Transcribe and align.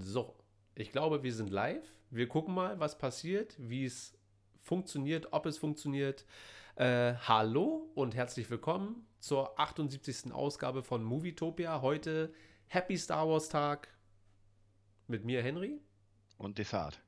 So, 0.00 0.36
ich 0.76 0.92
glaube, 0.92 1.24
wir 1.24 1.34
sind 1.34 1.50
live. 1.50 1.92
Wir 2.10 2.28
gucken 2.28 2.54
mal, 2.54 2.78
was 2.78 2.98
passiert, 2.98 3.56
wie 3.58 3.84
es 3.84 4.16
funktioniert, 4.56 5.32
ob 5.32 5.44
es 5.46 5.58
funktioniert. 5.58 6.24
Äh, 6.76 7.14
hallo 7.14 7.90
und 7.96 8.14
herzlich 8.14 8.48
willkommen 8.48 9.06
zur 9.18 9.58
78. 9.58 10.32
Ausgabe 10.32 10.84
von 10.84 11.02
Movietopia. 11.02 11.82
Heute 11.82 12.32
Happy 12.68 12.96
Star 12.96 13.28
Wars 13.28 13.48
Tag 13.48 13.88
mit 15.08 15.24
mir, 15.24 15.42
Henry. 15.42 15.80
Und 16.36 16.58
Desart. 16.58 17.02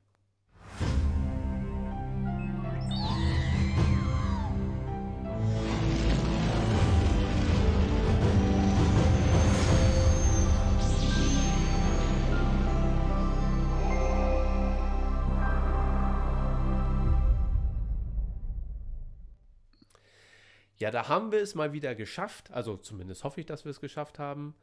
Ja, 20.81 20.89
da 20.89 21.07
haben 21.07 21.31
wir 21.31 21.41
es 21.41 21.53
mal 21.53 21.73
wieder 21.73 21.93
geschafft. 21.93 22.51
Also 22.51 22.75
zumindest 22.75 23.23
hoffe 23.23 23.39
ich, 23.39 23.45
dass 23.45 23.65
wir 23.65 23.69
es 23.69 23.79
geschafft 23.79 24.17
haben. 24.17 24.55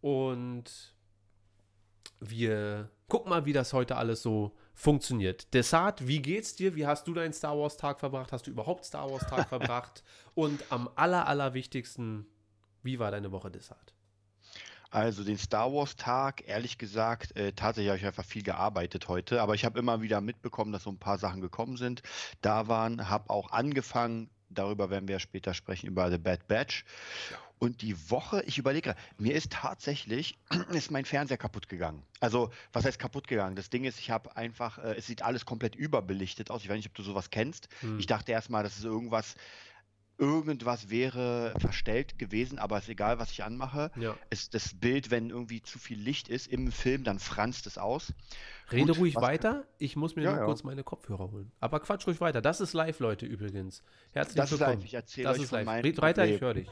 Und 0.00 0.92
wir 2.18 2.90
gucken 3.06 3.30
mal, 3.30 3.46
wie 3.46 3.52
das 3.52 3.72
heute 3.72 3.96
alles 3.96 4.22
so 4.22 4.56
funktioniert. 4.74 5.54
Desart, 5.54 6.08
wie 6.08 6.20
geht's 6.20 6.56
dir? 6.56 6.74
Wie 6.74 6.84
hast 6.84 7.06
du 7.06 7.14
deinen 7.14 7.32
Star 7.32 7.56
Wars 7.56 7.76
Tag 7.76 8.00
verbracht? 8.00 8.32
Hast 8.32 8.48
du 8.48 8.50
überhaupt 8.50 8.84
Star 8.84 9.08
Wars 9.08 9.24
Tag 9.28 9.48
verbracht? 9.50 10.02
Und 10.34 10.64
am 10.70 10.90
aller, 10.96 11.28
allerwichtigsten, 11.28 12.26
wie 12.82 12.98
war 12.98 13.12
deine 13.12 13.30
Woche, 13.30 13.52
Desart? 13.52 13.94
Also 14.90 15.22
den 15.22 15.38
Star 15.38 15.72
Wars 15.72 15.94
Tag, 15.94 16.42
ehrlich 16.48 16.76
gesagt, 16.76 17.36
äh, 17.36 17.52
tatsächlich 17.52 17.90
habe 17.90 17.98
ich 17.98 18.06
einfach 18.06 18.24
viel 18.24 18.42
gearbeitet 18.42 19.06
heute, 19.06 19.40
aber 19.40 19.54
ich 19.54 19.64
habe 19.64 19.78
immer 19.78 20.02
wieder 20.02 20.20
mitbekommen, 20.20 20.72
dass 20.72 20.82
so 20.82 20.90
ein 20.90 20.98
paar 20.98 21.18
Sachen 21.18 21.40
gekommen 21.40 21.76
sind, 21.76 22.02
da 22.40 22.66
waren, 22.66 23.08
habe 23.08 23.30
auch 23.30 23.52
angefangen, 23.52 24.28
darüber 24.54 24.90
werden 24.90 25.08
wir 25.08 25.18
später 25.18 25.54
sprechen, 25.54 25.86
über 25.86 26.10
The 26.10 26.18
Bad 26.18 26.46
Batch. 26.48 26.84
Und 27.58 27.80
die 27.82 28.10
Woche, 28.10 28.42
ich 28.44 28.58
überlege, 28.58 28.96
mir 29.18 29.34
ist 29.34 29.52
tatsächlich, 29.52 30.36
ist 30.72 30.90
mein 30.90 31.04
Fernseher 31.04 31.36
kaputt 31.36 31.68
gegangen. 31.68 32.02
Also, 32.18 32.50
was 32.72 32.84
heißt 32.84 32.98
kaputt 32.98 33.28
gegangen? 33.28 33.54
Das 33.54 33.70
Ding 33.70 33.84
ist, 33.84 34.00
ich 34.00 34.10
habe 34.10 34.36
einfach, 34.36 34.78
äh, 34.78 34.96
es 34.96 35.06
sieht 35.06 35.22
alles 35.22 35.46
komplett 35.46 35.76
überbelichtet 35.76 36.50
aus. 36.50 36.64
Ich 36.64 36.68
weiß 36.68 36.76
nicht, 36.76 36.88
ob 36.88 36.94
du 36.94 37.04
sowas 37.04 37.30
kennst. 37.30 37.68
Hm. 37.80 38.00
Ich 38.00 38.06
dachte 38.06 38.32
erstmal, 38.32 38.64
das 38.64 38.78
ist 38.78 38.84
irgendwas, 38.84 39.36
irgendwas 40.22 40.88
wäre 40.88 41.52
verstellt 41.58 42.16
gewesen, 42.16 42.60
aber 42.60 42.78
es 42.78 42.84
ist 42.84 42.90
egal, 42.90 43.18
was 43.18 43.32
ich 43.32 43.42
anmache. 43.42 43.90
Ja. 43.96 44.16
Ist 44.30 44.54
das 44.54 44.72
Bild, 44.72 45.10
wenn 45.10 45.30
irgendwie 45.30 45.62
zu 45.62 45.80
viel 45.80 45.98
Licht 45.98 46.28
ist 46.28 46.46
im 46.46 46.70
Film, 46.70 47.02
dann 47.02 47.18
franzt 47.18 47.66
es 47.66 47.76
aus. 47.76 48.14
Rede 48.70 48.86
Gut, 48.86 48.98
ruhig 48.98 49.16
weiter. 49.16 49.64
Ich 49.78 49.96
muss 49.96 50.14
mir 50.14 50.22
ja, 50.22 50.30
nur 50.30 50.38
ja. 50.38 50.44
kurz 50.46 50.62
meine 50.62 50.84
Kopfhörer 50.84 51.32
holen. 51.32 51.50
Aber 51.58 51.80
quatsch 51.80 52.06
ruhig 52.06 52.20
weiter. 52.20 52.40
Das 52.40 52.60
ist 52.60 52.72
live, 52.72 53.00
Leute, 53.00 53.26
übrigens. 53.26 53.82
Herzlich 54.12 54.36
das 54.36 54.52
willkommen. 54.52 54.74
Ist 54.74 54.76
live. 54.78 54.84
Ich 54.84 54.94
erzähle 54.94 55.30
euch 55.30 55.42
ist 55.42 55.50
live. 55.50 55.84
Red 55.84 56.00
weiter, 56.00 56.24
ich 56.24 56.40
höre 56.40 56.54
dich. 56.54 56.68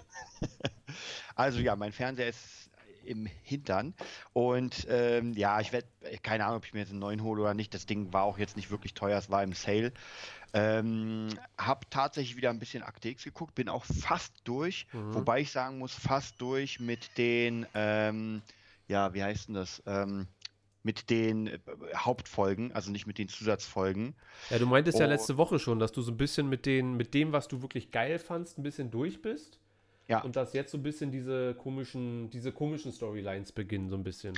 also 1.35 1.59
ja, 1.59 1.75
mein 1.75 1.91
Fernseher 1.91 2.29
ist 2.29 2.70
im 3.05 3.27
Hintern. 3.43 3.95
Und 4.33 4.87
ähm, 4.89 5.35
ja, 5.35 5.61
ich 5.61 5.73
werde, 5.73 5.89
keine 6.23 6.45
Ahnung, 6.45 6.59
ob 6.59 6.65
ich 6.65 6.75
mir 6.75 6.81
jetzt 6.81 6.91
einen 6.91 6.99
neuen 6.99 7.23
hole 7.23 7.43
oder 7.43 7.55
nicht. 7.55 7.75
Das 7.75 7.87
Ding 7.87 8.13
war 8.13 8.25
auch 8.25 8.39
jetzt 8.39 8.57
nicht 8.57 8.71
wirklich 8.71 8.95
teuer, 8.95 9.19
es 9.19 9.31
war 9.31 9.43
im 9.43 9.53
Sale. 9.53 9.93
Ähm, 10.53 11.29
hab 11.57 11.91
tatsächlich 11.91 12.37
wieder 12.37 12.51
ein 12.51 12.59
bisschen 12.59 12.83
Akte 12.83 13.09
X 13.09 13.25
geguckt, 13.25 13.55
bin 13.55 13.69
auch 13.69 13.85
fast 13.85 14.35
durch, 14.45 14.87
mhm. 14.93 15.15
wobei 15.15 15.41
ich 15.41 15.53
sagen 15.53 15.79
muss, 15.79 15.95
fast 15.95 16.41
durch 16.41 16.81
mit 16.81 17.17
den, 17.19 17.67
ähm, 17.75 18.43
ja, 18.89 19.15
wie 19.15 19.23
heißt 19.23 19.49
denn 19.49 19.55
das? 19.55 19.83
Ähm, 19.87 20.27
mit 20.83 21.11
den 21.11 21.47
äh, 21.47 21.59
Hauptfolgen, 21.95 22.73
also 22.73 22.91
nicht 22.91 23.07
mit 23.07 23.19
den 23.19 23.29
Zusatzfolgen. 23.29 24.15
Ja, 24.49 24.59
du 24.59 24.67
meintest 24.67 24.99
oh. 24.99 25.01
ja 25.03 25.07
letzte 25.07 25.37
Woche 25.37 25.59
schon, 25.59 25.79
dass 25.79 25.93
du 25.93 26.03
so 26.03 26.11
ein 26.11 26.17
bisschen 26.17 26.49
mit 26.49 26.67
den, 26.67 26.97
mit 26.97 27.15
dem, 27.15 27.33
was 27.33 27.49
du 27.49 27.63
wirklich 27.63 27.91
geil 27.91 28.19
fandst, 28.19 28.59
ein 28.59 28.63
bisschen 28.63 28.91
durch 28.91 29.23
bist. 29.23 29.59
Ja. 30.11 30.23
Und 30.23 30.35
dass 30.35 30.53
jetzt 30.55 30.73
so 30.73 30.79
ein 30.79 30.83
bisschen 30.83 31.13
diese 31.13 31.55
komischen, 31.55 32.31
diese 32.31 32.51
komischen 32.51 32.91
Storylines 32.91 33.53
beginnen, 33.53 33.89
so 33.91 33.97
ein 33.97 34.03
bisschen. 34.03 34.37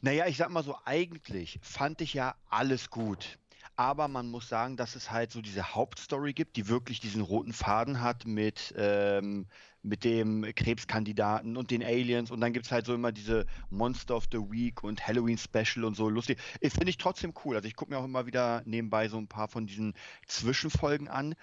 Naja, 0.00 0.26
ich 0.26 0.38
sag 0.38 0.48
mal 0.48 0.64
so, 0.64 0.76
eigentlich 0.86 1.58
fand 1.60 2.00
ich 2.00 2.14
ja 2.14 2.34
alles 2.48 2.88
gut. 2.88 3.38
Aber 3.76 4.08
man 4.08 4.30
muss 4.30 4.48
sagen, 4.48 4.78
dass 4.78 4.96
es 4.96 5.10
halt 5.10 5.30
so 5.30 5.42
diese 5.42 5.74
Hauptstory 5.74 6.32
gibt, 6.32 6.56
die 6.56 6.68
wirklich 6.68 7.00
diesen 7.00 7.20
roten 7.20 7.52
Faden 7.52 8.00
hat 8.00 8.24
mit, 8.24 8.72
ähm, 8.78 9.46
mit 9.82 10.04
dem 10.04 10.46
Krebskandidaten 10.54 11.58
und 11.58 11.70
den 11.70 11.82
Aliens. 11.82 12.30
Und 12.30 12.40
dann 12.40 12.54
gibt 12.54 12.64
es 12.64 12.72
halt 12.72 12.86
so 12.86 12.94
immer 12.94 13.12
diese 13.12 13.44
Monster 13.68 14.16
of 14.16 14.24
the 14.32 14.38
Week 14.38 14.82
und 14.84 15.06
Halloween 15.06 15.36
Special 15.36 15.84
und 15.84 15.96
so 15.96 16.08
lustig. 16.08 16.38
Finde 16.62 16.88
ich 16.88 16.96
trotzdem 16.96 17.34
cool. 17.44 17.56
Also 17.56 17.68
ich 17.68 17.76
gucke 17.76 17.92
mir 17.92 17.98
auch 17.98 18.04
immer 18.04 18.24
wieder 18.24 18.62
nebenbei 18.64 19.08
so 19.08 19.18
ein 19.18 19.28
paar 19.28 19.48
von 19.48 19.66
diesen 19.66 19.92
Zwischenfolgen 20.26 21.08
an. 21.08 21.34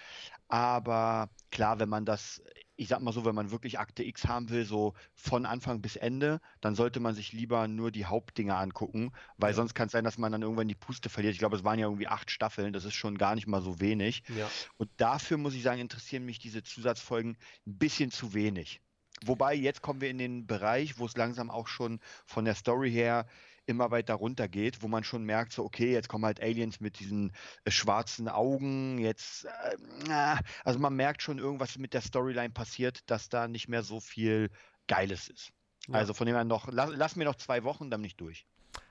Aber 0.48 1.30
klar, 1.52 1.80
wenn 1.80 1.90
man 1.90 2.06
das 2.06 2.42
ich 2.82 2.88
sag 2.88 3.00
mal 3.00 3.14
so, 3.14 3.26
wenn 3.26 3.36
man 3.36 3.52
wirklich 3.52 3.78
Akte 3.78 4.04
X 4.04 4.26
haben 4.26 4.50
will, 4.50 4.66
so 4.66 4.96
von 5.14 5.46
Anfang 5.46 5.82
bis 5.82 5.98
Ende, 5.98 6.42
dann 6.62 6.74
sollte 6.74 7.00
man 7.00 7.14
sich 7.14 7.32
lieber 7.32 7.68
nur 7.68 7.92
die 7.92 8.06
Hauptdinger 8.06 8.58
angucken, 8.58 9.12
weil 9.38 9.52
ja. 9.52 9.56
sonst 9.56 9.76
kann 9.76 9.86
es 9.86 9.92
sein, 9.92 10.04
dass 10.04 10.18
man 10.18 10.32
dann 10.32 10.42
irgendwann 10.42 10.68
die 10.68 10.74
Puste 10.74 11.08
verliert. 11.08 11.34
Ich 11.34 11.40
glaube, 11.40 11.56
es 11.56 11.64
waren 11.64 11.78
ja 11.78 11.86
irgendwie 11.86 12.08
acht 12.08 12.32
Staffeln, 12.32 12.74
das 12.74 12.84
ist 12.84 12.96
schon 12.96 13.20
gar 13.20 13.36
nicht 13.36 13.46
mal 13.46 13.62
so 13.62 13.80
wenig. 13.80 14.24
Ja. 14.36 14.50
Und 14.78 14.90
dafür 14.98 15.38
muss 15.38 15.54
ich 15.54 15.62
sagen, 15.62 15.80
interessieren 15.80 16.26
mich 16.26 16.40
diese 16.40 16.64
Zusatzfolgen 16.64 17.38
ein 17.68 17.78
bisschen 17.78 18.10
zu 18.10 18.34
wenig. 18.34 18.82
Wobei, 19.24 19.54
jetzt 19.54 19.84
kommen 19.84 20.02
wir 20.02 20.10
in 20.10 20.18
den 20.18 20.48
Bereich, 20.48 20.98
wo 20.98 21.06
es 21.06 21.16
langsam 21.16 21.52
auch 21.52 21.68
schon 21.68 22.00
von 22.26 22.46
der 22.46 22.56
Story 22.56 22.92
her 22.92 23.28
immer 23.72 23.92
weiter 23.92 24.14
runter 24.14 24.48
geht, 24.48 24.84
wo 24.84 24.88
man 24.88 25.04
schon 25.04 25.24
merkt, 25.24 25.54
so, 25.54 25.64
okay, 25.64 25.92
jetzt 25.92 26.08
kommen 26.08 26.26
halt 26.26 26.42
Aliens 26.42 26.80
mit 26.80 27.00
diesen 27.00 27.32
äh, 27.66 27.72
schwarzen 27.72 28.28
Augen, 28.28 29.00
jetzt, 29.00 29.46
äh, 30.08 30.36
also 30.64 30.80
man 30.80 30.96
merkt 30.96 31.22
schon, 31.22 31.40
irgendwas 31.40 31.78
mit 31.78 31.94
der 31.94 32.02
Storyline 32.02 32.52
passiert, 32.52 33.10
dass 33.10 33.30
da 33.30 33.48
nicht 33.48 33.68
mehr 33.68 33.84
so 33.84 34.00
viel 34.00 34.50
Geiles 34.88 35.28
ist. 35.28 35.52
Ja. 35.88 35.96
Also 35.96 36.14
von 36.14 36.28
dem 36.28 36.36
her 36.36 36.44
noch, 36.44 36.68
lass, 36.72 36.92
lass, 36.94 37.16
mir 37.16 37.26
noch 37.26 37.36
zwei 37.36 37.64
Wochen, 37.64 37.90
dann 37.90 38.02
nicht 38.02 38.22
durch. 38.22 38.46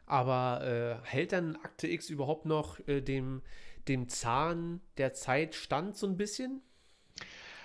Aber 0.06 1.00
äh, 1.04 1.06
hält 1.06 1.32
dann 1.32 1.56
Akte 1.56 1.86
X 1.86 2.10
überhaupt 2.10 2.46
noch 2.46 2.80
äh, 2.88 3.00
dem, 3.00 3.42
dem 3.86 4.08
Zahn 4.08 4.80
der 4.96 5.14
Zeit 5.14 5.54
stand 5.54 5.96
so 5.96 6.06
ein 6.06 6.16
bisschen? 6.16 6.62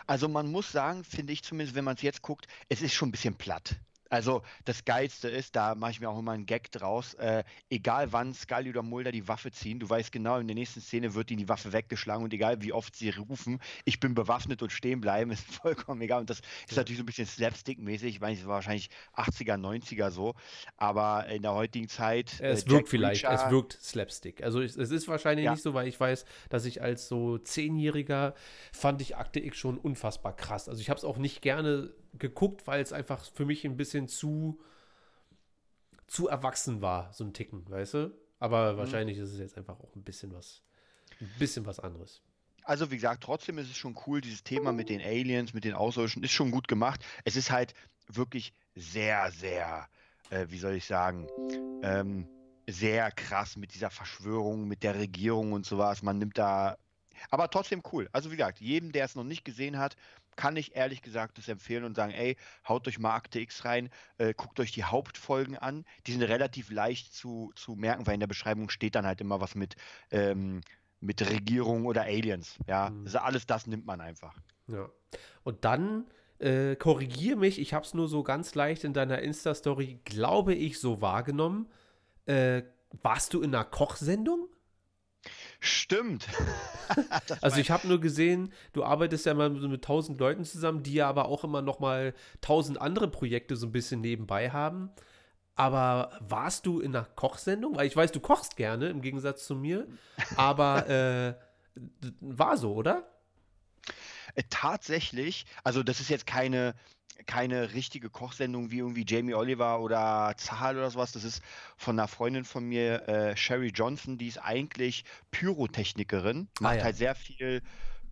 Also 0.07 0.27
man 0.27 0.51
muss 0.51 0.71
sagen, 0.71 1.03
finde 1.03 1.33
ich 1.33 1.43
zumindest, 1.43 1.75
wenn 1.75 1.85
man 1.85 1.95
es 1.95 2.03
jetzt 2.03 2.21
guckt, 2.21 2.47
es 2.69 2.81
ist 2.81 2.93
schon 2.93 3.09
ein 3.09 3.11
bisschen 3.11 3.35
platt. 3.35 3.75
Also 4.09 4.41
das 4.65 4.85
Geilste 4.85 5.29
ist, 5.29 5.55
da 5.55 5.75
mache 5.75 5.91
ich 5.91 5.99
mir 5.99 6.09
auch 6.09 6.19
immer 6.19 6.31
einen 6.31 6.45
Gag 6.45 6.71
draus, 6.71 7.15
äh, 7.15 7.43
egal 7.69 8.11
wann 8.13 8.33
Scully 8.33 8.69
oder 8.69 8.83
Mulder 8.83 9.11
die 9.11 9.27
Waffe 9.27 9.51
ziehen, 9.51 9.79
du 9.79 9.89
weißt 9.89 10.11
genau, 10.11 10.37
in 10.39 10.47
der 10.47 10.55
nächsten 10.55 10.81
Szene 10.81 11.13
wird 11.13 11.31
ihnen 11.31 11.39
die 11.39 11.49
Waffe 11.49 11.73
weggeschlagen 11.73 12.23
und 12.23 12.33
egal 12.33 12.61
wie 12.61 12.73
oft 12.73 12.95
sie 12.95 13.09
rufen, 13.09 13.59
ich 13.83 13.99
bin 13.99 14.13
bewaffnet 14.13 14.61
und 14.61 14.71
stehen 14.71 15.01
bleiben, 15.01 15.31
ist 15.31 15.45
vollkommen 15.55 16.01
egal. 16.01 16.21
Und 16.21 16.29
das 16.29 16.41
ist 16.67 16.77
natürlich 16.77 16.97
so 16.97 17.03
ein 17.03 17.07
bisschen 17.07 17.25
Slapstick-mäßig, 17.25 18.09
ich 18.09 18.21
meine, 18.21 18.37
es 18.37 18.45
war 18.45 18.55
wahrscheinlich 18.55 18.89
80er, 19.15 19.57
90er 19.57 20.11
so, 20.11 20.35
aber 20.77 21.27
in 21.27 21.41
der 21.41 21.53
heutigen 21.53 21.87
Zeit. 21.87 22.39
Äh, 22.39 22.49
es 22.49 22.67
wirkt 22.69 22.89
vielleicht, 22.89 23.25
Reacher, 23.25 23.45
es 23.45 23.51
wirkt 23.51 23.73
Slapstick. 23.81 24.43
Also 24.43 24.61
es, 24.61 24.77
es 24.77 24.91
ist 24.91 25.07
wahrscheinlich 25.07 25.45
ja. 25.45 25.51
nicht 25.51 25.63
so, 25.63 25.73
weil 25.73 25.87
ich 25.87 25.99
weiß, 25.99 26.25
dass 26.49 26.65
ich 26.65 26.81
als 26.81 27.07
so 27.07 27.37
Zehnjähriger 27.37 28.33
fand 28.71 29.01
ich 29.01 29.17
Akte 29.17 29.39
X 29.39 29.57
schon 29.57 29.77
unfassbar 29.77 30.35
krass. 30.35 30.69
Also 30.69 30.81
ich 30.81 30.89
habe 30.89 30.97
es 30.97 31.03
auch 31.03 31.17
nicht 31.17 31.41
gerne 31.41 31.91
geguckt, 32.19 32.67
weil 32.67 32.81
es 32.81 32.93
einfach 32.93 33.23
für 33.23 33.45
mich 33.45 33.65
ein 33.65 33.77
bisschen 33.77 34.07
zu, 34.07 34.59
zu 36.07 36.27
erwachsen 36.27 36.81
war, 36.81 37.11
so 37.13 37.23
ein 37.23 37.33
Ticken, 37.33 37.69
weißt 37.69 37.93
du? 37.95 38.17
Aber 38.39 38.73
mhm. 38.73 38.77
wahrscheinlich 38.77 39.17
ist 39.17 39.31
es 39.31 39.39
jetzt 39.39 39.57
einfach 39.57 39.79
auch 39.79 39.95
ein 39.95 40.03
bisschen 40.03 40.33
was, 40.33 40.61
ein 41.19 41.31
bisschen 41.39 41.65
was 41.65 41.79
anderes. 41.79 42.21
Also 42.63 42.89
wie 42.89 42.95
gesagt, 42.95 43.23
trotzdem 43.23 43.59
ist 43.59 43.69
es 43.69 43.77
schon 43.77 43.95
cool, 44.07 44.21
dieses 44.21 44.43
Thema 44.43 44.71
mit 44.71 44.89
den 44.89 45.01
Aliens, 45.01 45.53
mit 45.53 45.63
den 45.65 45.73
Außerirdischen, 45.73 46.23
ist 46.23 46.31
schon 46.31 46.49
gut 46.49 46.67
gemacht. 46.67 47.05
Es 47.23 47.35
ist 47.35 47.51
halt 47.51 47.75
wirklich 48.07 48.53
sehr, 48.75 49.31
sehr, 49.31 49.87
äh, 50.31 50.47
wie 50.49 50.57
soll 50.57 50.73
ich 50.73 50.85
sagen, 50.85 51.27
ähm, 51.83 52.27
sehr 52.67 53.11
krass 53.11 53.55
mit 53.55 53.75
dieser 53.75 53.91
Verschwörung, 53.91 54.67
mit 54.67 54.81
der 54.81 54.95
Regierung 54.95 55.53
und 55.53 55.65
sowas. 55.65 56.01
Man 56.01 56.17
nimmt 56.17 56.39
da, 56.39 56.77
aber 57.29 57.49
trotzdem 57.51 57.83
cool. 57.91 58.09
Also 58.11 58.31
wie 58.31 58.37
gesagt, 58.37 58.59
jedem, 58.59 58.91
der 58.91 59.05
es 59.05 59.15
noch 59.15 59.23
nicht 59.23 59.45
gesehen 59.45 59.77
hat, 59.77 59.95
kann 60.35 60.55
ich 60.57 60.75
ehrlich 60.75 61.01
gesagt 61.01 61.37
das 61.37 61.47
empfehlen 61.47 61.83
und 61.83 61.95
sagen, 61.95 62.11
ey, 62.11 62.37
haut 62.67 62.87
euch 62.87 62.99
mal 62.99 63.15
Akte 63.15 63.39
X 63.39 63.65
rein, 63.65 63.89
äh, 64.17 64.33
guckt 64.33 64.59
euch 64.59 64.71
die 64.71 64.83
Hauptfolgen 64.83 65.57
an. 65.57 65.85
Die 66.07 66.11
sind 66.11 66.23
relativ 66.23 66.71
leicht 66.71 67.13
zu, 67.13 67.51
zu 67.55 67.75
merken, 67.75 68.05
weil 68.07 68.15
in 68.15 68.19
der 68.19 68.27
Beschreibung 68.27 68.69
steht 68.69 68.95
dann 68.95 69.05
halt 69.05 69.21
immer 69.21 69.41
was 69.41 69.55
mit, 69.55 69.75
ähm, 70.11 70.61
mit 70.99 71.21
Regierung 71.29 71.85
oder 71.85 72.03
Aliens. 72.03 72.57
Ja, 72.67 72.89
mhm. 72.89 73.05
also 73.05 73.19
alles 73.19 73.45
das 73.45 73.67
nimmt 73.67 73.85
man 73.85 74.01
einfach. 74.01 74.35
Ja. 74.67 74.89
Und 75.43 75.63
dann 75.65 76.05
äh, 76.39 76.75
korrigiere 76.75 77.37
mich, 77.37 77.59
ich 77.59 77.73
habe 77.73 77.85
es 77.85 77.93
nur 77.93 78.07
so 78.07 78.23
ganz 78.23 78.55
leicht 78.55 78.83
in 78.83 78.93
deiner 78.93 79.19
Insta-Story, 79.19 79.99
glaube 80.03 80.53
ich, 80.53 80.79
so 80.79 81.01
wahrgenommen. 81.01 81.67
Äh, 82.25 82.63
warst 83.01 83.33
du 83.33 83.41
in 83.41 83.53
einer 83.53 83.65
Kochsendung? 83.65 84.49
Stimmt. 85.65 86.27
also 87.41 87.59
ich 87.59 87.71
habe 87.71 87.87
nur 87.87 87.99
gesehen, 87.99 88.53
du 88.73 88.83
arbeitest 88.83 89.25
ja 89.25 89.33
mal 89.33 89.49
mit 89.49 89.83
tausend 89.83 90.19
Leuten 90.19 90.45
zusammen, 90.45 90.83
die 90.83 90.93
ja 90.93 91.09
aber 91.09 91.27
auch 91.27 91.43
immer 91.43 91.61
noch 91.61 91.79
mal 91.79 92.13
tausend 92.41 92.79
andere 92.79 93.07
Projekte 93.07 93.55
so 93.55 93.65
ein 93.65 93.71
bisschen 93.71 94.01
nebenbei 94.01 94.51
haben. 94.51 94.91
Aber 95.55 96.11
warst 96.19 96.65
du 96.65 96.79
in 96.81 96.95
einer 96.95 97.05
Kochsendung? 97.05 97.75
Weil 97.75 97.87
ich 97.87 97.95
weiß, 97.95 98.11
du 98.11 98.19
kochst 98.19 98.57
gerne 98.57 98.89
im 98.89 99.01
Gegensatz 99.01 99.45
zu 99.47 99.55
mir. 99.55 99.87
Aber 100.35 100.87
äh, 100.89 101.33
war 102.19 102.57
so, 102.57 102.73
oder? 102.73 103.09
Äh, 104.35 104.43
tatsächlich, 104.49 105.45
also 105.63 105.81
das 105.81 105.99
ist 105.99 106.09
jetzt 106.09 106.27
keine, 106.27 106.75
keine 107.25 107.73
richtige 107.73 108.09
Kochsendung 108.09 108.71
wie 108.71 108.79
irgendwie 108.79 109.05
Jamie 109.07 109.33
Oliver 109.33 109.79
oder 109.79 110.33
Zahl 110.37 110.77
oder 110.77 110.89
sowas. 110.91 111.11
Das 111.11 111.23
ist 111.23 111.41
von 111.77 111.97
einer 111.97 112.07
Freundin 112.07 112.45
von 112.45 112.65
mir, 112.65 113.07
äh, 113.07 113.37
Sherry 113.37 113.71
Johnson, 113.73 114.17
die 114.17 114.27
ist 114.27 114.37
eigentlich 114.37 115.05
Pyrotechnikerin, 115.31 116.47
ah, 116.59 116.63
macht 116.63 116.77
ja. 116.77 116.83
halt 116.83 116.97
sehr 116.97 117.15
viel 117.15 117.61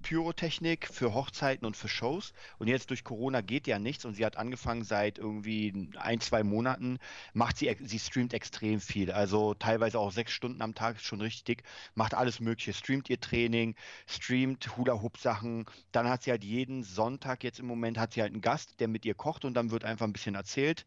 Pyrotechnik 0.03 0.87
für 0.87 1.15
Hochzeiten 1.15 1.65
und 1.65 1.75
für 1.75 1.87
Shows. 1.87 2.33
Und 2.59 2.67
jetzt 2.67 2.91
durch 2.91 3.03
Corona 3.03 3.41
geht 3.41 3.65
ja 3.65 3.79
nichts 3.79 4.05
und 4.05 4.13
sie 4.13 4.25
hat 4.25 4.37
angefangen 4.37 4.83
seit 4.83 5.17
irgendwie 5.17 5.89
ein, 5.97 6.19
zwei 6.19 6.43
Monaten, 6.43 6.99
macht 7.33 7.57
sie, 7.57 7.75
sie 7.81 7.97
streamt 7.97 8.33
extrem 8.33 8.79
viel. 8.79 9.11
Also 9.11 9.55
teilweise 9.55 9.97
auch 9.97 10.11
sechs 10.11 10.31
Stunden 10.31 10.61
am 10.61 10.75
Tag 10.75 10.97
ist 10.97 11.05
schon 11.05 11.21
richtig, 11.21 11.63
macht 11.95 12.13
alles 12.13 12.39
Mögliche. 12.39 12.73
Streamt 12.73 13.09
ihr 13.09 13.19
Training, 13.19 13.75
streamt 14.05 14.77
Hula-Hoop-Sachen. 14.77 15.65
Dann 15.91 16.07
hat 16.07 16.23
sie 16.23 16.31
halt 16.31 16.43
jeden 16.43 16.83
Sonntag 16.83 17.43
jetzt 17.43 17.59
im 17.59 17.65
Moment 17.65 17.97
hat 17.97 18.13
sie 18.13 18.21
halt 18.21 18.33
einen 18.33 18.41
Gast, 18.41 18.79
der 18.79 18.87
mit 18.87 19.05
ihr 19.05 19.15
kocht 19.15 19.45
und 19.45 19.55
dann 19.55 19.71
wird 19.71 19.83
einfach 19.83 20.05
ein 20.05 20.13
bisschen 20.13 20.35
erzählt. 20.35 20.85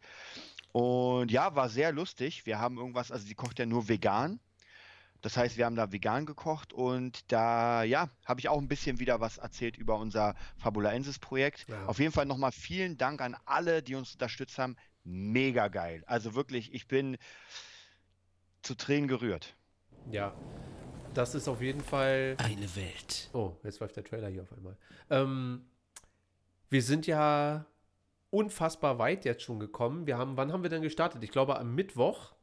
Und 0.73 1.31
ja, 1.31 1.55
war 1.57 1.71
sehr 1.71 1.91
lustig. 1.91 2.45
Wir 2.45 2.59
haben 2.59 2.77
irgendwas, 2.77 3.11
also 3.11 3.27
sie 3.27 3.35
kocht 3.35 3.59
ja 3.59 3.67
nur 3.67 3.89
vegan. 3.89 4.41
Das 5.27 5.37
heißt, 5.37 5.57
wir 5.57 5.67
haben 5.67 5.75
da 5.75 5.91
vegan 5.91 6.25
gekocht 6.25 6.73
und 6.73 7.33
da, 7.33 7.83
ja, 7.83 8.11
habe 8.25 8.39
ich 8.39 8.49
auch 8.49 8.59
ein 8.59 8.69
bisschen 8.69 9.01
wieder 9.01 9.19
was 9.19 9.39
erzählt 9.39 9.77
über 9.77 9.99
unser 9.99 10.37
Fabulaensis-Projekt. 10.59 11.67
Ja. 11.69 11.87
Auf 11.87 11.99
jeden 11.99 12.13
Fall 12.13 12.27
nochmal 12.27 12.53
vielen 12.53 12.97
Dank 12.97 13.21
an 13.21 13.37
alle, 13.45 13.83
die 13.83 13.97
uns 13.97 14.13
unterstützt 14.13 14.57
haben. 14.57 14.77
Mega 15.03 15.67
geil. 15.67 16.05
Also 16.07 16.37
wirklich, 16.37 16.73
ich 16.73 16.87
bin 16.87 17.17
zu 18.63 18.77
Tränen 18.77 19.09
gerührt. 19.09 19.57
Ja, 20.13 20.33
das 21.13 21.35
ist 21.35 21.49
auf 21.49 21.61
jeden 21.61 21.81
Fall. 21.81 22.37
Eine 22.39 22.77
Welt. 22.77 23.29
Oh, 23.33 23.57
jetzt 23.65 23.81
läuft 23.81 23.97
der 23.97 24.05
Trailer 24.05 24.29
hier 24.29 24.43
auf 24.43 24.53
einmal. 24.53 24.77
Ähm, 25.11 25.67
wir 26.69 26.83
sind 26.83 27.05
ja 27.09 27.67
unfassbar 28.31 29.01
weit 29.01 29.25
jetzt 29.25 29.43
schon 29.43 29.59
gekommen. 29.59 30.07
Wir 30.07 30.19
haben, 30.19 30.37
wann 30.37 30.53
haben 30.53 30.63
wir 30.63 30.71
denn 30.71 30.83
gestartet? 30.83 31.25
Ich 31.25 31.33
glaube 31.33 31.59
am 31.59 31.75
Mittwoch 31.75 32.36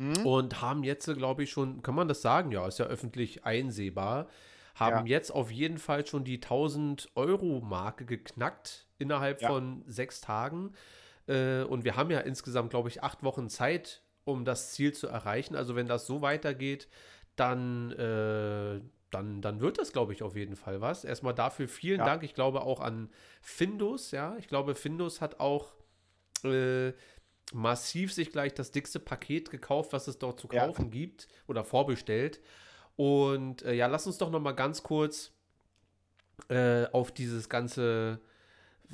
mhm. 0.00 0.26
und 0.26 0.62
haben 0.62 0.82
jetzt, 0.82 1.06
glaube 1.14 1.44
ich, 1.44 1.50
schon, 1.50 1.82
kann 1.82 1.94
man 1.94 2.08
das 2.08 2.22
sagen? 2.22 2.50
Ja, 2.50 2.66
ist 2.66 2.78
ja 2.78 2.86
öffentlich 2.86 3.44
einsehbar. 3.44 4.28
Haben 4.74 5.06
ja. 5.06 5.16
jetzt 5.16 5.30
auf 5.30 5.50
jeden 5.50 5.78
Fall 5.78 6.06
schon 6.06 6.24
die 6.24 6.36
1000 6.36 7.10
Euro 7.14 7.60
Marke 7.60 8.06
geknackt 8.06 8.86
innerhalb 8.98 9.42
ja. 9.42 9.48
von 9.48 9.84
sechs 9.86 10.20
Tagen. 10.20 10.72
Äh, 11.26 11.62
und 11.64 11.84
wir 11.84 11.96
haben 11.96 12.10
ja 12.10 12.20
insgesamt, 12.20 12.70
glaube 12.70 12.88
ich, 12.88 13.02
acht 13.02 13.22
Wochen 13.22 13.48
Zeit, 13.50 14.02
um 14.24 14.44
das 14.44 14.72
Ziel 14.72 14.92
zu 14.92 15.06
erreichen. 15.06 15.54
Also 15.54 15.76
wenn 15.76 15.86
das 15.86 16.06
so 16.06 16.22
weitergeht, 16.22 16.88
dann, 17.36 17.90
äh, 17.92 18.80
dann, 19.10 19.42
dann 19.42 19.60
wird 19.60 19.78
das, 19.78 19.92
glaube 19.92 20.14
ich, 20.14 20.22
auf 20.22 20.34
jeden 20.34 20.56
Fall 20.56 20.80
was. 20.80 21.04
Erstmal 21.04 21.34
dafür 21.34 21.68
vielen 21.68 21.98
ja. 21.98 22.06
Dank. 22.06 22.22
Ich 22.22 22.34
glaube 22.34 22.62
auch 22.62 22.80
an 22.80 23.10
Findus, 23.42 24.12
ja. 24.12 24.36
Ich 24.38 24.48
glaube, 24.48 24.74
Findus 24.74 25.20
hat 25.20 25.40
auch 25.40 25.74
äh, 26.44 26.92
massiv 27.52 28.12
sich 28.12 28.30
gleich 28.30 28.54
das 28.54 28.70
dickste 28.70 29.00
Paket 29.00 29.50
gekauft, 29.50 29.92
was 29.92 30.08
es 30.08 30.18
dort 30.18 30.40
zu 30.40 30.48
kaufen 30.48 30.84
ja. 30.86 30.90
gibt 30.90 31.28
oder 31.46 31.64
vorbestellt. 31.64 32.40
Und 32.96 33.62
äh, 33.62 33.74
ja, 33.74 33.86
lass 33.86 34.06
uns 34.06 34.18
doch 34.18 34.30
noch 34.30 34.40
mal 34.40 34.52
ganz 34.52 34.82
kurz 34.82 35.32
äh, 36.48 36.86
auf 36.92 37.12
dieses 37.12 37.48
ganze 37.48 38.20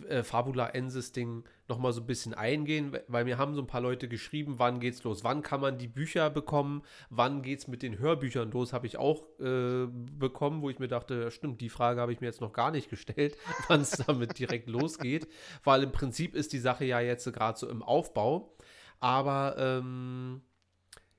äh, 0.08 0.22
Fabula 0.22 0.68
Ensis 0.68 1.12
Ding 1.12 1.44
noch 1.68 1.78
mal 1.78 1.92
so 1.92 2.00
ein 2.00 2.06
bisschen 2.06 2.34
eingehen, 2.34 2.96
weil 3.08 3.24
mir 3.24 3.38
haben 3.38 3.54
so 3.54 3.60
ein 3.60 3.66
paar 3.66 3.80
Leute 3.80 4.08
geschrieben, 4.08 4.58
wann 4.58 4.80
geht's 4.80 5.02
los, 5.04 5.24
wann 5.24 5.42
kann 5.42 5.60
man 5.60 5.78
die 5.78 5.88
Bücher 5.88 6.30
bekommen, 6.30 6.82
wann 7.10 7.42
geht's 7.42 7.66
mit 7.66 7.82
den 7.82 7.98
Hörbüchern 7.98 8.50
los, 8.50 8.72
habe 8.72 8.86
ich 8.86 8.98
auch 8.98 9.24
äh, 9.40 9.86
bekommen, 9.86 10.62
wo 10.62 10.70
ich 10.70 10.78
mir 10.78 10.88
dachte, 10.88 11.30
stimmt, 11.30 11.60
die 11.60 11.70
Frage 11.70 12.00
habe 12.00 12.12
ich 12.12 12.20
mir 12.20 12.26
jetzt 12.26 12.40
noch 12.40 12.52
gar 12.52 12.70
nicht 12.70 12.90
gestellt, 12.90 13.36
wann 13.68 13.80
es 13.80 13.90
damit 13.90 14.38
direkt 14.38 14.68
losgeht, 14.68 15.28
weil 15.64 15.82
im 15.82 15.92
Prinzip 15.92 16.34
ist 16.34 16.52
die 16.52 16.58
Sache 16.58 16.84
ja 16.84 17.00
jetzt 17.00 17.30
gerade 17.32 17.58
so 17.58 17.68
im 17.68 17.82
Aufbau, 17.82 18.56
aber 19.00 19.56
ähm, 19.58 20.42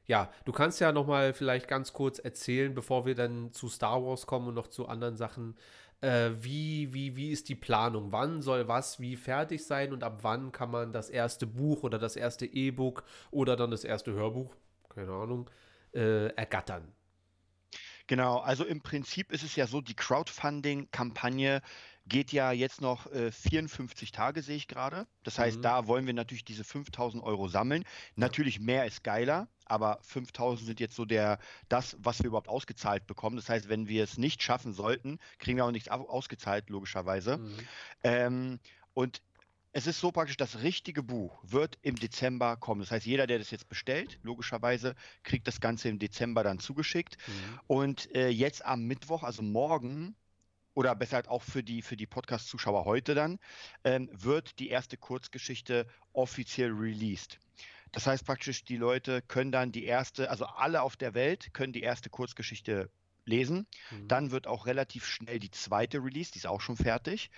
ja, 0.07 0.31
du 0.45 0.53
kannst 0.53 0.80
ja 0.80 0.94
noch 0.94 1.06
mal 1.06 1.33
vielleicht 1.33 1.68
ganz 1.68 1.91
kurz 1.91 2.18
erzählen, 2.18 2.73
bevor 2.73 3.06
wir 3.06 3.13
dann 3.13 3.51
zu 3.51 3.68
Star 3.68 4.03
Wars 4.03 4.25
kommen 4.25 4.47
und 4.47 4.53
noch 4.53 4.68
zu 4.68 4.88
anderen 4.88 5.18
Sachen, 5.18 5.56
äh, 6.01 6.31
wie, 6.33 6.94
wie, 6.94 7.15
wie 7.15 7.31
ist 7.31 7.49
die 7.49 7.55
Planung? 7.55 8.11
Wann 8.11 8.41
soll 8.41 8.67
was 8.67 8.99
wie 8.99 9.15
fertig 9.15 9.65
sein 9.65 9.94
und 9.94 10.03
ab 10.03 10.19
wann 10.21 10.51
kann 10.51 10.71
man 10.71 10.94
das 10.94 11.09
erste 11.09 11.47
Buch 11.47 11.83
oder 11.83 11.99
das 11.99 12.15
erste 12.15 12.45
E-Book 12.45 13.03
oder 13.31 13.55
dann 13.55 13.71
das 13.71 13.83
erste 13.83 14.13
Hörbuch, 14.13 14.55
keine 14.89 15.11
Ahnung, 15.11 15.49
äh, 15.94 16.27
ergattern? 16.35 16.91
Genau, 18.07 18.38
also 18.38 18.63
im 18.63 18.81
Prinzip 18.81 19.33
ist 19.33 19.44
es 19.44 19.55
ja 19.57 19.67
so, 19.67 19.81
die 19.81 19.95
Crowdfunding-Kampagne 19.95 21.61
geht 22.07 22.31
ja 22.31 22.51
jetzt 22.51 22.81
noch 22.81 23.12
äh, 23.12 23.31
54 23.31 24.12
Tage, 24.12 24.42
sehe 24.42 24.56
ich 24.56 24.68
gerade. 24.68 25.07
Das 25.24 25.39
heißt, 25.39 25.57
mhm. 25.57 25.62
da 25.62 25.88
wollen 25.88 26.06
wir 26.06 26.13
natürlich 26.13 26.45
diese 26.45 26.63
5000 26.63 27.24
Euro 27.24 27.48
sammeln. 27.48 27.83
Natürlich 28.15 28.59
mehr 28.59 28.86
ist 28.86 29.04
geiler, 29.04 29.48
aber 29.65 30.00
5000 30.01 30.68
sind 30.68 30.80
jetzt 30.80 30.95
so 30.95 31.06
der, 31.06 31.39
das, 31.69 31.98
was 32.00 32.19
wir 32.19 32.27
überhaupt 32.27 32.50
ausgezahlt 32.50 33.07
bekommen. 33.07 33.36
Das 33.36 33.50
heißt, 33.50 33.69
wenn 33.69 33.88
wir 33.88 34.04
es 34.04 34.18
nicht 34.18 34.42
schaffen 34.42 34.74
sollten, 34.74 35.19
kriegen 35.39 35.57
wir 35.57 35.65
auch 35.65 35.71
nichts 35.71 35.89
ausgezahlt, 35.89 36.69
logischerweise. 36.69 37.38
Mhm. 37.38 37.57
Ähm, 38.04 38.59
und 38.94 39.21
es 39.74 39.86
ist 39.86 40.00
so 40.00 40.12
praktisch, 40.12 40.38
das 40.38 40.63
richtige 40.63 41.04
Buch 41.04 41.38
wird 41.44 41.77
im 41.83 41.95
Dezember 41.98 42.57
kommen. 42.57 42.81
Das 42.81 42.89
heißt, 42.89 43.06
jeder, 43.06 43.27
der 43.27 43.38
das 43.38 43.51
jetzt 43.51 43.69
bestellt, 43.69 44.18
logischerweise, 44.24 44.95
kriegt 45.24 45.48
das 45.48 45.62
Ganze 45.62 45.89
im 45.89 46.00
Dezember 46.00 46.44
dann 46.44 46.57
zugeschickt. 46.57 47.18
Mhm. 47.27 47.59
Und 47.68 48.15
äh, 48.15 48.30
jetzt 48.30 48.65
am 48.65 48.86
Mittwoch, 48.86 49.24
also 49.24 49.44
morgen, 49.44 50.15
oder 50.77 50.94
besser 50.94 51.15
halt 51.15 51.27
auch 51.27 51.41
für 51.41 51.63
die, 51.63 51.81
für 51.81 51.97
die 51.97 52.06
Podcast-Zuschauer 52.06 52.85
heute 52.85 53.15
dann, 53.15 53.39
ähm, 53.83 54.09
wird 54.13 54.59
die 54.59 54.69
erste 54.69 54.95
Kurzgeschichte 54.95 55.88
offiziell 56.13 56.69
released. 56.69 57.39
Das 57.91 58.06
heißt 58.06 58.24
praktisch, 58.24 58.63
die 58.63 58.77
Leute 58.77 59.24
können 59.24 59.51
dann 59.51 59.71
die 59.71 59.85
erste, 59.85 60.29
also 60.29 60.45
alle 60.45 60.83
auf 60.83 60.95
der 60.95 61.15
Welt 61.15 61.51
können 61.51 61.74
die 61.74 61.81
erste 61.81 62.12
Kurzgeschichte 62.12 62.91
lesen. 63.25 63.65
Mhm. 63.89 64.07
Dann 64.07 64.29
wird 64.29 64.45
auch 64.45 64.68
relativ 64.68 65.07
schnell 65.07 65.39
die 65.39 65.50
zweite 65.50 65.97
released, 65.97 66.35
die 66.35 66.39
ist 66.39 66.45
auch 66.45 66.62
schon 66.62 66.77
fertig. 66.77 67.31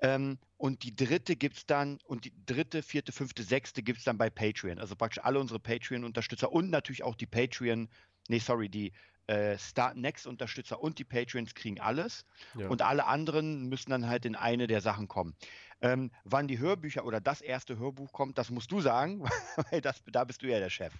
Ähm, 0.00 0.38
und 0.56 0.82
die 0.82 0.96
dritte 0.96 1.36
gibt 1.36 1.58
es 1.58 1.66
dann, 1.66 1.98
und 2.06 2.24
die 2.24 2.32
dritte, 2.46 2.82
vierte, 2.82 3.12
fünfte, 3.12 3.42
sechste 3.42 3.82
gibt 3.82 3.98
es 3.98 4.04
dann 4.04 4.16
bei 4.16 4.30
Patreon. 4.30 4.78
Also 4.78 4.96
praktisch 4.96 5.22
alle 5.22 5.38
unsere 5.38 5.60
Patreon-Unterstützer 5.60 6.50
und 6.50 6.70
natürlich 6.70 7.02
auch 7.02 7.16
die 7.16 7.26
Patreon, 7.26 7.90
nee, 8.28 8.38
sorry, 8.38 8.70
die 8.70 8.94
äh, 9.28 9.58
Start 9.58 9.96
Next 9.96 10.26
Unterstützer 10.26 10.82
und 10.82 10.98
die 10.98 11.04
Patreons 11.04 11.54
kriegen 11.54 11.80
alles 11.80 12.24
ja. 12.58 12.68
und 12.68 12.82
alle 12.82 13.06
anderen 13.06 13.68
müssen 13.68 13.90
dann 13.90 14.08
halt 14.08 14.24
in 14.24 14.34
eine 14.34 14.66
der 14.66 14.80
Sachen 14.80 15.06
kommen. 15.06 15.36
Ähm, 15.80 16.10
wann 16.24 16.48
die 16.48 16.58
Hörbücher 16.58 17.04
oder 17.04 17.20
das 17.20 17.40
erste 17.40 17.78
Hörbuch 17.78 18.12
kommt, 18.12 18.38
das 18.38 18.50
musst 18.50 18.72
du 18.72 18.80
sagen, 18.80 19.22
weil 19.70 19.80
das, 19.80 20.02
da 20.10 20.24
bist 20.24 20.42
du 20.42 20.46
ja 20.46 20.58
der 20.58 20.70
Chef. 20.70 20.92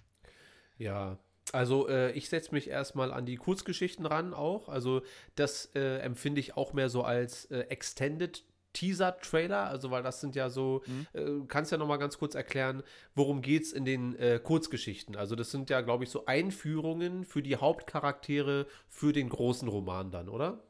Ja, 0.77 1.17
also 1.51 1.89
äh, 1.89 2.11
ich 2.11 2.29
setze 2.29 2.53
mich 2.53 2.69
erstmal 2.69 3.11
an 3.11 3.25
die 3.25 3.35
Kurzgeschichten 3.35 4.05
ran 4.05 4.33
auch. 4.33 4.69
Also 4.69 5.01
das 5.35 5.71
äh, 5.75 5.97
empfinde 5.97 6.39
ich 6.39 6.55
auch 6.55 6.73
mehr 6.73 6.89
so 6.89 7.03
als 7.03 7.45
äh, 7.45 7.61
Extended 7.61 8.43
Teaser-Trailer, 8.73 9.67
also 9.67 9.91
weil 9.91 10.03
das 10.03 10.21
sind 10.21 10.35
ja 10.35 10.49
so, 10.49 10.83
mhm. 10.85 11.07
äh, 11.13 11.45
kannst 11.47 11.71
ja 11.71 11.77
noch 11.77 11.87
mal 11.87 11.97
ganz 11.97 12.17
kurz 12.17 12.35
erklären, 12.35 12.83
worum 13.15 13.41
geht 13.41 13.63
es 13.63 13.73
in 13.73 13.85
den 13.85 14.15
äh, 14.15 14.39
Kurzgeschichten? 14.43 15.15
Also 15.15 15.35
das 15.35 15.51
sind 15.51 15.69
ja, 15.69 15.81
glaube 15.81 16.03
ich, 16.03 16.09
so 16.09 16.25
Einführungen 16.25 17.25
für 17.25 17.41
die 17.41 17.55
Hauptcharaktere 17.55 18.67
für 18.87 19.13
den 19.13 19.29
großen 19.29 19.67
Roman 19.67 20.11
dann, 20.11 20.29
oder? 20.29 20.63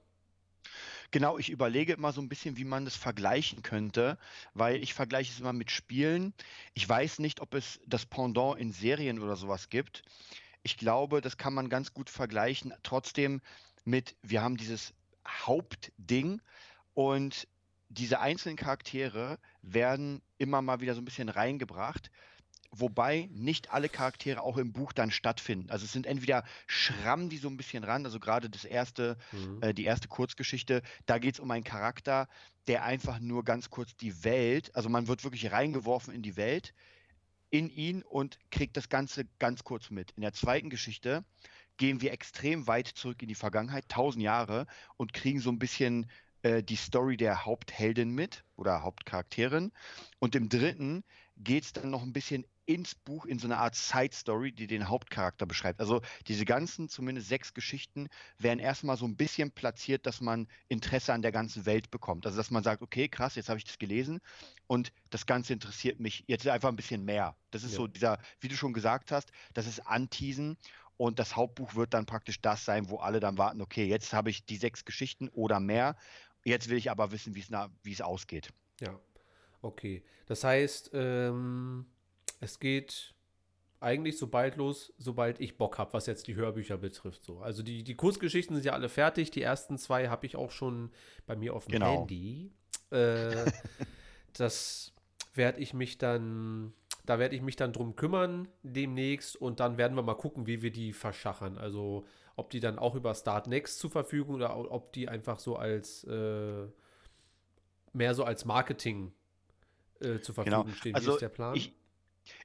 Genau, 1.12 1.40
ich 1.40 1.50
überlege 1.50 1.94
immer 1.94 2.12
so 2.12 2.22
ein 2.22 2.30
bisschen, 2.30 2.58
wie 2.58 2.66
man 2.66 2.86
das 2.86 2.96
vergleichen 2.96 3.64
könnte, 3.64 4.20
weil 4.54 4.84
ich 4.84 4.94
vergleiche 4.94 5.32
es 5.32 5.40
immer 5.40 5.54
mit 5.54 5.72
Spielen. 5.72 6.34
Ich 6.76 6.88
weiß 6.88 7.18
nicht, 7.20 7.42
ob 7.42 7.56
es 7.56 7.80
das 7.88 8.06
Pendant 8.06 8.60
in 8.60 8.72
Serien 8.72 9.20
oder 9.20 9.36
sowas 9.36 9.70
gibt. 9.70 10.04
Ich 10.62 10.78
glaube, 10.78 11.22
das 11.22 11.38
kann 11.38 11.54
man 11.54 11.70
ganz 11.70 11.94
gut 11.94 12.12
vergleichen. 12.12 12.74
Trotzdem 12.84 13.42
mit, 13.86 14.16
wir 14.22 14.44
haben 14.44 14.58
dieses 14.58 14.94
Hauptding 15.28 16.42
und 16.94 17.48
diese 17.90 18.20
einzelnen 18.20 18.56
Charaktere 18.56 19.40
werden 19.62 20.22
immer 20.38 20.62
mal 20.62 20.80
wieder 20.80 20.96
so 20.96 21.02
ein 21.02 21.06
bisschen 21.06 21.30
reingebracht, 21.30 22.12
wobei 22.72 23.28
nicht 23.32 23.72
alle 23.72 23.90
Charaktere 23.90 24.42
auch 24.42 24.58
im 24.58 24.72
Buch 24.72 24.94
dann 24.94 25.10
stattfinden. 25.12 25.72
Also 25.72 25.86
es 25.86 25.92
sind 25.92 26.06
entweder 26.06 26.44
schrammen 26.68 27.30
die 27.30 27.38
so 27.38 27.50
ein 27.50 27.58
bisschen 27.58 27.84
ran, 27.84 28.06
also 28.06 28.20
gerade 28.20 28.50
das 28.50 28.64
erste, 28.64 29.18
mhm. 29.32 29.58
äh, 29.62 29.74
die 29.74 29.86
erste 29.86 30.08
Kurzgeschichte, 30.08 30.84
da 31.08 31.18
geht 31.18 31.36
es 31.36 31.40
um 31.40 31.50
einen 31.50 31.64
Charakter, 31.64 32.28
der 32.68 32.84
einfach 32.84 33.20
nur 33.20 33.44
ganz 33.44 33.72
kurz 33.72 33.96
die 33.96 34.24
Welt, 34.24 34.76
also 34.76 34.90
man 34.90 35.08
wird 35.08 35.24
wirklich 35.24 35.52
reingeworfen 35.52 36.14
in 36.14 36.22
die 36.22 36.38
Welt, 36.38 36.76
in 37.50 37.70
ihn 37.70 38.04
und 38.04 38.38
kriegt 38.52 38.78
das 38.78 38.90
Ganze 38.90 39.26
ganz 39.40 39.64
kurz 39.64 39.90
mit. 39.90 40.12
In 40.12 40.22
der 40.22 40.34
zweiten 40.34 40.70
Geschichte 40.70 41.26
gehen 41.78 42.02
wir 42.02 42.12
extrem 42.12 42.68
weit 42.68 42.88
zurück 42.88 43.24
in 43.24 43.28
die 43.28 43.36
Vergangenheit, 43.36 43.90
tausend 43.90 44.22
Jahre, 44.22 44.68
und 44.98 45.14
kriegen 45.14 45.40
so 45.40 45.50
ein 45.50 45.58
bisschen 45.58 46.12
äh, 46.44 46.64
die 46.64 46.76
Story 46.76 47.18
der 47.18 47.46
Hauptheldin 47.46 48.12
mit 48.12 48.44
oder 48.56 48.84
Hauptcharakterin. 48.84 49.72
Und 50.20 50.36
im 50.36 50.50
dritten 50.50 51.04
geht 51.38 51.64
es 51.64 51.74
dann 51.74 51.90
noch 51.90 52.04
ein 52.04 52.14
bisschen 52.14 52.46
ins 52.70 52.94
Buch 52.94 53.26
in 53.26 53.40
so 53.40 53.48
eine 53.48 53.58
Art 53.58 53.74
Side-Story, 53.74 54.52
die 54.52 54.68
den 54.68 54.90
Hauptcharakter 54.90 55.48
beschreibt. 55.48 55.80
Also 55.80 56.02
diese 56.28 56.46
ganzen, 56.46 56.88
zumindest 56.88 57.28
sechs 57.28 57.56
Geschichten, 57.56 58.10
werden 58.38 58.60
erstmal 58.60 58.96
so 58.96 59.06
ein 59.06 59.16
bisschen 59.16 59.50
platziert, 59.50 60.06
dass 60.06 60.22
man 60.22 60.48
Interesse 60.68 61.14
an 61.14 61.24
der 61.24 61.32
ganzen 61.32 61.66
Welt 61.66 61.90
bekommt. 61.90 62.28
Also 62.28 62.38
dass 62.38 62.52
man 62.52 62.62
sagt, 62.62 62.84
okay, 62.84 63.08
krass, 63.08 63.34
jetzt 63.34 63.50
habe 63.50 63.58
ich 63.58 63.66
das 63.66 63.80
gelesen 63.80 64.20
und 64.68 64.94
das 65.10 65.26
Ganze 65.26 65.54
interessiert 65.54 66.00
mich 66.00 66.26
jetzt 66.28 66.48
einfach 66.48 66.70
ein 66.70 66.76
bisschen 66.76 67.04
mehr. 67.04 67.36
Das 67.50 67.64
ist 67.64 67.72
ja. 67.72 67.78
so 67.78 67.88
dieser, 67.88 68.20
wie 68.40 68.50
du 68.50 68.56
schon 68.56 68.74
gesagt 68.74 69.12
hast, 69.12 69.32
das 69.56 69.66
ist 69.66 69.88
Anteasen 69.88 70.56
und 70.96 71.18
das 71.18 71.36
Hauptbuch 71.36 71.76
wird 71.76 71.94
dann 71.94 72.06
praktisch 72.06 72.42
das 72.42 72.66
sein, 72.66 72.90
wo 72.90 72.98
alle 72.98 73.20
dann 73.20 73.38
warten, 73.38 73.62
okay, 73.62 73.86
jetzt 73.86 74.14
habe 74.14 74.30
ich 74.30 74.46
die 74.46 74.58
sechs 74.58 74.86
Geschichten 74.86 75.30
oder 75.30 75.60
mehr. 75.60 75.96
Jetzt 76.44 76.70
will 76.70 76.78
ich 76.78 76.90
aber 76.90 77.12
wissen, 77.12 77.36
wie 77.36 77.92
es 77.92 78.02
ausgeht. 78.02 78.54
Ja, 78.80 79.00
okay. 79.62 80.04
Das 80.26 80.44
heißt, 80.44 80.92
ähm, 80.94 81.86
es 82.40 82.60
geht 82.60 83.14
eigentlich 83.82 84.18
sobald 84.18 84.58
los, 84.58 84.94
sobald 84.98 85.40
ich 85.40 85.58
Bock 85.58 85.78
habe, 85.78 85.94
was 85.94 86.06
jetzt 86.06 86.28
die 86.28 86.36
Hörbücher 86.36 86.78
betrifft. 86.78 87.24
So. 87.24 87.40
Also 87.40 87.64
die, 87.64 87.84
die 87.84 87.96
Kurzgeschichten 87.96 88.56
sind 88.56 88.66
ja 88.66 88.74
alle 88.74 88.90
fertig. 88.90 89.32
Die 89.32 89.42
ersten 89.42 89.78
zwei 89.78 90.10
habe 90.10 90.26
ich 90.26 90.36
auch 90.36 90.52
schon 90.52 90.92
bei 91.26 91.36
mir 91.36 91.54
auf 91.54 91.66
dem 91.66 91.74
genau. 91.74 92.00
Handy. 92.00 92.52
Äh, 92.92 93.52
das 94.34 94.94
werde 95.34 95.60
ich 95.62 95.74
mich 95.74 95.98
dann, 95.98 96.74
da 97.06 97.20
werde 97.20 97.36
ich 97.36 97.42
mich 97.42 97.56
dann 97.56 97.72
drum 97.72 97.96
kümmern 97.96 98.48
demnächst 98.64 99.36
und 99.38 99.60
dann 99.60 99.78
werden 99.78 99.96
wir 99.96 100.04
mal 100.04 100.16
gucken, 100.16 100.46
wie 100.46 100.62
wir 100.62 100.72
die 100.72 100.92
verschachern. 100.92 101.58
Also 101.58 102.06
ob 102.40 102.50
die 102.50 102.60
dann 102.60 102.80
auch 102.80 102.96
über 102.96 103.14
Start 103.14 103.48
Next 103.48 103.80
zur 103.80 103.92
Verfügung 103.92 104.36
oder 104.36 104.56
ob 104.72 104.94
die 104.94 105.08
einfach 105.10 105.40
so 105.40 105.58
als 105.58 106.04
äh, 106.06 106.68
mehr 107.94 108.16
so 108.16 108.24
als 108.24 108.46
Marketing 108.46 109.12
äh, 110.00 110.20
zur 110.20 110.36
Verfügung 110.36 110.64
genau. 110.64 110.76
stehen. 110.76 110.96
Also 110.96 111.12
wie 111.12 111.14
ist 111.16 111.22
der 111.22 111.30
Plan? 111.30 111.56
Ich, 111.56 111.74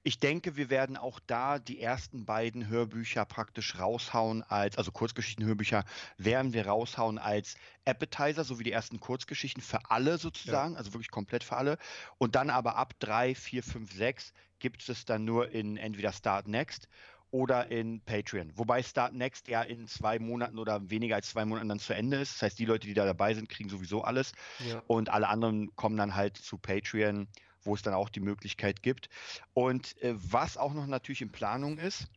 ich 0.02 0.18
denke, 0.18 0.56
wir 0.56 0.70
werden 0.70 0.96
auch 0.96 1.20
da 1.26 1.58
die 1.58 1.80
ersten 1.80 2.24
beiden 2.24 2.68
Hörbücher 2.68 3.24
praktisch 3.24 3.78
raushauen 3.78 4.42
als, 4.42 4.78
also 4.78 4.90
Kurzgeschichten-Hörbücher 4.92 5.84
werden 6.16 6.52
wir 6.52 6.66
raushauen 6.66 7.18
als 7.18 7.56
Appetizer, 7.84 8.44
so 8.44 8.58
wie 8.58 8.64
die 8.64 8.72
ersten 8.72 9.00
Kurzgeschichten 9.00 9.62
für 9.62 9.78
alle 9.90 10.18
sozusagen, 10.18 10.72
ja. 10.72 10.78
also 10.78 10.92
wirklich 10.92 11.10
komplett 11.10 11.44
für 11.44 11.56
alle. 11.56 11.78
Und 12.18 12.34
dann 12.34 12.50
aber 12.50 12.76
ab 12.76 12.94
3, 12.98 13.34
4, 13.34 13.62
5, 13.62 13.92
6 13.92 14.32
gibt 14.58 14.88
es 14.88 15.04
dann 15.04 15.24
nur 15.24 15.50
in 15.50 15.76
entweder 15.76 16.12
Start 16.12 16.48
Next 16.48 16.88
oder 17.34 17.68
in 17.68 18.00
Patreon. 18.00 18.52
Wobei 18.54 18.80
Start 18.80 19.12
Next 19.12 19.48
ja 19.48 19.62
in 19.62 19.88
zwei 19.88 20.20
Monaten 20.20 20.56
oder 20.56 20.88
weniger 20.88 21.16
als 21.16 21.30
zwei 21.30 21.44
Monaten 21.44 21.68
dann 21.68 21.80
zu 21.80 21.92
Ende 21.92 22.18
ist. 22.18 22.34
Das 22.34 22.42
heißt, 22.42 22.58
die 22.60 22.64
Leute, 22.64 22.86
die 22.86 22.94
da 22.94 23.04
dabei 23.04 23.34
sind, 23.34 23.48
kriegen 23.48 23.68
sowieso 23.68 24.02
alles. 24.02 24.30
Ja. 24.60 24.80
Und 24.86 25.08
alle 25.08 25.26
anderen 25.28 25.74
kommen 25.74 25.96
dann 25.96 26.14
halt 26.14 26.36
zu 26.36 26.56
Patreon 26.58 27.28
wo 27.66 27.74
es 27.74 27.80
dann 27.80 27.94
auch 27.94 28.10
die 28.10 28.20
Möglichkeit 28.20 28.82
gibt. 28.82 29.08
Und 29.54 29.96
äh, 30.02 30.12
was 30.16 30.58
auch 30.58 30.74
noch 30.74 30.86
natürlich 30.86 31.22
in 31.22 31.32
Planung 31.32 31.78
ist, 31.78 32.08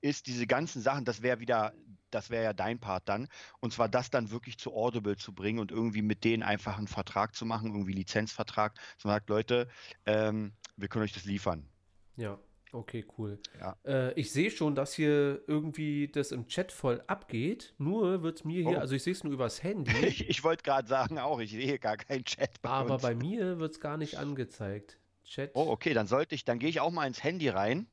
ist 0.00 0.26
diese 0.26 0.46
ganzen 0.46 0.80
Sachen, 0.80 1.04
das 1.04 1.20
wäre 1.20 1.38
wieder, 1.38 1.74
das 2.10 2.30
wäre 2.30 2.44
ja 2.44 2.52
dein 2.54 2.78
Part 2.78 3.06
dann, 3.06 3.28
und 3.60 3.74
zwar 3.74 3.90
das 3.90 4.08
dann 4.08 4.30
wirklich 4.30 4.56
zu 4.58 4.74
Audible 4.74 5.16
zu 5.16 5.34
bringen 5.34 5.58
und 5.58 5.70
irgendwie 5.70 6.00
mit 6.00 6.24
denen 6.24 6.42
einfach 6.42 6.78
einen 6.78 6.88
Vertrag 6.88 7.34
zu 7.34 7.44
machen, 7.44 7.72
irgendwie 7.72 7.92
Lizenzvertrag, 7.92 8.72
so 8.96 9.10
sagt, 9.10 9.28
Leute, 9.28 9.68
ähm, 10.06 10.54
wir 10.78 10.88
können 10.88 11.04
euch 11.04 11.12
das 11.12 11.26
liefern. 11.26 11.68
Ja. 12.16 12.38
Okay, 12.72 13.04
cool. 13.16 13.38
Ja. 13.60 13.76
Äh, 13.84 14.12
ich 14.20 14.32
sehe 14.32 14.50
schon, 14.50 14.74
dass 14.74 14.92
hier 14.92 15.42
irgendwie 15.46 16.08
das 16.08 16.32
im 16.32 16.46
Chat 16.48 16.72
voll 16.72 17.02
abgeht. 17.06 17.74
Nur 17.78 18.22
wird 18.22 18.38
es 18.38 18.44
mir 18.44 18.62
hier, 18.62 18.78
oh. 18.78 18.80
also 18.80 18.94
ich 18.94 19.02
sehe 19.02 19.12
es 19.12 19.24
nur 19.24 19.32
übers 19.32 19.62
Handy. 19.62 19.92
ich, 20.06 20.28
ich 20.28 20.44
wollte 20.44 20.62
gerade 20.62 20.88
sagen 20.88 21.18
auch, 21.18 21.40
ich 21.40 21.52
sehe 21.52 21.78
gar 21.78 21.96
keinen 21.96 22.24
Chat. 22.24 22.60
Bei 22.62 22.70
aber 22.70 22.94
uns. 22.94 23.02
bei 23.02 23.14
mir 23.14 23.58
wird 23.58 23.72
es 23.72 23.80
gar 23.80 23.96
nicht 23.96 24.18
angezeigt. 24.18 24.98
Chat. 25.24 25.52
Oh, 25.54 25.66
okay, 25.68 25.94
dann 25.94 26.06
sollte 26.06 26.34
ich, 26.34 26.44
dann 26.44 26.58
gehe 26.58 26.68
ich 26.68 26.80
auch 26.80 26.90
mal 26.90 27.06
ins 27.06 27.22
Handy 27.22 27.48
rein. 27.48 27.86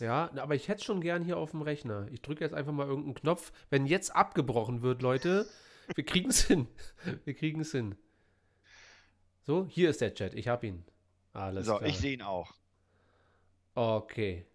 Ja, 0.00 0.30
aber 0.36 0.54
ich 0.54 0.68
hätte 0.68 0.80
es 0.80 0.84
schon 0.84 1.00
gern 1.00 1.22
hier 1.22 1.36
auf 1.36 1.50
dem 1.50 1.62
Rechner. 1.62 2.08
Ich 2.10 2.22
drücke 2.22 2.42
jetzt 2.42 2.54
einfach 2.54 2.72
mal 2.72 2.86
irgendeinen 2.86 3.14
Knopf. 3.14 3.52
Wenn 3.70 3.86
jetzt 3.86 4.14
abgebrochen 4.14 4.82
wird, 4.82 5.02
Leute, 5.02 5.46
wir 5.94 6.04
kriegen 6.04 6.30
es 6.30 6.46
hin. 6.46 6.66
Wir 7.24 7.34
kriegen 7.34 7.60
es 7.60 7.72
hin. 7.72 7.96
So, 9.44 9.66
hier 9.66 9.90
ist 9.90 10.00
der 10.00 10.14
Chat. 10.14 10.34
Ich 10.34 10.48
habe 10.48 10.66
ihn. 10.66 10.84
Alles 11.32 11.66
so, 11.66 11.76
klar. 11.76 11.88
ich 11.88 11.98
sehe 11.98 12.14
ihn 12.14 12.22
auch. 12.22 12.54
Okay. 13.74 14.46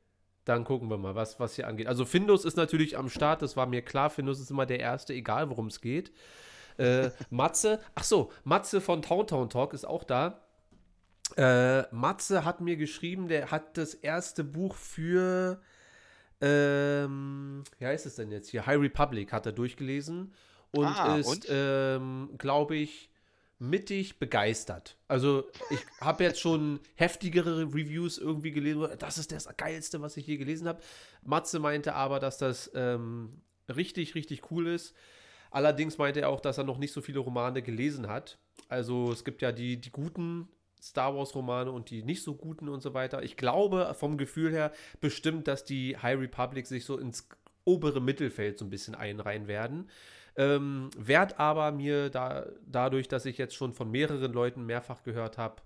Dann 0.46 0.64
gucken 0.64 0.90
wir 0.90 0.98
mal, 0.98 1.14
was, 1.14 1.40
was 1.40 1.56
hier 1.56 1.68
angeht. 1.68 1.88
Also 1.88 2.06
Findus 2.06 2.46
ist 2.46 2.56
natürlich 2.56 2.98
am 2.98 3.10
Start, 3.10 3.42
das 3.42 3.58
war 3.58 3.66
mir 3.66 3.82
klar. 3.82 4.10
Findus 4.10 4.40
ist 4.40 4.50
immer 4.50 4.66
der 4.66 4.80
Erste, 4.80 5.14
egal 5.14 5.50
worum 5.50 5.68
es 5.68 5.82
geht. 5.82 6.14
Äh, 6.78 7.10
Matze, 7.30 7.82
ach 7.96 8.04
so, 8.04 8.32
Matze 8.44 8.80
von 8.80 9.02
Towntown 9.02 9.50
Talk 9.50 9.74
ist 9.74 9.86
auch 9.86 10.04
da. 10.06 10.42
Äh, 11.36 11.84
Matze 11.94 12.46
hat 12.46 12.62
mir 12.62 12.78
geschrieben, 12.78 13.28
der 13.28 13.52
hat 13.52 13.78
das 13.78 13.94
erste 13.94 14.46
Buch 14.46 14.76
für, 14.76 15.60
ähm, 16.40 17.64
wie 17.80 17.86
heißt 17.86 18.06
es 18.06 18.16
denn 18.16 18.32
jetzt 18.32 18.50
hier? 18.50 18.66
High 18.66 18.80
Republic 18.80 19.34
hat 19.34 19.46
er 19.46 19.52
durchgelesen 19.52 20.34
und 20.72 20.86
ah, 20.86 21.18
ist, 21.18 21.48
ähm, 21.50 22.30
glaube 22.38 22.78
ich, 22.78 23.10
mittig 23.60 24.20
begeistert. 24.20 24.98
Also 25.08 25.46
ich 25.72 25.80
habe 26.00 26.24
jetzt 26.24 26.40
schon 26.40 26.80
heftigere 26.96 27.62
Reviews 27.64 28.18
irgendwie 28.18 28.52
gelesen. 28.52 28.88
Das 29.00 29.18
ist 29.18 29.32
das 29.32 29.48
Geilste, 29.58 30.02
was 30.02 30.18
ich 30.18 30.28
je 30.28 30.38
gelesen 30.38 30.68
habe. 30.68 30.82
Matze 31.24 31.60
meinte 31.60 31.96
aber, 31.96 32.20
dass 32.20 32.38
das 32.38 32.72
ähm, 32.76 33.42
richtig, 33.74 34.16
richtig 34.16 34.52
cool 34.52 34.68
ist. 34.68 34.94
Allerdings 35.50 35.98
meinte 35.98 36.22
er 36.22 36.30
auch, 36.30 36.42
dass 36.42 36.58
er 36.58 36.66
noch 36.66 36.78
nicht 36.78 36.94
so 36.94 37.02
viele 37.02 37.20
Romane 37.20 37.62
gelesen 37.62 38.08
hat. 38.08 38.38
Also 38.70 39.12
es 39.12 39.24
gibt 39.24 39.42
ja 39.42 39.52
die, 39.52 39.80
die 39.80 39.92
guten 39.92 40.50
Star 40.82 41.16
Wars-Romane 41.16 41.72
und 41.72 41.90
die 41.90 42.04
nicht 42.04 42.24
so 42.24 42.36
guten 42.36 42.70
und 42.70 42.82
so 42.82 42.94
weiter. 42.94 43.24
Ich 43.24 43.38
glaube 43.38 43.96
vom 43.98 44.18
Gefühl 44.18 44.52
her 44.52 44.72
bestimmt, 45.02 45.48
dass 45.48 45.66
die 45.66 45.98
High 45.98 46.20
Republic 46.20 46.68
sich 46.68 46.86
so 46.86 46.98
ins 46.98 47.28
obere 47.66 48.02
Mittelfeld 48.02 48.58
so 48.58 48.66
ein 48.66 48.70
bisschen 48.70 48.96
einreihen 48.96 49.48
werden. 49.48 49.90
Ähm, 50.38 50.92
werd 50.96 51.40
aber 51.40 51.72
mir 51.72 52.10
da, 52.10 52.46
dadurch, 52.66 53.08
dass 53.08 53.26
ich 53.26 53.40
jetzt 53.40 53.56
schon 53.56 53.74
von 53.74 53.90
mehreren 53.90 54.32
Leuten 54.32 54.66
mehrfach 54.66 55.02
gehört 55.04 55.40
habe, 55.40 55.64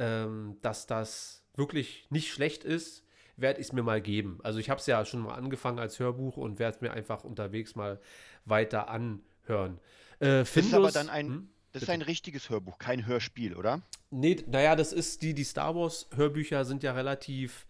ähm, 0.00 0.56
dass 0.62 0.86
das 0.86 1.44
wirklich 1.54 2.06
nicht 2.10 2.32
schlecht 2.32 2.64
ist, 2.64 3.04
werde 3.36 3.60
ich 3.60 3.68
es 3.68 3.72
mir 3.72 3.82
mal 3.82 4.00
geben. 4.00 4.40
Also 4.42 4.58
ich 4.58 4.68
habe 4.68 4.80
es 4.80 4.86
ja 4.86 5.04
schon 5.04 5.20
mal 5.20 5.34
angefangen 5.34 5.78
als 5.78 5.98
Hörbuch 5.98 6.36
und 6.36 6.58
werde 6.58 6.76
es 6.76 6.80
mir 6.80 6.92
einfach 6.92 7.24
unterwegs 7.24 7.76
mal 7.76 8.00
weiter 8.44 8.88
anhören. 8.88 9.78
Äh, 10.18 10.40
das 10.40 10.56
ist 10.56 10.74
aber 10.74 10.90
dann 10.90 11.08
ein, 11.08 11.26
hm? 11.26 11.48
das 11.72 11.84
ist 11.84 11.90
ein 11.90 12.02
richtiges 12.02 12.50
Hörbuch, 12.50 12.78
kein 12.78 13.06
Hörspiel, 13.06 13.54
oder? 13.54 13.82
Nee, 14.10 14.42
naja, 14.46 14.74
das 14.74 14.92
ist 14.92 15.22
die, 15.22 15.34
die 15.34 15.44
Star 15.44 15.74
Wars 15.76 16.08
Hörbücher 16.14 16.64
sind 16.64 16.82
ja 16.82 16.92
relativ 16.92 17.66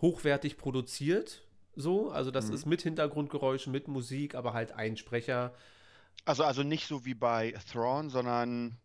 hochwertig 0.00 0.56
produziert. 0.56 1.42
So, 1.74 2.10
also 2.10 2.30
das 2.30 2.48
mhm. 2.48 2.54
ist 2.54 2.66
mit 2.66 2.82
Hintergrundgeräuschen, 2.82 3.72
mit 3.72 3.88
Musik, 3.88 4.34
aber 4.34 4.52
halt 4.52 4.72
ein 4.72 4.96
Sprecher 4.96 5.54
also, 6.24 6.44
also 6.44 6.62
nicht 6.62 6.86
so 6.86 7.04
wie 7.04 7.14
bei 7.14 7.54
Thrawn, 7.70 8.10
sondern. 8.10 8.78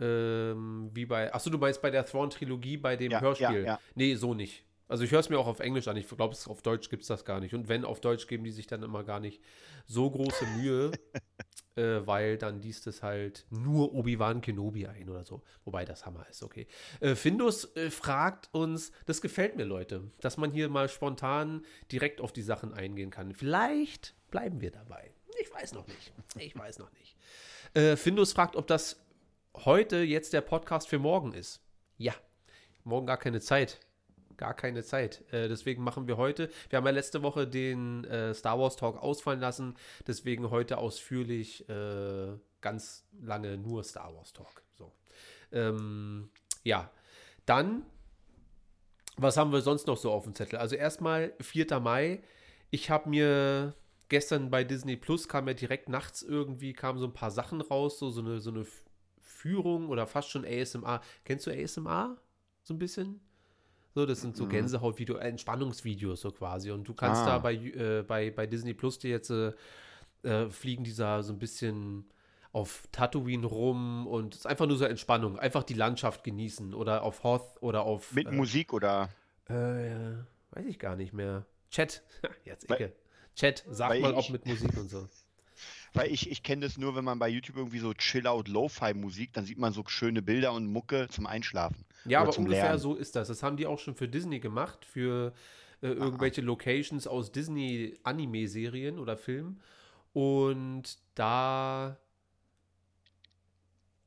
Ähm, 0.00 0.90
wie 0.92 1.06
bei. 1.06 1.32
Achso, 1.32 1.50
du 1.50 1.58
meinst 1.58 1.82
bei 1.82 1.90
der 1.90 2.06
Thrawn-Trilogie, 2.06 2.76
bei 2.76 2.96
dem 2.96 3.12
ja, 3.12 3.20
Hörspiel? 3.20 3.62
Ja, 3.62 3.74
ja. 3.74 3.80
Nee, 3.94 4.14
so 4.14 4.34
nicht. 4.34 4.64
Also 4.92 5.04
ich 5.04 5.10
höre 5.10 5.20
es 5.20 5.30
mir 5.30 5.38
auch 5.38 5.46
auf 5.46 5.60
Englisch 5.60 5.88
an. 5.88 5.96
Ich 5.96 6.06
glaube, 6.06 6.36
auf 6.46 6.60
Deutsch 6.60 6.90
gibt 6.90 7.00
es 7.00 7.08
das 7.08 7.24
gar 7.24 7.40
nicht. 7.40 7.54
Und 7.54 7.66
wenn 7.68 7.86
auf 7.86 8.02
Deutsch 8.02 8.26
geben 8.26 8.44
die 8.44 8.50
sich 8.50 8.66
dann 8.66 8.82
immer 8.82 9.04
gar 9.04 9.20
nicht 9.20 9.40
so 9.86 10.10
große 10.10 10.44
Mühe, 10.58 10.90
äh, 11.76 12.06
weil 12.06 12.36
dann 12.36 12.60
liest 12.60 12.86
es 12.86 13.02
halt 13.02 13.46
nur 13.48 13.94
Obi-Wan 13.94 14.42
Kenobi 14.42 14.86
ein 14.86 15.08
oder 15.08 15.24
so. 15.24 15.42
Wobei 15.64 15.86
das 15.86 16.04
Hammer 16.04 16.26
ist, 16.28 16.42
okay. 16.42 16.66
Äh, 17.00 17.14
Findus 17.14 17.74
äh, 17.74 17.90
fragt 17.90 18.50
uns, 18.52 18.92
das 19.06 19.22
gefällt 19.22 19.56
mir, 19.56 19.64
Leute, 19.64 20.10
dass 20.20 20.36
man 20.36 20.50
hier 20.50 20.68
mal 20.68 20.90
spontan 20.90 21.64
direkt 21.90 22.20
auf 22.20 22.34
die 22.34 22.42
Sachen 22.42 22.74
eingehen 22.74 23.10
kann. 23.10 23.32
Vielleicht 23.32 24.14
bleiben 24.30 24.60
wir 24.60 24.72
dabei. 24.72 25.14
Ich 25.40 25.52
weiß 25.52 25.72
noch 25.72 25.86
nicht. 25.86 26.12
Ich 26.38 26.56
weiß 26.56 26.78
noch 26.78 26.92
nicht. 26.92 27.16
Äh, 27.74 27.96
Findus 27.96 28.32
fragt, 28.32 28.56
ob 28.56 28.66
das 28.66 29.00
heute 29.54 29.98
jetzt 29.98 30.32
der 30.32 30.40
Podcast 30.40 30.88
für 30.88 30.98
morgen 30.98 31.32
ist. 31.32 31.60
Ja, 31.98 32.14
morgen 32.84 33.06
gar 33.06 33.18
keine 33.18 33.40
Zeit. 33.40 33.80
Gar 34.36 34.54
keine 34.54 34.82
Zeit. 34.82 35.22
Äh, 35.32 35.48
deswegen 35.48 35.82
machen 35.82 36.08
wir 36.08 36.16
heute. 36.16 36.50
Wir 36.68 36.78
haben 36.78 36.86
ja 36.86 36.90
letzte 36.90 37.22
Woche 37.22 37.46
den 37.46 38.04
äh, 38.04 38.34
Star 38.34 38.58
Wars 38.58 38.76
Talk 38.76 39.00
ausfallen 39.00 39.40
lassen. 39.40 39.76
Deswegen 40.06 40.50
heute 40.50 40.78
ausführlich 40.78 41.68
äh, 41.68 42.32
ganz 42.60 43.06
lange 43.20 43.56
nur 43.58 43.84
Star 43.84 44.14
Wars 44.14 44.32
Talk. 44.32 44.62
So. 44.74 44.92
Ähm, 45.52 46.30
ja, 46.64 46.90
dann, 47.46 47.84
was 49.16 49.36
haben 49.36 49.52
wir 49.52 49.60
sonst 49.60 49.86
noch 49.86 49.96
so 49.96 50.10
auf 50.10 50.24
dem 50.24 50.34
Zettel? 50.34 50.58
Also 50.58 50.76
erstmal 50.76 51.32
4. 51.40 51.80
Mai. 51.80 52.22
Ich 52.70 52.90
habe 52.90 53.10
mir 53.10 53.74
gestern 54.12 54.50
bei 54.50 54.62
Disney 54.62 54.96
Plus 54.96 55.26
kam 55.26 55.48
ja 55.48 55.54
direkt 55.54 55.88
nachts 55.88 56.22
irgendwie, 56.22 56.74
kamen 56.74 56.98
so 56.98 57.06
ein 57.06 57.14
paar 57.14 57.30
Sachen 57.30 57.62
raus, 57.62 57.98
so, 57.98 58.10
so, 58.10 58.20
eine, 58.20 58.40
so 58.40 58.50
eine 58.50 58.66
Führung 59.22 59.88
oder 59.88 60.06
fast 60.06 60.28
schon 60.28 60.44
ASMR. 60.44 61.00
Kennst 61.24 61.46
du 61.46 61.50
ASMR? 61.50 62.18
So 62.62 62.74
ein 62.74 62.78
bisschen? 62.78 63.20
So, 63.94 64.04
das 64.04 64.20
sind 64.20 64.36
so 64.36 64.44
mhm. 64.44 64.50
Gänsehaut-Video, 64.50 65.16
Entspannungsvideos 65.16 66.20
so 66.20 66.30
quasi. 66.30 66.70
Und 66.70 66.86
du 66.86 66.92
kannst 66.92 67.22
ah. 67.22 67.26
da 67.26 67.38
bei, 67.38 67.54
äh, 67.54 68.04
bei, 68.06 68.30
bei 68.30 68.46
Disney 68.46 68.74
Plus 68.74 68.98
dir 68.98 69.10
jetzt 69.10 69.30
äh, 69.30 69.54
äh, 70.24 70.50
fliegen 70.50 70.84
dieser 70.84 71.22
so 71.22 71.32
ein 71.32 71.38
bisschen 71.38 72.04
auf 72.52 72.86
Tatooine 72.92 73.46
rum 73.46 74.06
und 74.06 74.34
es 74.34 74.40
ist 74.40 74.46
einfach 74.46 74.66
nur 74.66 74.76
so 74.76 74.84
Entspannung. 74.84 75.38
Einfach 75.38 75.62
die 75.62 75.72
Landschaft 75.72 76.22
genießen 76.22 76.74
oder 76.74 77.02
auf 77.02 77.24
Hoth 77.24 77.62
oder 77.62 77.84
auf. 77.84 78.12
Mit 78.12 78.28
äh, 78.28 78.32
Musik 78.32 78.74
oder? 78.74 79.08
Äh, 79.48 80.16
weiß 80.50 80.66
ich 80.66 80.78
gar 80.78 80.96
nicht 80.96 81.14
mehr. 81.14 81.46
Chat, 81.70 82.02
jetzt 82.44 82.70
Ecke. 82.70 82.92
Chat, 83.34 83.64
sag 83.68 84.00
mal, 84.00 84.14
ob 84.14 84.30
mit 84.30 84.46
Musik 84.46 84.76
und 84.76 84.90
so. 84.90 85.08
Weil 85.94 86.10
ich, 86.10 86.30
ich 86.30 86.42
kenne 86.42 86.62
das 86.62 86.78
nur, 86.78 86.94
wenn 86.96 87.04
man 87.04 87.18
bei 87.18 87.28
YouTube 87.28 87.56
irgendwie 87.56 87.78
so 87.78 87.92
Chill-Out 87.92 88.48
Lo-Fi-Musik, 88.48 89.32
dann 89.34 89.44
sieht 89.44 89.58
man 89.58 89.72
so 89.72 89.84
schöne 89.86 90.22
Bilder 90.22 90.52
und 90.52 90.66
Mucke 90.66 91.08
zum 91.10 91.26
Einschlafen. 91.26 91.84
Ja, 92.06 92.20
aber 92.22 92.36
ungefähr 92.36 92.64
Lernen. 92.64 92.78
so 92.78 92.94
ist 92.94 93.14
das. 93.14 93.28
Das 93.28 93.42
haben 93.42 93.56
die 93.56 93.66
auch 93.66 93.78
schon 93.78 93.94
für 93.94 94.08
Disney 94.08 94.40
gemacht, 94.40 94.84
für 94.86 95.34
äh, 95.82 95.88
irgendwelche 95.88 96.40
Aha. 96.40 96.46
Locations 96.46 97.06
aus 97.06 97.30
Disney-Anime-Serien 97.32 98.98
oder 98.98 99.18
Filmen. 99.18 99.60
Und 100.14 100.98
da 101.14 101.98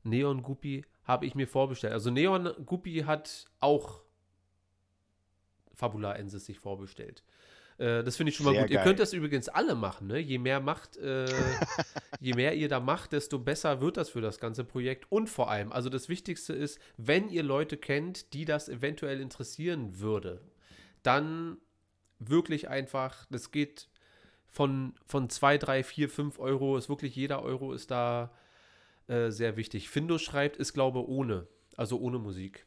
Neon 0.02 0.42
Guppy 0.42 0.84
habe 1.04 1.26
ich 1.26 1.34
mir 1.34 1.46
vorbestellt. 1.46 1.92
Also 1.92 2.10
Neon 2.10 2.52
Guppy 2.64 3.04
hat 3.06 3.46
auch 3.60 4.02
Fabula 5.74 6.14
Ensis 6.14 6.46
sich 6.46 6.58
vorbestellt. 6.58 7.22
Äh, 7.78 8.02
das 8.02 8.16
finde 8.16 8.30
ich 8.30 8.36
schon 8.36 8.46
mal 8.46 8.52
Sehr 8.52 8.62
gut. 8.62 8.70
Geil. 8.70 8.78
Ihr 8.78 8.84
könnt 8.84 9.00
das 9.00 9.12
übrigens 9.12 9.48
alle 9.48 9.74
machen. 9.74 10.06
Ne? 10.06 10.18
Je 10.18 10.38
mehr 10.38 10.60
macht, 10.60 10.96
äh, 10.96 11.26
je 12.20 12.34
mehr 12.34 12.54
ihr 12.54 12.68
da 12.68 12.80
macht, 12.80 13.12
desto 13.12 13.38
besser 13.38 13.80
wird 13.80 13.96
das 13.96 14.10
für 14.10 14.20
das 14.20 14.38
ganze 14.38 14.64
Projekt. 14.64 15.06
Und 15.10 15.28
vor 15.28 15.50
allem, 15.50 15.72
also 15.72 15.88
das 15.88 16.08
Wichtigste 16.08 16.52
ist, 16.52 16.78
wenn 16.96 17.28
ihr 17.28 17.42
Leute 17.42 17.76
kennt, 17.76 18.32
die 18.32 18.44
das 18.44 18.68
eventuell 18.68 19.20
interessieren 19.20 20.00
würde, 20.00 20.40
dann 21.02 21.58
wirklich 22.18 22.68
einfach, 22.68 23.26
das 23.30 23.50
geht 23.50 23.88
von, 24.48 24.94
von 25.06 25.28
2, 25.28 25.58
3, 25.58 25.84
4, 25.84 26.08
5 26.08 26.38
Euro, 26.38 26.78
ist 26.78 26.88
wirklich 26.88 27.14
jeder 27.14 27.42
Euro 27.42 27.74
ist 27.74 27.90
da 27.90 28.32
äh, 29.06 29.30
sehr 29.30 29.56
wichtig. 29.56 29.90
Findus 29.90 30.22
schreibt, 30.22 30.56
ist 30.56 30.72
glaube 30.72 31.06
ohne, 31.06 31.46
also 31.76 32.00
ohne 32.00 32.18
Musik. 32.18 32.66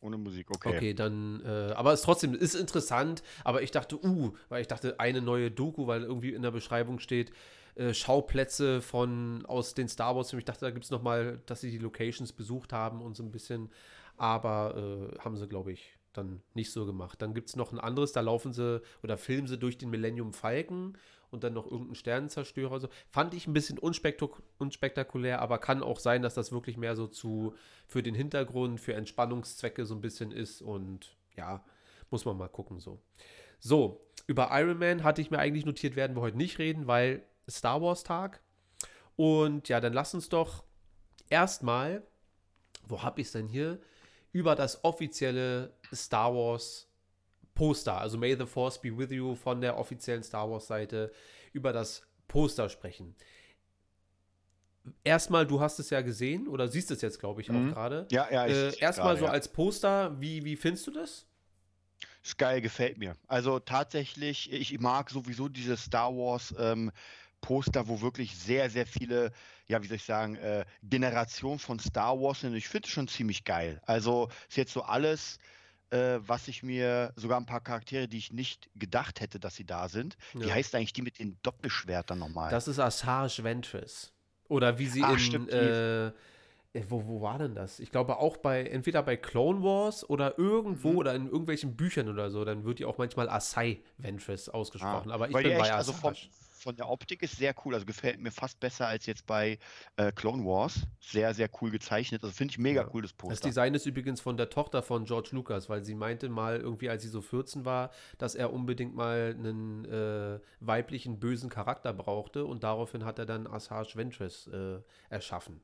Ohne 0.00 0.16
Musik, 0.16 0.50
okay. 0.50 0.76
Okay, 0.76 0.94
dann, 0.94 1.42
äh, 1.44 1.72
aber 1.72 1.92
es 1.92 2.02
trotzdem 2.02 2.34
ist 2.34 2.54
interessant, 2.54 3.22
aber 3.42 3.62
ich 3.62 3.72
dachte, 3.72 3.96
uh, 4.04 4.32
weil 4.48 4.60
ich 4.60 4.68
dachte, 4.68 5.00
eine 5.00 5.20
neue 5.20 5.50
Doku, 5.50 5.88
weil 5.88 6.04
irgendwie 6.04 6.32
in 6.32 6.42
der 6.42 6.52
Beschreibung 6.52 7.00
steht, 7.00 7.32
äh, 7.74 7.92
Schauplätze 7.94 8.80
von 8.80 9.44
aus 9.46 9.74
den 9.74 9.88
Star 9.88 10.14
Wars. 10.14 10.32
Ich 10.32 10.44
dachte, 10.44 10.64
da 10.64 10.70
gibt 10.70 10.84
es 10.84 10.90
nochmal, 10.90 11.40
dass 11.46 11.60
sie 11.60 11.70
die 11.70 11.78
Locations 11.78 12.32
besucht 12.32 12.72
haben 12.72 13.02
und 13.02 13.16
so 13.16 13.22
ein 13.22 13.32
bisschen, 13.32 13.70
aber 14.16 15.10
äh, 15.14 15.18
haben 15.18 15.36
sie, 15.36 15.48
glaube 15.48 15.72
ich, 15.72 15.96
dann 16.12 16.42
nicht 16.54 16.72
so 16.72 16.86
gemacht. 16.86 17.22
Dann 17.22 17.34
gibt 17.34 17.48
es 17.48 17.56
noch 17.56 17.72
ein 17.72 17.78
anderes, 17.78 18.12
da 18.12 18.20
laufen 18.20 18.52
sie 18.52 18.82
oder 19.02 19.16
filmen 19.16 19.46
sie 19.46 19.58
durch 19.58 19.78
den 19.78 19.90
Millennium 19.90 20.32
Falcon 20.32 20.96
und 21.30 21.44
dann 21.44 21.54
noch 21.54 21.66
irgendein 21.66 21.94
Sternenzerstörer. 21.94 22.80
So. 22.80 22.88
Fand 23.08 23.34
ich 23.34 23.46
ein 23.46 23.52
bisschen 23.52 23.78
unspektak 23.78 24.42
unspektakulär, 24.58 25.40
aber 25.40 25.58
kann 25.58 25.82
auch 25.82 25.98
sein, 25.98 26.22
dass 26.22 26.34
das 26.34 26.52
wirklich 26.52 26.76
mehr 26.76 26.96
so 26.96 27.06
zu 27.06 27.54
für 27.86 28.02
den 28.02 28.14
Hintergrund, 28.14 28.80
für 28.80 28.94
Entspannungszwecke 28.94 29.84
so 29.86 29.94
ein 29.94 30.00
bisschen 30.00 30.32
ist 30.32 30.62
und 30.62 31.16
ja, 31.36 31.64
muss 32.10 32.24
man 32.24 32.36
mal 32.36 32.48
gucken 32.48 32.80
so. 32.80 33.00
So, 33.60 34.06
über 34.26 34.50
Iron 34.52 34.78
Man 34.78 35.04
hatte 35.04 35.20
ich 35.20 35.30
mir 35.30 35.38
eigentlich 35.38 35.66
notiert, 35.66 35.96
werden 35.96 36.16
wir 36.16 36.20
heute 36.20 36.36
nicht 36.36 36.58
reden, 36.58 36.86
weil 36.86 37.24
Star 37.48 37.82
Wars 37.82 38.04
Tag. 38.04 38.40
Und 39.16 39.68
ja, 39.68 39.80
dann 39.80 39.92
lass 39.92 40.14
uns 40.14 40.28
doch 40.28 40.64
erstmal, 41.28 42.02
wo 42.86 43.02
habe 43.02 43.20
ich 43.20 43.28
es 43.28 43.32
denn 43.32 43.48
hier, 43.48 43.80
über 44.32 44.54
das 44.54 44.84
offizielle 44.84 45.72
Star 45.92 46.34
Wars 46.34 46.87
Poster, 47.58 47.98
also 48.00 48.16
May 48.16 48.36
the 48.36 48.46
Force 48.46 48.80
be 48.80 48.96
with 48.96 49.10
you 49.10 49.34
von 49.34 49.60
der 49.60 49.76
offiziellen 49.76 50.22
Star 50.22 50.48
Wars 50.48 50.68
Seite, 50.68 51.10
über 51.52 51.72
das 51.72 52.06
Poster 52.28 52.68
sprechen. 52.68 53.16
Erstmal, 55.02 55.44
du 55.44 55.60
hast 55.60 55.80
es 55.80 55.90
ja 55.90 56.00
gesehen 56.00 56.46
oder 56.46 56.68
siehst 56.68 56.92
es 56.92 57.02
jetzt, 57.02 57.18
glaube 57.18 57.40
ich, 57.40 57.48
mhm. 57.48 57.70
auch 57.70 57.74
gerade. 57.74 58.06
Ja, 58.12 58.30
ja. 58.30 58.46
Äh, 58.46 58.78
Erstmal 58.78 59.16
so 59.16 59.24
ja. 59.24 59.32
als 59.32 59.48
Poster, 59.48 60.18
wie, 60.20 60.44
wie 60.44 60.54
findest 60.54 60.86
du 60.86 60.92
das? 60.92 61.26
Ist 62.22 62.38
geil, 62.38 62.60
gefällt 62.60 62.96
mir. 62.96 63.16
Also 63.26 63.58
tatsächlich, 63.58 64.52
ich 64.52 64.78
mag 64.78 65.10
sowieso 65.10 65.48
diese 65.48 65.76
Star 65.76 66.14
Wars 66.14 66.54
ähm, 66.60 66.92
Poster, 67.40 67.88
wo 67.88 68.00
wirklich 68.00 68.38
sehr, 68.38 68.70
sehr 68.70 68.86
viele, 68.86 69.32
ja, 69.66 69.82
wie 69.82 69.88
soll 69.88 69.96
ich 69.96 70.04
sagen, 70.04 70.36
äh, 70.36 70.64
Generationen 70.84 71.58
von 71.58 71.80
Star 71.80 72.20
Wars 72.20 72.40
sind. 72.40 72.54
Ich 72.54 72.68
finde 72.68 72.86
es 72.86 72.92
schon 72.92 73.08
ziemlich 73.08 73.42
geil. 73.42 73.82
Also 73.84 74.28
ist 74.48 74.56
jetzt 74.56 74.72
so 74.72 74.82
alles 74.82 75.40
äh, 75.90 76.18
was 76.20 76.48
ich 76.48 76.62
mir, 76.62 77.12
sogar 77.16 77.38
ein 77.40 77.46
paar 77.46 77.60
Charaktere, 77.60 78.08
die 78.08 78.18
ich 78.18 78.32
nicht 78.32 78.68
gedacht 78.74 79.20
hätte, 79.20 79.40
dass 79.40 79.56
sie 79.56 79.64
da 79.64 79.88
sind. 79.88 80.16
Ja. 80.34 80.40
Wie 80.40 80.52
heißt 80.52 80.74
eigentlich 80.74 80.92
die 80.92 81.02
mit 81.02 81.18
den 81.18 81.38
Doppelschwertern 81.42 82.18
nochmal? 82.18 82.50
Das 82.50 82.68
ist 82.68 82.78
Asajj 82.78 83.42
Ventress. 83.42 84.12
Oder 84.48 84.78
wie 84.78 84.86
sie 84.86 85.02
Ach, 85.02 85.12
in. 85.12 85.18
Stimmt, 85.18 85.50
äh, 85.50 86.08
äh, 86.08 86.12
wo, 86.88 87.06
wo 87.06 87.20
war 87.20 87.38
denn 87.38 87.54
das? 87.54 87.80
Ich 87.80 87.90
glaube 87.90 88.18
auch 88.18 88.36
bei, 88.36 88.64
entweder 88.64 89.02
bei 89.02 89.16
Clone 89.16 89.62
Wars 89.62 90.08
oder 90.08 90.38
irgendwo 90.38 90.92
mhm. 90.92 90.98
oder 90.98 91.14
in 91.14 91.26
irgendwelchen 91.26 91.76
Büchern 91.76 92.08
oder 92.08 92.30
so, 92.30 92.44
dann 92.44 92.64
wird 92.64 92.78
die 92.78 92.84
auch 92.84 92.98
manchmal 92.98 93.28
Asai 93.28 93.82
Ventress 93.96 94.48
ausgesprochen. 94.48 95.10
Ah, 95.10 95.14
aber 95.14 95.28
ich 95.28 95.34
bin 95.34 95.58
bei 95.58 95.72
Asajj. 95.72 95.72
Also 95.72 95.92
vom, 95.92 96.14
von 96.58 96.76
der 96.76 96.88
Optik 96.88 97.22
ist 97.22 97.36
sehr 97.36 97.54
cool. 97.64 97.74
Also 97.74 97.86
gefällt 97.86 98.20
mir 98.20 98.30
fast 98.30 98.60
besser 98.60 98.86
als 98.86 99.06
jetzt 99.06 99.26
bei 99.26 99.58
äh, 99.96 100.12
Clone 100.12 100.44
Wars. 100.44 100.86
Sehr, 101.00 101.34
sehr 101.34 101.48
cool 101.60 101.70
gezeichnet. 101.70 102.22
Also 102.22 102.34
finde 102.34 102.52
ich 102.52 102.58
mega 102.58 102.82
ja. 102.82 102.90
cool, 102.92 103.02
das 103.02 103.12
Poster. 103.12 103.34
Das 103.34 103.40
Design 103.40 103.74
ist 103.74 103.86
übrigens 103.86 104.20
von 104.20 104.36
der 104.36 104.50
Tochter 104.50 104.82
von 104.82 105.04
George 105.04 105.30
Lucas, 105.32 105.68
weil 105.68 105.84
sie 105.84 105.94
meinte 105.94 106.28
mal 106.28 106.58
irgendwie, 106.58 106.90
als 106.90 107.02
sie 107.02 107.08
so 107.08 107.20
14 107.20 107.64
war, 107.64 107.90
dass 108.18 108.34
er 108.34 108.52
unbedingt 108.52 108.94
mal 108.94 109.34
einen 109.38 109.84
äh, 109.84 110.40
weiblichen, 110.60 111.18
bösen 111.18 111.48
Charakter 111.48 111.92
brauchte 111.92 112.44
und 112.44 112.64
daraufhin 112.64 113.04
hat 113.04 113.18
er 113.18 113.26
dann 113.26 113.46
Asajj 113.46 113.96
Ventress 113.96 114.46
äh, 114.48 114.80
erschaffen. 115.08 115.60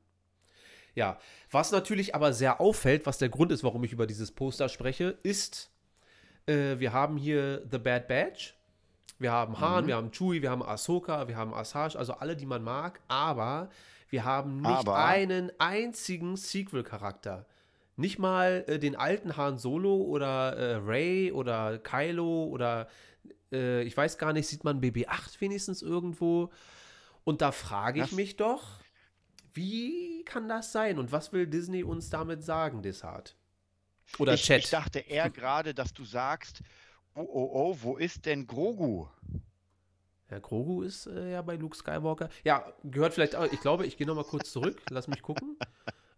Ja, 0.95 1.19
was 1.51 1.71
natürlich 1.71 2.15
aber 2.15 2.31
sehr 2.31 2.61
auffällt, 2.61 3.05
was 3.05 3.17
der 3.17 3.29
Grund 3.29 3.51
ist, 3.51 3.63
warum 3.63 3.83
ich 3.83 3.91
über 3.91 4.07
dieses 4.07 4.31
Poster 4.31 4.69
spreche, 4.69 5.17
ist, 5.23 5.69
äh, 6.47 6.79
wir 6.79 6.93
haben 6.93 7.17
hier 7.17 7.63
The 7.69 7.77
Bad 7.77 8.07
Badge 8.07 8.53
wir 9.17 9.31
haben 9.31 9.59
Han, 9.59 9.83
mhm. 9.83 9.87
wir 9.87 9.95
haben 9.95 10.11
Chewie, 10.11 10.41
wir 10.41 10.51
haben 10.51 10.63
Ahsoka, 10.63 11.27
wir 11.27 11.37
haben 11.37 11.53
Asajj, 11.53 11.97
also 11.97 12.13
alle, 12.13 12.35
die 12.35 12.45
man 12.45 12.63
mag, 12.63 12.99
aber 13.07 13.69
wir 14.09 14.25
haben 14.25 14.57
nicht 14.61 14.69
aber. 14.69 15.03
einen 15.03 15.51
einzigen 15.57 16.35
Sequel-Charakter. 16.37 17.45
Nicht 17.97 18.19
mal 18.19 18.65
äh, 18.67 18.77
den 18.77 18.95
alten 18.95 19.37
Han 19.37 19.57
Solo 19.57 19.95
oder 19.95 20.57
äh, 20.57 20.75
Ray 20.75 21.31
oder 21.31 21.79
Kylo 21.79 22.45
oder 22.45 22.87
äh, 23.51 23.83
ich 23.83 23.95
weiß 23.95 24.17
gar 24.17 24.33
nicht, 24.33 24.47
sieht 24.47 24.63
man 24.63 24.81
BB-8 24.81 25.39
wenigstens 25.39 25.81
irgendwo? 25.81 26.51
Und 27.23 27.41
da 27.41 27.51
frage 27.51 28.01
ich 28.01 28.09
das 28.09 28.15
mich 28.15 28.35
doch, 28.35 28.79
wie 29.53 30.23
kann 30.25 30.49
das 30.49 30.71
sein 30.71 30.99
und 30.99 31.11
was 31.11 31.31
will 31.31 31.47
Disney 31.47 31.83
uns 31.83 32.09
damit 32.09 32.43
sagen, 32.43 32.81
Desart? 32.81 33.35
Oder 34.19 34.33
ich, 34.33 34.43
Chat? 34.43 34.59
Ich 34.59 34.69
dachte 34.69 34.99
eher 34.99 35.29
gerade, 35.31 35.73
dass 35.73 35.93
du 35.93 36.03
sagst, 36.03 36.61
Oh, 37.15 37.21
oh, 37.21 37.49
oh, 37.53 37.77
wo 37.81 37.97
ist 37.97 38.25
denn 38.25 38.45
Grogu? 38.45 39.07
Ja, 40.29 40.39
Grogu 40.39 40.81
ist 40.81 41.07
äh, 41.07 41.31
ja 41.31 41.41
bei 41.41 41.55
Luke 41.55 41.75
Skywalker. 41.77 42.29
Ja, 42.43 42.73
gehört 42.83 43.13
vielleicht 43.13 43.35
auch. 43.35 43.45
Ich 43.51 43.61
glaube, 43.61 43.85
ich 43.85 43.95
gehe 43.95 44.05
noch 44.05 44.15
mal 44.15 44.25
kurz 44.25 44.51
zurück. 44.51 44.81
Lass 44.89 45.07
mich 45.07 45.21
gucken. 45.21 45.57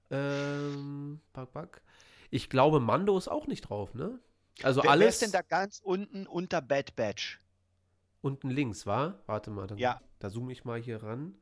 Ähm, 0.09 1.19
pack, 1.33 1.51
pack. 1.51 1.81
Ich 2.29 2.49
glaube, 2.49 2.79
Mando 2.79 3.17
ist 3.17 3.27
auch 3.27 3.45
nicht 3.45 3.63
drauf, 3.63 3.93
ne? 3.93 4.21
Also 4.63 4.81
wer, 4.81 4.91
alles. 4.91 5.01
Wer 5.01 5.09
ist 5.09 5.21
denn 5.21 5.31
da 5.33 5.41
ganz 5.41 5.81
unten 5.83 6.25
unter 6.25 6.61
Bad 6.61 6.95
Batch? 6.95 7.41
Unten 8.21 8.49
links, 8.49 8.85
war? 8.85 9.21
Warte 9.25 9.51
mal, 9.51 9.67
dann, 9.67 9.77
ja. 9.77 10.01
da 10.19 10.29
zoome 10.29 10.53
ich 10.53 10.63
mal 10.63 10.79
hier 10.79 11.03
ran. 11.03 11.35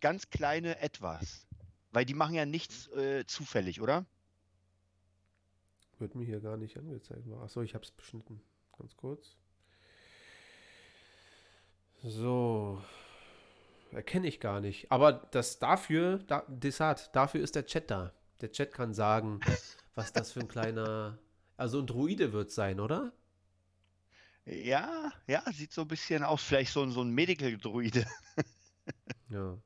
Ganz 0.00 0.28
kleine 0.28 0.80
Etwas. 0.80 1.46
Weil 1.92 2.04
die 2.04 2.14
machen 2.14 2.34
ja 2.34 2.46
nichts 2.46 2.88
äh, 2.88 3.24
zufällig, 3.26 3.80
oder? 3.80 4.06
Wird 6.00 6.16
mir 6.16 6.24
hier 6.24 6.40
gar 6.40 6.56
nicht 6.56 6.76
angezeigt. 6.76 7.28
Achso, 7.42 7.62
ich 7.62 7.74
habe 7.74 7.84
es 7.84 7.92
beschnitten. 7.92 8.40
Ganz 8.78 8.96
kurz. 8.96 9.36
So. 12.02 12.82
Erkenne 13.92 14.26
ich 14.26 14.40
gar 14.40 14.60
nicht. 14.60 14.90
Aber 14.90 15.12
das 15.12 15.58
dafür, 15.58 16.18
da, 16.26 16.44
Desart, 16.48 17.14
dafür 17.14 17.40
ist 17.40 17.54
der 17.54 17.66
Chat 17.66 17.90
da. 17.90 18.12
Der 18.40 18.50
Chat 18.50 18.72
kann 18.72 18.92
sagen, 18.92 19.40
was 19.94 20.12
das 20.12 20.32
für 20.32 20.40
ein 20.40 20.48
kleiner. 20.48 21.18
Also 21.56 21.78
ein 21.78 21.86
Druide 21.86 22.32
wird 22.32 22.50
sein, 22.50 22.80
oder? 22.80 23.12
Ja, 24.44 25.12
ja, 25.26 25.42
sieht 25.52 25.72
so 25.72 25.82
ein 25.82 25.88
bisschen 25.88 26.22
aus, 26.22 26.42
vielleicht 26.42 26.72
so, 26.72 26.88
so 26.90 27.00
ein 27.00 27.10
Medical-Druide. 27.10 28.04
ja. 29.30 29.56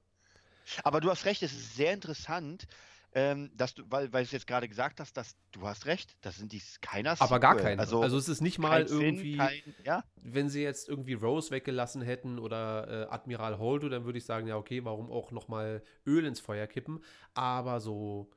Aber 0.84 1.00
du 1.00 1.10
hast 1.10 1.24
recht, 1.24 1.42
es 1.42 1.52
ist 1.52 1.74
sehr 1.74 1.94
interessant, 1.94 2.68
ähm, 3.12 3.50
dass 3.56 3.74
du, 3.74 3.84
weil, 3.88 4.12
weil 4.12 4.22
du 4.22 4.26
es 4.26 4.32
jetzt 4.32 4.46
gerade 4.46 4.68
gesagt 4.68 5.00
hast, 5.00 5.16
dass 5.16 5.36
du 5.52 5.62
hast 5.62 5.86
recht, 5.86 6.16
das 6.20 6.36
sind 6.36 6.52
die 6.52 6.62
keiner. 6.80 7.16
Aber 7.18 7.40
gar 7.40 7.56
keine. 7.56 7.80
Also, 7.80 8.02
also 8.02 8.18
es 8.18 8.28
ist 8.28 8.40
nicht 8.40 8.58
mal 8.58 8.84
irgendwie, 8.84 9.32
Sinn, 9.32 9.38
kein, 9.38 9.74
ja? 9.84 10.04
wenn 10.16 10.48
sie 10.48 10.62
jetzt 10.62 10.88
irgendwie 10.88 11.14
Rose 11.14 11.50
weggelassen 11.50 12.02
hätten 12.02 12.38
oder 12.38 13.06
äh, 13.06 13.12
Admiral 13.12 13.58
Holdo, 13.58 13.88
dann 13.88 14.04
würde 14.04 14.18
ich 14.18 14.24
sagen, 14.24 14.46
ja 14.46 14.56
okay, 14.56 14.84
warum 14.84 15.10
auch 15.10 15.30
noch 15.30 15.48
mal 15.48 15.82
Öl 16.06 16.26
ins 16.26 16.40
Feuer 16.40 16.66
kippen? 16.66 17.02
Aber 17.34 17.80
so 17.80 18.30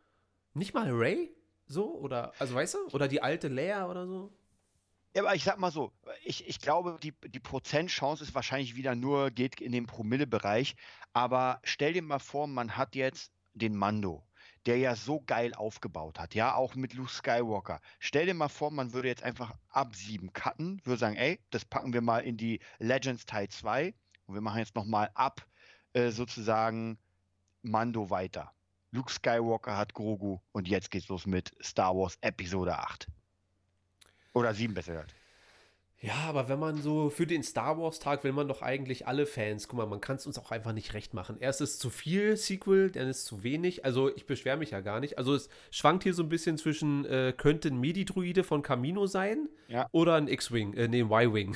nicht 0.53 0.73
mal 0.73 0.89
Ray 0.89 1.35
so 1.67 1.93
oder 1.95 2.33
also 2.39 2.55
weißt 2.55 2.73
du 2.75 2.87
oder 2.91 3.07
die 3.07 3.21
alte 3.21 3.49
Leia 3.49 3.89
oder 3.89 4.07
so. 4.07 4.33
Ja, 5.13 5.23
aber 5.23 5.35
ich 5.35 5.43
sag 5.43 5.59
mal 5.59 5.71
so, 5.71 5.91
ich, 6.23 6.47
ich 6.47 6.61
glaube, 6.61 6.97
die, 7.03 7.11
die 7.27 7.41
Prozentchance 7.41 8.23
ist 8.23 8.33
wahrscheinlich 8.33 8.77
wieder 8.77 8.95
nur, 8.95 9.29
geht 9.29 9.59
in 9.59 9.73
den 9.73 9.85
Promille-Bereich. 9.85 10.75
Aber 11.11 11.59
stell 11.65 11.91
dir 11.91 12.01
mal 12.01 12.19
vor, 12.19 12.47
man 12.47 12.77
hat 12.77 12.95
jetzt 12.95 13.33
den 13.53 13.75
Mando 13.75 14.23
der 14.65 14.77
ja 14.77 14.95
so 14.95 15.21
geil 15.21 15.53
aufgebaut 15.53 16.19
hat, 16.19 16.35
ja, 16.35 16.55
auch 16.55 16.75
mit 16.75 16.93
Luke 16.93 17.09
Skywalker. 17.09 17.81
Stell 17.99 18.25
dir 18.25 18.33
mal 18.33 18.49
vor, 18.49 18.71
man 18.71 18.93
würde 18.93 19.07
jetzt 19.07 19.23
einfach 19.23 19.53
ab 19.69 19.95
7 19.95 20.33
cutten, 20.33 20.81
würde 20.83 20.99
sagen, 20.99 21.15
ey, 21.15 21.39
das 21.49 21.65
packen 21.65 21.93
wir 21.93 22.01
mal 22.01 22.19
in 22.19 22.37
die 22.37 22.59
Legends 22.79 23.25
Teil 23.25 23.49
2 23.49 23.93
und 24.27 24.33
wir 24.35 24.41
machen 24.41 24.59
jetzt 24.59 24.75
nochmal 24.75 25.09
ab 25.13 25.45
äh, 25.93 26.09
sozusagen 26.09 26.97
Mando 27.63 28.09
weiter. 28.09 28.51
Luke 28.91 29.11
Skywalker 29.11 29.77
hat 29.77 29.93
Grogu 29.93 30.39
und 30.51 30.67
jetzt 30.67 30.91
geht's 30.91 31.07
los 31.07 31.25
mit 31.25 31.55
Star 31.63 31.95
Wars 31.95 32.17
Episode 32.21 32.77
8. 32.77 33.07
Oder 34.33 34.53
7 34.53 34.73
besser 34.73 34.93
gesagt. 34.93 35.15
Ja, 36.03 36.15
aber 36.27 36.49
wenn 36.49 36.57
man 36.57 36.81
so 36.81 37.11
für 37.11 37.27
den 37.27 37.43
Star 37.43 37.77
Wars 37.77 37.99
Tag 37.99 38.23
will 38.23 38.31
man 38.31 38.47
doch 38.47 38.63
eigentlich 38.63 39.05
alle 39.05 39.27
Fans, 39.27 39.67
guck 39.67 39.77
mal, 39.77 39.85
man 39.85 40.01
kann 40.01 40.15
es 40.15 40.25
uns 40.25 40.39
auch 40.39 40.49
einfach 40.49 40.73
nicht 40.73 40.95
recht 40.95 41.13
machen. 41.13 41.37
Erst 41.39 41.61
ist 41.61 41.79
zu 41.79 41.91
viel 41.91 42.37
Sequel, 42.37 42.89
dann 42.89 43.07
ist 43.07 43.25
zu 43.25 43.43
wenig. 43.43 43.85
Also 43.85 44.13
ich 44.15 44.25
beschwere 44.25 44.57
mich 44.57 44.71
ja 44.71 44.81
gar 44.81 44.99
nicht. 44.99 45.19
Also 45.19 45.35
es 45.35 45.47
schwankt 45.69 46.01
hier 46.01 46.15
so 46.15 46.23
ein 46.23 46.29
bisschen 46.29 46.57
zwischen, 46.57 47.05
äh, 47.05 47.33
könnte 47.37 47.67
ein 47.67 47.79
Midi-Druide 47.79 48.43
von 48.43 48.63
Camino 48.63 49.05
sein 49.05 49.47
ja. 49.67 49.87
oder 49.91 50.15
ein 50.15 50.27
X-Wing, 50.27 50.73
äh, 50.73 50.87
nee, 50.87 51.01
ein 51.03 51.11
Y-Wing. 51.11 51.55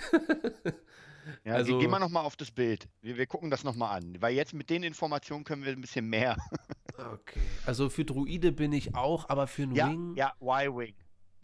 ja, 1.44 1.54
also, 1.56 1.80
gehen 1.80 1.90
wir 1.90 1.98
nochmal 1.98 2.24
auf 2.24 2.36
das 2.36 2.52
Bild. 2.52 2.88
Wir, 3.02 3.18
wir 3.18 3.26
gucken 3.26 3.50
das 3.50 3.64
nochmal 3.64 3.98
an. 3.98 4.16
Weil 4.20 4.36
jetzt 4.36 4.54
mit 4.54 4.70
den 4.70 4.84
Informationen 4.84 5.44
können 5.44 5.66
wir 5.66 5.72
ein 5.72 5.82
bisschen 5.82 6.08
mehr. 6.08 6.38
okay. 7.00 7.42
Also 7.66 7.90
für 7.90 8.06
Druide 8.06 8.52
bin 8.52 8.74
ich 8.74 8.94
auch, 8.94 9.28
aber 9.28 9.48
für 9.48 9.64
ein 9.64 9.74
ja, 9.74 9.90
Wing. 9.90 10.14
Ja, 10.16 10.34
Y-Wing 10.40 10.94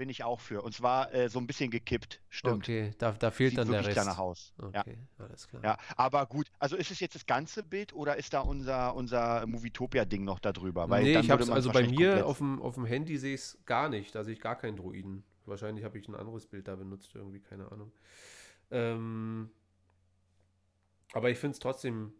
bin 0.01 0.09
ich 0.09 0.23
auch 0.23 0.39
für. 0.39 0.63
Und 0.63 0.73
zwar 0.73 1.13
äh, 1.13 1.29
so 1.29 1.37
ein 1.37 1.45
bisschen 1.45 1.69
gekippt, 1.69 2.21
stimmt. 2.27 2.63
Okay, 2.63 2.91
da, 2.97 3.11
da 3.11 3.29
fehlt 3.29 3.51
Sieht 3.51 3.59
dann 3.59 3.69
der 3.69 3.85
Rest. 3.85 3.95
Danach 3.95 4.17
aus. 4.17 4.51
Okay, 4.57 4.97
ja. 4.97 5.23
alles 5.23 5.47
klar. 5.47 5.63
Ja, 5.63 5.77
aber 5.95 6.25
gut, 6.25 6.47
also 6.57 6.75
ist 6.75 6.89
es 6.89 6.99
jetzt 6.99 7.13
das 7.13 7.27
ganze 7.27 7.61
Bild 7.61 7.93
oder 7.93 8.17
ist 8.17 8.33
da 8.33 8.39
unser, 8.39 8.95
unser 8.95 9.45
Movietopia-Ding 9.45 10.23
noch 10.23 10.39
da 10.39 10.53
drüber? 10.53 10.89
Weil 10.89 11.03
nee, 11.03 11.19
ich 11.19 11.29
hab's, 11.29 11.51
also 11.51 11.71
bei 11.71 11.87
mir 11.87 12.25
auf 12.25 12.39
dem, 12.39 12.59
auf 12.63 12.73
dem 12.73 12.85
Handy 12.85 13.19
sehe 13.19 13.35
ich 13.35 13.41
es 13.41 13.59
gar 13.67 13.89
nicht. 13.89 14.15
Da 14.15 14.23
sehe 14.23 14.33
ich 14.33 14.41
gar 14.41 14.55
keinen 14.55 14.75
Druiden. 14.75 15.23
Wahrscheinlich 15.45 15.85
habe 15.85 15.99
ich 15.99 16.07
ein 16.07 16.15
anderes 16.15 16.47
Bild 16.47 16.67
da 16.67 16.75
benutzt, 16.75 17.11
irgendwie, 17.13 17.39
keine 17.39 17.71
Ahnung. 17.71 17.91
Ähm, 18.71 19.51
aber 21.13 21.29
ich 21.29 21.37
finde 21.37 21.53
es 21.53 21.59
trotzdem 21.59 22.11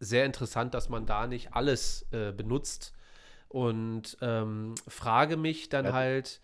sehr 0.00 0.26
interessant, 0.26 0.74
dass 0.74 0.88
man 0.88 1.06
da 1.06 1.28
nicht 1.28 1.54
alles 1.54 2.08
äh, 2.10 2.32
benutzt. 2.32 2.92
Und 3.46 4.16
ähm, 4.20 4.74
frage 4.88 5.36
mich 5.36 5.68
dann 5.68 5.84
ja. 5.84 5.92
halt, 5.92 6.40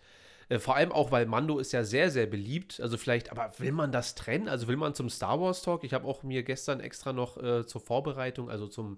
äh, 0.49 0.59
vor 0.59 0.75
allem 0.75 0.91
auch, 0.91 1.11
weil 1.11 1.25
Mando 1.25 1.59
ist 1.59 1.71
ja 1.71 1.83
sehr, 1.83 2.11
sehr 2.11 2.25
beliebt. 2.25 2.79
Also 2.81 2.97
vielleicht, 2.97 3.31
aber 3.31 3.51
will 3.59 3.71
man 3.71 3.91
das 3.91 4.15
trennen? 4.15 4.49
Also 4.49 4.67
will 4.67 4.77
man 4.77 4.95
zum 4.95 5.09
Star 5.09 5.39
Wars 5.39 5.61
Talk? 5.61 5.83
Ich 5.83 5.93
habe 5.93 6.07
auch 6.07 6.23
mir 6.23 6.43
gestern 6.43 6.79
extra 6.79 7.13
noch 7.13 7.41
äh, 7.41 7.65
zur 7.65 7.81
Vorbereitung, 7.81 8.49
also 8.49 8.67
zum 8.67 8.97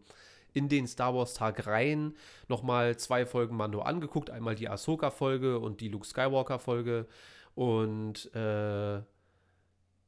in 0.53 0.67
den 0.67 0.87
Star 0.87 1.15
Wars 1.15 1.33
Tag 1.33 1.65
rein 1.65 2.13
nochmal 2.47 2.97
zwei 2.97 3.25
Folgen 3.25 3.55
Mando 3.55 3.81
angeguckt. 3.81 4.29
Einmal 4.29 4.55
die 4.55 4.67
Ahsoka-Folge 4.67 5.59
und 5.59 5.81
die 5.81 5.87
Luke 5.87 6.05
Skywalker-Folge. 6.05 7.07
Und 7.55 8.33
äh, 8.35 9.01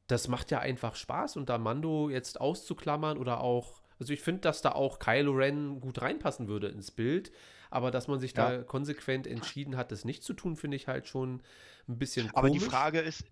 das 0.06 0.28
macht 0.28 0.50
ja 0.50 0.58
einfach 0.58 0.96
Spaß. 0.96 1.36
Und 1.36 1.48
da 1.48 1.58
Mando 1.58 2.10
jetzt 2.10 2.40
auszuklammern 2.40 3.16
oder 3.16 3.40
auch, 3.40 3.80
also 3.98 4.12
ich 4.12 4.20
finde, 4.20 4.42
dass 4.42 4.60
da 4.60 4.72
auch 4.72 4.98
Kylo 4.98 5.32
Ren 5.32 5.80
gut 5.80 6.02
reinpassen 6.02 6.48
würde 6.48 6.68
ins 6.68 6.90
Bild. 6.90 7.32
Aber 7.74 7.90
dass 7.90 8.06
man 8.06 8.20
sich 8.20 8.36
ja. 8.36 8.50
da 8.50 8.62
konsequent 8.62 9.26
entschieden 9.26 9.76
hat, 9.76 9.90
das 9.90 10.04
nicht 10.04 10.22
zu 10.22 10.32
tun, 10.32 10.54
finde 10.54 10.76
ich 10.76 10.86
halt 10.86 11.08
schon 11.08 11.42
ein 11.88 11.98
bisschen 11.98 12.28
komisch. 12.28 12.36
Aber 12.36 12.50
die 12.50 12.60
Frage 12.60 13.00
ist, 13.00 13.24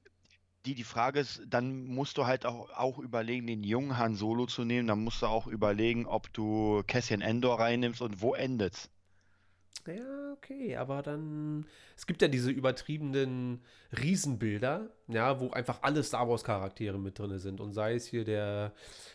die, 0.67 0.75
die 0.75 0.83
Frage 0.83 1.21
ist, 1.21 1.43
dann 1.47 1.85
musst 1.85 2.19
du 2.19 2.27
halt 2.27 2.45
auch, 2.45 2.69
auch 2.71 2.99
überlegen, 2.99 3.47
den 3.47 3.63
jungen 3.63 3.99
Han 3.99 4.17
Solo 4.17 4.47
zu 4.47 4.65
nehmen. 4.65 4.89
Dann 4.89 4.99
musst 4.99 5.23
du 5.23 5.27
auch 5.27 5.47
überlegen, 5.47 6.07
ob 6.07 6.33
du 6.33 6.83
Cassian 6.89 7.21
Endor 7.21 7.61
reinnimmst 7.61 8.03
und 8.03 8.21
wo 8.21 8.35
endet's. 8.35 8.91
Ja, 9.87 10.33
okay, 10.33 10.77
aber 10.77 11.03
dann. 11.03 11.67
Es 11.97 12.09
gibt 12.09 12.21
ja 12.21 12.27
diese 12.27 12.51
übertriebenen 12.51 13.63
Riesenbilder, 13.97 14.91
ja, 15.07 15.39
wo 15.39 15.51
einfach 15.51 15.83
alle 15.83 16.03
Star 16.03 16.29
Wars-Charaktere 16.29 16.99
mit 16.99 17.17
drin 17.17 17.39
sind. 17.39 17.61
Und 17.61 17.75
sei 17.75 17.95
es 17.95 18.07
hier 18.07 18.25
der 18.25 18.73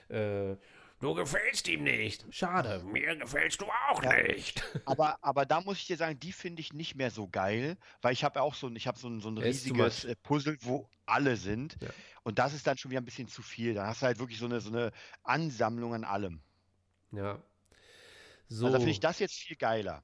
äh, 0.08 0.56
Du 1.00 1.14
gefällst 1.14 1.68
ihm 1.68 1.84
nicht. 1.84 2.26
Schade, 2.32 2.84
mir 2.84 3.16
gefällst 3.18 3.62
du 3.62 3.66
auch 3.66 4.02
ja. 4.02 4.24
nicht. 4.24 4.64
Aber, 4.86 5.18
aber 5.22 5.46
da 5.46 5.62
muss 5.62 5.78
ich 5.78 5.86
dir 5.86 5.98
sagen, 5.98 6.20
die 6.20 6.32
finde 6.32 6.62
ich 6.62 6.74
nicht 6.74 6.96
mehr 6.96 7.12
so 7.12 7.28
geil, 7.28 7.78
weil 8.02 8.14
ich 8.14 8.24
habe 8.24 8.42
auch 8.42 8.56
so, 8.56 8.70
ich 8.72 8.88
hab 8.88 8.98
so, 8.98 9.08
ein, 9.08 9.20
so 9.20 9.30
ein 9.30 9.38
riesiges 9.38 10.06
äh, 10.06 10.16
Puzzle, 10.24 10.58
wo 10.62 10.90
alle 11.06 11.36
sind. 11.36 11.78
Ja. 11.82 11.90
Und 12.24 12.40
das 12.40 12.54
ist 12.54 12.66
dann 12.66 12.78
schon 12.78 12.90
wieder 12.90 13.02
ein 13.02 13.06
bisschen 13.06 13.28
zu 13.28 13.44
viel. 13.44 13.76
Da 13.76 13.88
hast 13.88 14.02
du 14.02 14.08
halt 14.08 14.20
wirklich 14.20 14.40
so 14.40 14.46
eine, 14.46 14.60
so 14.60 14.70
eine 14.70 14.92
Ansammlung 15.24 15.94
an 15.94 16.04
allem. 16.04 16.42
Ja. 17.12 17.42
So. 18.50 18.66
Also 18.66 18.78
finde 18.78 18.92
ich 18.92 19.00
das 19.00 19.20
jetzt 19.20 19.36
viel 19.36 19.56
geiler. 19.56 20.02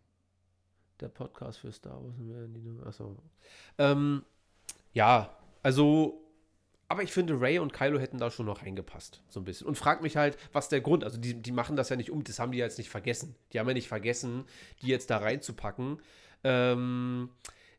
Der 0.99 1.09
Podcast 1.09 1.59
für 1.59 1.71
Star 1.71 1.99
Wars. 2.03 2.87
Achso. 2.87 3.17
Ähm, 3.79 4.23
ja, 4.93 5.35
also 5.63 6.22
aber 6.93 7.01
ich 7.01 7.11
finde, 7.11 7.41
Ray 7.41 7.57
und 7.57 7.73
Kylo 7.73 7.97
hätten 7.97 8.19
da 8.19 8.29
schon 8.29 8.45
noch 8.45 8.61
reingepasst, 8.61 9.23
so 9.27 9.39
ein 9.39 9.45
bisschen. 9.45 9.65
Und 9.65 9.79
frag 9.79 10.03
mich 10.03 10.15
halt, 10.15 10.37
was 10.51 10.69
der 10.69 10.79
Grund, 10.79 11.03
also 11.03 11.17
die, 11.17 11.33
die 11.33 11.51
machen 11.51 11.75
das 11.75 11.89
ja 11.89 11.95
nicht 11.95 12.11
um, 12.11 12.23
das 12.23 12.37
haben 12.37 12.51
die 12.51 12.59
jetzt 12.59 12.77
nicht 12.77 12.91
vergessen. 12.91 13.35
Die 13.51 13.59
haben 13.59 13.67
ja 13.67 13.73
nicht 13.73 13.87
vergessen, 13.87 14.45
die 14.83 14.89
jetzt 14.89 15.09
da 15.09 15.17
reinzupacken. 15.17 15.99
Ähm, 16.43 17.29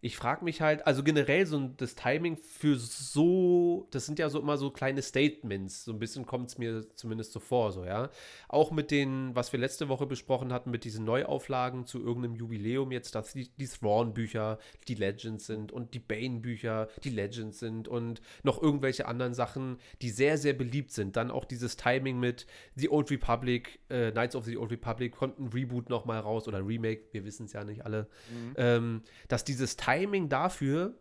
ich 0.04 0.18
frage 0.18 0.44
mich 0.44 0.60
halt, 0.60 0.86
also 0.86 1.02
generell 1.02 1.46
so 1.46 1.70
das 1.78 1.94
Timing 1.94 2.36
für 2.36 2.76
so, 2.76 3.88
das 3.90 4.04
sind 4.04 4.18
ja 4.18 4.28
so 4.28 4.38
immer 4.38 4.58
so 4.58 4.70
kleine 4.70 5.00
Statements, 5.00 5.82
so 5.86 5.92
ein 5.92 5.98
bisschen 5.98 6.26
kommt 6.26 6.50
es 6.50 6.58
mir 6.58 6.84
zumindest 6.94 7.32
so 7.32 7.40
vor, 7.40 7.72
so, 7.72 7.86
ja. 7.86 8.10
Auch 8.48 8.70
mit 8.70 8.90
den, 8.90 9.34
was 9.34 9.54
wir 9.54 9.58
letzte 9.58 9.88
Woche 9.88 10.04
besprochen 10.04 10.52
hatten, 10.52 10.70
mit 10.70 10.84
diesen 10.84 11.06
Neuauflagen 11.06 11.86
zu 11.86 12.00
irgendeinem 12.00 12.34
Jubiläum 12.34 12.92
jetzt, 12.92 13.14
dass 13.14 13.32
die, 13.32 13.48
die 13.56 13.66
Thrawn-Bücher 13.66 14.58
die 14.88 14.94
Legends 14.94 15.46
sind 15.46 15.72
und 15.72 15.94
die 15.94 16.00
Bane-Bücher 16.00 16.88
die 17.02 17.08
Legends 17.08 17.58
sind 17.58 17.88
und 17.88 18.20
noch 18.42 18.60
irgendwelche 18.60 19.06
anderen 19.06 19.32
Sachen, 19.32 19.78
die 20.02 20.10
sehr, 20.10 20.36
sehr 20.36 20.52
beliebt 20.52 20.92
sind. 20.92 21.16
Dann 21.16 21.30
auch 21.30 21.46
dieses 21.46 21.78
Timing 21.78 22.20
mit 22.20 22.46
The 22.76 22.90
Old 22.90 23.10
Republic, 23.10 23.80
äh, 23.88 24.10
Knights 24.10 24.36
of 24.36 24.44
the 24.44 24.58
Old 24.58 24.70
Republic, 24.70 25.12
kommt 25.16 25.38
ein 25.38 25.48
Reboot 25.48 25.88
nochmal 25.88 26.20
raus 26.20 26.46
oder 26.46 26.58
Remake, 26.58 27.04
wir 27.12 27.24
wissen 27.24 27.46
es 27.46 27.54
ja 27.54 27.64
nicht 27.64 27.86
alle, 27.86 28.06
mhm. 28.28 28.54
ähm, 28.58 29.02
dass 29.28 29.44
dieses 29.44 29.78
Timing 29.78 29.93
Timing 29.94 30.28
dafür 30.28 30.94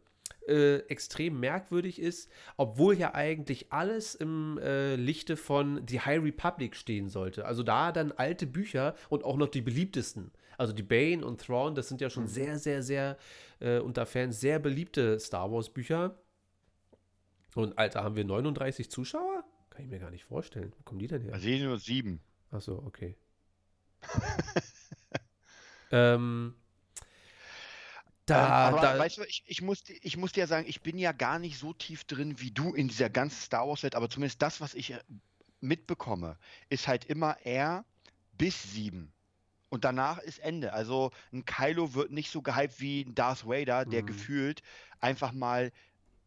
äh, 0.48 0.80
extrem 0.88 1.40
merkwürdig 1.40 2.00
ist, 2.00 2.30
obwohl 2.58 2.98
ja 2.98 3.14
eigentlich 3.14 3.72
alles 3.72 4.16
im 4.16 4.58
äh, 4.58 4.96
Lichte 4.96 5.38
von 5.38 5.82
The 5.88 6.02
High 6.02 6.22
Republic 6.22 6.76
stehen 6.76 7.10
sollte. 7.10 7.46
Also 7.46 7.64
da 7.64 7.92
dann 7.92 8.12
alte 8.12 8.46
Bücher 8.46 8.96
und 9.10 9.24
auch 9.24 9.38
noch 9.38 9.48
die 9.48 9.62
beliebtesten. 9.62 10.32
Also 10.58 10.74
die 10.74 10.84
Bane 10.84 11.26
und 11.26 11.42
Thrawn, 11.42 11.76
das 11.76 11.88
sind 11.88 12.02
ja 12.02 12.10
schon 12.10 12.24
mhm. 12.24 12.28
sehr, 12.28 12.60
sehr, 12.60 12.84
sehr 12.84 13.18
äh, 13.60 13.80
unter 13.80 14.06
Fans 14.06 14.40
sehr 14.40 14.60
beliebte 14.60 15.20
Star 15.20 15.52
Wars 15.52 15.70
Bücher. 15.70 16.20
Und 17.56 17.78
Alter, 17.78 18.04
haben 18.04 18.16
wir 18.16 18.26
39 18.26 18.90
Zuschauer? 18.90 19.44
Kann 19.70 19.84
ich 19.84 19.90
mir 19.90 20.00
gar 20.00 20.12
nicht 20.12 20.26
vorstellen. 20.26 20.72
Wo 20.78 20.84
kommen 20.84 21.00
die 21.00 21.08
denn 21.08 21.22
her? 21.22 21.34
Also 21.34 21.48
nur 21.50 21.80
sieben. 21.80 22.20
Achso, 22.52 22.84
okay. 22.86 23.16
ähm, 25.92 26.56
da, 28.26 28.70
ähm, 28.70 28.76
aber 28.76 28.82
da, 28.82 29.00
weißt 29.00 29.18
du, 29.18 29.24
ich, 29.24 29.44
ich, 29.46 29.62
muss, 29.62 29.84
ich 30.02 30.18
muss 30.18 30.32
dir 30.32 30.48
sagen, 30.48 30.66
ich 30.68 30.82
bin 30.82 30.98
ja 30.98 31.12
gar 31.12 31.40
nicht 31.40 31.58
so 31.58 31.74
tief 31.74 32.06
drin 32.06 32.40
wie 32.40 32.52
du 32.52 32.74
in 32.74 32.88
dieser 32.88 33.10
ganzen 33.10 33.42
Star 33.42 33.68
Wars-Welt, 33.68 33.96
aber 33.96 34.10
zumindest 34.10 34.42
das, 34.42 34.62
was 34.62 34.74
ich 34.74 34.92
äh, 34.92 35.00
mitbekomme, 35.60 36.38
ist 36.70 36.88
halt 36.88 37.06
immer 37.06 37.38
er 37.44 37.86
bis 38.38 38.74
sieben. 38.74 39.12
Und 39.70 39.86
danach 39.86 40.20
ist 40.20 40.40
Ende. 40.40 40.72
Also 40.72 41.12
ein 41.32 41.46
Kylo 41.46 41.96
wird 41.96 42.12
nicht 42.12 42.30
so 42.30 42.42
gehypt 42.42 42.80
wie 42.80 43.02
ein 43.02 43.16
Darth 43.16 43.48
Vader, 43.48 43.86
der 43.86 44.04
mhm. 44.04 44.08
gefühlt 44.08 44.62
einfach 45.00 45.32
mal 45.32 45.72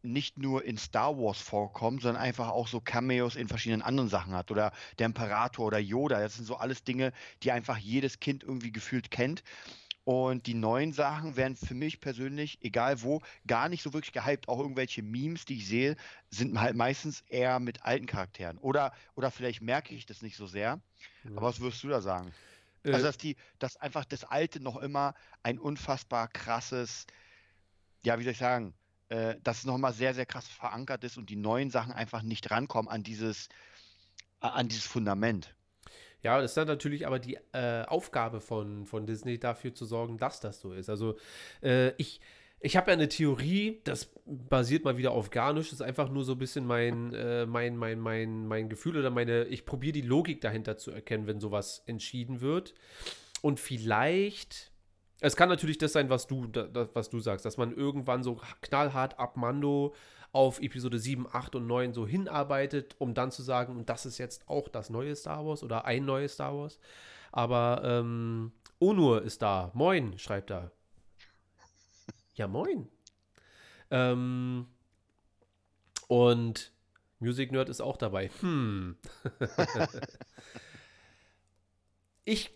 nicht 0.02 0.38
nur 0.38 0.64
in 0.64 0.78
Star 0.78 1.16
Wars 1.16 1.40
vorkommt, 1.40 2.02
sondern 2.02 2.22
einfach 2.22 2.48
auch 2.48 2.68
so 2.68 2.80
Cameos 2.80 3.36
in 3.36 3.48
verschiedenen 3.48 3.82
anderen 3.82 4.08
Sachen 4.08 4.34
hat. 4.34 4.50
Oder 4.50 4.72
der 4.98 5.06
Imperator 5.06 5.66
oder 5.66 5.78
Yoda. 5.78 6.20
Das 6.20 6.36
sind 6.36 6.44
so 6.44 6.56
alles 6.56 6.84
Dinge, 6.84 7.12
die 7.42 7.52
einfach 7.52 7.78
jedes 7.78 8.20
Kind 8.20 8.42
irgendwie 8.42 8.72
gefühlt 8.72 9.10
kennt. 9.10 9.42
Und 10.06 10.46
die 10.46 10.54
neuen 10.54 10.92
Sachen 10.92 11.34
werden 11.34 11.56
für 11.56 11.74
mich 11.74 12.00
persönlich, 12.00 12.58
egal 12.62 13.02
wo, 13.02 13.22
gar 13.44 13.68
nicht 13.68 13.82
so 13.82 13.92
wirklich 13.92 14.12
gehypt. 14.12 14.46
Auch 14.46 14.60
irgendwelche 14.60 15.02
Memes, 15.02 15.46
die 15.46 15.56
ich 15.56 15.66
sehe, 15.66 15.96
sind 16.30 16.60
halt 16.60 16.76
meistens 16.76 17.22
eher 17.22 17.58
mit 17.58 17.82
alten 17.82 18.06
Charakteren. 18.06 18.56
Oder, 18.58 18.92
oder 19.16 19.32
vielleicht 19.32 19.62
merke 19.62 19.96
ich 19.96 20.06
das 20.06 20.22
nicht 20.22 20.36
so 20.36 20.46
sehr. 20.46 20.80
Ja. 21.24 21.30
Aber 21.32 21.48
was 21.48 21.58
würdest 21.58 21.82
du 21.82 21.88
da 21.88 22.00
sagen? 22.00 22.32
Äh, 22.84 22.92
also, 22.92 23.04
dass 23.04 23.18
die, 23.18 23.34
dass 23.58 23.78
einfach 23.78 24.04
das 24.04 24.22
Alte 24.22 24.60
noch 24.60 24.76
immer 24.76 25.14
ein 25.42 25.58
unfassbar 25.58 26.28
krasses, 26.28 27.08
ja, 28.04 28.16
wie 28.20 28.22
soll 28.22 28.32
ich 28.34 28.38
sagen, 28.38 28.74
äh, 29.08 29.34
dass 29.42 29.58
es 29.58 29.64
noch 29.64 29.74
immer 29.74 29.92
sehr, 29.92 30.14
sehr 30.14 30.26
krass 30.26 30.46
verankert 30.46 31.02
ist 31.02 31.16
und 31.18 31.30
die 31.30 31.36
neuen 31.36 31.72
Sachen 31.72 31.90
einfach 31.92 32.22
nicht 32.22 32.48
rankommen 32.52 32.88
an 32.88 33.02
dieses, 33.02 33.48
an 34.38 34.68
dieses 34.68 34.86
Fundament. 34.86 35.55
Ja, 36.26 36.40
das 36.42 36.50
ist 36.50 36.56
dann 36.56 36.66
natürlich 36.66 37.06
aber 37.06 37.20
die 37.20 37.38
äh, 37.52 37.84
Aufgabe 37.86 38.40
von, 38.40 38.84
von 38.84 39.06
Disney, 39.06 39.38
dafür 39.38 39.72
zu 39.72 39.84
sorgen, 39.84 40.18
dass 40.18 40.40
das 40.40 40.60
so 40.60 40.72
ist. 40.72 40.90
Also 40.90 41.16
äh, 41.62 41.92
ich, 41.98 42.20
ich 42.58 42.76
habe 42.76 42.90
ja 42.90 42.94
eine 42.94 43.08
Theorie, 43.08 43.80
das 43.84 44.12
basiert 44.24 44.84
mal 44.84 44.96
wieder 44.98 45.12
auf 45.12 45.30
gar 45.30 45.52
nichts, 45.52 45.70
das 45.70 45.78
ist 45.78 45.86
einfach 45.86 46.10
nur 46.10 46.24
so 46.24 46.32
ein 46.32 46.38
bisschen 46.38 46.66
mein, 46.66 47.14
äh, 47.14 47.46
mein, 47.46 47.76
mein, 47.76 48.00
mein, 48.00 48.48
mein 48.48 48.68
Gefühl 48.68 48.96
oder 48.96 49.10
meine, 49.10 49.44
ich 49.44 49.64
probiere 49.64 49.92
die 49.92 50.00
Logik 50.00 50.40
dahinter 50.40 50.76
zu 50.76 50.90
erkennen, 50.90 51.28
wenn 51.28 51.38
sowas 51.38 51.84
entschieden 51.86 52.40
wird. 52.40 52.74
Und 53.40 53.60
vielleicht 53.60 54.72
Es 55.20 55.36
kann 55.36 55.48
natürlich 55.48 55.78
das 55.78 55.92
sein, 55.92 56.10
was 56.10 56.26
du, 56.26 56.48
das, 56.48 56.88
was 56.92 57.08
du 57.08 57.20
sagst, 57.20 57.44
dass 57.44 57.56
man 57.56 57.72
irgendwann 57.72 58.24
so 58.24 58.40
knallhart 58.62 59.20
ab 59.20 59.36
Mando 59.36 59.94
auf 60.32 60.60
Episode 60.60 60.98
7, 60.98 61.26
8 61.30 61.54
und 61.56 61.66
9 61.66 61.92
so 61.92 62.06
hinarbeitet, 62.06 62.96
um 62.98 63.14
dann 63.14 63.30
zu 63.30 63.42
sagen, 63.42 63.76
und 63.76 63.88
das 63.88 64.06
ist 64.06 64.18
jetzt 64.18 64.48
auch 64.48 64.68
das 64.68 64.90
neue 64.90 65.14
Star 65.16 65.46
Wars 65.46 65.62
oder 65.62 65.84
ein 65.84 66.04
neues 66.04 66.34
Star 66.34 66.56
Wars. 66.56 66.78
Aber 67.32 67.82
ähm, 67.84 68.52
Onur 68.80 69.22
ist 69.22 69.42
da. 69.42 69.70
Moin, 69.74 70.18
schreibt 70.18 70.50
er. 70.50 70.72
Ja, 72.34 72.46
moin. 72.46 72.88
Ähm, 73.90 74.66
und 76.08 76.72
Music 77.18 77.50
Nerd 77.52 77.68
ist 77.68 77.80
auch 77.80 77.96
dabei. 77.96 78.30
Hm. 78.40 78.96
ich 82.24 82.50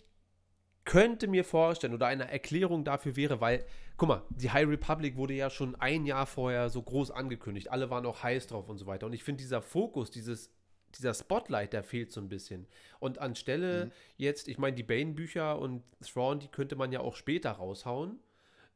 könnte 0.85 1.28
mir 1.28 1.44
vorstellen 1.44 1.94
oder 1.94 2.06
eine 2.06 2.30
Erklärung 2.30 2.85
dafür 2.85 3.16
wäre, 3.16 3.40
weil, 3.40 3.64
guck 4.00 4.08
mal, 4.08 4.22
die 4.30 4.50
High 4.50 4.66
Republic 4.66 5.16
wurde 5.16 5.34
ja 5.34 5.50
schon 5.50 5.74
ein 5.74 6.06
Jahr 6.06 6.24
vorher 6.24 6.70
so 6.70 6.80
groß 6.80 7.10
angekündigt. 7.10 7.70
Alle 7.70 7.90
waren 7.90 8.06
auch 8.06 8.22
heiß 8.22 8.46
drauf 8.46 8.66
und 8.70 8.78
so 8.78 8.86
weiter. 8.86 9.04
Und 9.04 9.12
ich 9.12 9.22
finde, 9.22 9.42
dieser 9.42 9.60
Fokus, 9.60 10.10
dieses, 10.10 10.50
dieser 10.96 11.12
Spotlight, 11.12 11.74
der 11.74 11.82
fehlt 11.82 12.10
so 12.10 12.18
ein 12.22 12.30
bisschen. 12.30 12.66
Und 12.98 13.18
anstelle 13.18 13.84
mhm. 13.84 13.92
jetzt, 14.16 14.48
ich 14.48 14.56
meine, 14.56 14.74
die 14.74 14.84
Bane-Bücher 14.84 15.58
und 15.58 15.82
Thrawn, 16.00 16.38
die 16.38 16.48
könnte 16.48 16.76
man 16.76 16.92
ja 16.92 17.00
auch 17.00 17.14
später 17.14 17.50
raushauen. 17.50 18.18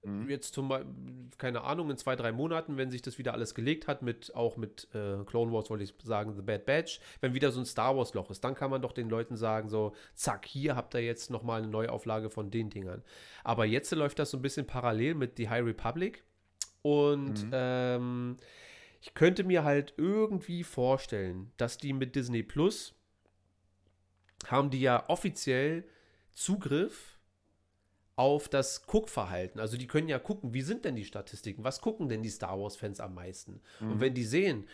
Mhm. 0.05 0.29
Jetzt 0.29 0.55
zum 0.55 0.69
keine 1.39 1.63
Ahnung, 1.63 1.91
in 1.91 1.97
zwei, 1.97 2.17
drei 2.17 2.33
Monaten, 2.33 2.77
wenn 2.77 2.91
sich 2.91 3.03
das 3.03 3.19
wieder 3.19 3.33
alles 3.33 3.55
gelegt 3.55 3.89
hat, 3.89 4.03
mit 4.03 4.35
auch 4.35 4.57
mit 4.57 4.89
äh, 4.95 5.25
Clone 5.25 5.53
Wars, 5.53 5.71
wollte 5.71 5.85
ich 5.85 5.95
sagen, 6.03 6.35
The 6.35 6.43
Bad 6.43 6.67
Batch, 6.67 7.01
wenn 7.21 7.35
wieder 7.35 7.51
so 7.51 7.61
ein 7.61 7.67
Star 7.67 7.97
Wars-Loch 7.97 8.31
ist, 8.31 8.43
dann 8.45 8.55
kann 8.55 8.71
man 8.71 8.83
doch 8.83 8.93
den 8.93 9.09
Leuten 9.09 9.37
sagen, 9.37 9.69
so, 9.69 9.95
zack, 10.15 10.47
hier 10.47 10.77
habt 10.77 10.95
ihr 10.95 11.03
jetzt 11.03 11.31
nochmal 11.31 11.63
eine 11.63 11.71
Neuauflage 11.71 12.31
von 12.31 12.51
den 12.51 12.71
Dingern. 12.71 13.03
Aber 13.43 13.65
jetzt 13.65 13.91
läuft 13.93 14.19
das 14.19 14.31
so 14.31 14.39
ein 14.39 14.43
bisschen 14.43 14.67
parallel 14.67 15.15
mit 15.15 15.37
The 15.37 15.49
High 15.49 15.65
Republic. 15.65 16.25
Und 16.83 17.47
mhm. 17.47 17.51
ähm, 17.53 18.37
ich 19.01 19.15
könnte 19.15 19.45
mir 19.45 19.65
halt 19.65 19.95
irgendwie 19.97 20.65
vorstellen, 20.65 21.53
dass 21.57 21.79
die 21.79 21.93
mit 21.93 22.15
Disney 22.15 22.43
Plus 22.43 22.95
haben 24.47 24.71
die 24.71 24.81
ja 24.81 25.09
offiziell 25.09 25.85
Zugriff 26.33 27.14
auf 28.17 28.49
das 28.49 28.87
Guckverhalten. 28.87 29.61
Also 29.61 29.77
die 29.77 29.87
können 29.87 30.09
ja 30.09 30.19
gucken, 30.19 30.55
wie 30.55 30.63
sind 30.63 30.85
denn 30.85 30.97
die 30.97 31.05
Statistiken? 31.05 31.65
Was 31.65 31.81
gucken 31.81 32.09
denn 32.09 32.23
die 32.23 32.31
Star 32.31 32.61
Wars-Fans 32.61 33.01
am 33.01 33.15
meisten? 33.15 33.61
Mhm. 33.81 33.93
Und 33.93 34.01
wenn 34.01 34.15
die 34.15 34.25
sehen, 34.25 34.67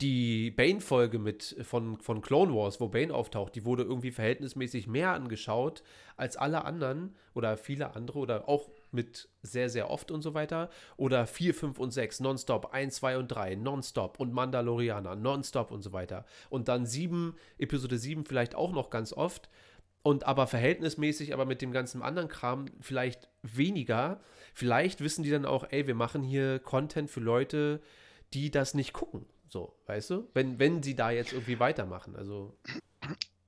die 0.00 0.52
Bane-Folge 0.52 1.18
mit 1.18 1.56
von, 1.62 1.98
von 1.98 2.20
Clone 2.20 2.54
Wars, 2.54 2.80
wo 2.80 2.88
Bane 2.88 3.12
auftaucht, 3.12 3.54
die 3.56 3.64
wurde 3.64 3.82
irgendwie 3.82 4.12
verhältnismäßig 4.12 4.86
mehr 4.86 5.12
angeschaut 5.12 5.82
als 6.16 6.36
alle 6.36 6.64
anderen 6.64 7.16
oder 7.34 7.56
viele 7.56 7.94
andere 7.96 8.18
oder 8.20 8.48
auch 8.48 8.68
mit 8.92 9.28
sehr, 9.42 9.68
sehr 9.68 9.90
oft 9.90 10.10
und 10.10 10.22
so 10.22 10.34
weiter. 10.34 10.70
Oder 10.96 11.26
4, 11.26 11.52
5 11.52 11.78
und 11.78 11.90
6, 11.90 12.20
nonstop, 12.20 12.72
1, 12.72 12.94
2 12.96 13.18
und 13.18 13.28
3, 13.28 13.56
nonstop 13.56 14.20
und 14.20 14.32
Mandalorianer, 14.32 15.16
nonstop 15.16 15.72
und 15.72 15.82
so 15.82 15.92
weiter. 15.92 16.24
Und 16.48 16.68
dann 16.68 16.86
7, 16.86 17.34
Episode 17.58 17.98
7 17.98 18.24
vielleicht 18.24 18.54
auch 18.54 18.72
noch 18.72 18.90
ganz 18.90 19.12
oft 19.12 19.48
und 20.02 20.24
aber 20.24 20.46
verhältnismäßig, 20.46 21.34
aber 21.34 21.44
mit 21.44 21.62
dem 21.62 21.72
ganzen 21.72 22.02
anderen 22.02 22.28
Kram 22.28 22.66
vielleicht 22.80 23.28
weniger. 23.42 24.20
Vielleicht 24.54 25.00
wissen 25.00 25.22
die 25.22 25.30
dann 25.30 25.44
auch, 25.44 25.66
ey, 25.70 25.86
wir 25.86 25.94
machen 25.94 26.22
hier 26.22 26.58
Content 26.58 27.10
für 27.10 27.20
Leute, 27.20 27.80
die 28.32 28.50
das 28.50 28.74
nicht 28.74 28.92
gucken. 28.92 29.26
So, 29.48 29.74
weißt 29.86 30.10
du? 30.10 30.28
Wenn, 30.34 30.58
wenn 30.58 30.82
sie 30.82 30.94
da 30.94 31.10
jetzt 31.10 31.32
irgendwie 31.32 31.58
weitermachen. 31.58 32.16
Also. 32.16 32.56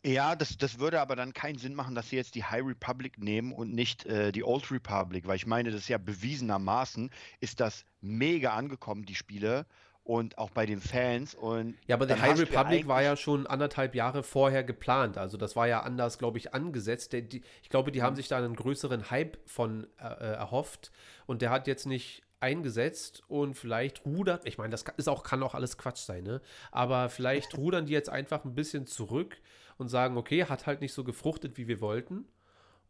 Ja, 0.05 0.35
das, 0.35 0.57
das 0.57 0.79
würde 0.79 1.01
aber 1.01 1.15
dann 1.15 1.35
keinen 1.35 1.59
Sinn 1.59 1.75
machen, 1.75 1.95
dass 1.95 2.09
sie 2.09 2.17
jetzt 2.17 2.35
die 2.35 2.45
High 2.45 2.65
Republic 2.65 3.19
nehmen 3.19 3.53
und 3.53 3.75
nicht 3.75 4.07
äh, 4.07 4.33
die 4.33 4.45
Old 4.45 4.71
Republic, 4.71 5.27
weil 5.27 5.37
ich 5.37 5.47
meine, 5.47 5.71
das 5.71 5.83
ist 5.83 5.89
ja 5.89 5.99
bewiesenermaßen, 5.99 7.11
ist 7.41 7.61
das 7.61 7.85
mega 8.01 8.55
angekommen, 8.55 9.05
die 9.05 9.15
Spiele 9.15 9.67
und 10.11 10.39
auch 10.39 10.51
bei 10.51 10.67
den 10.67 10.81
Fans. 10.81 11.37
Und 11.37 11.77
ja, 11.87 11.95
aber 11.95 12.05
die 12.05 12.21
High 12.21 12.37
Republic 12.37 12.89
war 12.89 13.01
ja 13.01 13.15
schon 13.15 13.47
anderthalb 13.47 13.95
Jahre 13.95 14.25
vorher 14.25 14.65
geplant. 14.65 15.17
Also 15.17 15.37
das 15.37 15.55
war 15.55 15.69
ja 15.69 15.83
anders, 15.83 16.19
glaube 16.19 16.37
ich, 16.37 16.53
angesetzt. 16.53 17.13
Die, 17.13 17.43
ich 17.63 17.69
glaube, 17.69 17.93
die 17.93 18.03
haben 18.03 18.15
mhm. 18.15 18.17
sich 18.17 18.27
da 18.27 18.37
einen 18.39 18.57
größeren 18.57 19.13
Hype 19.13 19.39
von 19.49 19.87
äh, 20.01 20.07
äh, 20.07 20.33
erhofft 20.33 20.91
und 21.27 21.43
der 21.43 21.51
hat 21.51 21.69
jetzt 21.69 21.87
nicht 21.87 22.25
eingesetzt 22.41 23.23
und 23.29 23.55
vielleicht 23.55 24.05
rudert, 24.05 24.49
ich 24.49 24.59
meine, 24.59 24.71
das 24.71 24.85
ist 24.97 25.09
auch, 25.09 25.23
kann 25.23 25.45
auch 25.45 25.55
alles 25.55 25.79
Quatsch 25.79 26.01
sein, 26.01 26.25
ne? 26.25 26.41
Aber 26.73 27.09
vielleicht 27.09 27.57
rudern 27.57 27.87
die 27.87 27.93
jetzt 27.93 28.11
einfach 28.11 28.45
ein 28.45 28.57
bisschen 28.57 28.89
zurück 28.89 29.37
und 29.79 29.91
sagen, 29.91 30.17
okay, 30.17 30.45
hat 30.47 30.67
halt 30.67 30.81
nicht 30.81 30.93
so 30.93 31.05
gefruchtet, 31.05 31.57
wie 31.57 31.69
wir 31.69 31.81
wollten. 31.81 32.25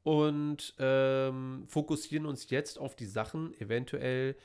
Und 0.05 0.73
ähm, 0.79 1.67
fokussieren 1.69 2.25
uns 2.25 2.49
jetzt 2.49 2.79
auf 2.79 2.97
die 2.97 3.05
Sachen, 3.05 3.53
eventuell, 3.61 4.37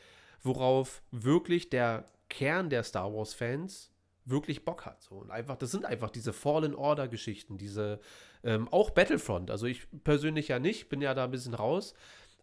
worauf 0.44 1.02
wirklich 1.12 1.70
der 1.70 2.04
Kern 2.30 2.70
der 2.70 2.84
Star 2.84 3.14
Wars-Fans 3.14 3.92
wirklich 4.26 4.66
Bock 4.66 4.86
hat. 4.86 5.04
So. 5.04 5.16
Und 5.16 5.32
einfach, 5.32 5.56
das 5.56 5.72
sind 5.72 5.86
einfach 5.86 6.10
diese 6.10 6.34
Fallen 6.34 6.76
Order-Geschichten, 6.76 7.58
diese, 7.58 8.00
ähm, 8.44 8.68
auch 8.70 8.90
Battlefront. 8.90 9.52
Also 9.52 9.68
ich 9.68 9.88
persönlich 10.04 10.48
ja 10.48 10.60
nicht, 10.60 10.90
bin 10.90 11.02
ja 11.02 11.14
da 11.14 11.26
ein 11.26 11.32
bisschen 11.32 11.54
raus. 11.54 11.94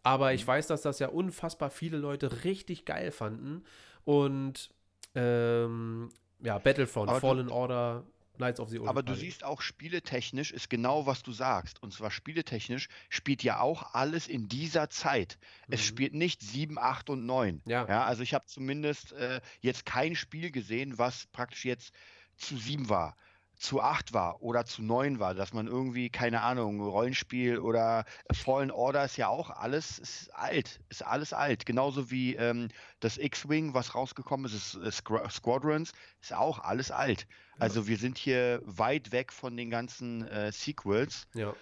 Aber 0.01 0.33
ich 0.33 0.43
mhm. 0.43 0.47
weiß, 0.47 0.67
dass 0.67 0.81
das 0.81 0.99
ja 0.99 1.09
unfassbar 1.09 1.69
viele 1.69 1.97
Leute 1.97 2.43
richtig 2.43 2.85
geil 2.85 3.11
fanden. 3.11 3.63
Und 4.05 4.69
ähm, 5.15 6.09
ja, 6.41 6.57
Battlefront, 6.57 7.11
Fallen 7.11 7.49
Order, 7.49 8.03
Knights 8.37 8.59
of 8.59 8.69
the 8.69 8.79
Old 8.79 8.89
Aber 8.89 9.03
du 9.03 9.15
siehst 9.15 9.43
auch, 9.43 9.61
spieletechnisch 9.61 10.51
ist 10.51 10.69
genau, 10.69 11.05
was 11.05 11.23
du 11.23 11.31
sagst. 11.31 11.81
Und 11.81 11.93
zwar 11.93 12.11
spieletechnisch 12.11 12.89
spielt 13.09 13.43
ja 13.43 13.59
auch 13.59 13.93
alles 13.93 14.27
in 14.27 14.47
dieser 14.47 14.89
Zeit. 14.89 15.37
Mhm. 15.67 15.73
Es 15.73 15.85
spielt 15.85 16.13
nicht 16.13 16.41
7, 16.41 16.77
8 16.77 17.09
und 17.09 17.25
9. 17.25 17.61
Ja. 17.65 17.87
ja 17.87 18.03
also 18.03 18.23
ich 18.23 18.33
habe 18.33 18.45
zumindest 18.45 19.13
äh, 19.13 19.41
jetzt 19.61 19.85
kein 19.85 20.15
Spiel 20.15 20.51
gesehen, 20.51 20.97
was 20.97 21.27
praktisch 21.27 21.65
jetzt 21.65 21.93
zu 22.35 22.57
7 22.57 22.89
war 22.89 23.15
zu 23.63 23.81
8 23.81 24.13
war 24.13 24.41
oder 24.41 24.65
zu 24.65 24.83
9 24.83 25.19
war, 25.19 25.33
dass 25.33 25.53
man 25.53 25.67
irgendwie, 25.67 26.09
keine 26.09 26.41
Ahnung, 26.41 26.81
Rollenspiel 26.81 27.59
oder 27.59 28.03
Fallen 28.31 28.71
Order 28.71 29.05
ist 29.05 29.17
ja 29.17 29.29
auch 29.29 29.49
alles 29.49 29.99
ist 29.99 30.29
alt, 30.35 30.81
ist 30.89 31.03
alles 31.03 31.31
alt. 31.31 31.65
Genauso 31.65 32.11
wie 32.11 32.35
ähm, 32.35 32.67
das 32.99 33.17
X-Wing, 33.17 33.73
was 33.73 33.95
rausgekommen 33.95 34.45
ist, 34.45 34.53
ist, 34.53 34.75
ist 34.75 35.03
Squadrons, 35.29 35.93
ist 36.21 36.33
auch 36.33 36.59
alles 36.59 36.91
alt. 36.91 37.25
Also 37.57 37.87
wir 37.87 37.97
sind 37.97 38.17
hier 38.17 38.61
weit 38.65 39.11
weg 39.11 39.31
von 39.31 39.55
den 39.55 39.69
ganzen 39.69 40.27
äh, 40.27 40.51
Sequels. 40.51 41.27
Ja. 41.33 41.53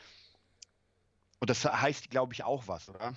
Und 1.40 1.50
das 1.50 1.64
heißt, 1.66 2.10
glaube 2.10 2.34
ich, 2.34 2.44
auch 2.44 2.68
was, 2.68 2.90
oder? 2.90 3.16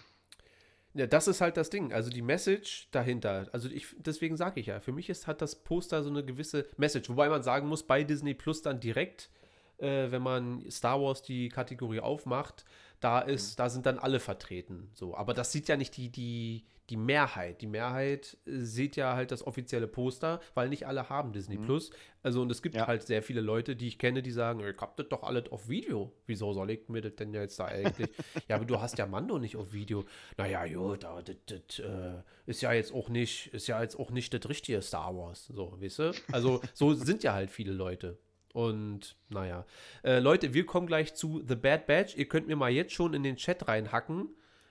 Ja, 0.95 1.09
das 1.09 1.27
ist 1.27 1.41
halt 1.41 1.57
das 1.57 1.71
Ding. 1.71 1.93
Also 1.93 2.09
die 2.09 2.23
Message 2.23 2.89
dahinter. 2.93 3.49
Also 3.53 3.69
ich, 3.69 3.89
deswegen 3.99 4.37
sage 4.37 4.61
ich 4.61 4.67
ja, 4.67 4.79
für 4.81 4.93
mich 4.93 5.11
ist, 5.11 5.27
hat 5.27 5.43
das 5.43 5.57
Poster 5.57 6.03
so 6.05 6.11
eine 6.11 6.25
gewisse 6.25 6.67
Message. 6.77 7.09
Wobei 7.11 7.29
man 7.29 7.43
sagen 7.43 7.69
muss, 7.69 7.83
bei 7.83 8.05
Disney 8.05 8.33
Plus 8.35 8.63
dann 8.63 8.79
direkt, 8.79 9.29
äh, 9.79 10.11
wenn 10.11 10.23
man 10.23 10.71
Star 10.71 11.01
Wars 11.03 11.23
die 11.23 11.49
Kategorie 11.49 12.01
aufmacht, 12.01 12.65
da 13.01 13.21
ist, 13.21 13.53
mhm. 13.53 13.63
da 13.63 13.69
sind 13.71 13.87
dann 13.87 13.99
alle 13.99 14.21
vertreten. 14.21 14.91
So, 14.95 15.17
aber 15.17 15.35
das 15.35 15.51
sieht 15.51 15.69
ja 15.69 15.77
nicht 15.77 15.97
die, 15.97 16.11
die, 16.11 16.65
die 16.91 16.97
Mehrheit. 16.97 17.63
Die 17.63 17.67
Mehrheit 17.67 18.37
äh, 18.47 18.59
sieht 18.59 18.97
ja 18.97 19.15
halt 19.15 19.31
das 19.31 19.47
offizielle 19.47 19.87
Poster, 19.87 20.41
weil 20.55 20.69
nicht 20.69 20.87
alle 20.87 21.09
haben 21.09 21.33
Disney 21.33 21.57
mhm. 21.57 21.65
Plus. 21.65 21.91
Also, 22.23 22.43
und 22.43 22.51
es 22.51 22.63
gibt 22.63 22.77
ja. 22.77 22.87
halt 22.87 23.03
sehr 23.03 23.23
viele 23.23 23.41
Leute, 23.41 23.77
die 23.77 23.89
ich 23.89 23.99
kenne, 23.99 24.23
die 24.23 24.31
sagen, 24.31 24.61
ich 24.61 24.81
hab 24.81 24.97
das 24.97 25.09
doch 25.09 25.23
alles 25.23 25.51
auf 25.51 25.69
Video. 25.69 26.13
Wieso 26.27 26.53
soll 26.53 26.71
ich 26.71 26.89
mir 26.89 27.01
das 27.01 27.17
denn 27.17 27.33
jetzt 27.33 27.59
da 27.59 27.67
eigentlich? 27.67 28.11
ja, 28.49 28.57
aber 28.57 28.65
du 28.65 28.81
hast 28.81 28.99
ja 28.99 29.07
Mando 29.07 29.39
nicht 29.39 29.57
auf 29.57 29.73
Video. 29.73 30.05
Naja, 30.37 30.67
gut, 30.67 31.05
aber 31.05 31.23
das, 31.23 31.37
das 31.47 31.79
äh, 31.79 32.23
ist 32.47 32.63
ja 32.63 32.73
jetzt 32.73 32.93
auch 32.93 33.09
nicht, 33.09 33.49
ist 33.49 33.67
ja 33.67 33.81
jetzt 33.81 33.99
auch 33.99 34.11
nicht 34.11 34.33
das 34.33 34.49
richtige 34.49 34.81
Star 34.83 35.17
Wars. 35.17 35.47
So, 35.47 35.81
weißt 35.81 35.99
du? 35.99 36.13
Also, 36.33 36.61
so 36.75 36.93
sind 36.95 37.23
ja 37.23 37.33
halt 37.33 37.51
viele 37.51 37.73
Leute. 37.73 38.19
Und 38.53 39.17
naja. 39.31 39.67
Äh, 40.05 40.21
Leute, 40.21 40.55
wir 40.55 40.65
kommen 40.65 40.87
gleich 40.87 41.15
zu 41.15 41.43
The 41.47 41.57
Bad 41.57 41.87
Batch. 41.87 42.17
Ihr 42.17 42.29
könnt 42.29 42.47
mir 42.47 42.57
mal 42.57 42.71
jetzt 42.71 42.93
schon 42.93 43.13
in 43.13 43.23
den 43.23 43.37
Chat 43.37 43.67
reinhacken 43.67 44.29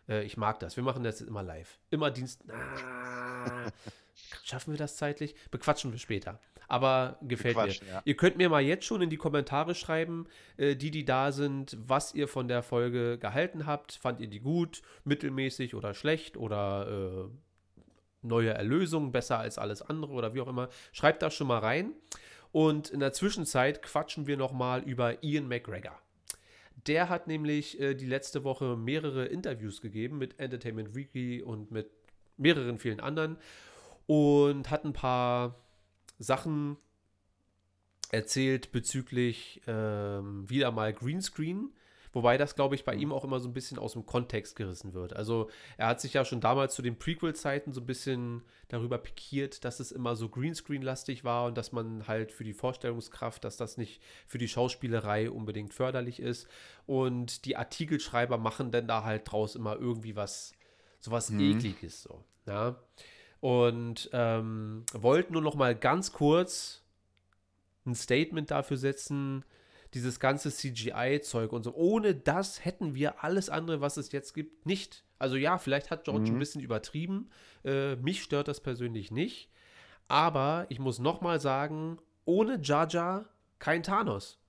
äh, 0.08 0.24
ich 0.24 0.38
mag 0.38 0.60
das. 0.60 0.76
Wir 0.76 0.84
machen 0.84 1.04
das 1.04 1.22
immer 1.22 1.44
live. 1.44 1.80
Immer 1.89 2.12
Dienst. 2.12 2.44
Ah, 2.50 3.72
schaffen 4.44 4.74
wir 4.74 4.78
das 4.78 4.98
zeitlich? 4.98 5.36
Bequatschen 5.52 5.92
wir 5.92 6.00
später. 6.00 6.39
Aber 6.68 7.18
gefällt 7.22 7.58
mir. 7.58 7.68
Ja. 7.68 8.02
Ihr 8.06 8.16
könnt 8.16 8.38
mir 8.38 8.50
mal 8.50 8.62
jetzt 8.62 8.86
schon 8.86 9.02
in 9.02 9.10
die 9.10 9.18
Kommentare 9.18 9.76
schreiben, 9.76 10.28
äh, 10.58 10.76
die, 10.76 10.92
die 10.92 11.06
da 11.06 11.32
sind, 11.32 11.78
was 11.80 12.13
ihr 12.13 12.28
von 12.28 12.48
der 12.48 12.63
Folge 12.63 13.18
gehalten 13.18 13.66
habt. 13.66 13.94
Fand 13.94 14.20
ihr 14.20 14.28
die 14.28 14.39
gut, 14.39 14.82
mittelmäßig 15.04 15.76
oder 15.76 15.94
schlecht 15.94 16.38
oder 16.38 17.30
äh, 17.30 17.30
neue 18.22 18.54
Erlösung, 18.54 19.12
besser 19.12 19.39
als 19.39 19.58
alles 19.58 19.82
andere 19.82 20.13
oder 20.13 20.34
wie 20.34 20.42
auch 20.42 20.48
immer. 20.48 20.70
Schreibt 20.94 21.22
das 21.22 21.34
schon 21.34 21.48
mal 21.48 21.60
rein. 21.60 21.94
Und 22.52 22.89
in 22.89 23.00
der 23.00 23.13
Zwischenzeit 23.13 23.82
quatschen 23.82 24.28
wir 24.28 24.38
nochmal 24.38 24.84
über 24.84 25.24
Ian 25.24 25.48
McGregor. 25.48 26.00
Der 26.88 27.10
hat 27.10 27.28
nämlich 27.28 27.80
äh, 27.80 27.93
die 27.96 28.06
letzte 28.06 28.43
Woche 28.43 28.76
mehrere 28.76 29.26
Interviews 29.26 29.82
gegeben 29.82 30.17
mit 30.17 30.39
Entertainment 30.39 30.96
Weekly 30.96 31.41
und 31.41 31.72
mit 31.72 31.89
mehreren 32.38 32.78
vielen 32.78 33.00
anderen 33.00 33.38
und 34.06 34.69
hat 34.69 34.84
ein 34.84 34.93
paar 34.93 35.56
Sachen 36.19 36.78
erzählt 38.12 38.72
bezüglich 38.72 39.62
ähm, 39.65 40.50
wieder 40.50 40.72
mal 40.72 40.93
Greenscreen. 40.93 41.72
Wobei 42.13 42.38
das, 42.38 42.56
glaube 42.56 42.76
ich, 42.76 42.86
bei 42.86 42.93
mhm. 42.95 43.02
ihm 43.02 43.12
auch 43.12 43.23
immer 43.23 43.39
so 43.39 43.49
ein 43.49 43.54
bisschen 43.54 43.80
aus 43.80 43.93
dem 43.93 44.06
Kontext 44.06 44.56
gerissen 44.56 44.93
wird. 44.93 45.15
Also 45.15 45.49
er 45.78 45.88
hat 45.88 45.99
sich 45.99 46.13
ja 46.13 46.23
schon 46.23 46.39
damals 46.39 46.76
zu 46.76 46.82
den 46.82 46.97
Prequel-Zeiten 46.97 47.73
so 47.73 47.82
ein 47.82 47.88
bisschen 47.88 48.43
darüber 48.67 48.99
pikiert, 48.99 49.65
dass 49.65 49.80
es 49.80 49.91
immer 49.91 50.15
so 50.15 50.30
Greenscreen-lastig 50.30 51.23
war 51.23 51.45
und 51.45 51.58
dass 51.58 51.71
man 51.71 52.08
halt 52.08 52.32
für 52.32 52.43
die 52.43 52.54
Vorstellungskraft, 52.54 53.43
dass 53.43 53.58
das 53.58 53.78
nicht 53.78 54.02
für 54.28 54.38
die 54.38 54.47
Schauspielerei 54.47 55.30
unbedingt 55.30 55.73
förderlich 55.73 56.19
ist. 56.19 56.47
Und 56.86 57.45
die 57.45 57.58
Artikelschreiber 57.58 58.38
machen 58.38 58.71
dann 58.71 58.88
da 58.88 59.04
halt 59.04 59.32
draus 59.32 59.56
immer 59.56 59.76
irgendwie 59.76 60.15
was, 60.15 60.54
sowas 60.99 61.32
mhm. 61.32 61.58
Ekliges 61.58 62.04
so. 62.04 62.23
Ja. 62.45 62.76
Und 63.39 64.10
ähm, 64.13 64.86
wollten 64.93 65.34
nur 65.34 65.41
noch 65.41 65.56
mal 65.56 65.76
ganz 65.76 66.13
kurz 66.13 66.84
ein 67.86 67.95
Statement 67.95 68.52
dafür 68.52 68.78
setzen, 68.78 69.43
dieses 69.94 70.20
ganze 70.20 70.52
CGI-Zeug 70.52 71.52
und 71.52 71.64
so. 71.64 71.74
Ohne 71.74 72.16
das 72.16 72.64
hätten 72.66 72.96
wir 72.96 73.24
alles 73.24 73.50
andere, 73.50 73.82
was 73.82 73.98
es 73.98 74.12
jetzt 74.12 74.34
gibt, 74.34 74.66
nicht. 74.66 75.04
Also 75.20 75.36
ja, 75.36 75.58
vielleicht 75.58 75.92
hat 75.92 76.04
George 76.04 76.30
mhm. 76.30 76.36
ein 76.36 76.40
bisschen 76.40 76.62
übertrieben. 76.62 77.30
Äh, 77.64 77.96
mich 77.98 78.24
stört 78.24 78.48
das 78.48 78.62
persönlich 78.62 79.12
nicht. 79.12 79.50
Aber 80.08 80.66
ich 80.70 80.80
muss 80.80 81.00
noch 81.00 81.22
mal 81.22 81.40
sagen, 81.40 81.98
ohne 82.26 82.60
Jaja 82.62 83.26
kein 83.60 83.84
Thanos. 83.84 84.40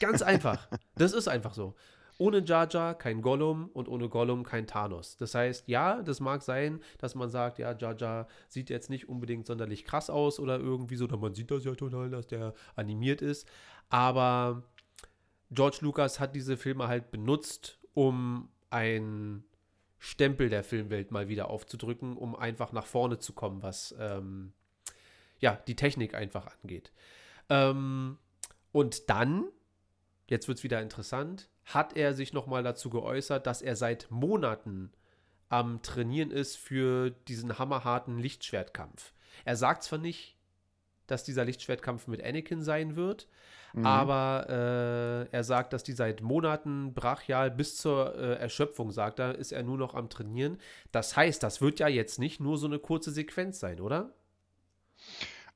Ganz 0.00 0.22
einfach. 0.22 0.68
das 0.96 1.12
ist 1.12 1.28
einfach 1.28 1.54
so. 1.54 1.74
Ohne 2.18 2.44
Jaja 2.44 2.94
kein 2.94 3.20
Gollum 3.20 3.68
und 3.72 3.88
ohne 3.88 4.08
Gollum 4.08 4.44
kein 4.44 4.66
Thanos. 4.66 5.16
Das 5.16 5.34
heißt, 5.34 5.68
ja, 5.68 6.02
das 6.02 6.20
mag 6.20 6.42
sein, 6.42 6.80
dass 6.98 7.14
man 7.14 7.28
sagt, 7.28 7.58
ja, 7.58 7.76
Jaja 7.76 8.28
sieht 8.48 8.70
jetzt 8.70 8.90
nicht 8.90 9.08
unbedingt 9.08 9.46
sonderlich 9.46 9.84
krass 9.84 10.08
aus 10.08 10.38
oder 10.38 10.58
irgendwie 10.58 10.96
so, 10.96 11.04
oder 11.04 11.16
man 11.16 11.34
sieht 11.34 11.50
das 11.50 11.64
ja 11.64 11.74
total, 11.74 12.10
dass 12.10 12.26
der 12.26 12.54
animiert 12.76 13.22
ist. 13.22 13.48
Aber 13.88 14.62
George 15.52 15.78
Lucas 15.80 16.18
hat 16.18 16.34
diese 16.34 16.56
Filme 16.56 16.88
halt 16.88 17.10
benutzt, 17.10 17.78
um 17.94 18.48
einen 18.70 19.44
Stempel 19.98 20.48
der 20.48 20.64
Filmwelt 20.64 21.10
mal 21.10 21.28
wieder 21.28 21.48
aufzudrücken, 21.50 22.16
um 22.16 22.34
einfach 22.34 22.72
nach 22.72 22.86
vorne 22.86 23.18
zu 23.18 23.34
kommen, 23.34 23.62
was 23.62 23.94
ähm, 23.98 24.52
ja 25.38 25.56
die 25.66 25.76
Technik 25.76 26.14
einfach 26.14 26.48
angeht. 26.62 26.92
Ähm, 27.48 28.18
und 28.72 29.10
dann, 29.10 29.44
jetzt 30.28 30.48
wird 30.48 30.58
es 30.58 30.64
wieder 30.64 30.80
interessant, 30.80 31.48
hat 31.66 31.96
er 31.96 32.14
sich 32.14 32.32
nochmal 32.32 32.62
dazu 32.62 32.90
geäußert, 32.90 33.46
dass 33.46 33.62
er 33.62 33.76
seit 33.76 34.10
Monaten 34.10 34.90
am 35.48 35.82
Trainieren 35.82 36.30
ist 36.30 36.56
für 36.56 37.10
diesen 37.10 37.58
hammerharten 37.58 38.18
Lichtschwertkampf. 38.18 39.12
Er 39.44 39.56
sagt 39.56 39.82
zwar 39.82 39.98
nicht, 39.98 40.36
dass 41.06 41.24
dieser 41.24 41.44
Lichtschwertkampf 41.44 42.06
mit 42.06 42.24
Anakin 42.24 42.62
sein 42.62 42.96
wird, 42.96 43.28
Mhm. 43.74 43.86
Aber 43.86 44.46
äh, 44.48 45.34
er 45.34 45.44
sagt, 45.44 45.72
dass 45.72 45.82
die 45.82 45.92
seit 45.92 46.20
Monaten 46.20 46.94
brachial 46.94 47.50
bis 47.50 47.76
zur 47.76 48.14
äh, 48.14 48.34
Erschöpfung, 48.34 48.90
sagt 48.90 49.18
er, 49.18 49.36
ist 49.36 49.52
er 49.52 49.62
nur 49.62 49.78
noch 49.78 49.94
am 49.94 50.08
Trainieren. 50.08 50.58
Das 50.90 51.16
heißt, 51.16 51.42
das 51.42 51.60
wird 51.60 51.80
ja 51.80 51.88
jetzt 51.88 52.18
nicht 52.18 52.40
nur 52.40 52.58
so 52.58 52.66
eine 52.66 52.78
kurze 52.78 53.10
Sequenz 53.10 53.60
sein, 53.60 53.80
oder? 53.80 54.12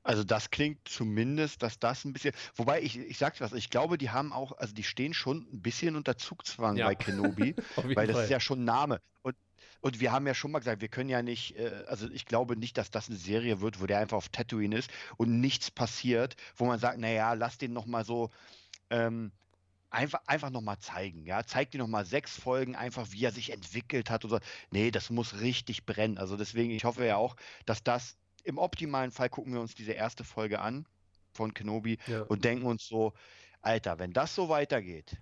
Also 0.03 0.23
das 0.23 0.51
klingt 0.51 0.87
zumindest, 0.87 1.61
dass 1.61 1.79
das 1.79 2.05
ein 2.05 2.13
bisschen, 2.13 2.33
wobei 2.55 2.81
ich, 2.81 2.97
ich 2.97 3.17
sag's 3.17 3.41
was, 3.41 3.51
ich 3.51 3.69
glaube, 3.69 3.97
die 3.97 4.09
haben 4.09 4.31
auch, 4.31 4.57
also 4.57 4.73
die 4.73 4.83
stehen 4.83 5.13
schon 5.13 5.45
ein 5.51 5.61
bisschen 5.61 5.97
unter 5.97 6.17
Zugzwang 6.17 6.77
ja. 6.77 6.87
bei 6.87 6.95
Kenobi, 6.95 7.55
weil 7.75 8.07
das 8.07 8.15
Fall. 8.15 8.23
ist 8.23 8.29
ja 8.29 8.39
schon 8.39 8.61
ein 8.61 8.65
Name. 8.65 9.01
Und 9.21 9.35
und 9.81 9.99
wir 9.99 10.11
haben 10.11 10.27
ja 10.27 10.33
schon 10.33 10.51
mal 10.51 10.59
gesagt, 10.59 10.81
wir 10.81 10.87
können 10.87 11.09
ja 11.09 11.21
nicht, 11.21 11.57
äh, 11.57 11.83
also 11.87 12.09
ich 12.09 12.25
glaube 12.25 12.57
nicht, 12.57 12.77
dass 12.77 12.91
das 12.91 13.09
eine 13.09 13.17
Serie 13.17 13.61
wird, 13.61 13.81
wo 13.81 13.85
der 13.85 13.99
einfach 13.99 14.17
auf 14.17 14.29
Tatooine 14.29 14.77
ist 14.77 14.89
und 15.17 15.39
nichts 15.39 15.71
passiert, 15.71 16.35
wo 16.55 16.65
man 16.65 16.79
sagt, 16.79 16.99
naja, 16.99 17.33
lass 17.33 17.57
den 17.57 17.73
nochmal 17.73 18.05
so 18.05 18.29
ähm, 18.89 19.31
einfach, 19.89 20.21
einfach 20.25 20.49
nochmal 20.49 20.79
zeigen. 20.79 21.25
Ja? 21.25 21.43
Zeig 21.45 21.71
dir 21.71 21.79
nochmal 21.79 22.05
sechs 22.05 22.37
Folgen, 22.37 22.75
einfach 22.75 23.11
wie 23.11 23.23
er 23.23 23.31
sich 23.31 23.51
entwickelt 23.51 24.09
hat. 24.09 24.23
Und 24.23 24.31
so. 24.31 24.39
Nee, 24.71 24.91
das 24.91 25.09
muss 25.09 25.39
richtig 25.41 25.85
brennen. 25.85 26.17
Also 26.17 26.37
deswegen, 26.37 26.71
ich 26.71 26.83
hoffe 26.83 27.05
ja 27.05 27.17
auch, 27.17 27.35
dass 27.65 27.83
das 27.83 28.17
im 28.43 28.57
optimalen 28.57 29.11
Fall 29.11 29.29
gucken 29.29 29.53
wir 29.53 29.61
uns 29.61 29.75
diese 29.75 29.91
erste 29.91 30.23
Folge 30.23 30.59
an 30.59 30.85
von 31.33 31.53
Kenobi 31.53 31.97
ja. 32.07 32.21
und 32.23 32.45
denken 32.45 32.65
uns 32.65 32.87
so, 32.87 33.13
Alter, 33.61 33.99
wenn 33.99 34.13
das 34.13 34.33
so 34.33 34.49
weitergeht. 34.49 35.17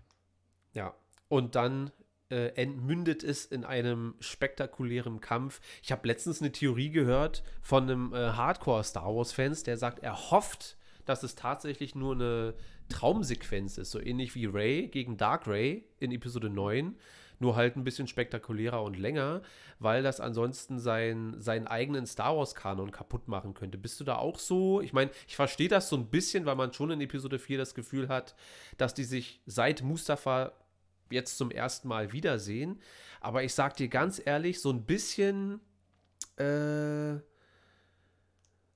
Ja, 0.73 0.93
und 1.27 1.55
dann 1.55 1.91
äh, 2.29 2.47
entmündet 2.55 3.23
es 3.23 3.45
in 3.45 3.63
einem 3.63 4.15
spektakulären 4.19 5.21
Kampf. 5.21 5.61
Ich 5.83 5.91
habe 5.91 6.07
letztens 6.07 6.41
eine 6.41 6.51
Theorie 6.51 6.89
gehört 6.89 7.43
von 7.61 7.83
einem 7.83 8.13
äh, 8.13 8.31
Hardcore-Star 8.31 9.15
Wars-Fans, 9.15 9.63
der 9.63 9.77
sagt, 9.77 9.99
er 9.99 10.31
hofft, 10.31 10.77
dass 11.05 11.23
es 11.23 11.35
tatsächlich 11.35 11.93
nur 11.95 12.15
eine 12.15 12.55
Traumsequenz 12.89 13.77
ist, 13.77 13.91
so 13.91 13.99
ähnlich 13.99 14.35
wie 14.35 14.45
Ray 14.45 14.87
gegen 14.87 15.17
Dark 15.17 15.47
Ray 15.47 15.87
in 15.99 16.11
Episode 16.11 16.49
9, 16.49 16.95
nur 17.39 17.55
halt 17.55 17.75
ein 17.75 17.83
bisschen 17.83 18.07
spektakulärer 18.07 18.81
und 18.81 18.97
länger, 18.97 19.41
weil 19.79 20.03
das 20.03 20.19
ansonsten 20.19 20.79
sein, 20.79 21.35
seinen 21.39 21.67
eigenen 21.67 22.05
Star 22.05 22.35
Wars-Kanon 22.35 22.91
kaputt 22.91 23.27
machen 23.27 23.53
könnte. 23.53 23.77
Bist 23.77 23.99
du 23.99 24.03
da 24.03 24.17
auch 24.17 24.39
so? 24.39 24.81
Ich 24.81 24.93
meine, 24.93 25.11
ich 25.27 25.35
verstehe 25.35 25.67
das 25.67 25.89
so 25.89 25.97
ein 25.97 26.07
bisschen, 26.07 26.45
weil 26.45 26.55
man 26.55 26.73
schon 26.73 26.91
in 26.91 27.01
Episode 27.01 27.39
4 27.39 27.57
das 27.57 27.75
Gefühl 27.75 28.07
hat, 28.07 28.35
dass 28.77 28.93
die 28.93 29.03
sich 29.03 29.41
seit 29.45 29.83
Mustafa 29.83 30.53
jetzt 31.09 31.37
zum 31.37 31.51
ersten 31.51 31.87
Mal 31.87 32.11
wiedersehen. 32.11 32.79
Aber 33.21 33.43
ich 33.43 33.53
sag 33.53 33.75
dir 33.75 33.87
ganz 33.87 34.21
ehrlich, 34.23 34.61
so 34.61 34.71
ein 34.71 34.85
bisschen, 34.85 35.59
äh, 36.37 37.19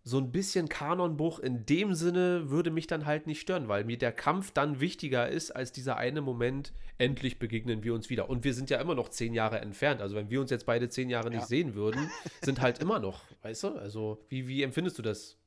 so 0.04 0.18
ein 0.18 0.32
bisschen 0.32 0.70
Kanonbruch 0.70 1.40
in 1.40 1.66
dem 1.66 1.94
Sinne 1.94 2.50
würde 2.50 2.72
mich 2.72 2.88
dann 2.88 3.06
halt 3.06 3.28
nicht 3.28 3.42
stören, 3.42 3.68
weil 3.68 3.84
mir 3.84 3.98
der 3.98 4.12
Kampf 4.12 4.52
dann 4.52 4.80
wichtiger 4.80 5.30
ist 5.30 5.52
als 5.52 5.72
dieser 5.72 5.98
eine 5.98 6.22
Moment, 6.22 6.74
endlich 6.98 7.38
begegnen 7.38 7.84
wir 7.84 7.94
uns 7.94 8.10
wieder. 8.10 8.30
Und 8.30 8.44
wir 8.44 8.54
sind 8.54 8.70
ja 8.70 8.82
immer 8.82 8.96
noch 8.96 9.10
zehn 9.10 9.34
Jahre 9.34 9.60
entfernt. 9.60 10.02
Also 10.02 10.16
wenn 10.16 10.30
wir 10.30 10.42
uns 10.42 10.52
jetzt 10.52 10.66
beide 10.66 10.90
zehn 10.90 11.10
Jahre 11.10 11.30
nicht 11.30 11.42
ja. 11.42 11.46
sehen 11.46 11.76
würden, 11.76 12.10
sind 12.42 12.62
halt 12.62 12.80
immer 12.80 13.00
noch, 13.00 13.22
weißt 13.44 13.64
du? 13.64 13.68
Also 13.76 14.24
wie, 14.30 14.48
wie 14.48 14.64
empfindest 14.64 14.98
du 14.98 15.02
das? 15.02 15.38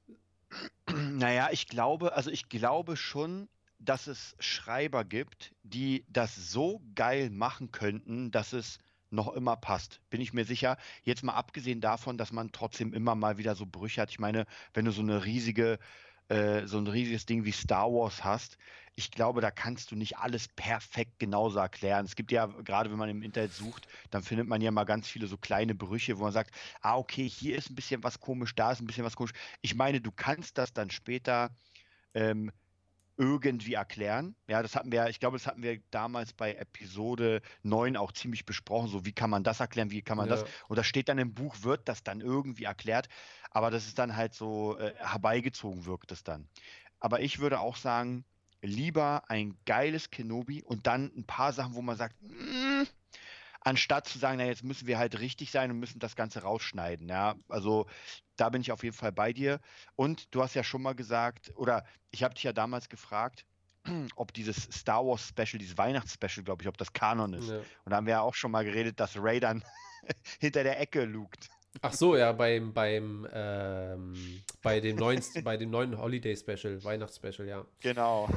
Naja, 0.94 1.48
ich 1.50 1.66
glaube, 1.66 2.14
also 2.14 2.30
ich 2.30 2.48
glaube 2.48 2.96
schon, 2.96 3.48
dass 3.84 4.06
es 4.06 4.36
Schreiber 4.38 5.04
gibt, 5.04 5.52
die 5.62 6.04
das 6.08 6.34
so 6.36 6.82
geil 6.94 7.30
machen 7.30 7.72
könnten, 7.72 8.30
dass 8.30 8.52
es 8.52 8.78
noch 9.10 9.34
immer 9.34 9.56
passt. 9.56 10.00
Bin 10.10 10.20
ich 10.20 10.32
mir 10.32 10.44
sicher. 10.44 10.78
Jetzt 11.02 11.22
mal 11.22 11.34
abgesehen 11.34 11.80
davon, 11.80 12.16
dass 12.16 12.32
man 12.32 12.52
trotzdem 12.52 12.94
immer 12.94 13.14
mal 13.14 13.38
wieder 13.38 13.54
so 13.54 13.66
Brüche 13.66 14.00
hat. 14.00 14.10
Ich 14.10 14.18
meine, 14.18 14.46
wenn 14.72 14.84
du 14.84 14.92
so 14.92 15.02
eine 15.02 15.24
riesige, 15.24 15.78
äh, 16.28 16.66
so 16.66 16.78
ein 16.78 16.86
riesiges 16.86 17.26
Ding 17.26 17.44
wie 17.44 17.52
Star 17.52 17.92
Wars 17.92 18.24
hast, 18.24 18.56
ich 18.94 19.10
glaube, 19.10 19.40
da 19.40 19.50
kannst 19.50 19.90
du 19.90 19.96
nicht 19.96 20.18
alles 20.18 20.48
perfekt 20.48 21.18
genauso 21.18 21.58
erklären. 21.58 22.04
Es 22.04 22.14
gibt 22.14 22.30
ja, 22.30 22.46
gerade 22.46 22.90
wenn 22.90 22.98
man 22.98 23.08
im 23.08 23.22
Internet 23.22 23.52
sucht, 23.52 23.86
dann 24.10 24.22
findet 24.22 24.48
man 24.48 24.60
ja 24.60 24.70
mal 24.70 24.84
ganz 24.84 25.08
viele 25.08 25.26
so 25.26 25.36
kleine 25.38 25.74
Brüche, 25.74 26.18
wo 26.18 26.24
man 26.24 26.32
sagt, 26.32 26.54
ah, 26.80 26.96
okay, 26.96 27.28
hier 27.28 27.56
ist 27.56 27.70
ein 27.70 27.74
bisschen 27.74 28.02
was 28.02 28.20
komisch, 28.20 28.54
da 28.54 28.72
ist 28.72 28.80
ein 28.80 28.86
bisschen 28.86 29.04
was 29.04 29.16
komisch. 29.16 29.32
Ich 29.62 29.74
meine, 29.74 30.00
du 30.00 30.12
kannst 30.12 30.58
das 30.58 30.72
dann 30.72 30.90
später 30.90 31.50
ähm, 32.14 32.50
irgendwie 33.16 33.74
erklären. 33.74 34.34
Ja, 34.48 34.62
das 34.62 34.74
hatten 34.74 34.90
wir, 34.90 35.08
ich 35.08 35.20
glaube, 35.20 35.36
das 35.36 35.46
hatten 35.46 35.62
wir 35.62 35.80
damals 35.90 36.32
bei 36.32 36.54
Episode 36.54 37.42
9 37.62 37.96
auch 37.96 38.12
ziemlich 38.12 38.44
besprochen. 38.44 38.88
So, 38.88 39.04
wie 39.04 39.12
kann 39.12 39.30
man 39.30 39.44
das 39.44 39.60
erklären, 39.60 39.90
wie 39.90 40.02
kann 40.02 40.16
man 40.16 40.28
ja. 40.28 40.36
das? 40.36 40.44
Und 40.68 40.76
das 40.76 40.86
steht 40.86 41.08
dann 41.08 41.18
im 41.18 41.34
Buch, 41.34 41.56
wird 41.62 41.88
das 41.88 42.02
dann 42.02 42.20
irgendwie 42.20 42.64
erklärt. 42.64 43.08
Aber 43.50 43.70
das 43.70 43.86
ist 43.86 43.98
dann 43.98 44.16
halt 44.16 44.34
so 44.34 44.78
äh, 44.78 44.94
herbeigezogen, 44.96 45.84
wirkt 45.84 46.12
es 46.12 46.24
dann. 46.24 46.48
Aber 47.00 47.20
ich 47.20 47.38
würde 47.38 47.60
auch 47.60 47.76
sagen, 47.76 48.24
lieber 48.62 49.24
ein 49.28 49.56
geiles 49.66 50.10
Kenobi 50.10 50.62
und 50.62 50.86
dann 50.86 51.12
ein 51.16 51.24
paar 51.24 51.52
Sachen, 51.52 51.74
wo 51.74 51.82
man 51.82 51.96
sagt, 51.96 52.16
mm, 52.22 52.84
anstatt 53.64 54.08
zu 54.08 54.18
sagen, 54.18 54.38
na, 54.38 54.46
jetzt 54.46 54.64
müssen 54.64 54.86
wir 54.86 54.98
halt 54.98 55.18
richtig 55.20 55.50
sein 55.50 55.70
und 55.70 55.78
müssen 55.78 55.98
das 55.98 56.16
Ganze 56.16 56.42
rausschneiden. 56.42 57.08
Ja, 57.08 57.36
also 57.48 57.86
da 58.36 58.48
bin 58.48 58.60
ich 58.60 58.72
auf 58.72 58.82
jeden 58.82 58.96
Fall 58.96 59.12
bei 59.12 59.32
dir. 59.32 59.60
Und 59.96 60.34
du 60.34 60.42
hast 60.42 60.54
ja 60.54 60.64
schon 60.64 60.82
mal 60.82 60.94
gesagt, 60.94 61.52
oder 61.54 61.84
ich 62.10 62.22
habe 62.22 62.34
dich 62.34 62.44
ja 62.44 62.52
damals 62.52 62.88
gefragt, 62.88 63.46
ob 64.16 64.32
dieses 64.32 64.56
Star 64.64 65.04
Wars 65.04 65.28
Special, 65.28 65.58
dieses 65.58 65.78
Weihnachtsspecial, 65.78 66.44
glaube 66.44 66.62
ich, 66.62 66.68
ob 66.68 66.76
das 66.78 66.92
Kanon 66.92 67.34
ist. 67.34 67.50
Ja. 67.50 67.58
Und 67.58 67.90
da 67.90 67.96
haben 67.96 68.06
wir 68.06 68.12
ja 68.12 68.20
auch 68.20 68.34
schon 68.34 68.50
mal 68.50 68.64
geredet, 68.64 68.98
dass 69.00 69.16
Ray 69.16 69.40
dann 69.40 69.64
hinter 70.40 70.62
der 70.62 70.80
Ecke 70.80 71.04
lugt. 71.04 71.48
Ach 71.80 71.94
so, 71.94 72.16
ja, 72.16 72.32
beim, 72.32 72.74
beim, 72.74 73.26
ähm, 73.32 74.42
bei 74.60 74.78
dem 74.78 74.96
neuen, 74.96 75.22
bei 75.42 75.56
dem 75.56 75.70
neuen 75.70 75.96
Holiday 75.98 76.36
Special, 76.36 76.84
Weihnachtsspecial, 76.84 77.48
ja. 77.48 77.64
Genau. 77.80 78.28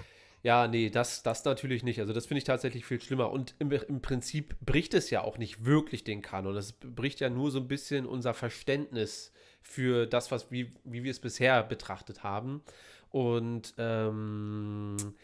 Ja, 0.45 0.67
nee, 0.67 0.91
das, 0.91 1.23
das 1.23 1.43
natürlich 1.43 1.81
nicht. 1.81 1.99
Also 1.99 2.13
das 2.13 2.27
finde 2.27 2.37
ich 2.37 2.43
tatsächlich 2.43 2.85
viel 2.85 3.01
schlimmer. 3.01 3.31
Und 3.31 3.55
im, 3.57 3.71
im 3.71 3.99
Prinzip 4.03 4.55
bricht 4.59 4.93
es 4.93 5.09
ja 5.09 5.23
auch 5.23 5.39
nicht 5.39 5.65
wirklich 5.65 6.03
den 6.03 6.21
Kanon. 6.21 6.55
Es 6.55 6.73
bricht 6.73 7.19
ja 7.19 7.31
nur 7.31 7.49
so 7.49 7.59
ein 7.59 7.67
bisschen 7.67 8.05
unser 8.05 8.35
Verständnis 8.35 9.33
für 9.63 10.05
das, 10.05 10.29
was, 10.29 10.51
wie, 10.51 10.71
wie 10.83 11.03
wir 11.03 11.09
es 11.09 11.19
bisher 11.19 11.63
betrachtet 11.63 12.21
haben. 12.21 12.61
Und 13.09 13.73
ähm, 13.79 15.15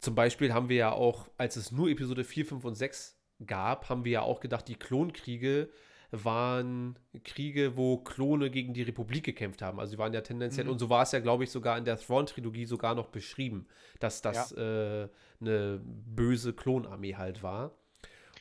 zum 0.00 0.16
Beispiel 0.16 0.52
haben 0.52 0.68
wir 0.68 0.78
ja 0.78 0.90
auch, 0.90 1.28
als 1.38 1.54
es 1.54 1.70
nur 1.70 1.88
Episode 1.88 2.24
4, 2.24 2.44
5 2.46 2.64
und 2.64 2.74
6 2.74 3.16
gab, 3.46 3.88
haben 3.88 4.04
wir 4.04 4.10
ja 4.10 4.22
auch 4.22 4.40
gedacht, 4.40 4.66
die 4.66 4.74
Klonkriege 4.74 5.68
waren 6.22 6.98
Kriege, 7.24 7.76
wo 7.76 7.98
Klone 7.98 8.50
gegen 8.50 8.74
die 8.74 8.82
Republik 8.82 9.24
gekämpft 9.24 9.62
haben. 9.62 9.80
Also 9.80 9.92
sie 9.92 9.98
waren 9.98 10.12
ja 10.12 10.20
tendenziell, 10.20 10.66
mhm. 10.66 10.72
und 10.72 10.78
so 10.78 10.90
war 10.90 11.02
es 11.02 11.12
ja, 11.12 11.20
glaube 11.20 11.44
ich, 11.44 11.50
sogar 11.50 11.76
in 11.78 11.84
der 11.84 11.98
Thrawn-Trilogie 11.98 12.66
sogar 12.66 12.94
noch 12.94 13.08
beschrieben, 13.08 13.66
dass 14.00 14.22
das 14.22 14.50
ja. 14.50 15.04
äh, 15.04 15.08
eine 15.40 15.80
böse 15.82 16.52
Klonarmee 16.52 17.16
halt 17.16 17.42
war. 17.42 17.72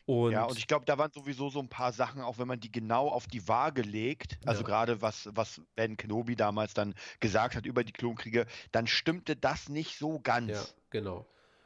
Und 0.05 0.33
ja, 0.33 0.43
und 0.43 0.57
ich 0.57 0.67
glaube, 0.67 0.85
da 0.85 0.97
waren 0.97 1.11
sowieso 1.11 1.49
so 1.49 1.59
ein 1.59 1.69
paar 1.69 1.93
Sachen, 1.93 2.21
auch 2.21 2.37
wenn 2.37 2.47
man 2.47 2.59
die 2.59 2.71
genau 2.71 3.07
auf 3.07 3.25
die 3.27 3.47
Waage 3.47 3.83
legt, 3.83 4.37
also 4.45 4.61
ja. 4.61 4.67
gerade 4.67 5.01
was, 5.01 5.29
was 5.33 5.61
Ben 5.75 5.95
Kenobi 5.95 6.35
damals 6.35 6.73
dann 6.73 6.93
gesagt 7.21 7.55
hat 7.55 7.65
über 7.65 7.85
die 7.85 7.93
Klonkriege, 7.93 8.45
dann 8.73 8.85
stimmte 8.85 9.37
das 9.37 9.69
nicht 9.69 9.97
so 9.97 10.19
ganz. 10.19 10.51
Ja, 10.51 10.63
genau. 10.89 11.25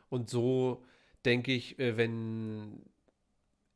Und 0.10 0.30
so 0.30 0.84
denke 1.26 1.52
ich, 1.52 1.80
äh, 1.80 1.98
wenn 1.98 2.84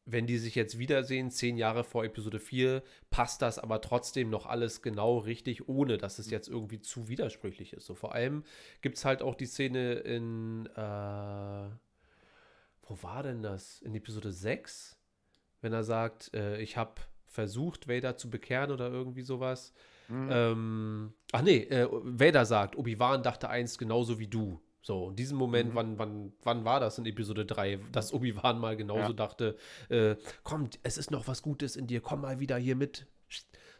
wenn 0.05 0.25
die 0.25 0.37
sich 0.37 0.55
jetzt 0.55 0.79
wiedersehen, 0.79 1.29
zehn 1.29 1.57
Jahre 1.57 1.83
vor 1.83 2.03
Episode 2.03 2.39
4, 2.39 2.83
passt 3.09 3.41
das 3.41 3.59
aber 3.59 3.81
trotzdem 3.81 4.29
noch 4.29 4.45
alles 4.45 4.81
genau 4.81 5.19
richtig, 5.19 5.67
ohne 5.67 5.97
dass 5.97 6.19
es 6.19 6.29
jetzt 6.29 6.47
irgendwie 6.47 6.81
zu 6.81 7.07
widersprüchlich 7.07 7.73
ist. 7.73 7.85
So 7.85 7.93
vor 7.95 8.13
allem 8.13 8.43
gibt 8.81 8.97
es 8.97 9.05
halt 9.05 9.21
auch 9.21 9.35
die 9.35 9.45
Szene 9.45 9.93
in, 9.93 10.65
äh, 10.75 11.69
wo 12.87 13.03
war 13.03 13.23
denn 13.23 13.43
das? 13.43 13.81
In 13.81 13.93
Episode 13.93 14.31
6, 14.31 14.97
wenn 15.61 15.73
er 15.73 15.83
sagt, 15.83 16.33
äh, 16.33 16.59
ich 16.61 16.77
habe 16.77 17.01
versucht, 17.27 17.87
Vader 17.87 18.17
zu 18.17 18.29
bekehren 18.29 18.71
oder 18.71 18.89
irgendwie 18.89 19.21
sowas. 19.21 19.73
Mhm. 20.09 20.29
Ähm, 20.31 21.13
ach 21.31 21.41
nee, 21.43 21.59
äh, 21.63 21.87
Vader 21.89 22.45
sagt, 22.45 22.75
Obi-Wan 22.75 23.23
dachte 23.23 23.49
einst 23.49 23.77
genauso 23.79 24.19
wie 24.19 24.27
du. 24.27 24.59
So, 24.83 25.09
in 25.09 25.15
diesem 25.15 25.37
Moment, 25.37 25.71
mhm. 25.71 25.75
wann, 25.75 25.99
wann, 25.99 26.33
wann 26.43 26.65
war 26.65 26.79
das 26.79 26.97
in 26.97 27.05
Episode 27.05 27.45
3, 27.45 27.79
dass 27.91 28.13
Obi-Wan 28.13 28.59
mal 28.59 28.75
genauso 28.75 29.09
ja. 29.09 29.13
dachte, 29.13 29.55
äh, 29.89 30.15
komm, 30.43 30.69
es 30.81 30.97
ist 30.97 31.11
noch 31.11 31.27
was 31.27 31.43
Gutes 31.43 31.75
in 31.75 31.87
dir, 31.87 32.01
komm 32.01 32.21
mal 32.21 32.39
wieder 32.39 32.57
hier 32.57 32.75
mit. 32.75 33.05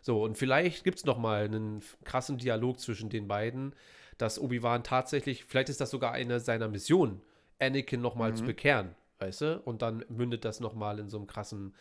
So, 0.02 0.24
und 0.24 0.38
vielleicht 0.38 0.84
gibt 0.84 1.00
es 1.00 1.06
noch 1.06 1.18
mal 1.18 1.46
einen 1.46 1.82
krassen 2.04 2.38
Dialog 2.38 2.80
zwischen 2.80 3.10
den 3.10 3.28
beiden, 3.28 3.76
dass 4.18 4.40
Obi-Wan 4.40 4.84
tatsächlich, 4.84 5.46
vielleicht 5.46 5.70
ist 5.70 5.82
das 5.82 5.90
sogar 5.90 6.12
eine 6.12 6.40
seiner 6.40 6.68
Missionen, 6.68 7.22
Anakin 7.60 8.02
noch 8.02 8.16
mal 8.16 8.32
mhm. 8.32 8.36
zu 8.36 8.44
bekehren, 8.44 8.96
weißt 9.20 9.42
du? 9.42 9.62
Und 9.66 9.82
dann 9.82 10.06
mündet 10.10 10.46
das 10.46 10.60
noch 10.60 10.74
mal 10.74 11.00
in 11.00 11.10
so 11.10 11.18
einem 11.18 11.28
krassen 11.28 11.76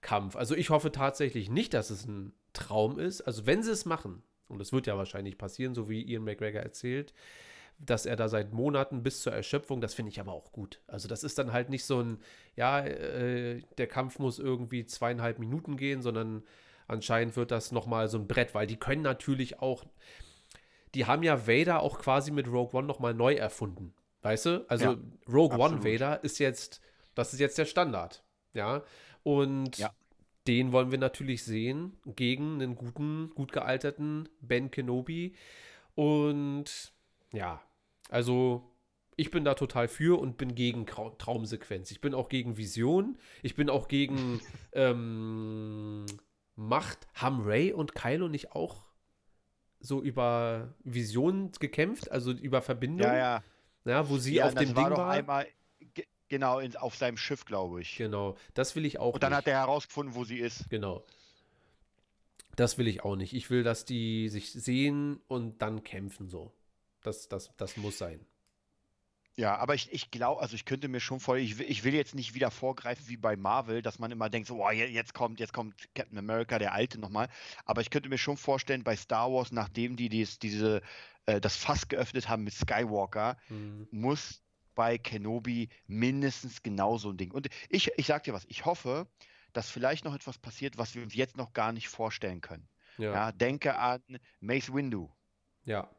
Kampf. 0.00 0.36
Also 0.36 0.54
ich 0.54 0.70
hoffe 0.70 0.92
tatsächlich 0.92 1.48
nicht, 1.48 1.74
dass 1.74 1.90
es 1.90 2.06
ein 2.06 2.32
Traum 2.52 2.98
ist. 2.98 3.22
Also 3.22 3.46
wenn 3.46 3.62
sie 3.62 3.72
es 3.72 3.84
machen, 3.84 4.22
und 4.48 4.60
es 4.60 4.72
wird 4.72 4.86
ja 4.86 4.96
wahrscheinlich 4.96 5.38
passieren, 5.38 5.74
so 5.74 5.88
wie 5.88 6.02
Ian 6.02 6.24
McGregor 6.24 6.60
erzählt, 6.60 7.14
dass 7.78 8.06
er 8.06 8.16
da 8.16 8.28
seit 8.28 8.52
Monaten 8.52 9.02
bis 9.02 9.22
zur 9.22 9.32
Erschöpfung, 9.32 9.80
das 9.80 9.94
finde 9.94 10.10
ich 10.10 10.20
aber 10.20 10.32
auch 10.32 10.52
gut. 10.52 10.80
Also 10.86 11.08
das 11.08 11.24
ist 11.24 11.38
dann 11.38 11.52
halt 11.52 11.70
nicht 11.70 11.84
so 11.84 12.00
ein, 12.00 12.18
ja, 12.56 12.80
äh, 12.80 13.62
der 13.78 13.86
Kampf 13.86 14.18
muss 14.18 14.38
irgendwie 14.38 14.86
zweieinhalb 14.86 15.38
Minuten 15.38 15.76
gehen, 15.76 16.02
sondern 16.02 16.44
anscheinend 16.86 17.36
wird 17.36 17.50
das 17.50 17.72
nochmal 17.72 18.08
so 18.08 18.18
ein 18.18 18.26
Brett, 18.26 18.54
weil 18.54 18.66
die 18.66 18.76
können 18.76 19.02
natürlich 19.02 19.60
auch, 19.60 19.84
die 20.94 21.06
haben 21.06 21.22
ja 21.22 21.46
Vader 21.46 21.80
auch 21.80 21.98
quasi 21.98 22.30
mit 22.30 22.46
Rogue 22.46 22.78
One 22.78 22.86
nochmal 22.86 23.14
neu 23.14 23.34
erfunden. 23.34 23.94
Weißt 24.22 24.46
du? 24.46 24.64
Also 24.68 24.84
ja, 24.84 24.96
Rogue 25.28 25.54
absolut. 25.54 25.84
One 25.84 25.84
Vader 25.84 26.24
ist 26.24 26.38
jetzt, 26.38 26.80
das 27.14 27.34
ist 27.34 27.40
jetzt 27.40 27.58
der 27.58 27.66
Standard. 27.66 28.24
Ja. 28.54 28.82
Und 29.22 29.76
ja. 29.76 29.90
den 30.46 30.72
wollen 30.72 30.90
wir 30.90 30.98
natürlich 30.98 31.44
sehen 31.44 31.98
gegen 32.06 32.54
einen 32.54 32.76
guten, 32.76 33.30
gut 33.34 33.52
gealterten 33.52 34.28
Ben 34.40 34.70
Kenobi. 34.70 35.34
Und 35.94 36.93
ja, 37.34 37.62
also 38.08 38.70
ich 39.16 39.30
bin 39.30 39.44
da 39.44 39.54
total 39.54 39.88
für 39.88 40.18
und 40.18 40.36
bin 40.36 40.54
gegen 40.54 40.86
Traumsequenz. 40.86 41.90
Ich 41.90 42.00
bin 42.00 42.14
auch 42.14 42.28
gegen 42.28 42.56
Vision. 42.56 43.18
Ich 43.42 43.54
bin 43.54 43.70
auch 43.70 43.88
gegen 43.88 44.40
ähm, 44.72 46.06
Macht. 46.56 47.06
Haben 47.14 47.42
Ray 47.42 47.72
und 47.72 47.94
Kylo 47.94 48.28
nicht 48.28 48.52
auch 48.52 48.84
so 49.80 50.02
über 50.02 50.74
Visionen 50.82 51.52
gekämpft? 51.52 52.10
Also 52.10 52.32
über 52.32 52.62
Verbindung? 52.62 53.06
Ja, 53.06 53.16
ja. 53.16 53.44
Ja, 53.84 54.08
wo 54.08 54.16
sie 54.16 54.36
ja, 54.36 54.46
auf 54.46 54.54
dem 54.54 54.74
war 54.74 54.88
Ding 54.88 54.96
war. 54.96 55.10
Einmal, 55.10 55.46
genau, 56.28 56.58
in, 56.58 56.74
auf 56.76 56.96
seinem 56.96 57.18
Schiff, 57.18 57.44
glaube 57.44 57.82
ich. 57.82 57.96
Genau, 57.96 58.36
das 58.54 58.74
will 58.76 58.86
ich 58.86 58.98
auch. 58.98 59.14
Und 59.14 59.22
dann 59.22 59.30
nicht. 59.30 59.38
hat 59.38 59.46
er 59.46 59.58
herausgefunden, 59.58 60.14
wo 60.14 60.24
sie 60.24 60.38
ist. 60.38 60.70
Genau. 60.70 61.04
Das 62.56 62.78
will 62.78 62.88
ich 62.88 63.04
auch 63.04 63.16
nicht. 63.16 63.34
Ich 63.34 63.50
will, 63.50 63.62
dass 63.62 63.84
die 63.84 64.28
sich 64.28 64.52
sehen 64.52 65.20
und 65.28 65.60
dann 65.60 65.82
kämpfen 65.84 66.28
so. 66.28 66.52
Das, 67.04 67.28
das, 67.28 67.50
das 67.56 67.76
muss 67.76 67.98
sein. 67.98 68.26
Ja, 69.36 69.56
aber 69.56 69.74
ich, 69.74 69.92
ich 69.92 70.10
glaube, 70.10 70.40
also 70.40 70.54
ich 70.54 70.64
könnte 70.64 70.86
mir 70.86 71.00
schon 71.00 71.18
vor, 71.18 71.36
ich 71.36 71.58
will, 71.58 71.68
ich 71.68 71.82
will 71.82 71.94
jetzt 71.94 72.14
nicht 72.14 72.34
wieder 72.34 72.50
vorgreifen 72.52 73.08
wie 73.08 73.16
bei 73.16 73.36
Marvel, 73.36 73.82
dass 73.82 73.98
man 73.98 74.12
immer 74.12 74.30
denkt, 74.30 74.46
so, 74.46 74.64
oh, 74.64 74.70
jetzt 74.70 75.12
kommt, 75.12 75.40
jetzt 75.40 75.52
kommt 75.52 75.74
Captain 75.94 76.18
America, 76.18 76.58
der 76.58 76.72
alte 76.72 77.00
nochmal. 77.00 77.28
Aber 77.64 77.80
ich 77.80 77.90
könnte 77.90 78.08
mir 78.08 78.18
schon 78.18 78.36
vorstellen, 78.36 78.84
bei 78.84 78.94
Star 78.94 79.32
Wars, 79.32 79.50
nachdem 79.50 79.96
die 79.96 80.08
dies, 80.08 80.38
diese, 80.38 80.82
äh, 81.26 81.40
das 81.40 81.56
Fass 81.56 81.88
geöffnet 81.88 82.28
haben 82.28 82.44
mit 82.44 82.54
Skywalker, 82.54 83.36
mhm. 83.48 83.88
muss 83.90 84.40
bei 84.76 84.98
Kenobi 84.98 85.68
mindestens 85.88 86.62
genauso 86.62 87.10
ein 87.10 87.16
Ding. 87.16 87.32
Und 87.32 87.48
ich, 87.68 87.90
ich 87.96 88.06
sag 88.06 88.22
dir 88.22 88.34
was, 88.34 88.44
ich 88.46 88.64
hoffe, 88.64 89.08
dass 89.52 89.68
vielleicht 89.68 90.04
noch 90.04 90.14
etwas 90.14 90.38
passiert, 90.38 90.78
was 90.78 90.94
wir 90.94 91.02
uns 91.02 91.14
jetzt 91.14 91.36
noch 91.36 91.52
gar 91.52 91.72
nicht 91.72 91.88
vorstellen 91.88 92.40
können. 92.40 92.68
Ja, 92.98 93.12
ja 93.12 93.32
denke 93.32 93.76
an 93.76 94.00
Mace 94.40 94.72
Windu. 94.72 95.10
Ja, 95.64 95.90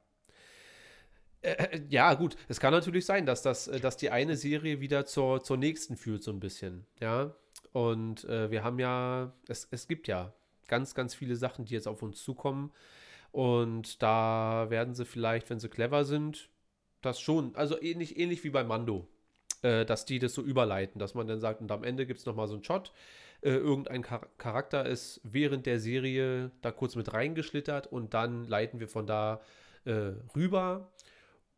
äh, 1.46 1.82
ja, 1.90 2.14
gut, 2.14 2.36
es 2.48 2.60
kann 2.60 2.74
natürlich 2.74 3.06
sein, 3.06 3.26
dass, 3.26 3.42
das, 3.42 3.68
äh, 3.68 3.80
dass 3.80 3.98
die 3.98 4.10
eine 4.10 4.36
Serie 4.36 4.80
wieder 4.80 5.06
zur, 5.06 5.44
zur 5.44 5.58
nächsten 5.58 5.98
führt, 5.98 6.24
so 6.24 6.32
ein 6.32 6.40
bisschen. 6.40 6.86
Ja. 7.00 7.36
Und 7.74 8.24
äh, 8.26 8.50
wir 8.52 8.64
haben 8.64 8.80
ja, 8.80 9.34
es, 9.48 9.68
es 9.72 9.88
gibt 9.88 10.08
ja 10.08 10.34
ganz, 10.68 10.96
ganz 10.96 11.14
viele 11.14 11.36
Sachen, 11.36 11.66
die 11.66 11.74
jetzt 11.74 11.88
auf 11.88 12.02
uns 12.02 12.24
zukommen. 12.24 12.72
Und 13.32 14.02
da 14.02 14.68
werden 14.70 14.96
sie 14.96 15.06
vielleicht, 15.06 15.50
wenn 15.50 15.60
sie 15.60 15.70
clever 15.70 16.06
sind, 16.06 16.50
das 17.02 17.20
schon, 17.20 17.56
also 17.56 17.80
ähnlich, 17.82 18.18
ähnlich 18.18 18.44
wie 18.44 18.50
bei 18.50 18.64
Mando, 18.64 19.08
äh, 19.62 19.86
dass 19.86 20.06
die 20.06 20.20
das 20.20 20.34
so 20.34 20.42
überleiten, 20.42 21.00
dass 21.00 21.16
man 21.16 21.28
dann 21.28 21.42
sagt, 21.42 21.62
und 21.62 21.72
am 21.72 21.84
Ende 21.84 22.06
gibt 22.06 22.20
es 22.20 22.26
nochmal 22.26 22.48
so 22.48 22.54
einen 22.54 22.64
Shot. 22.64 22.94
Äh, 23.42 23.50
irgendein 23.52 24.04
Char 24.04 24.28
Charakter 24.38 24.86
ist 24.86 25.20
während 25.24 25.66
der 25.66 25.80
Serie 25.80 26.52
da 26.62 26.72
kurz 26.72 26.96
mit 26.96 27.14
reingeschlittert 27.14 27.88
und 27.88 28.14
dann 28.14 28.46
leiten 28.46 28.80
wir 28.80 28.88
von 28.88 29.06
da 29.06 29.42
äh, 29.84 30.14
rüber 30.36 30.92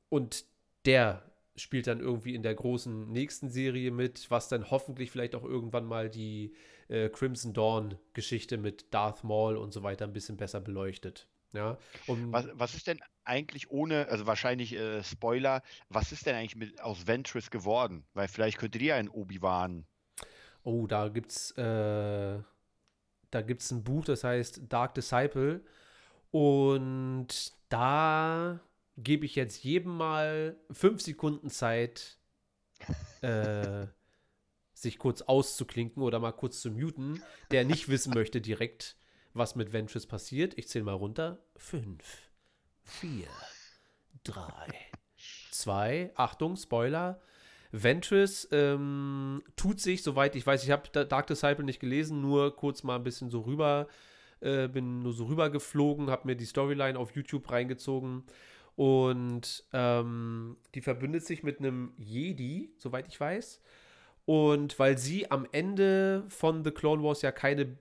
und 0.10 0.46
der 0.86 1.24
spielt 1.56 1.88
dann 1.88 2.00
irgendwie 2.00 2.36
in 2.36 2.44
der 2.44 2.56
großen 2.56 3.12
nächsten 3.12 3.50
Serie 3.50 3.92
mit, 3.92 4.30
was 4.30 4.48
dann 4.48 4.70
hoffentlich 4.70 5.12
vielleicht 5.12 5.36
auch 5.36 5.44
irgendwann 5.44 5.86
mal 5.86 6.10
die 6.10 6.54
äh, 6.88 7.10
Crimson 7.10 7.54
Dawn-Geschichte 7.54 8.58
mit 8.58 8.94
Darth 8.94 9.24
Maul 9.24 9.58
und 9.58 9.74
so 9.74 9.84
weiter 9.84 10.06
ein 10.06 10.14
bisschen 10.14 10.38
besser 10.38 10.62
beleuchtet. 10.62 11.28
Ja, 11.54 11.78
was, 12.08 12.48
was 12.54 12.76
ist 12.76 12.88
denn 12.88 13.00
eigentlich 13.24 13.72
ohne, 13.72 14.08
also 14.10 14.28
wahrscheinlich 14.28 14.74
äh, 14.74 15.02
Spoiler, 15.04 15.64
was 15.90 16.12
ist 16.12 16.26
denn 16.26 16.36
eigentlich 16.36 16.58
mit, 16.58 16.82
aus 16.82 17.08
Ventress 17.08 17.50
geworden? 17.50 18.06
Weil 18.14 18.28
vielleicht 18.28 18.58
könnte 18.58 18.80
die 18.80 18.88
ja 18.88 18.98
in 18.98 19.10
Obi-Wan. 19.10 19.86
Oh, 20.64 20.88
da 20.88 21.08
gibt's, 21.08 21.52
äh, 21.52 22.40
da 23.32 23.42
gibt's 23.42 23.72
ein 23.72 23.84
Buch, 23.84 24.06
das 24.06 24.24
heißt 24.24 24.62
Dark 24.70 24.94
Disciple. 24.94 25.62
Und 26.32 27.54
da 27.70 28.60
gebe 28.98 29.26
ich 29.26 29.36
jetzt 29.36 29.64
jedem 29.64 29.96
mal 29.96 30.58
fünf 30.72 31.02
Sekunden 31.02 31.50
Zeit, 31.50 32.18
äh, 33.22 33.88
sich 34.74 35.00
kurz 35.00 35.22
auszuklinken 35.22 36.04
oder 36.04 36.20
mal 36.20 36.32
kurz 36.32 36.62
zu 36.62 36.72
muten, 36.72 37.22
der 37.52 37.66
nicht 37.66 37.90
wissen 37.90 38.14
möchte 38.14 38.42
direkt, 38.42 38.96
was 39.34 39.56
mit 39.56 39.74
Ventress 39.74 40.06
passiert. 40.06 40.58
Ich 40.58 40.68
zähle 40.68 40.86
mal 40.86 40.94
runter. 40.94 41.44
Fünf, 41.56 42.30
vier, 42.84 43.28
drei, 44.24 44.68
zwei, 45.52 46.12
Achtung, 46.16 46.58
Spoiler. 46.58 47.20
Ventress 47.72 48.48
ähm, 48.52 49.44
tut 49.56 49.80
sich, 49.80 50.02
soweit 50.02 50.36
ich 50.36 50.46
weiß, 50.46 50.64
ich 50.64 50.72
habe 50.72 51.06
Dark 51.06 51.28
Disciple 51.28 51.66
nicht 51.66 51.80
gelesen, 51.80 52.22
nur 52.22 52.56
kurz 52.56 52.84
mal 52.84 52.96
ein 52.96 53.04
bisschen 53.04 53.30
so 53.30 53.42
rüber, 53.42 53.88
äh, 54.40 54.68
bin 54.68 55.02
nur 55.02 55.12
so 55.12 55.26
rüber 55.26 55.50
geflogen, 55.50 56.10
habe 56.10 56.28
mir 56.28 56.36
die 56.36 56.46
Storyline 56.46 56.98
auf 56.98 57.16
YouTube 57.16 57.52
reingezogen 57.52 58.24
und 58.78 59.64
ähm, 59.74 60.56
die 60.76 60.82
verbündet 60.82 61.26
sich 61.26 61.42
mit 61.42 61.58
einem 61.58 61.94
Jedi, 61.98 62.70
soweit 62.78 63.08
ich 63.08 63.20
weiß. 63.20 63.60
Und 64.26 64.78
weil 64.78 65.00
sie 65.00 65.32
am 65.32 65.48
Ende 65.52 66.24
von 66.28 66.64
The 66.64 66.70
Clone 66.70 67.02
Wars 67.02 67.24
ja 67.24 67.32
keine 67.32 67.76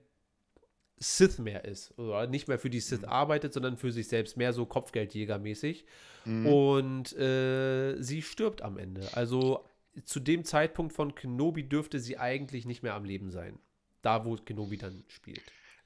Sith 0.97 1.37
mehr 1.37 1.65
ist, 1.65 1.95
oder 1.99 2.25
nicht 2.25 2.47
mehr 2.47 2.57
für 2.57 2.71
die 2.71 2.79
Sith 2.79 3.01
mhm. 3.01 3.09
arbeitet, 3.09 3.53
sondern 3.53 3.77
für 3.77 3.91
sich 3.91 4.07
selbst, 4.07 4.37
mehr 4.37 4.53
so 4.53 4.65
Kopfgeldjägermäßig. 4.65 5.85
Mhm. 6.25 6.47
Und 6.47 7.15
äh, 7.15 8.01
sie 8.01 8.23
stirbt 8.23 8.63
am 8.63 8.79
Ende. 8.79 9.07
Also 9.13 9.63
zu 10.03 10.19
dem 10.19 10.45
Zeitpunkt 10.45 10.93
von 10.93 11.13
Kenobi 11.13 11.69
dürfte 11.69 11.99
sie 11.99 12.17
eigentlich 12.17 12.65
nicht 12.65 12.81
mehr 12.81 12.95
am 12.95 13.05
Leben 13.05 13.29
sein. 13.29 13.59
Da, 14.01 14.25
wo 14.25 14.35
Kenobi 14.35 14.77
dann 14.77 15.03
spielt. 15.09 15.43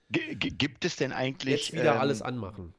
G 0.09 0.36
gibt 0.36 0.86
es 0.86 0.95
denn 0.95 1.12
eigentlich. 1.12 1.53
Jetzt 1.53 1.74
wieder 1.74 1.95
ähm, 1.95 1.99
alles 1.99 2.22
anmachen. 2.22 2.74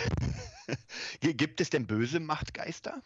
Gibt 1.20 1.60
es 1.60 1.70
denn 1.70 1.86
böse 1.86 2.20
Machtgeister? 2.20 3.02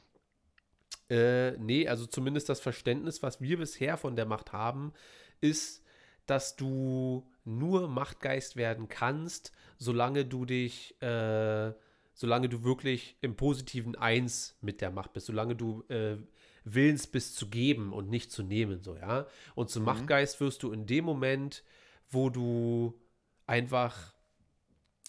Äh, 1.09 1.53
nee, 1.59 1.88
also 1.88 2.07
zumindest 2.07 2.49
das 2.49 2.61
Verständnis, 2.61 3.22
was 3.22 3.41
wir 3.41 3.59
bisher 3.59 3.97
von 3.97 4.16
der 4.16 4.26
Macht 4.26 4.53
haben, 4.53 4.93
ist, 5.41 5.82
dass 6.26 6.55
du 6.55 7.28
nur 7.45 7.88
Machtgeist 7.88 8.55
werden 8.55 8.88
kannst, 8.88 9.53
solange 9.78 10.24
du 10.24 10.45
dich, 10.45 11.01
äh, 11.03 11.72
solange 12.14 12.49
du 12.49 12.62
wirklich 12.62 13.16
im 13.20 13.34
positiven 13.34 13.97
Eins 13.97 14.57
mit 14.61 14.80
der 14.80 14.93
Macht 14.93 15.12
bist, 15.12 15.26
solange 15.26 15.57
du 15.57 15.82
äh, 15.88 16.16
willens 16.64 17.07
bist 17.09 17.36
zu 17.36 17.49
geben 17.49 17.93
und 17.93 18.11
nicht 18.11 18.30
zu 18.30 18.45
nehmen, 18.45 18.82
so, 18.82 18.97
ja. 18.97 19.26
Und 19.57 19.70
zum 19.70 19.82
mhm. 19.82 19.86
Machtgeist 19.86 20.41
wirst 20.41 20.62
du 20.62 20.70
in 20.70 20.86
dem 20.86 21.05
Moment, 21.05 21.64
wo 22.09 22.30
du 22.30 23.01
einfach 23.47 24.14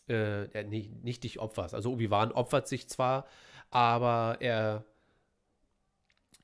äh, 0.08 0.64
nicht, 0.64 1.04
nicht 1.04 1.24
dich 1.24 1.39
opferst. 1.39 1.74
Also 1.74 1.91
Obi-Wan 1.91 2.32
opfert 2.32 2.68
sich 2.68 2.89
zwar, 2.89 3.28
aber 3.70 4.38
er 4.39 4.86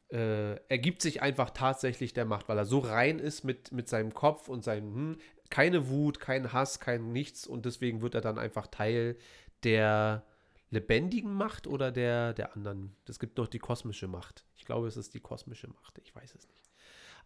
äh, 0.10 0.56
er 0.56 0.78
gibt 0.78 1.02
sich 1.02 1.22
einfach 1.22 1.50
tatsächlich 1.52 2.14
der 2.14 2.26
Macht, 2.26 2.48
weil 2.48 2.58
er 2.58 2.66
so 2.66 2.80
rein 2.80 3.20
ist 3.20 3.44
mit, 3.44 3.72
mit 3.72 3.90
seinem 3.90 4.14
Kopf 4.14 4.48
und 4.48 4.64
seinem, 4.64 4.94
hm, 4.94 5.18
keine 5.50 5.90
Wut, 5.90 6.20
kein 6.20 6.54
Hass, 6.54 6.80
kein 6.80 7.12
Nichts 7.12 7.46
und 7.46 7.66
deswegen 7.66 8.02
wird 8.02 8.16
er 8.16 8.22
dann 8.22 8.38
einfach 8.38 8.68
Teil 8.68 9.18
der 9.64 10.26
lebendigen 10.70 11.34
Macht 11.34 11.68
oder 11.68 11.92
der, 11.92 12.34
der 12.34 12.56
anderen. 12.56 12.96
Es 13.08 13.20
gibt 13.20 13.38
noch 13.38 13.48
die 13.48 13.60
kosmische 13.60 14.08
Macht. 14.08 14.46
Ich 14.56 14.66
glaube, 14.66 14.88
es 14.88 14.98
ist 14.98 15.14
die 15.14 15.20
kosmische 15.20 15.68
Macht. 15.68 15.98
Ich 16.00 16.14
weiß 16.16 16.36
es 16.36 16.48
nicht. 16.50 16.67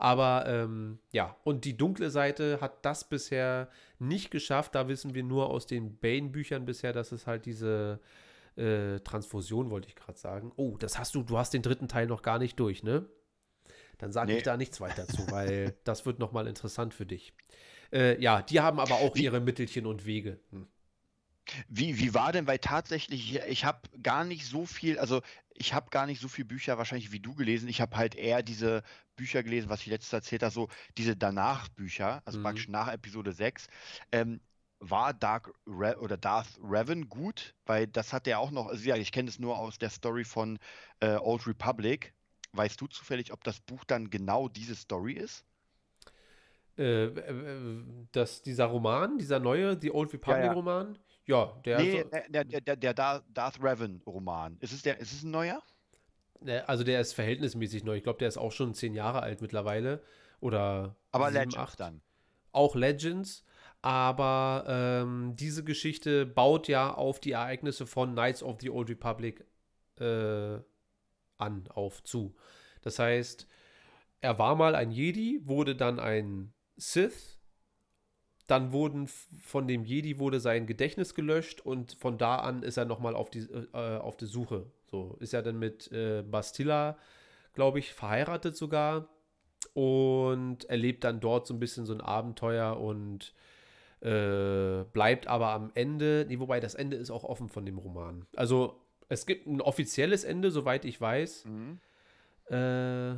Aber 0.02 0.46
ähm, 0.48 0.98
ja, 1.12 1.38
und 1.44 1.64
die 1.64 1.78
dunkle 1.78 2.10
Seite 2.10 2.60
hat 2.60 2.84
das 2.84 3.08
bisher 3.08 3.70
nicht 4.00 4.32
geschafft. 4.32 4.74
Da 4.74 4.88
wissen 4.88 5.14
wir 5.14 5.22
nur 5.22 5.52
aus 5.52 5.68
den 5.68 6.00
Bane-Büchern 6.00 6.66
bisher, 6.66 6.92
dass 6.92 7.12
es 7.12 7.28
halt 7.28 7.46
diese 7.46 8.00
äh, 8.56 9.00
Transfusion, 9.02 9.70
wollte 9.70 9.90
ich 9.90 9.96
gerade 9.96 10.18
sagen. 10.18 10.54
Oh, 10.56 10.76
das 10.80 10.98
hast 10.98 11.14
du, 11.14 11.22
du 11.22 11.38
hast 11.38 11.54
den 11.54 11.62
dritten 11.62 11.88
Teil 11.88 12.08
noch 12.08 12.24
gar 12.24 12.40
nicht 12.40 12.60
durch, 12.60 12.82
ne? 12.82 13.06
Dann 14.00 14.12
sage 14.12 14.32
nee. 14.32 14.40
ich 14.40 14.44
da 14.44 14.58
nichts 14.58 14.82
weiter 14.82 15.08
zu, 15.08 15.30
weil 15.30 15.76
das 15.84 16.04
wird 16.08 16.18
nochmal 16.18 16.48
interessant 16.48 16.96
für 16.96 17.06
dich. 17.06 17.32
Äh, 17.94 18.20
ja, 18.20 18.42
die 18.42 18.60
haben 18.60 18.80
aber 18.80 18.96
auch 18.96 19.16
ihre 19.16 19.40
Mittelchen 19.40 19.86
und 19.86 20.08
Wege. 20.08 20.40
Hm. 20.50 20.66
Wie, 21.68 22.00
wie 22.00 22.14
war 22.14 22.32
denn, 22.32 22.48
weil 22.48 22.60
tatsächlich, 22.60 23.40
ich 23.48 23.66
habe 23.66 23.80
gar 24.02 24.24
nicht 24.24 24.46
so 24.46 24.66
viel, 24.66 25.00
also 25.00 25.22
ich 25.54 25.74
habe 25.74 25.90
gar 25.90 26.06
nicht 26.06 26.22
so 26.22 26.28
viele 26.28 26.46
Bücher 26.46 26.78
wahrscheinlich 26.78 27.12
wie 27.12 27.20
du 27.20 27.36
gelesen. 27.36 27.70
Ich 27.70 27.82
habe 27.82 27.96
halt 27.98 28.16
eher 28.16 28.44
diese 28.44 28.84
Bücher 29.16 29.44
gelesen, 29.44 29.70
was 29.70 29.82
ich 29.82 29.88
letztes 29.88 30.14
erzählt 30.14 30.44
habe, 30.44 30.54
so 30.54 30.70
diese 30.98 31.16
Danach-Bücher, 31.16 32.22
also 32.26 32.40
mhm. 32.40 32.44
praktisch 32.44 32.68
nach 32.68 32.92
Episode 32.92 33.32
6. 33.34 33.68
Ähm, 34.12 34.42
war 34.80 35.14
Dark 35.14 35.54
Re 35.68 35.98
oder 36.00 36.18
Darth 36.18 36.60
Revan 36.64 37.08
gut? 37.08 37.54
Weil 37.66 37.88
das 37.88 38.14
hat 38.14 38.28
er 38.28 38.40
auch 38.40 38.52
noch, 38.52 38.68
also 38.68 38.84
ja, 38.84 38.96
ich 38.96 39.12
kenne 39.12 39.30
es 39.30 39.40
nur 39.40 39.58
aus 39.58 39.78
der 39.78 39.92
Story 39.92 40.24
von 40.24 40.58
äh, 41.00 41.18
Old 41.18 41.46
Republic. 41.48 42.14
Weißt 42.54 42.82
du 42.82 42.88
zufällig, 42.88 43.32
ob 43.32 43.44
das 43.44 43.60
Buch 43.60 43.86
dann 43.86 44.10
genau 44.10 44.50
diese 44.50 44.76
Story 44.76 45.14
ist? 45.14 45.46
Äh, 46.78 47.06
äh, 47.06 47.84
das, 48.12 48.42
dieser 48.42 48.66
Roman, 48.66 49.18
dieser 49.18 49.40
neue, 49.40 49.78
die 49.78 49.92
Old 49.92 50.14
Republic-Roman? 50.14 50.88
Ja, 50.88 50.94
ja. 50.94 51.11
Ja, 51.26 51.60
der. 51.66 51.80
Nee, 51.80 52.02
so, 52.02 52.10
der, 52.30 52.44
der, 52.46 52.62
der, 52.62 52.76
der 52.76 52.94
Darth 52.94 53.62
Revan-Roman. 53.62 54.58
Ist 54.60 54.74
es, 54.74 54.82
der, 54.82 55.00
ist 55.00 55.14
es 55.14 55.24
ein 55.24 55.32
neuer? 55.32 55.62
Also 56.66 56.84
der 56.84 57.00
ist 57.00 57.14
verhältnismäßig 57.14 57.84
neu. 57.84 57.96
Ich 57.98 58.04
glaube, 58.04 58.20
der 58.20 58.28
ist 58.28 58.38
auch 58.38 58.52
schon 58.52 58.74
zehn 58.74 58.94
Jahre 58.94 59.22
alt 59.22 59.42
mittlerweile. 59.42 60.02
Oder. 60.40 60.96
Aber 61.12 61.28
sieben, 61.28 61.36
Legends 61.38 61.58
acht. 61.58 61.80
dann. 61.80 62.02
Auch 62.52 62.76
Legends. 62.76 63.46
Aber 63.84 64.66
ähm, 64.68 65.36
diese 65.36 65.64
Geschichte 65.64 66.26
baut 66.26 66.68
ja 66.68 66.94
auf 66.94 67.20
die 67.20 67.32
Ereignisse 67.32 67.88
von 67.88 68.12
Knights 68.12 68.44
of 68.44 68.58
the 68.62 68.70
Old 68.70 68.90
Republic 68.90 69.44
äh, 70.00 70.60
an, 71.38 71.68
auf 71.70 72.04
zu. 72.04 72.36
Das 72.82 73.00
heißt, 73.00 73.48
er 74.22 74.38
war 74.38 74.56
mal 74.56 74.76
ein 74.76 74.92
Jedi, 74.92 75.42
wurde 75.46 75.76
dann 75.76 76.00
ein 76.00 76.54
Sith 76.78 77.40
dann 78.48 78.72
wurden 78.72 79.08
von 79.08 79.68
dem 79.68 79.86
Jedi 79.86 80.20
wurde 80.20 80.40
sein 80.40 80.68
Gedächtnis 80.68 81.16
gelöscht 81.16 81.62
und 81.62 81.94
von 82.00 82.18
da 82.18 82.38
an 82.38 82.64
ist 82.64 82.78
er 82.78 82.86
nochmal 82.86 83.16
auf 83.16 83.30
die, 83.30 83.48
äh, 83.74 83.98
auf 83.98 84.18
die 84.18 84.26
Suche. 84.26 84.66
So 84.90 85.16
ist 85.20 85.34
er 85.34 85.42
dann 85.42 85.58
mit 85.60 85.92
äh, 85.92 86.22
Bastilla, 86.22 86.98
glaube 87.54 87.80
ich, 87.80 87.94
verheiratet 87.94 88.56
sogar 88.58 89.08
und 89.74 90.66
erlebt 90.66 91.04
dann 91.04 91.20
dort 91.20 91.48
so 91.48 91.54
ein 91.54 91.60
bisschen 91.60 91.86
so 91.86 91.94
ein 91.94 92.02
Abenteuer 92.02 92.80
und 92.80 93.34
äh, 94.02 94.84
bleibt 94.92 95.28
aber 95.28 95.50
am 95.50 95.72
Ende, 95.76 96.26
nee, 96.28 96.40
wobei 96.40 96.60
das 96.60 96.76
Ende 96.76 96.98
ist 96.98 97.12
auch 97.12 97.24
offen 97.24 97.50
von 97.50 97.66
dem 97.66 97.78
Roman. 97.78 98.26
Also 98.36 98.82
es 99.10 99.26
gibt 99.26 99.46
ein 99.48 99.62
offizielles 99.62 100.24
Ende, 100.24 100.52
soweit 100.52 100.86
ich 100.86 101.00
weiß. 101.00 101.46
Mhm. 101.46 101.80
Äh, 102.54 103.16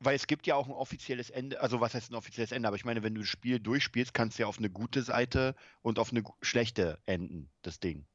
weil 0.00 0.16
es 0.16 0.26
gibt 0.26 0.46
ja 0.46 0.56
auch 0.56 0.66
ein 0.66 0.72
offizielles 0.72 1.30
Ende, 1.30 1.60
also 1.60 1.80
was 1.80 1.94
heißt 1.94 2.10
ein 2.10 2.14
offizielles 2.14 2.52
Ende, 2.52 2.66
aber 2.66 2.76
ich 2.76 2.84
meine, 2.84 3.02
wenn 3.02 3.14
du 3.14 3.20
das 3.20 3.28
Spiel 3.28 3.60
durchspielst, 3.60 4.14
kannst 4.14 4.38
du 4.38 4.42
ja 4.42 4.48
auf 4.48 4.58
eine 4.58 4.70
gute 4.70 5.02
Seite 5.02 5.54
und 5.82 5.98
auf 5.98 6.10
eine 6.10 6.24
schlechte 6.40 6.98
enden, 7.06 7.50
das 7.62 7.80
Ding. 7.80 8.06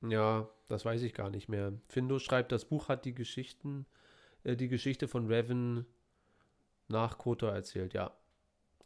Ja, 0.00 0.48
das 0.68 0.84
weiß 0.84 1.02
ich 1.02 1.12
gar 1.12 1.28
nicht 1.28 1.48
mehr. 1.48 1.72
Findo 1.88 2.18
schreibt, 2.18 2.50
das 2.50 2.64
Buch 2.64 2.88
hat 2.88 3.04
die 3.04 3.14
Geschichten, 3.14 3.86
äh, 4.44 4.56
die 4.56 4.68
Geschichte 4.68 5.06
von 5.06 5.26
Revan 5.26 5.84
nach 6.88 7.18
Kotor 7.18 7.52
erzählt, 7.52 7.92
ja. 7.92 8.16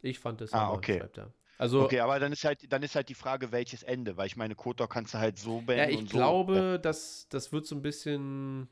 Ich 0.01 0.19
fand 0.19 0.41
es 0.41 0.51
ah, 0.51 0.71
okay. 0.71 0.99
schreibt 0.99 1.17
er. 1.19 1.33
Also, 1.57 1.83
okay, 1.83 2.01
aber 2.01 2.19
dann 2.19 2.33
ist 2.33 2.43
halt, 2.43 2.73
dann 2.73 2.83
ist 2.83 2.95
halt 2.95 3.07
die 3.07 3.13
Frage, 3.13 3.53
welches 3.53 3.83
Ende, 3.83 4.17
weil 4.17 4.27
ich 4.27 4.35
meine, 4.35 4.55
Kotor 4.55 4.89
kannst 4.89 5.13
du 5.13 5.19
halt 5.19 5.37
so 5.37 5.61
beenden. 5.61 5.95
Ja, 5.95 6.01
ich 6.01 6.09
glaube, 6.09 6.71
so. 6.73 6.77
dass 6.79 7.27
das 7.29 7.53
wird 7.53 7.65
so 7.65 7.75
ein 7.75 7.81
bisschen 7.81 8.67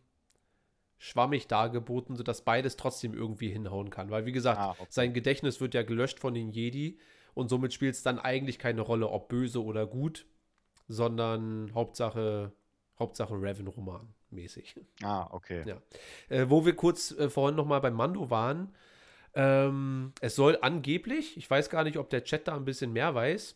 schwammig 1.02 1.47
dargeboten, 1.47 2.16
sodass 2.16 2.43
beides 2.43 2.78
trotzdem 2.78 3.16
irgendwie 3.16 3.49
hinhauen 3.49 3.89
kann. 3.89 4.12
Weil, 4.12 4.28
wie 4.28 4.32
gesagt, 4.32 4.60
ah, 4.60 4.76
okay. 4.78 4.86
sein 4.88 5.14
Gedächtnis 5.14 5.60
wird 5.60 5.74
ja 5.74 5.82
gelöscht 5.82 6.20
von 6.20 6.36
den 6.36 6.52
Jedi 6.52 6.99
und 7.34 7.49
somit 7.49 7.74
spielt 7.74 7.95
es 7.95 8.04
dann 8.04 8.20
eigentlich 8.20 8.60
keine 8.60 8.82
Rolle, 8.82 9.10
ob 9.10 9.28
böse 9.28 9.64
oder 9.64 9.88
gut, 9.88 10.28
sondern 10.88 11.72
Hauptsache, 11.74 12.52
Hauptsache 12.99 13.34
Raven-Roman 13.34 14.14
mäßig. 14.30 14.76
Ah, 15.02 15.28
okay. 15.32 15.64
Ja. 15.66 15.82
Äh, 16.30 16.52
wo 16.52 16.68
wir 16.68 16.76
kurz 16.76 17.12
äh, 17.14 17.32
vorhin 17.32 17.56
nochmal 17.56 17.82
beim 17.82 17.95
Mando 17.95 18.30
waren, 18.30 18.76
ähm, 19.34 20.14
es 20.22 20.36
soll 20.36 20.60
angeblich, 20.62 21.36
ich 21.36 21.49
weiß 21.49 21.72
gar 21.72 21.84
nicht, 21.84 21.97
ob 21.97 22.12
der 22.12 22.24
Chat 22.24 22.47
da 22.47 22.56
ein 22.56 22.66
bisschen 22.66 22.93
mehr 22.93 23.16
weiß, 23.16 23.56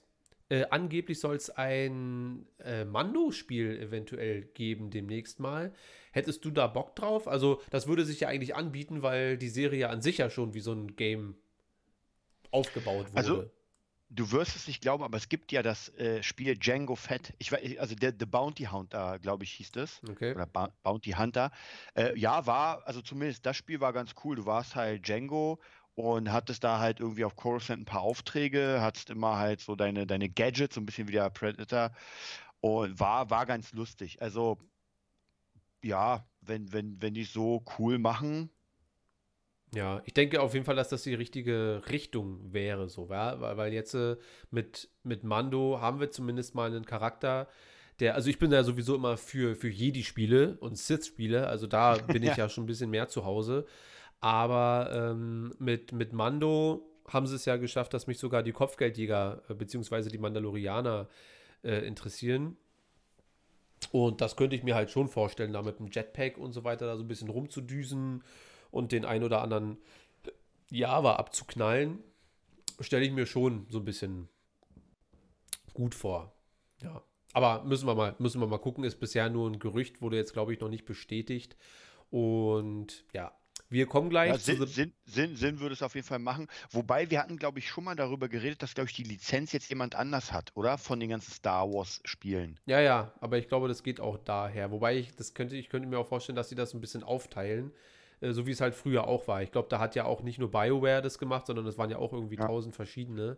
äh, 0.50 0.66
angeblich 0.70 1.20
soll 1.20 1.36
es 1.36 1.50
ein 1.50 2.46
äh, 2.60 2.86
Mando-Spiel 2.86 3.80
eventuell 3.80 4.44
geben 4.44 4.92
demnächst 4.92 5.40
mal. 5.40 5.74
Hättest 6.12 6.46
du 6.46 6.52
da 6.52 6.68
Bock 6.68 6.96
drauf? 6.96 7.28
Also, 7.28 7.62
das 7.72 7.88
würde 7.88 8.06
sich 8.06 8.20
ja 8.20 8.28
eigentlich 8.28 8.56
anbieten, 8.56 9.02
weil 9.02 9.38
die 9.38 9.50
Serie 9.50 9.90
an 9.90 10.02
sich 10.02 10.20
ja 10.20 10.30
schon 10.30 10.54
wie 10.54 10.62
so 10.62 10.72
ein 10.72 10.96
Game 10.96 11.36
aufgebaut 12.52 13.08
wurde. 13.08 13.18
Also, 13.18 13.52
du 14.10 14.32
wirst 14.32 14.56
es 14.56 14.68
nicht 14.68 14.82
glauben, 14.82 15.04
aber 15.04 15.18
es 15.18 15.30
gibt 15.30 15.52
ja 15.52 15.64
das 15.64 15.90
äh, 15.98 16.22
Spiel 16.24 16.56
Django 16.58 16.96
Fett. 16.96 17.34
Ich 17.40 17.52
weiß, 17.52 17.78
also 17.80 17.96
der 17.96 18.14
The 18.18 18.26
Bounty 18.26 18.66
Hunter, 18.66 19.20
glaube 19.20 19.44
ich, 19.44 19.52
hieß 19.54 19.72
das. 19.72 20.02
Okay. 20.08 20.34
Oder 20.34 20.46
ba 20.46 20.72
Bounty 20.84 21.12
Hunter. 21.12 21.52
Äh, 21.96 22.18
ja, 22.18 22.46
war, 22.46 22.86
also 22.88 23.02
zumindest 23.02 23.46
das 23.46 23.58
Spiel 23.58 23.82
war 23.82 23.94
ganz 23.94 24.14
cool. 24.24 24.36
Du 24.36 24.46
warst 24.46 24.76
halt 24.76 25.06
Django 25.08 25.60
und 25.96 26.32
hattest 26.32 26.64
da 26.64 26.80
halt 26.80 27.00
irgendwie 27.00 27.26
auf 27.26 27.36
Coruscant 27.36 27.82
ein 27.82 27.86
paar 27.86 28.02
Aufträge, 28.02 28.80
hattest 28.82 29.10
immer 29.10 29.38
halt 29.38 29.62
so 29.62 29.76
deine, 29.76 30.06
deine 30.06 30.30
Gadgets, 30.30 30.76
so 30.76 30.82
ein 30.82 30.86
bisschen 30.86 31.08
wie 31.08 31.14
der 31.14 31.30
Predator 31.30 31.92
und 32.60 33.00
war, 33.00 33.30
war 33.30 33.46
ganz 33.46 33.74
lustig. 33.74 34.22
Also 34.22 34.58
ja, 35.84 36.28
wenn, 36.42 36.72
wenn, 36.74 37.02
wenn 37.02 37.14
die 37.14 37.24
so 37.24 37.64
cool 37.78 37.98
machen. 38.00 38.50
Ja, 39.74 40.02
ich 40.06 40.14
denke 40.14 40.42
auf 40.42 40.54
jeden 40.54 40.66
Fall, 40.66 40.76
dass 40.76 40.90
das 40.90 41.04
die 41.04 41.14
richtige 41.14 41.84
Richtung 41.90 42.54
wäre, 42.54 42.90
so, 42.90 43.10
ja? 43.10 43.40
weil, 43.40 43.58
weil 43.58 43.74
jetzt 43.74 43.94
äh, 43.94 44.16
mit, 44.52 44.90
mit 45.04 45.24
Mando 45.24 45.80
haben 45.82 46.00
wir 46.00 46.12
zumindest 46.12 46.56
mal 46.56 46.68
einen 46.68 46.86
Charakter, 46.86 47.48
der, 48.00 48.16
also 48.16 48.30
ich 48.30 48.40
bin 48.40 48.52
ja 48.52 48.64
sowieso 48.64 48.96
immer 48.96 49.18
für, 49.18 49.56
für 49.56 49.70
Jedi-Spiele 49.70 50.58
und 50.60 50.78
Sith-Spiele, 50.78 51.48
also 51.48 51.68
da 51.68 51.98
bin 52.08 52.24
ich 52.24 52.30
ja. 52.30 52.46
ja 52.46 52.50
schon 52.50 52.64
ein 52.64 52.68
bisschen 52.68 52.90
mehr 52.90 53.08
zu 53.08 53.26
Hause. 53.26 53.66
Aber 54.22 54.90
ähm, 54.92 55.54
mit, 55.60 55.92
mit 55.92 56.14
Mando 56.14 56.90
haben 57.08 57.28
sie 57.28 57.36
es 57.36 57.46
ja 57.46 57.58
geschafft, 57.58 57.94
dass 57.94 58.08
mich 58.08 58.18
sogar 58.18 58.44
die 58.44 58.52
Kopfgeldjäger 58.52 59.44
äh, 59.50 59.54
bzw. 59.54 60.10
die 60.10 60.18
Mandalorianer 60.18 61.08
äh, 61.64 61.86
interessieren. 61.86 62.58
Und 63.92 64.22
das 64.22 64.36
könnte 64.36 64.56
ich 64.56 64.64
mir 64.64 64.76
halt 64.76 64.90
schon 64.90 65.08
vorstellen, 65.08 65.54
da 65.54 65.62
mit 65.62 65.80
dem 65.80 65.90
Jetpack 65.92 66.38
und 66.38 66.54
so 66.54 66.64
weiter 66.64 66.88
da 66.88 66.98
so 66.98 67.04
ein 67.04 67.08
bisschen 67.08 67.30
rumzudüsen 67.30 68.24
und 68.72 68.92
den 68.92 69.06
ein 69.06 69.24
oder 69.24 69.42
anderen 69.42 69.78
Java 70.70 71.16
abzuknallen, 71.16 72.00
stelle 72.80 73.06
ich 73.06 73.12
mir 73.12 73.26
schon 73.26 73.68
so 73.70 73.80
ein 73.80 73.86
bisschen 73.86 74.28
gut 75.74 75.94
vor. 75.94 76.34
Ja. 76.82 77.04
Aber 77.34 77.64
müssen 77.64 77.88
wir 77.88 77.96
mal, 77.96 78.16
müssen 78.18 78.42
wir 78.42 78.48
mal 78.48 78.58
gucken, 78.58 78.84
ist 78.84 79.00
bisher 79.00 79.30
nur 79.30 79.50
ein 79.50 79.60
Gerücht, 79.60 80.02
wurde 80.02 80.18
jetzt, 80.18 80.34
glaube 80.34 80.54
ich, 80.54 80.60
noch 80.60 80.70
nicht 80.70 80.86
bestätigt. 80.86 81.58
Und 82.10 83.06
ja, 83.14 83.34
wir 83.70 83.88
kommen 83.88 84.10
gleich. 84.10 84.30
Ja, 84.30 84.38
Sinn, 84.38 84.66
Sinn, 84.68 84.94
Sinn, 85.06 85.36
Sinn, 85.36 85.60
würde 85.60 85.74
es 85.74 85.82
auf 85.82 85.96
jeden 85.96 86.06
Fall 86.06 86.20
machen. 86.20 86.48
Wobei 86.72 87.10
wir 87.10 87.20
hatten, 87.20 87.38
glaube 87.38 87.60
ich, 87.60 87.68
schon 87.68 87.84
mal 87.84 87.96
darüber 87.96 88.30
geredet, 88.30 88.62
dass, 88.62 88.74
glaube 88.74 88.90
ich, 88.90 88.96
die 88.96 89.04
Lizenz 89.04 89.52
jetzt 89.52 89.70
jemand 89.70 89.96
anders 89.96 90.32
hat, 90.32 90.52
oder? 90.56 90.78
Von 90.78 91.00
den 91.00 91.10
ganzen 91.10 91.32
Star 91.32 91.68
Wars-Spielen. 91.72 92.60
Ja, 92.66 92.80
ja, 92.80 93.12
aber 93.20 93.38
ich 93.38 93.48
glaube, 93.48 93.68
das 93.68 93.84
geht 93.84 94.00
auch 94.00 94.18
daher. 94.18 94.72
Wobei 94.72 94.98
ich, 94.98 95.16
das 95.16 95.34
könnte, 95.34 95.56
ich 95.56 95.70
könnte 95.70 95.88
mir 95.88 95.98
auch 95.98 96.08
vorstellen, 96.08 96.36
dass 96.36 96.50
sie 96.50 96.56
das 96.56 96.74
ein 96.74 96.82
bisschen 96.82 97.04
aufteilen, 97.04 97.72
äh, 98.22 98.32
so 98.32 98.46
wie 98.46 98.52
es 98.52 98.62
halt 98.62 98.76
früher 98.76 99.08
auch 99.08 99.28
war. 99.28 99.42
Ich 99.42 99.52
glaube, 99.52 99.68
da 99.70 99.80
hat 99.80 99.96
ja 99.96 100.06
auch 100.06 100.22
nicht 100.22 100.38
nur 100.38 100.52
BioWare 100.52 101.02
das 101.02 101.18
gemacht, 101.18 101.48
sondern 101.48 101.66
es 101.66 101.78
waren 101.78 101.90
ja 101.90 101.98
auch 101.98 102.14
irgendwie 102.14 102.38
ja. 102.38 102.46
tausend 102.46 102.76
verschiedene. 102.76 103.38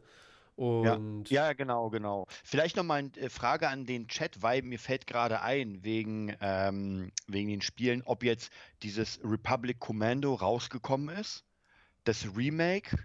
Und 0.58 1.30
ja, 1.30 1.50
ja, 1.50 1.54
genau, 1.54 1.92
genau. 1.92 2.26
Vielleicht 2.44 2.78
nochmal 2.78 2.98
eine 2.98 3.16
äh, 3.16 3.30
Frage 3.30 3.70
an 3.70 3.86
den 3.86 4.08
Chat, 4.08 4.42
weil 4.42 4.64
mir 4.64 4.80
fällt 4.80 5.06
gerade 5.06 5.42
ein, 5.42 5.84
wegen, 5.84 6.36
ähm, 6.42 7.12
wegen 7.28 7.50
den 7.50 7.62
Spielen, 7.62 8.02
ob 8.04 8.24
jetzt 8.24 8.52
dieses 8.82 9.20
Republic 9.24 9.80
Commando 9.80 10.34
rausgekommen 10.34 11.16
ist, 11.16 11.46
das 12.06 12.36
Remake 12.36 12.98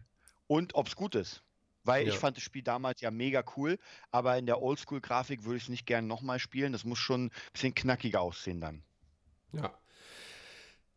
und 0.47 0.75
ob 0.75 0.87
es 0.87 0.97
gut 0.97 1.15
ist. 1.15 1.43
Weil 1.85 2.07
ja. 2.07 2.15
ich 2.15 2.19
fand 2.19 2.39
das 2.39 2.43
Spiel 2.43 2.63
damals 2.63 3.03
ja 3.03 3.11
mega 3.11 3.45
cool, 3.59 3.79
aber 4.11 4.39
in 4.39 4.47
der 4.47 4.63
Oldschool-Grafik 4.63 5.45
würde 5.45 5.59
ich 5.59 5.65
es 5.65 5.69
nicht 5.69 5.85
gerne 5.85 6.07
nochmal 6.07 6.39
spielen. 6.39 6.73
Das 6.73 6.85
muss 6.85 7.01
schon 7.01 7.27
ein 7.27 7.33
bisschen 7.53 7.75
knackiger 7.75 8.23
aussehen 8.23 8.63
dann. 8.63 8.83
Ja. 9.53 9.75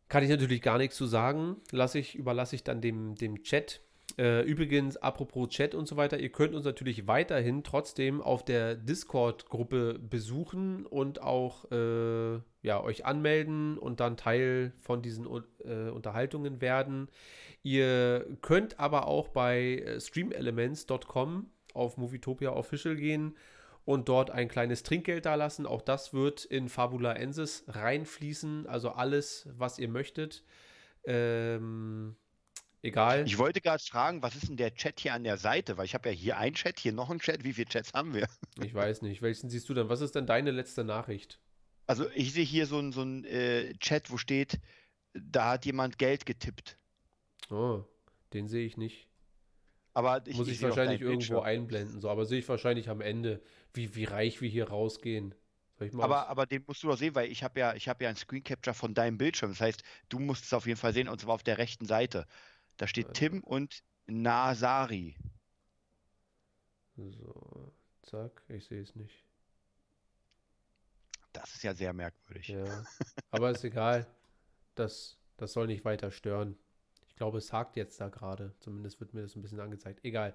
Kann 0.08 0.22
ich 0.22 0.30
natürlich 0.30 0.62
gar 0.62 0.78
nichts 0.78 0.96
zu 0.96 1.04
sagen. 1.04 1.56
Lass 1.70 1.94
ich, 1.94 2.14
überlasse 2.14 2.56
ich 2.56 2.64
dann 2.64 2.80
dem, 2.80 3.14
dem 3.16 3.42
Chat. 3.42 3.82
Äh, 4.18 4.42
übrigens, 4.42 4.96
apropos 4.96 5.50
Chat 5.50 5.74
und 5.74 5.86
so 5.86 5.96
weiter, 5.96 6.18
ihr 6.18 6.30
könnt 6.30 6.54
uns 6.54 6.64
natürlich 6.64 7.06
weiterhin 7.06 7.62
trotzdem 7.62 8.22
auf 8.22 8.44
der 8.44 8.74
Discord-Gruppe 8.74 9.98
besuchen 9.98 10.86
und 10.86 11.20
auch 11.20 11.70
äh, 11.70 12.40
ja, 12.62 12.82
euch 12.82 13.04
anmelden 13.04 13.76
und 13.76 14.00
dann 14.00 14.16
Teil 14.16 14.72
von 14.78 15.02
diesen 15.02 15.26
äh, 15.26 15.90
Unterhaltungen 15.90 16.62
werden. 16.62 17.08
Ihr 17.62 18.26
könnt 18.40 18.80
aber 18.80 19.06
auch 19.06 19.28
bei 19.28 19.80
äh, 19.80 20.00
streamelements.com 20.00 21.50
auf 21.74 21.98
Movietopia 21.98 22.52
Official 22.52 22.96
gehen 22.96 23.36
und 23.84 24.08
dort 24.08 24.30
ein 24.30 24.48
kleines 24.48 24.82
Trinkgeld 24.82 25.26
dalassen. 25.26 25.66
Auch 25.66 25.82
das 25.82 26.14
wird 26.14 26.46
in 26.46 26.70
Fabula 26.70 27.12
Ensis 27.12 27.64
reinfließen. 27.68 28.66
Also 28.66 28.90
alles, 28.90 29.46
was 29.56 29.78
ihr 29.78 29.88
möchtet. 29.88 30.42
Ähm, 31.04 32.16
egal. 32.86 33.24
Ich 33.26 33.38
wollte 33.38 33.60
gerade 33.60 33.82
fragen, 33.82 34.22
was 34.22 34.36
ist 34.36 34.48
denn 34.48 34.56
der 34.56 34.74
Chat 34.74 35.00
hier 35.00 35.14
an 35.14 35.24
der 35.24 35.36
Seite? 35.36 35.76
Weil 35.76 35.84
ich 35.84 35.94
habe 35.94 36.08
ja 36.08 36.14
hier 36.14 36.38
einen 36.38 36.54
Chat, 36.54 36.78
hier 36.78 36.92
noch 36.92 37.10
einen 37.10 37.20
Chat. 37.20 37.44
Wie 37.44 37.52
viele 37.52 37.68
Chats 37.68 37.92
haben 37.92 38.14
wir? 38.14 38.28
Ich 38.62 38.74
weiß 38.74 39.02
nicht. 39.02 39.22
Welchen 39.22 39.50
siehst 39.50 39.68
du 39.68 39.74
dann? 39.74 39.88
Was 39.88 40.00
ist 40.00 40.14
denn 40.14 40.26
deine 40.26 40.50
letzte 40.50 40.84
Nachricht? 40.84 41.38
Also 41.86 42.06
ich 42.14 42.32
sehe 42.32 42.44
hier 42.44 42.66
so 42.66 42.78
einen 42.78 42.92
so 42.92 43.04
äh, 43.04 43.74
Chat, 43.74 44.10
wo 44.10 44.16
steht, 44.16 44.58
da 45.14 45.52
hat 45.52 45.66
jemand 45.66 45.98
Geld 45.98 46.26
getippt. 46.26 46.76
Oh, 47.50 47.84
den 48.32 48.48
sehe 48.48 48.66
ich 48.66 48.76
nicht. 48.76 49.08
Aber 49.94 50.26
ich, 50.26 50.36
Muss 50.36 50.48
ich, 50.48 50.54
ich 50.54 50.62
wahrscheinlich 50.62 51.00
irgendwo 51.00 51.40
einblenden, 51.40 52.00
so, 52.00 52.10
aber 52.10 52.26
sehe 52.26 52.40
ich 52.40 52.48
wahrscheinlich 52.48 52.90
am 52.90 53.00
Ende, 53.00 53.40
wie, 53.72 53.94
wie 53.94 54.04
reich 54.04 54.42
wir 54.42 54.48
hier 54.48 54.68
rausgehen. 54.68 55.34
aber, 55.94 56.28
aber 56.28 56.44
den 56.44 56.64
musst 56.66 56.82
du 56.82 56.88
doch 56.88 56.98
sehen, 56.98 57.14
weil 57.14 57.30
ich 57.30 57.42
habe 57.42 57.58
ja, 57.58 57.74
ich 57.74 57.88
habe 57.88 58.04
ja 58.04 58.10
ein 58.10 58.16
Screen 58.16 58.44
Capture 58.44 58.74
von 58.74 58.92
deinem 58.92 59.16
Bildschirm. 59.16 59.52
Das 59.52 59.60
heißt, 59.60 59.82
du 60.10 60.18
musst 60.18 60.44
es 60.44 60.52
auf 60.52 60.66
jeden 60.66 60.78
Fall 60.78 60.92
sehen 60.92 61.08
und 61.08 61.20
zwar 61.20 61.34
auf 61.34 61.44
der 61.44 61.56
rechten 61.56 61.86
Seite. 61.86 62.26
Da 62.76 62.86
steht. 62.86 63.14
Tim 63.14 63.42
und 63.42 63.82
Nasari. 64.06 65.16
So, 66.96 67.72
zack, 68.02 68.42
ich 68.48 68.64
sehe 68.64 68.82
es 68.82 68.94
nicht. 68.94 69.24
Das 71.32 71.54
ist 71.54 71.62
ja 71.62 71.74
sehr 71.74 71.92
merkwürdig. 71.92 72.48
Ja, 72.48 72.64
aber 73.30 73.50
ist 73.50 73.64
egal. 73.64 74.06
Das, 74.74 75.18
das 75.36 75.52
soll 75.52 75.66
nicht 75.66 75.84
weiter 75.84 76.10
stören. 76.10 76.56
Ich 77.08 77.16
glaube, 77.16 77.38
es 77.38 77.52
hakt 77.52 77.76
jetzt 77.76 78.00
da 78.00 78.08
gerade. 78.08 78.54
Zumindest 78.60 79.00
wird 79.00 79.14
mir 79.14 79.22
das 79.22 79.36
ein 79.36 79.42
bisschen 79.42 79.60
angezeigt. 79.60 80.00
Egal. 80.04 80.34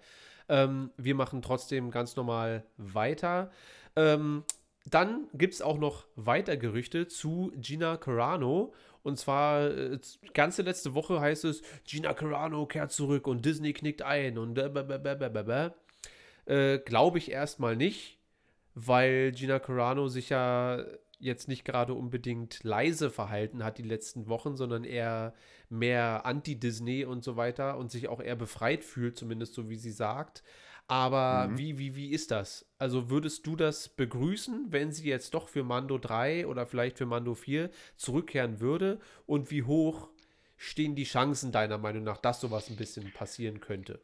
Ähm, 0.50 0.92
wir 0.98 1.16
machen 1.16 1.42
trotzdem 1.42 1.92
ganz 1.92 2.16
normal 2.16 2.66
weiter. 2.78 3.52
Ähm, 3.96 4.44
dann 4.86 5.28
gibt 5.34 5.54
es 5.54 5.62
auch 5.62 5.78
noch 5.78 6.08
weiter 6.16 6.58
Gerüchte 6.58 7.08
zu 7.08 7.52
Gina 7.56 7.98
Carano. 7.98 8.74
Und 9.04 9.18
zwar, 9.18 9.72
äh, 9.72 9.99
ganze 10.34 10.62
letzte 10.62 10.93
Woche 10.93 11.20
heißt 11.20 11.45
es, 11.45 11.62
Gina 11.86 12.14
Carano 12.14 12.66
kehrt 12.66 12.91
zurück 12.91 13.28
und 13.28 13.45
Disney 13.45 13.74
knickt 13.74 14.02
ein 14.02 14.38
und 14.38 14.58
äh, 14.58 15.72
äh, 16.45 16.80
Glaube 16.80 17.18
ich 17.18 17.32
erstmal 17.32 17.76
nicht, 17.76 18.20
weil 18.76 19.32
Gina 19.32 19.60
Carano 19.60 20.08
sich 20.08 20.30
ja 20.30 20.86
jetzt 21.22 21.47
nicht 21.47 21.66
gerade 21.66 21.93
unbedingt 21.93 22.64
leise 22.64 23.10
verhalten 23.10 23.64
hat 23.64 23.78
die 23.78 23.84
letzten 23.84 24.28
Wochen, 24.28 24.56
sondern 24.58 24.84
eher 24.84 25.34
mehr 25.70 26.26
anti-Disney 26.26 27.06
und 27.06 27.24
so 27.24 27.38
weiter 27.38 27.78
und 27.78 27.91
sich 27.91 28.08
auch 28.08 28.20
eher 28.20 28.36
befreit 28.36 28.84
fühlt, 28.84 29.18
zumindest 29.18 29.54
so 29.54 29.70
wie 29.70 29.78
sie 29.78 29.91
sagt. 29.91 30.43
Aber 30.92 31.48
mhm. 31.48 31.58
wie, 31.58 31.78
wie, 31.78 31.96
wie 31.96 32.10
ist 32.10 32.32
das? 32.32 32.66
Also 32.78 33.10
würdest 33.10 33.48
du 33.48 33.56
das 33.56 33.88
begrüßen, 33.88 34.74
wenn 34.74 34.92
sie 34.92 35.08
jetzt 35.08 35.34
doch 35.34 35.48
für 35.48 35.64
Mando 35.64 35.98
3 35.98 36.48
oder 36.48 36.66
vielleicht 36.66 36.98
für 36.98 37.06
Mando 37.06 37.34
4 37.34 37.70
zurückkehren 37.96 38.60
würde? 38.60 39.00
Und 39.26 39.52
wie 39.52 39.64
hoch 39.64 40.10
stehen 40.58 40.94
die 40.94 41.06
Chancen 41.06 41.54
deiner 41.54 41.78
Meinung 41.78 42.04
nach, 42.04 42.18
dass 42.18 42.42
sowas 42.42 42.70
ein 42.70 42.76
bisschen 42.76 43.14
passieren 43.14 43.62
könnte? 43.62 44.02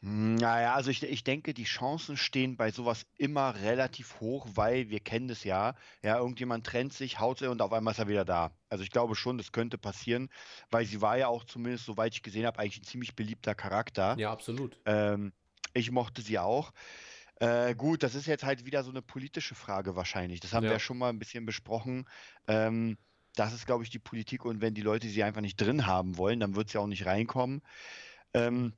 Naja, 0.00 0.74
also 0.74 0.92
ich, 0.92 1.02
ich 1.02 1.24
denke, 1.24 1.54
die 1.54 1.64
Chancen 1.64 2.16
stehen 2.16 2.56
bei 2.56 2.70
sowas 2.70 3.04
immer 3.16 3.56
relativ 3.56 4.20
hoch, 4.20 4.46
weil 4.54 4.88
wir 4.90 5.00
kennen 5.00 5.26
das 5.26 5.42
ja. 5.42 5.74
Ja, 6.04 6.18
irgendjemand 6.18 6.64
trennt 6.64 6.92
sich, 6.92 7.18
haut 7.18 7.40
sie 7.40 7.50
und 7.50 7.60
auf 7.60 7.72
einmal 7.72 7.90
ist 7.90 7.98
er 7.98 8.06
wieder 8.06 8.24
da. 8.24 8.52
Also 8.68 8.84
ich 8.84 8.92
glaube 8.92 9.16
schon, 9.16 9.38
das 9.38 9.50
könnte 9.50 9.76
passieren, 9.76 10.28
weil 10.70 10.86
sie 10.86 11.00
war 11.00 11.18
ja 11.18 11.26
auch 11.26 11.42
zumindest, 11.42 11.84
soweit 11.84 12.14
ich 12.14 12.22
gesehen 12.22 12.46
habe, 12.46 12.60
eigentlich 12.60 12.78
ein 12.78 12.84
ziemlich 12.84 13.16
beliebter 13.16 13.56
Charakter. 13.56 14.14
Ja, 14.16 14.30
absolut. 14.30 14.78
Ähm, 14.84 15.32
ich 15.76 15.90
mochte 15.90 16.22
sie 16.22 16.38
auch. 16.38 16.72
Äh, 17.36 17.74
gut, 17.74 18.02
das 18.02 18.14
ist 18.14 18.26
jetzt 18.26 18.44
halt 18.44 18.64
wieder 18.64 18.82
so 18.82 18.90
eine 18.90 19.02
politische 19.02 19.54
Frage 19.54 19.94
wahrscheinlich. 19.94 20.40
Das 20.40 20.54
haben 20.54 20.64
ja. 20.64 20.70
wir 20.70 20.76
ja 20.76 20.80
schon 20.80 20.98
mal 20.98 21.10
ein 21.10 21.18
bisschen 21.18 21.44
besprochen. 21.44 22.08
Ähm, 22.48 22.96
das 23.34 23.52
ist, 23.52 23.66
glaube 23.66 23.84
ich, 23.84 23.90
die 23.90 23.98
Politik 23.98 24.46
und 24.46 24.62
wenn 24.62 24.72
die 24.72 24.80
Leute 24.80 25.08
sie 25.08 25.22
einfach 25.22 25.42
nicht 25.42 25.60
drin 25.60 25.86
haben 25.86 26.16
wollen, 26.16 26.40
dann 26.40 26.56
wird 26.56 26.70
sie 26.70 26.78
auch 26.78 26.86
nicht 26.86 27.04
reinkommen. 27.04 27.60
Ähm, 28.32 28.72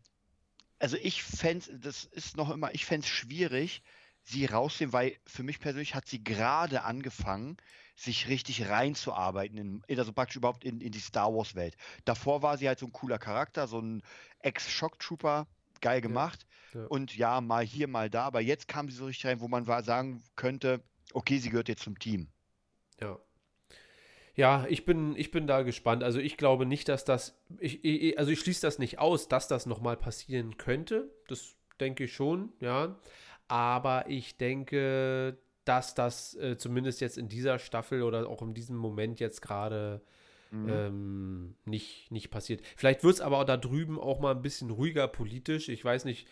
also 0.81 0.97
ich 0.97 1.23
fände 1.23 1.79
das 1.79 2.05
ist 2.05 2.37
noch 2.37 2.51
immer, 2.51 2.75
ich 2.75 2.85
fände 2.85 3.05
es 3.05 3.11
schwierig, 3.11 3.83
sie 4.23 4.47
rauszunehmen, 4.47 4.93
weil 4.93 5.17
für 5.25 5.45
mich 5.45 5.61
persönlich 5.61 5.95
hat 5.95 6.09
sie 6.09 6.23
gerade 6.23 6.83
angefangen, 6.83 7.57
sich 7.95 8.29
richtig 8.29 8.69
reinzuarbeiten, 8.69 9.57
in, 9.57 9.83
in, 9.87 9.99
also 9.99 10.13
praktisch 10.13 10.37
überhaupt 10.37 10.65
in, 10.65 10.81
in 10.81 10.93
die 10.93 11.01
Star 11.01 11.33
Wars-Welt. 11.33 11.77
Davor 12.05 12.43
war 12.43 12.57
sie 12.59 12.69
halt 12.69 12.79
so 12.79 12.87
ein 12.87 12.93
cooler 12.93 13.19
Charakter, 13.19 13.67
so 13.67 13.81
ein 13.81 14.03
Ex-Shock-Trooper, 14.41 15.47
geil 15.81 16.01
gemacht. 16.01 16.47
Ja, 16.75 16.81
ja. 16.81 16.87
Und 16.87 17.17
ja, 17.17 17.41
mal 17.41 17.65
hier, 17.65 17.89
mal 17.89 18.11
da, 18.11 18.25
aber 18.25 18.41
jetzt 18.41 18.69
kam 18.69 18.89
sie 18.89 18.97
so 18.97 19.07
richtig 19.07 19.27
rein, 19.27 19.41
wo 19.41 19.49
man 19.49 19.67
war, 19.67 19.83
sagen 19.83 20.23
könnte, 20.37 20.83
okay, 21.13 21.39
sie 21.39 21.51
gehört 21.51 21.69
jetzt 21.69 21.83
zum 21.83 21.99
Team. 21.99 22.29
Ja. 23.01 23.19
Ja, 24.35 24.67
ich 24.69 24.85
bin, 24.85 25.17
ich 25.17 25.33
bin 25.33 25.49
da 25.49 25.63
gespannt. 25.63 26.05
Also 26.05 26.21
ich 26.21 26.37
glaube 26.37 26.65
nicht, 26.65 26.89
dass 26.89 27.05
das, 27.05 27.37
ich, 27.59 27.85
ich, 27.85 28.17
also 28.19 28.31
ich 28.31 28.39
schließe 28.39 28.61
das 28.61 28.79
nicht 28.79 29.01
aus, 29.01 29.27
dass 29.27 29.49
das 29.49 29.67
nochmal 29.67 29.97
passieren 29.97 30.57
könnte. 30.57 31.11
Das 31.27 31.57
denke 31.81 32.05
ich 32.05 32.13
schon, 32.13 32.53
ja. 32.61 33.01
Aber 33.49 34.09
ich 34.09 34.37
denke, 34.37 35.39
dass 35.65 35.95
das 35.95 36.35
äh, 36.37 36.57
zumindest 36.57 37.01
jetzt 37.01 37.19
in 37.19 37.29
dieser 37.29 37.59
Staffel 37.59 38.03
oder 38.03 38.29
auch 38.29 38.41
in 38.43 38.55
diesem 38.55 38.77
Moment 38.77 39.19
jetzt 39.19 39.43
gerade 39.43 40.03
mhm. 40.51 40.69
ähm, 40.69 41.55
nicht, 41.65 42.11
nicht 42.11 42.31
passiert. 42.31 42.63
Vielleicht 42.77 43.05
wird 43.05 43.15
es 43.15 43.21
aber 43.21 43.39
auch 43.39 43.45
da 43.45 43.57
drüben 43.57 43.99
auch 43.99 44.21
mal 44.21 44.35
ein 44.35 44.43
bisschen 44.43 44.71
ruhiger 44.71 45.09
politisch. 45.09 45.69
Ich 45.69 45.85
weiß 45.85 46.05
nicht, 46.05 46.27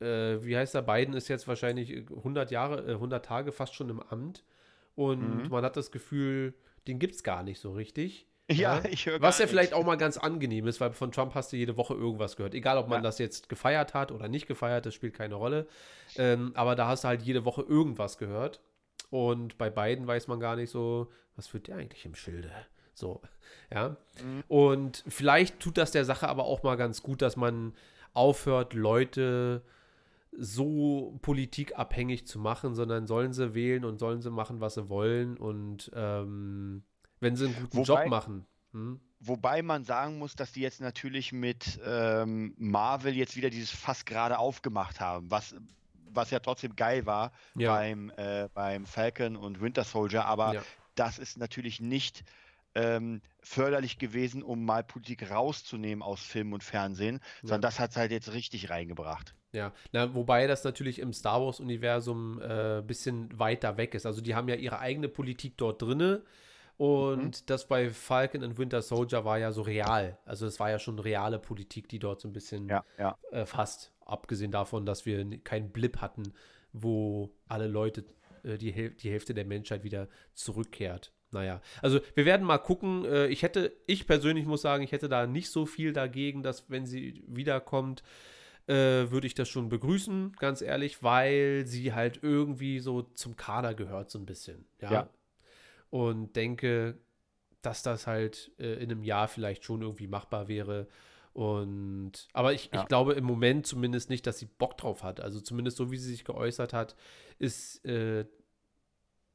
äh, 0.00 0.42
wie 0.44 0.56
heißt 0.56 0.74
er? 0.74 0.82
Biden 0.82 1.14
ist 1.14 1.28
jetzt 1.28 1.46
wahrscheinlich 1.48 2.10
100 2.10 2.50
Jahre, 2.50 2.86
äh, 2.86 2.94
100 2.94 3.24
Tage 3.24 3.52
fast 3.52 3.74
schon 3.74 3.90
im 3.90 4.00
Amt. 4.00 4.44
Und 4.94 5.44
mhm. 5.44 5.48
man 5.50 5.64
hat 5.64 5.76
das 5.76 5.90
Gefühl, 5.90 6.54
den 6.86 6.98
gibt 6.98 7.14
es 7.14 7.22
gar 7.22 7.42
nicht 7.42 7.60
so 7.60 7.72
richtig. 7.72 8.26
Ja, 8.50 8.78
ja, 8.78 8.84
ich 8.90 9.06
höre 9.06 9.22
Was 9.22 9.38
ja 9.38 9.46
vielleicht 9.46 9.72
auch 9.72 9.84
mal 9.84 9.94
ganz 9.94 10.16
angenehm 10.16 10.66
ist, 10.66 10.80
weil 10.80 10.92
von 10.92 11.12
Trump 11.12 11.36
hast 11.36 11.52
du 11.52 11.56
jede 11.56 11.76
Woche 11.76 11.94
irgendwas 11.94 12.34
gehört. 12.34 12.52
Egal, 12.52 12.78
ob 12.78 12.88
man 12.88 12.98
ja. 12.98 13.02
das 13.02 13.20
jetzt 13.20 13.48
gefeiert 13.48 13.94
hat 13.94 14.10
oder 14.10 14.26
nicht 14.26 14.48
gefeiert, 14.48 14.86
das 14.86 14.94
spielt 14.94 15.14
keine 15.14 15.36
Rolle. 15.36 15.68
Ähm, 16.16 16.50
aber 16.54 16.74
da 16.74 16.88
hast 16.88 17.04
du 17.04 17.08
halt 17.08 17.22
jede 17.22 17.44
Woche 17.44 17.62
irgendwas 17.62 18.18
gehört. 18.18 18.60
Und 19.08 19.56
bei 19.56 19.70
beiden 19.70 20.04
weiß 20.08 20.26
man 20.26 20.40
gar 20.40 20.56
nicht 20.56 20.70
so, 20.70 21.12
was 21.36 21.46
führt 21.46 21.68
der 21.68 21.76
eigentlich 21.76 22.04
im 22.04 22.16
Schilde? 22.16 22.50
So, 23.00 23.20
ja. 23.72 23.96
Mhm. 24.22 24.44
Und 24.46 25.04
vielleicht 25.08 25.58
tut 25.58 25.78
das 25.78 25.90
der 25.90 26.04
Sache 26.04 26.28
aber 26.28 26.44
auch 26.44 26.62
mal 26.62 26.76
ganz 26.76 27.02
gut, 27.02 27.22
dass 27.22 27.36
man 27.36 27.74
aufhört, 28.12 28.74
Leute 28.74 29.62
so 30.32 31.18
politikabhängig 31.22 32.26
zu 32.26 32.38
machen, 32.38 32.74
sondern 32.74 33.06
sollen 33.06 33.32
sie 33.32 33.54
wählen 33.54 33.84
und 33.84 33.98
sollen 33.98 34.22
sie 34.22 34.30
machen, 34.30 34.60
was 34.60 34.74
sie 34.74 34.88
wollen 34.88 35.36
und 35.36 35.90
ähm, 35.94 36.84
wenn 37.18 37.36
sie 37.36 37.46
einen 37.46 37.54
guten 37.54 37.78
wobei, 37.78 38.02
Job 38.02 38.10
machen. 38.10 38.46
Hm? 38.72 39.00
Wobei 39.18 39.62
man 39.62 39.84
sagen 39.84 40.18
muss, 40.18 40.34
dass 40.36 40.52
die 40.52 40.60
jetzt 40.60 40.80
natürlich 40.80 41.32
mit 41.32 41.80
ähm, 41.84 42.54
Marvel 42.58 43.14
jetzt 43.14 43.36
wieder 43.36 43.50
dieses 43.50 43.70
Fass 43.70 44.04
gerade 44.04 44.38
aufgemacht 44.38 45.00
haben, 45.00 45.30
was, 45.30 45.54
was 46.10 46.30
ja 46.30 46.38
trotzdem 46.38 46.76
geil 46.76 47.06
war 47.06 47.32
ja. 47.56 47.74
Beim, 47.74 48.10
äh, 48.16 48.48
beim 48.54 48.86
Falcon 48.86 49.36
und 49.36 49.60
Winter 49.60 49.84
Soldier, 49.84 50.24
aber 50.26 50.54
ja. 50.54 50.62
das 50.94 51.18
ist 51.18 51.38
natürlich 51.38 51.80
nicht 51.80 52.24
ähm, 52.74 53.20
förderlich 53.40 53.98
gewesen, 53.98 54.42
um 54.42 54.64
mal 54.64 54.84
Politik 54.84 55.30
rauszunehmen 55.30 56.02
aus 56.02 56.22
Film 56.22 56.52
und 56.52 56.62
Fernsehen, 56.62 57.16
ja. 57.16 57.48
sondern 57.48 57.62
das 57.62 57.80
hat 57.80 57.90
es 57.90 57.96
halt 57.96 58.10
jetzt 58.10 58.32
richtig 58.32 58.70
reingebracht. 58.70 59.34
Ja, 59.52 59.72
na, 59.92 60.14
wobei 60.14 60.46
das 60.46 60.62
natürlich 60.62 61.00
im 61.00 61.12
Star 61.12 61.40
Wars-Universum 61.42 62.38
ein 62.38 62.50
äh, 62.78 62.82
bisschen 62.86 63.36
weiter 63.38 63.76
weg 63.76 63.94
ist. 63.94 64.06
Also 64.06 64.20
die 64.20 64.34
haben 64.34 64.48
ja 64.48 64.54
ihre 64.54 64.78
eigene 64.78 65.08
Politik 65.08 65.56
dort 65.56 65.82
drinne 65.82 66.22
Und 66.80 67.42
mhm. 67.42 67.46
das 67.46 67.68
bei 67.68 67.90
Falcon 67.90 68.42
and 68.42 68.56
Winter 68.56 68.80
Soldier 68.80 69.26
war 69.26 69.38
ja 69.38 69.52
so 69.52 69.60
real. 69.60 70.16
Also 70.24 70.46
es 70.46 70.58
war 70.60 70.70
ja 70.70 70.78
schon 70.78 70.98
reale 70.98 71.38
Politik, 71.38 71.88
die 71.88 71.98
dort 71.98 72.22
so 72.22 72.28
ein 72.28 72.32
bisschen 72.32 72.68
ja, 72.68 72.84
ja. 72.96 73.18
Äh, 73.32 73.44
fast, 73.44 73.92
abgesehen 74.06 74.50
davon, 74.50 74.86
dass 74.86 75.04
wir 75.04 75.38
keinen 75.40 75.72
Blip 75.72 75.98
hatten, 75.98 76.32
wo 76.72 77.34
alle 77.48 77.66
Leute, 77.66 78.04
äh, 78.44 78.56
die, 78.56 78.70
Häl 78.70 78.92
die 78.92 79.10
Hälfte 79.10 79.34
der 79.34 79.44
Menschheit 79.44 79.84
wieder 79.84 80.08
zurückkehrt. 80.32 81.12
Naja, 81.32 81.60
also 81.80 82.00
wir 82.14 82.24
werden 82.24 82.46
mal 82.46 82.58
gucken. 82.58 83.04
Äh, 83.04 83.26
ich 83.28 83.42
hätte, 83.42 83.72
ich 83.86 84.06
persönlich 84.06 84.46
muss 84.46 84.62
sagen, 84.62 84.82
ich 84.82 84.92
hätte 84.92 85.08
da 85.08 85.26
nicht 85.26 85.50
so 85.50 85.66
viel 85.66 85.92
dagegen, 85.92 86.42
dass 86.42 86.68
wenn 86.70 86.86
sie 86.86 87.22
wiederkommt, 87.26 88.02
äh, 88.66 89.10
würde 89.10 89.26
ich 89.26 89.34
das 89.34 89.48
schon 89.48 89.68
begrüßen, 89.68 90.32
ganz 90.38 90.62
ehrlich, 90.62 91.02
weil 91.02 91.66
sie 91.66 91.92
halt 91.92 92.20
irgendwie 92.22 92.80
so 92.80 93.02
zum 93.02 93.36
Kader 93.36 93.74
gehört, 93.74 94.10
so 94.10 94.18
ein 94.18 94.26
bisschen. 94.26 94.64
Ja. 94.80 94.92
ja. 94.92 95.10
Und 95.90 96.36
denke, 96.36 96.98
dass 97.62 97.82
das 97.82 98.06
halt 98.06 98.52
äh, 98.58 98.74
in 98.74 98.90
einem 98.90 99.02
Jahr 99.02 99.28
vielleicht 99.28 99.64
schon 99.64 99.82
irgendwie 99.82 100.06
machbar 100.06 100.48
wäre. 100.48 100.88
Und 101.32 102.28
aber 102.32 102.52
ich, 102.52 102.70
ja. 102.72 102.80
ich 102.80 102.88
glaube 102.88 103.14
im 103.14 103.24
Moment 103.24 103.66
zumindest 103.66 104.10
nicht, 104.10 104.26
dass 104.26 104.38
sie 104.38 104.46
Bock 104.46 104.76
drauf 104.76 105.02
hat. 105.02 105.20
Also 105.20 105.40
zumindest 105.40 105.76
so 105.76 105.90
wie 105.90 105.96
sie 105.96 106.10
sich 106.10 106.24
geäußert 106.24 106.72
hat, 106.72 106.96
ist 107.38 107.84
äh, 107.84 108.24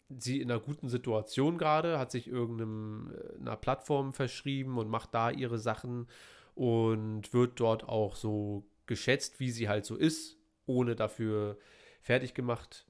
sie 0.10 0.42
in 0.42 0.52
einer 0.52 0.60
guten 0.60 0.90
Situation 0.90 1.58
gerade, 1.58 2.00
hat 2.00 2.12
sich 2.12 2.28
irgendeiner 2.28 3.54
äh, 3.54 3.58
Plattform 3.58 4.14
verschrieben 4.14 4.78
und 4.78 4.90
macht 4.90 5.14
da 5.14 5.32
ihre 5.32 5.58
Sachen 5.58 6.08
und 6.54 7.34
wird 7.34 7.60
dort 7.60 7.88
auch 7.88 8.16
so 8.16 8.66
geschätzt, 8.86 9.40
wie 9.40 9.52
sie 9.52 9.68
halt 9.68 9.86
so 9.86 9.96
ist, 9.96 10.38
ohne 10.66 10.96
dafür 10.96 11.58
fertig 12.02 12.34
gemacht 12.34 12.86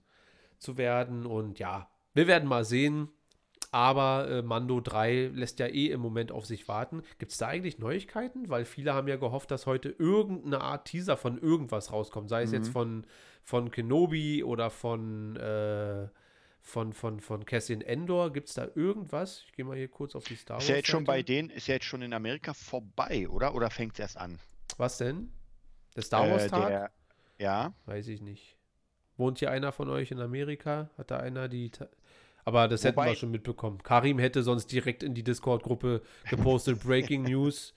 zu 0.57 0.77
werden. 0.77 1.25
Und 1.25 1.59
ja, 1.59 1.89
wir 2.13 2.27
werden 2.27 2.47
mal 2.47 2.65
sehen. 2.65 3.09
Aber 3.71 4.29
äh, 4.29 4.41
Mando 4.41 4.79
3 4.79 5.31
lässt 5.33 5.59
ja 5.59 5.67
eh 5.67 5.87
im 5.87 5.99
Moment 5.99 6.31
auf 6.31 6.45
sich 6.45 6.69
warten. 6.69 7.01
Gibt 7.19 7.33
es 7.33 7.37
da 7.39 7.47
eigentlich 7.47 7.77
Neuigkeiten? 7.77 8.47
Weil 8.47 8.63
viele 8.63 8.93
haben 8.93 9.09
ja 9.09 9.17
gehofft, 9.17 9.51
dass 9.51 9.65
heute 9.65 9.89
irgendeine 9.89 10.61
Art 10.61 10.85
Teaser 10.85 11.17
von 11.17 11.37
irgendwas 11.37 11.91
rauskommt. 11.91 12.29
Sei 12.29 12.43
es 12.43 12.51
mhm. 12.51 12.55
jetzt 12.55 12.69
von, 12.69 13.05
von 13.43 13.71
Kenobi 13.71 14.45
oder 14.45 14.69
von, 14.69 15.35
äh, 15.35 16.07
von, 16.65 16.93
von, 16.93 17.19
von 17.19 17.45
Cassian 17.45 17.81
Endor. 17.81 18.33
Gibt 18.33 18.49
es 18.49 18.55
da 18.55 18.67
irgendwas? 18.73 19.43
Ich 19.45 19.53
gehe 19.53 19.63
mal 19.63 19.77
hier 19.77 19.87
kurz 19.87 20.15
auf 20.15 20.25
die 20.25 20.35
Star 20.35 20.55
Wars. 20.55 20.63
Ist 20.63 20.69
ja 20.69 20.75
jetzt 20.77 20.89
schon 20.89 21.05
bei 21.05 21.21
denen, 21.21 21.49
ist 21.51 21.67
ja 21.67 21.75
jetzt 21.75 21.85
schon 21.85 22.01
in 22.01 22.11
Amerika 22.11 22.53
vorbei, 22.53 23.29
oder? 23.29 23.53
Oder 23.53 23.69
fängt 23.69 23.93
es 23.93 23.99
erst 23.99 24.17
an? 24.17 24.39
Was 24.77 24.97
denn? 24.97 25.31
Der 25.95 26.01
Star 26.01 26.29
Wars 26.29 26.47
Tag? 26.47 26.65
Äh, 26.65 26.69
der, 26.69 26.91
ja. 27.37 27.73
Weiß 27.85 28.07
ich 28.07 28.21
nicht. 28.21 28.57
Wohnt 29.15 29.39
hier 29.39 29.51
einer 29.51 29.71
von 29.71 29.89
euch 29.89 30.11
in 30.11 30.19
Amerika? 30.19 30.89
Hat 30.97 31.11
da 31.11 31.17
einer 31.17 31.47
die. 31.47 31.69
Ta 31.69 31.87
aber 32.47 32.67
das 32.67 32.83
Wobei, 32.83 32.89
hätten 32.89 33.11
wir 33.11 33.15
schon 33.15 33.31
mitbekommen. 33.31 33.81
Karim 33.81 34.19
hätte 34.19 34.43
sonst 34.43 34.71
direkt 34.71 35.01
in 35.01 35.13
die 35.13 35.23
Discord-Gruppe 35.23 36.01
gepostet: 36.29 36.83
Breaking 36.83 37.23
News. 37.29 37.73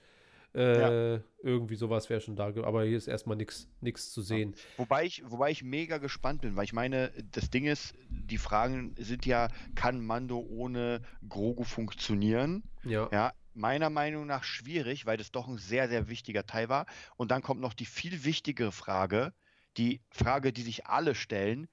Äh, 0.55 1.15
ja. 1.15 1.21
Irgendwie 1.43 1.75
sowas 1.75 2.09
wäre 2.09 2.21
schon 2.21 2.35
da. 2.35 2.47
Aber 2.63 2.83
hier 2.83 2.97
ist 2.97 3.07
erstmal 3.07 3.37
nichts 3.37 4.11
zu 4.11 4.21
sehen. 4.21 4.53
Ja. 4.53 4.63
Wobei, 4.77 5.05
ich, 5.05 5.23
wobei 5.25 5.51
ich 5.51 5.63
mega 5.63 5.97
gespannt 5.97 6.41
bin, 6.41 6.55
weil 6.55 6.65
ich 6.65 6.73
meine, 6.73 7.11
das 7.31 7.49
Ding 7.49 7.65
ist, 7.65 7.93
die 8.09 8.37
Fragen 8.37 8.95
sind 8.97 9.25
ja: 9.25 9.49
Kann 9.75 10.03
Mando 10.03 10.39
ohne 10.39 11.01
Grogu 11.27 11.63
funktionieren? 11.63 12.63
Ja. 12.83 13.09
ja 13.11 13.33
meiner 13.53 13.89
Meinung 13.89 14.25
nach 14.25 14.43
schwierig, 14.43 15.05
weil 15.05 15.17
das 15.17 15.31
doch 15.31 15.47
ein 15.47 15.57
sehr, 15.57 15.89
sehr 15.89 16.07
wichtiger 16.07 16.45
Teil 16.45 16.69
war. 16.69 16.85
Und 17.17 17.31
dann 17.31 17.41
kommt 17.41 17.61
noch 17.61 17.73
die 17.73 17.85
viel 17.85 18.23
wichtigere 18.23 18.71
Frage, 18.71 19.33
die 19.77 20.01
Frage, 20.09 20.53
die 20.53 20.61
sich 20.61 20.87
alle 20.87 21.13
stellen, 21.13 21.67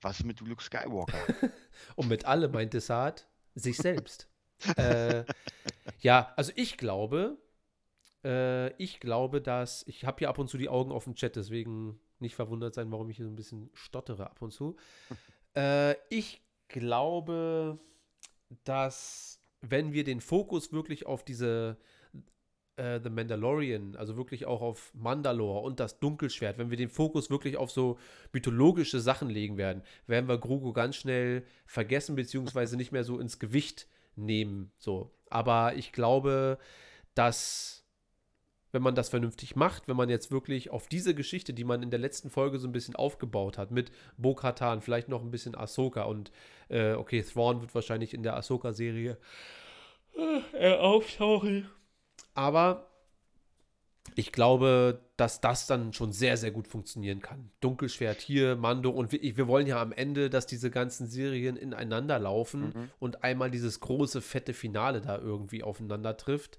was 0.00 0.20
ist 0.20 0.26
mit 0.26 0.40
Luke 0.40 0.62
Skywalker? 0.62 1.18
Und 1.96 2.08
mit 2.08 2.24
alle 2.24 2.48
meinte 2.48 2.80
Saad 2.80 3.28
sich 3.54 3.76
selbst. 3.76 4.28
äh, 4.76 5.24
ja, 6.00 6.32
also 6.36 6.52
ich 6.54 6.76
glaube, 6.76 7.38
äh, 8.24 8.72
ich 8.82 9.00
glaube, 9.00 9.40
dass, 9.40 9.84
ich 9.86 10.04
habe 10.04 10.18
hier 10.18 10.28
ab 10.28 10.38
und 10.38 10.48
zu 10.48 10.58
die 10.58 10.68
Augen 10.68 10.92
auf 10.92 11.04
dem 11.04 11.14
Chat, 11.14 11.36
deswegen 11.36 12.00
nicht 12.18 12.34
verwundert 12.34 12.74
sein, 12.74 12.90
warum 12.90 13.10
ich 13.10 13.16
hier 13.16 13.26
so 13.26 13.32
ein 13.32 13.36
bisschen 13.36 13.70
stottere 13.72 14.28
ab 14.28 14.42
und 14.42 14.52
zu. 14.52 14.76
äh, 15.56 15.94
ich 16.08 16.42
glaube, 16.68 17.78
dass 18.64 19.40
wenn 19.60 19.92
wir 19.92 20.04
den 20.04 20.20
Fokus 20.20 20.72
wirklich 20.72 21.06
auf 21.06 21.24
diese 21.24 21.76
äh, 22.76 23.00
The 23.02 23.10
Mandalorian, 23.10 23.94
also 23.96 24.16
wirklich 24.16 24.46
auch 24.46 24.62
auf 24.62 24.92
Mandalore 24.94 25.60
und 25.60 25.80
das 25.80 26.00
Dunkelschwert, 26.00 26.58
wenn 26.58 26.70
wir 26.70 26.76
den 26.76 26.88
Fokus 26.88 27.30
wirklich 27.30 27.56
auf 27.56 27.70
so 27.70 27.98
mythologische 28.32 29.00
Sachen 29.00 29.28
legen 29.28 29.56
werden, 29.56 29.82
werden 30.06 30.28
wir 30.28 30.38
Grogu 30.38 30.72
ganz 30.72 30.96
schnell 30.96 31.44
vergessen, 31.66 32.16
beziehungsweise 32.16 32.76
nicht 32.76 32.92
mehr 32.92 33.04
so 33.04 33.18
ins 33.18 33.38
Gewicht 33.38 33.86
nehmen. 34.16 34.72
So. 34.78 35.14
Aber 35.28 35.74
ich 35.76 35.92
glaube, 35.92 36.58
dass 37.14 37.79
wenn 38.72 38.82
man 38.82 38.94
das 38.94 39.08
vernünftig 39.08 39.56
macht, 39.56 39.88
wenn 39.88 39.96
man 39.96 40.08
jetzt 40.08 40.30
wirklich 40.30 40.70
auf 40.70 40.88
diese 40.88 41.14
Geschichte, 41.14 41.52
die 41.52 41.64
man 41.64 41.82
in 41.82 41.90
der 41.90 41.98
letzten 41.98 42.30
Folge 42.30 42.58
so 42.58 42.68
ein 42.68 42.72
bisschen 42.72 42.96
aufgebaut 42.96 43.58
hat, 43.58 43.70
mit 43.70 43.90
Bo-Katan, 44.16 44.80
vielleicht 44.80 45.08
noch 45.08 45.22
ein 45.22 45.30
bisschen 45.30 45.54
Ahsoka 45.54 46.04
und 46.04 46.30
äh, 46.68 46.92
okay, 46.92 47.22
Thrawn 47.22 47.60
wird 47.60 47.74
wahrscheinlich 47.74 48.14
in 48.14 48.22
der 48.22 48.36
Ahsoka-Serie 48.36 49.16
äh, 50.52 50.76
auftauchen. 50.76 51.68
Aber 52.34 52.86
ich 54.14 54.32
glaube, 54.32 55.00
dass 55.16 55.40
das 55.40 55.66
dann 55.66 55.92
schon 55.92 56.12
sehr, 56.12 56.36
sehr 56.36 56.50
gut 56.50 56.66
funktionieren 56.66 57.20
kann. 57.20 57.50
Dunkelschwert 57.60 58.20
hier, 58.20 58.56
Mando 58.56 58.90
und 58.90 59.12
wir, 59.12 59.20
wir 59.36 59.46
wollen 59.46 59.66
ja 59.66 59.80
am 59.80 59.92
Ende, 59.92 60.30
dass 60.30 60.46
diese 60.46 60.70
ganzen 60.70 61.06
Serien 61.06 61.56
ineinander 61.56 62.18
laufen 62.18 62.72
mhm. 62.74 62.90
und 62.98 63.22
einmal 63.24 63.50
dieses 63.50 63.80
große, 63.80 64.20
fette 64.20 64.54
Finale 64.54 65.00
da 65.00 65.18
irgendwie 65.18 65.62
aufeinander 65.62 66.16
trifft. 66.16 66.58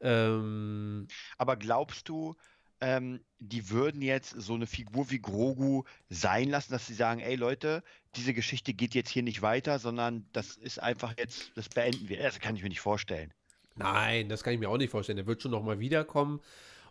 Ähm, 0.00 1.06
Aber 1.38 1.56
glaubst 1.56 2.08
du, 2.08 2.36
ähm, 2.80 3.20
die 3.38 3.70
würden 3.70 4.02
jetzt 4.02 4.30
so 4.30 4.54
eine 4.54 4.66
Figur 4.66 5.10
wie 5.10 5.20
Grogu 5.20 5.84
sein 6.08 6.48
lassen, 6.48 6.72
dass 6.72 6.86
sie 6.86 6.94
sagen, 6.94 7.20
ey 7.20 7.36
Leute, 7.36 7.82
diese 8.16 8.34
Geschichte 8.34 8.72
geht 8.72 8.94
jetzt 8.94 9.10
hier 9.10 9.22
nicht 9.22 9.42
weiter, 9.42 9.78
sondern 9.78 10.26
das 10.32 10.56
ist 10.56 10.82
einfach 10.82 11.14
jetzt, 11.18 11.52
das 11.56 11.68
beenden 11.68 12.08
wir. 12.08 12.22
Das 12.22 12.40
kann 12.40 12.56
ich 12.56 12.62
mir 12.62 12.68
nicht 12.70 12.80
vorstellen. 12.80 13.32
Nein, 13.76 14.28
das 14.28 14.42
kann 14.42 14.54
ich 14.54 14.60
mir 14.60 14.68
auch 14.68 14.78
nicht 14.78 14.90
vorstellen. 14.90 15.16
Der 15.16 15.26
wird 15.26 15.42
schon 15.42 15.50
noch 15.50 15.62
mal 15.62 15.78
wiederkommen 15.78 16.40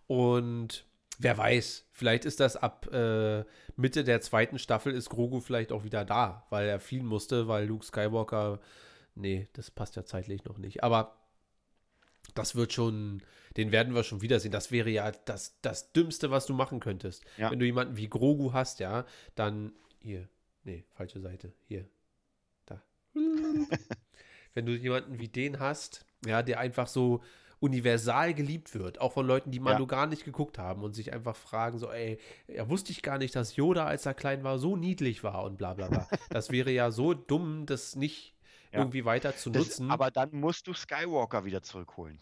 und 0.08 0.86
wer 1.18 1.38
weiß, 1.38 1.88
vielleicht 1.92 2.26
ist 2.26 2.40
das 2.40 2.56
ab 2.56 2.88
äh, 2.94 3.44
Mitte 3.76 4.04
der 4.04 4.22
zweiten 4.22 4.60
Staffel 4.60 4.94
ist 4.94 5.10
Grogu 5.10 5.40
vielleicht 5.40 5.72
auch 5.72 5.84
wieder 5.84 6.06
da, 6.06 6.46
weil 6.50 6.68
er 6.68 6.80
fliehen 6.80 7.06
musste, 7.06 7.48
weil 7.48 7.66
Luke 7.68 7.86
Skywalker, 7.86 8.60
nee, 9.16 9.48
das 9.54 9.72
passt 9.72 9.96
ja 9.96 10.06
zeitlich 10.06 10.46
noch 10.46 10.58
nicht. 10.58 10.84
Aber 10.84 11.19
das 12.36 12.56
wird 12.56 12.74
schon, 12.74 13.22
den 13.58 13.72
werden 13.72 13.94
wir 13.94 14.04
schon 14.04 14.22
wiedersehen. 14.22 14.52
Das 14.52 14.72
wäre 14.72 14.90
ja 14.90 15.12
das, 15.12 15.60
das 15.62 15.92
Dümmste, 15.94 16.32
was 16.32 16.46
du 16.46 16.54
machen 16.54 16.80
könntest. 16.80 17.24
Ja. 17.38 17.52
Wenn 17.52 17.60
du 17.60 17.66
jemanden 17.66 17.98
wie 17.98 18.10
Grogu 18.10 18.54
hast, 18.54 18.80
ja, 18.80 19.06
dann 19.36 19.74
hier, 20.00 20.28
nee, 20.64 20.86
falsche 20.92 21.20
Seite, 21.20 21.54
hier, 21.68 21.86
da. 22.66 22.82
Wenn 24.54 24.66
du 24.66 24.76
jemanden 24.76 25.20
wie 25.20 25.28
den 25.28 25.60
hast, 25.60 26.06
ja, 26.26 26.42
der 26.42 26.60
einfach 26.60 26.88
so 26.88 27.22
universal 27.60 28.34
geliebt 28.34 28.74
wird, 28.74 29.02
auch 29.02 29.14
von 29.14 29.28
Leuten, 29.28 29.52
die 29.52 29.60
man 29.60 29.78
ja. 29.80 29.86
gar 29.86 30.08
nicht 30.08 30.24
geguckt 30.24 30.58
haben 30.58 30.82
und 30.82 30.94
sich 30.94 31.14
einfach 31.14 31.36
fragen, 31.36 31.78
so, 31.78 31.92
ey, 31.92 32.18
ja, 32.48 32.70
wusste 32.70 32.92
ich 32.92 33.02
gar 33.02 33.18
nicht, 33.18 33.36
dass 33.36 33.56
Yoda, 33.56 33.86
als 33.86 34.06
er 34.06 34.14
klein 34.14 34.44
war, 34.44 34.60
so 34.60 34.76
niedlich 34.76 35.24
war 35.24 35.44
und 35.44 35.58
bla 35.58 35.74
bla 35.74 35.90
bla. 35.90 36.08
das 36.30 36.52
wäre 36.52 36.72
ja 36.72 36.92
so 36.92 37.14
dumm, 37.14 37.66
das 37.66 37.96
nicht 37.96 38.34
ja. 38.72 38.80
irgendwie 38.80 39.06
weiter 39.06 39.36
zu 39.36 39.50
das, 39.50 39.66
nutzen. 39.66 39.92
Aber 39.92 40.12
dann 40.12 40.32
musst 40.32 40.68
du 40.68 40.74
Skywalker 40.74 41.46
wieder 41.46 41.62
zurückholen. 41.62 42.20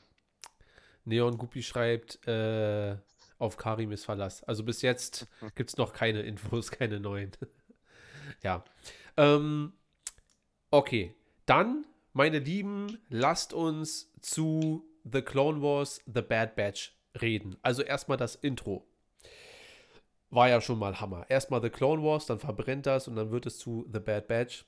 Neon 1.06 1.38
Guppy 1.38 1.64
schreibt, 1.64 2.26
äh, 2.28 2.98
auf 3.38 3.58
Karim 3.58 3.92
ist 3.92 4.06
Verlass. 4.06 4.44
Also 4.44 4.64
bis 4.64 4.82
jetzt 4.82 5.28
gibt 5.56 5.70
es 5.70 5.78
noch 5.78 5.94
keine 5.94 6.22
Infos, 6.22 6.72
keine 6.72 7.00
neuen. 7.00 7.32
ja. 8.44 8.64
Ähm, 9.16 9.74
okay. 10.72 11.16
Dann, 11.46 11.86
meine 12.14 12.40
Lieben, 12.40 13.00
lasst 13.10 13.54
uns 13.54 14.12
zu 14.20 14.86
The 15.10 15.22
Clone 15.22 15.62
Wars, 15.62 16.02
The 16.06 16.22
Bad 16.22 16.56
Batch 16.56 16.94
reden. 17.22 17.56
Also 17.62 17.84
erstmal 17.84 18.18
das 18.18 18.36
Intro. 18.36 18.86
War 20.30 20.50
ja 20.50 20.60
schon 20.60 20.78
mal 20.78 21.00
Hammer. 21.00 21.26
Erstmal 21.30 21.62
The 21.62 21.70
Clone 21.70 22.04
Wars, 22.04 22.26
dann 22.26 22.40
verbrennt 22.40 22.86
das 22.86 23.08
und 23.08 23.16
dann 23.16 23.32
wird 23.32 23.46
es 23.46 23.60
zu 23.60 23.88
The 23.94 24.00
Bad 24.00 24.28
Batch 24.28 24.66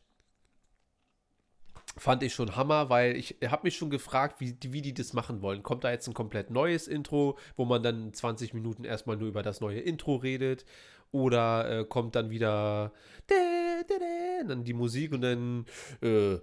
fand 2.00 2.24
ich 2.24 2.34
schon 2.34 2.56
Hammer, 2.56 2.90
weil 2.90 3.16
ich 3.16 3.38
habe 3.48 3.64
mich 3.64 3.78
schon 3.78 3.90
gefragt, 3.90 4.40
wie, 4.40 4.58
wie 4.62 4.82
die 4.82 4.94
das 4.94 5.14
machen 5.14 5.42
wollen. 5.42 5.64
Kommt 5.64 5.84
da 5.84 5.92
jetzt 5.92 6.08
ein 6.08 6.14
komplett 6.14 6.50
neues 6.50 6.88
Intro, 6.88 7.38
wo 7.56 7.66
man 7.66 7.84
dann 7.84 8.14
20 8.14 8.54
Minuten 8.54 8.84
erstmal 8.84 9.18
nur 9.18 9.28
über 9.28 9.44
das 9.44 9.62
neue 9.62 9.80
Intro 9.80 10.16
redet? 10.16 10.66
Oder 11.12 11.80
äh, 11.80 11.86
kommt 11.86 12.16
dann 12.16 12.30
wieder 12.30 12.92
dann 14.48 14.64
die 14.64 14.74
Musik 14.74 15.12
und 15.12 15.22
dann 15.22 15.66
äh, 16.02 16.38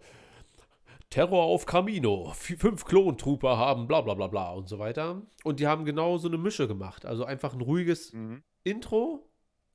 Terror 1.11 1.45
auf 1.45 1.67
Camino, 1.67 2.33
fünf 2.35 2.85
Klontrooper 2.85 3.57
haben 3.57 3.87
bla 3.87 4.01
bla 4.01 4.15
bla 4.15 4.27
bla 4.27 4.51
und 4.53 4.69
so 4.69 4.79
weiter. 4.79 5.23
Und 5.45 5.61
die 5.61 5.67
haben 5.67 5.85
genau 5.85 6.19
so 6.19 6.29
eine 6.29 6.39
Mische 6.39 6.67
gemacht. 6.67 7.07
Also 7.07 7.25
einfach 7.25 7.55
ein 7.55 7.61
ruhiges 7.61 8.13
mhm. 8.13 8.43
Intro, 8.65 9.31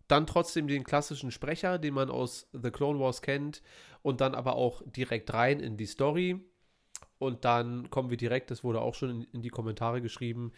dann 0.07 0.27
trotzdem 0.27 0.67
den 0.67 0.83
klassischen 0.83 1.31
Sprecher, 1.31 1.79
den 1.79 1.93
man 1.93 2.09
aus 2.09 2.49
The 2.51 2.69
Clone 2.69 2.99
Wars 2.99 3.21
kennt, 3.21 3.63
und 4.01 4.21
dann 4.21 4.35
aber 4.35 4.55
auch 4.55 4.81
direkt 4.85 5.33
rein 5.33 5.59
in 5.59 5.77
die 5.77 5.85
Story. 5.85 6.39
Und 7.17 7.45
dann 7.45 7.89
kommen 7.89 8.09
wir 8.09 8.17
direkt, 8.17 8.49
das 8.49 8.63
wurde 8.63 8.81
auch 8.81 8.95
schon 8.95 9.09
in, 9.09 9.23
in 9.33 9.41
die 9.41 9.49
Kommentare 9.49 10.01
geschrieben. 10.01 10.51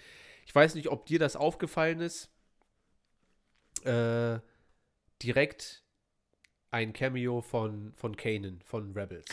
Ich 0.46 0.56
weiß 0.56 0.76
nicht, 0.76 0.90
ob 0.90 1.06
dir 1.06 1.20
das 1.20 1.36
aufgefallen 1.36 2.00
ist. 2.00 2.30
Äh, 3.84 4.40
direkt 5.22 5.84
ein 6.72 6.94
Cameo 6.94 7.42
von, 7.42 7.94
von 7.96 8.16
Kanan, 8.16 8.62
von 8.64 8.94
Rebels. 8.94 9.26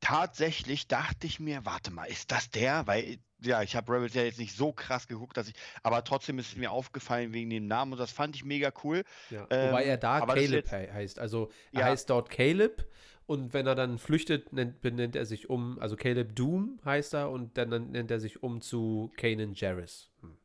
Tatsächlich 0.00 0.86
dachte 0.86 1.26
ich 1.26 1.40
mir, 1.40 1.64
warte 1.64 1.90
mal, 1.90 2.04
ist 2.04 2.30
das 2.30 2.50
der? 2.50 2.86
Weil, 2.86 3.18
ja, 3.40 3.62
ich 3.62 3.74
habe 3.74 3.92
Rebels 3.92 4.14
ja 4.14 4.22
jetzt 4.22 4.38
nicht 4.38 4.54
so 4.54 4.72
krass 4.72 5.08
geguckt, 5.08 5.36
dass 5.36 5.48
ich, 5.48 5.54
aber 5.82 6.04
trotzdem 6.04 6.38
ist 6.38 6.48
es 6.48 6.56
mir 6.56 6.70
aufgefallen 6.70 7.32
wegen 7.32 7.50
dem 7.50 7.66
Namen 7.66 7.92
und 7.92 7.98
das 7.98 8.12
fand 8.12 8.36
ich 8.36 8.44
mega 8.44 8.72
cool. 8.82 9.04
Ja, 9.30 9.46
ähm, 9.50 9.70
wobei 9.70 9.84
er 9.84 9.96
da 9.96 10.20
Caleb 10.20 10.50
jetzt, 10.50 10.72
heißt. 10.72 11.18
Also 11.18 11.50
er 11.72 11.80
ja. 11.80 11.86
heißt 11.86 12.10
dort 12.10 12.30
Caleb 12.30 12.86
und 13.26 13.54
wenn 13.54 13.66
er 13.66 13.74
dann 13.74 13.98
flüchtet, 13.98 14.52
nennt, 14.52 14.80
benennt 14.80 15.16
er 15.16 15.26
sich 15.26 15.48
um, 15.48 15.78
also 15.78 15.96
Caleb 15.96 16.36
Doom 16.36 16.78
heißt 16.84 17.14
er 17.14 17.30
und 17.30 17.56
dann 17.56 17.90
nennt 17.90 18.10
er 18.10 18.20
sich 18.20 18.42
um 18.42 18.60
zu 18.60 19.10
Kanan 19.16 19.54
Jarrus. 19.54 20.10
Hm. 20.20 20.36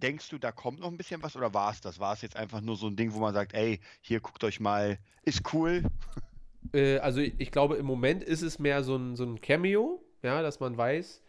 Denkst 0.00 0.30
du, 0.30 0.38
da 0.38 0.52
kommt 0.52 0.80
noch 0.80 0.88
ein 0.88 0.96
bisschen 0.96 1.22
was 1.22 1.36
oder 1.36 1.52
war 1.52 1.70
es 1.70 1.80
das? 1.80 2.00
War 2.00 2.14
es 2.14 2.22
jetzt 2.22 2.36
einfach 2.36 2.62
nur 2.62 2.76
so 2.76 2.86
ein 2.86 2.96
Ding, 2.96 3.12
wo 3.12 3.20
man 3.20 3.34
sagt, 3.34 3.54
ey, 3.54 3.80
hier 4.00 4.20
guckt 4.20 4.42
euch 4.44 4.60
mal, 4.60 4.98
ist 5.22 5.52
cool? 5.52 5.82
Äh, 6.72 6.98
also 6.98 7.20
ich 7.20 7.52
glaube, 7.52 7.76
im 7.76 7.86
Moment 7.86 8.24
ist 8.24 8.42
es 8.42 8.58
mehr 8.58 8.82
so 8.82 8.96
ein, 8.96 9.14
so 9.14 9.22
ein 9.22 9.40
Cameo, 9.40 10.04
ja, 10.24 10.42
dass 10.42 10.58
man 10.58 10.76
weiß. 10.76 11.22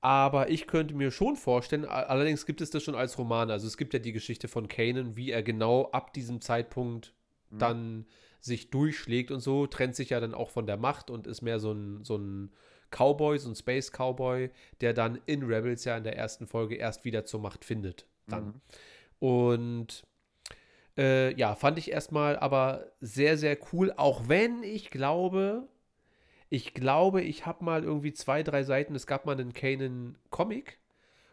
Aber 0.00 0.48
ich 0.48 0.66
könnte 0.66 0.94
mir 0.94 1.10
schon 1.10 1.36
vorstellen, 1.36 1.84
allerdings 1.84 2.46
gibt 2.46 2.62
es 2.62 2.70
das 2.70 2.84
schon 2.84 2.94
als 2.94 3.18
Roman. 3.18 3.50
Also 3.50 3.66
es 3.66 3.76
gibt 3.76 3.92
ja 3.92 3.98
die 3.98 4.12
Geschichte 4.12 4.48
von 4.48 4.66
Kanan, 4.66 5.14
wie 5.14 5.30
er 5.30 5.42
genau 5.42 5.90
ab 5.90 6.14
diesem 6.14 6.40
Zeitpunkt 6.40 7.12
mhm. 7.50 7.58
dann 7.58 8.06
sich 8.40 8.70
durchschlägt 8.70 9.30
und 9.30 9.40
so, 9.40 9.66
trennt 9.66 9.96
sich 9.96 10.10
ja 10.10 10.20
dann 10.20 10.34
auch 10.34 10.50
von 10.50 10.66
der 10.66 10.76
Macht 10.76 11.10
und 11.10 11.26
ist 11.26 11.42
mehr 11.42 11.58
so 11.58 11.72
ein, 11.72 12.04
so 12.04 12.16
ein 12.16 12.50
Cowboy, 12.90 13.38
so 13.38 13.50
ein 13.50 13.56
Space 13.56 13.90
Cowboy, 13.90 14.50
der 14.80 14.94
dann 14.94 15.20
in 15.26 15.42
Rebels 15.42 15.84
ja 15.84 15.96
in 15.96 16.04
der 16.04 16.16
ersten 16.16 16.46
Folge 16.46 16.76
erst 16.76 17.04
wieder 17.04 17.24
zur 17.24 17.40
Macht 17.40 17.64
findet. 17.64 18.06
Dann. 18.26 18.46
Mhm. 18.46 18.60
Und 19.20 20.06
äh, 20.96 21.34
ja, 21.34 21.54
fand 21.54 21.78
ich 21.78 21.90
erstmal 21.90 22.36
aber 22.38 22.92
sehr, 23.00 23.36
sehr 23.38 23.56
cool, 23.72 23.92
auch 23.96 24.28
wenn 24.28 24.62
ich 24.62 24.90
glaube, 24.90 25.68
ich 26.50 26.74
glaube, 26.74 27.22
ich 27.22 27.46
habe 27.46 27.64
mal 27.64 27.84
irgendwie 27.84 28.12
zwei, 28.12 28.42
drei 28.42 28.62
Seiten, 28.62 28.94
es 28.94 29.06
gab 29.06 29.26
mal 29.26 29.32
einen 29.32 29.52
Kanan-Comic 29.52 30.78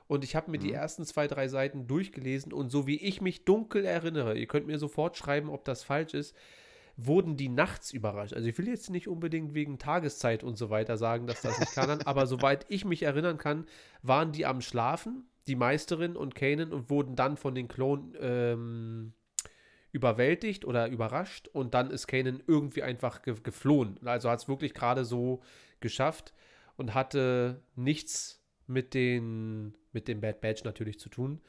und 0.07 0.23
ich 0.23 0.35
habe 0.35 0.51
mir 0.51 0.57
mhm. 0.57 0.63
die 0.63 0.73
ersten 0.73 1.05
zwei, 1.05 1.27
drei 1.27 1.47
Seiten 1.47 1.87
durchgelesen 1.87 2.53
und 2.53 2.69
so 2.69 2.85
wie 2.85 2.97
ich 2.97 3.21
mich 3.21 3.45
dunkel 3.45 3.85
erinnere, 3.85 4.37
ihr 4.37 4.47
könnt 4.47 4.67
mir 4.67 4.77
sofort 4.77 5.17
schreiben, 5.17 5.49
ob 5.49 5.65
das 5.65 5.83
falsch 5.83 6.13
ist, 6.13 6.35
wurden 6.97 7.35
die 7.35 7.49
nachts 7.49 7.91
überrascht. 7.91 8.33
Also 8.33 8.47
ich 8.47 8.57
will 8.57 8.67
jetzt 8.67 8.89
nicht 8.89 9.07
unbedingt 9.07 9.53
wegen 9.53 9.77
Tageszeit 9.77 10.43
und 10.43 10.57
so 10.57 10.69
weiter 10.69 10.97
sagen, 10.97 11.27
dass 11.27 11.41
das 11.41 11.59
nicht 11.59 11.73
kann, 11.73 12.01
aber 12.03 12.25
soweit 12.27 12.65
ich 12.69 12.85
mich 12.85 13.03
erinnern 13.03 13.37
kann, 13.37 13.65
waren 14.01 14.31
die 14.31 14.45
am 14.45 14.61
Schlafen, 14.61 15.25
die 15.47 15.55
Meisterin 15.55 16.15
und 16.15 16.35
Kanan, 16.35 16.71
und 16.71 16.89
wurden 16.89 17.15
dann 17.15 17.37
von 17.37 17.53
den 17.53 17.67
Klonen 17.67 18.15
ähm, 18.19 19.13
überwältigt 19.91 20.65
oder 20.65 20.87
überrascht 20.87 21.47
und 21.49 21.73
dann 21.73 21.91
ist 21.91 22.07
Kanan 22.07 22.41
irgendwie 22.47 22.83
einfach 22.83 23.21
ge 23.21 23.35
geflohen. 23.43 23.99
Also 24.05 24.29
hat 24.29 24.39
es 24.39 24.47
wirklich 24.47 24.73
gerade 24.73 25.05
so 25.05 25.41
geschafft 25.79 26.33
und 26.77 26.93
hatte 26.93 27.61
nichts 27.75 28.41
mit 28.67 28.93
den 28.93 29.75
mit 29.91 30.07
dem 30.07 30.21
Bad 30.21 30.41
Badge 30.41 30.61
natürlich 30.65 30.99
zu 30.99 31.09
tun. 31.09 31.41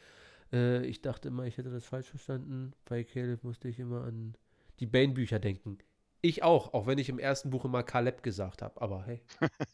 Äh, 0.52 0.84
ich 0.86 1.02
dachte 1.02 1.28
immer, 1.28 1.44
ich 1.44 1.58
hätte 1.58 1.70
das 1.70 1.84
falsch 1.84 2.08
verstanden. 2.08 2.72
Bei 2.84 3.02
Caleb 3.04 3.42
musste 3.42 3.68
ich 3.68 3.78
immer 3.78 4.04
an 4.04 4.36
die 4.80 4.86
Bane-Bücher 4.86 5.38
denken. 5.38 5.78
Ich 6.22 6.42
auch, 6.42 6.74
auch 6.74 6.86
wenn 6.86 6.98
ich 6.98 7.08
im 7.08 7.18
ersten 7.18 7.50
Buch 7.50 7.64
immer 7.64 7.82
Caleb 7.82 8.22
gesagt 8.22 8.62
habe. 8.62 8.80
Aber 8.80 9.04
hey, 9.04 9.22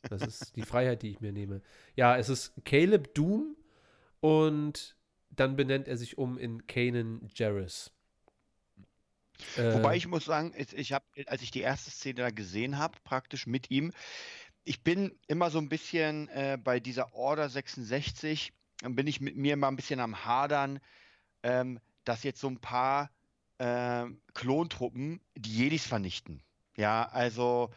das 0.09 0.23
ist 0.23 0.53
die 0.57 0.63
Freiheit, 0.63 1.03
die 1.03 1.11
ich 1.11 1.21
mir 1.21 1.33
nehme. 1.33 1.63
Ja, 1.97 2.17
es 2.17 2.29
ist 2.29 2.53
Caleb 2.65 3.15
Doom 3.15 3.57
und 4.21 4.97
dann 5.31 5.57
benennt 5.57 5.89
er 5.89 5.97
sich 5.97 6.19
um 6.19 6.37
in 6.39 6.67
Kanan 6.67 7.29
Jarrus. 7.35 7.91
Äh, 9.57 9.75
Wobei 9.75 9.97
ich 9.97 10.07
muss 10.07 10.27
sagen, 10.27 10.53
ich 10.57 10.93
habe, 10.93 11.05
als 11.27 11.43
ich 11.43 11.51
die 11.51 11.61
erste 11.61 11.91
Szene 11.91 12.23
da 12.23 12.31
gesehen 12.31 12.79
habe, 12.79 12.99
praktisch 13.03 13.47
mit 13.47 13.71
ihm, 13.71 13.93
ich 14.65 14.83
bin 14.83 15.19
immer 15.27 15.51
so 15.51 15.59
ein 15.59 15.69
bisschen 15.69 16.29
äh, 16.29 16.59
bei 16.63 16.81
dieser 16.81 17.15
Order 17.15 17.49
66, 17.49 18.53
bin 18.83 19.07
ich 19.07 19.21
mit 19.21 19.37
mir 19.37 19.55
immer 19.55 19.69
ein 19.69 19.77
bisschen 19.77 20.01
am 20.01 20.25
Hadern, 20.25 20.81
ähm, 21.43 21.81
dass 22.05 22.23
jetzt 22.23 22.41
so 22.41 22.49
ein 22.49 22.61
paar 22.61 23.11
äh, 23.63 24.07
Klontruppen 24.35 25.21
die 25.37 25.57
Jedis 25.57 25.87
vernichten. 25.87 26.43
Ja, 26.77 27.09
also, 27.09 27.71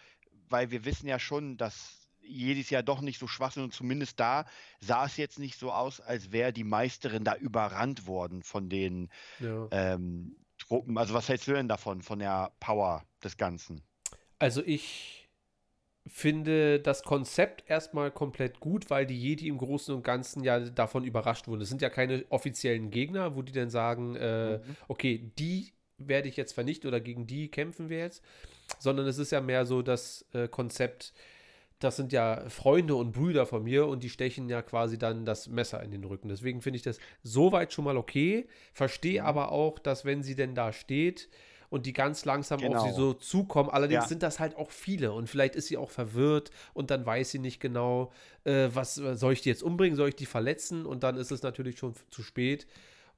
weil 0.49 0.71
wir 0.71 0.83
wissen 0.83 1.07
ja 1.07 1.19
schon, 1.19 1.57
dass 1.57 2.09
Jedis 2.21 2.71
ja 2.71 2.81
doch 2.81 3.01
nicht 3.01 3.19
so 3.19 3.27
schwach 3.27 3.51
sind 3.51 3.63
und 3.63 3.73
zumindest 3.73 4.19
da 4.19 4.45
sah 4.79 5.05
es 5.05 5.15
jetzt 5.17 5.37
nicht 5.37 5.59
so 5.59 5.71
aus, 5.71 6.01
als 6.01 6.31
wäre 6.31 6.51
die 6.51 6.63
Meisterin 6.63 7.23
da 7.23 7.35
überrannt 7.35 8.07
worden 8.07 8.41
von 8.41 8.67
den 8.67 9.11
ja. 9.39 9.67
ähm, 9.71 10.35
Truppen. 10.57 10.97
Also 10.97 11.13
was 11.13 11.29
hältst 11.29 11.47
du 11.47 11.53
denn 11.53 11.67
davon, 11.67 12.01
von 12.01 12.17
der 12.17 12.51
Power 12.59 13.05
des 13.23 13.37
Ganzen? 13.37 13.83
Also 14.39 14.63
ich 14.63 15.24
finde 16.07 16.79
das 16.79 17.03
Konzept 17.03 17.63
erstmal 17.67 18.11
komplett 18.11 18.59
gut, 18.59 18.89
weil 18.89 19.05
die 19.05 19.19
Jedi 19.19 19.47
im 19.47 19.57
Großen 19.57 19.93
und 19.93 20.03
Ganzen 20.03 20.43
ja 20.43 20.59
davon 20.59 21.03
überrascht 21.03 21.47
wurden. 21.47 21.61
Es 21.61 21.69
sind 21.69 21.81
ja 21.81 21.89
keine 21.89 22.25
offiziellen 22.29 22.91
Gegner, 22.91 23.35
wo 23.35 23.41
die 23.41 23.51
dann 23.51 23.69
sagen, 23.69 24.15
äh, 24.15 24.57
mhm. 24.57 24.75
okay, 24.87 25.31
die 25.39 25.71
werde 25.97 26.27
ich 26.27 26.37
jetzt 26.37 26.53
vernichten 26.53 26.87
oder 26.87 26.99
gegen 26.99 27.25
die 27.25 27.49
kämpfen 27.49 27.89
wir 27.89 27.99
jetzt, 27.99 28.23
sondern 28.79 29.07
es 29.07 29.17
ist 29.17 29.31
ja 29.31 29.41
mehr 29.41 29.65
so 29.65 29.81
das 29.81 30.25
äh, 30.33 30.47
Konzept, 30.47 31.13
das 31.79 31.95
sind 31.95 32.13
ja 32.13 32.49
Freunde 32.49 32.95
und 32.95 33.11
Brüder 33.11 33.45
von 33.45 33.63
mir 33.63 33.87
und 33.87 34.03
die 34.03 34.09
stechen 34.09 34.47
ja 34.47 34.61
quasi 34.61 34.97
dann 34.97 35.25
das 35.25 35.47
Messer 35.47 35.81
in 35.81 35.91
den 35.91 36.03
Rücken. 36.03 36.29
Deswegen 36.29 36.61
finde 36.61 36.77
ich 36.77 36.83
das 36.83 36.99
soweit 37.23 37.73
schon 37.73 37.85
mal 37.85 37.97
okay. 37.97 38.47
Verstehe 38.73 39.21
mhm. 39.21 39.27
aber 39.27 39.51
auch, 39.51 39.79
dass 39.79 40.05
wenn 40.05 40.21
sie 40.21 40.35
denn 40.35 40.53
da 40.53 40.71
steht 40.71 41.29
und 41.75 41.85
die 41.85 41.91
ganz 41.91 42.23
langsam 42.23 42.61
genau. 42.61 42.79
auf 42.79 42.87
sie 42.87 42.95
so 42.95 43.13
zukommen, 43.13 43.69
allerdings 43.69 44.03
ja. 44.03 44.07
sind 44.07 44.23
das 44.23 44.39
halt 44.39 44.55
auch 44.55 44.71
viele 44.71 45.11
und 45.11 45.29
vielleicht 45.29 45.57
ist 45.57 45.67
sie 45.67 45.75
auch 45.75 45.91
verwirrt 45.91 46.49
und 46.73 46.89
dann 46.89 47.05
weiß 47.05 47.31
sie 47.31 47.39
nicht 47.39 47.59
genau, 47.59 48.13
äh, 48.45 48.69
was 48.71 48.95
soll 48.95 49.33
ich 49.33 49.41
die 49.41 49.49
jetzt 49.49 49.61
umbringen, 49.61 49.97
soll 49.97 50.07
ich 50.07 50.15
die 50.15 50.25
verletzen 50.25 50.85
und 50.85 51.03
dann 51.03 51.17
ist 51.17 51.33
es 51.33 51.43
natürlich 51.43 51.77
schon 51.77 51.93
zu 52.11 52.23
spät. 52.23 52.65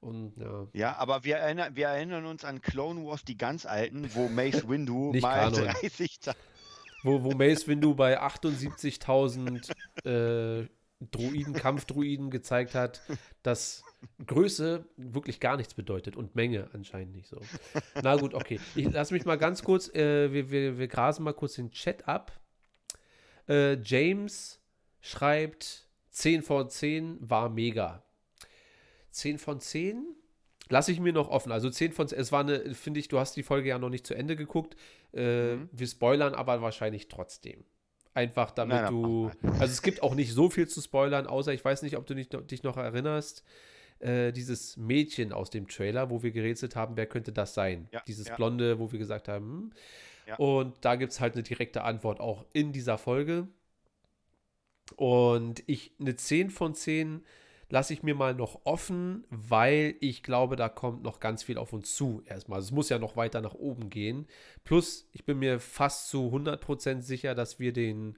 Und, 0.00 0.32
ja. 0.38 0.66
ja, 0.72 0.96
aber 0.96 1.22
wir 1.22 1.36
erinnern, 1.36 1.76
wir 1.76 1.86
erinnern 1.86 2.26
uns 2.26 2.44
an 2.44 2.60
Clone 2.60 3.04
Wars, 3.04 3.24
die 3.24 3.38
ganz 3.38 3.64
alten, 3.64 4.12
wo 4.14 4.28
Mace 4.28 4.64
Windu 4.68 5.12
mal 5.20 5.52
Kanon. 5.52 5.68
30 5.80 6.18
wo, 7.04 7.22
wo 7.22 7.30
Mace 7.30 7.68
Windu 7.68 7.94
bei 7.94 8.20
78.000 8.20 9.70
äh, 10.04 10.66
Druiden, 11.12 11.54
Kampfdruiden 11.54 12.28
gezeigt 12.30 12.74
hat, 12.74 13.02
dass 13.44 13.84
Größe 14.26 14.84
wirklich 14.96 15.40
gar 15.40 15.56
nichts 15.56 15.74
bedeutet 15.74 16.16
und 16.16 16.34
Menge 16.36 16.68
anscheinend 16.72 17.14
nicht 17.14 17.28
so. 17.28 17.40
Na 18.02 18.16
gut, 18.16 18.34
okay. 18.34 18.60
Ich 18.74 18.90
lass 18.90 19.10
mich 19.10 19.24
mal 19.24 19.36
ganz 19.36 19.62
kurz, 19.62 19.88
äh, 19.94 20.32
wir, 20.32 20.50
wir, 20.50 20.78
wir 20.78 20.88
grasen 20.88 21.24
mal 21.24 21.34
kurz 21.34 21.54
den 21.54 21.70
Chat 21.70 22.06
ab. 22.06 22.38
Äh, 23.48 23.80
James 23.82 24.60
schreibt 25.00 25.88
10 26.10 26.42
von 26.42 26.68
10 26.68 27.18
war 27.20 27.48
mega. 27.48 28.02
10 29.10 29.38
von 29.38 29.60
10? 29.60 30.04
Lasse 30.68 30.92
ich 30.92 31.00
mir 31.00 31.12
noch 31.12 31.28
offen. 31.28 31.50
Also 31.50 31.70
10 31.70 31.92
von 31.92 32.08
10. 32.08 32.18
Es 32.18 32.32
war 32.32 32.40
eine, 32.40 32.74
finde 32.74 33.00
ich, 33.00 33.08
du 33.08 33.18
hast 33.18 33.36
die 33.36 33.42
Folge 33.42 33.68
ja 33.68 33.78
noch 33.78 33.88
nicht 33.88 34.06
zu 34.06 34.14
Ende 34.14 34.36
geguckt. 34.36 34.76
Äh, 35.12 35.56
mhm. 35.56 35.68
Wir 35.72 35.86
spoilern 35.86 36.34
aber 36.34 36.60
wahrscheinlich 36.60 37.08
trotzdem. 37.08 37.64
Einfach 38.14 38.50
damit 38.50 38.82
nein, 38.82 38.92
du. 38.92 39.30
Also 39.60 39.66
es 39.72 39.82
gibt 39.82 40.02
auch 40.02 40.14
nicht 40.14 40.32
so 40.32 40.50
viel 40.50 40.66
zu 40.66 40.80
spoilern, 40.80 41.26
außer 41.26 41.52
ich 41.52 41.64
weiß 41.64 41.82
nicht, 41.82 41.96
ob 41.96 42.06
du 42.06 42.14
nicht, 42.14 42.36
dich 42.50 42.62
noch 42.64 42.76
erinnerst. 42.76 43.44
Äh, 44.00 44.32
dieses 44.32 44.76
Mädchen 44.76 45.32
aus 45.32 45.50
dem 45.50 45.66
Trailer, 45.66 46.10
wo 46.10 46.22
wir 46.22 46.30
gerätselt 46.30 46.76
haben, 46.76 46.96
wer 46.96 47.06
könnte 47.06 47.32
das 47.32 47.54
sein? 47.54 47.88
Ja, 47.90 48.02
dieses 48.06 48.28
ja. 48.28 48.36
Blonde, 48.36 48.78
wo 48.78 48.92
wir 48.92 48.98
gesagt 48.98 49.28
haben. 49.28 49.44
Hm. 49.44 49.72
Ja. 50.28 50.36
Und 50.36 50.76
da 50.82 50.96
gibt 50.96 51.12
es 51.12 51.20
halt 51.20 51.34
eine 51.34 51.42
direkte 51.42 51.82
Antwort 51.82 52.20
auch 52.20 52.44
in 52.52 52.72
dieser 52.72 52.98
Folge. 52.98 53.48
Und 54.96 55.62
ich 55.66 55.92
eine 55.98 56.16
10 56.16 56.50
von 56.50 56.74
10 56.74 57.24
lasse 57.70 57.92
ich 57.92 58.02
mir 58.02 58.14
mal 58.14 58.34
noch 58.34 58.60
offen, 58.64 59.24
weil 59.30 59.96
ich 60.00 60.22
glaube, 60.22 60.56
da 60.56 60.68
kommt 60.68 61.02
noch 61.02 61.20
ganz 61.20 61.42
viel 61.42 61.58
auf 61.58 61.72
uns 61.72 61.94
zu 61.94 62.22
erstmal. 62.24 62.56
Also 62.56 62.68
es 62.68 62.72
muss 62.72 62.88
ja 62.88 62.98
noch 62.98 63.16
weiter 63.16 63.40
nach 63.40 63.54
oben 63.54 63.90
gehen. 63.90 64.26
Plus, 64.64 65.08
ich 65.12 65.24
bin 65.24 65.38
mir 65.38 65.60
fast 65.60 66.08
zu 66.08 66.28
100% 66.28 67.02
sicher, 67.02 67.34
dass 67.34 67.58
wir 67.58 67.72
den 67.72 68.16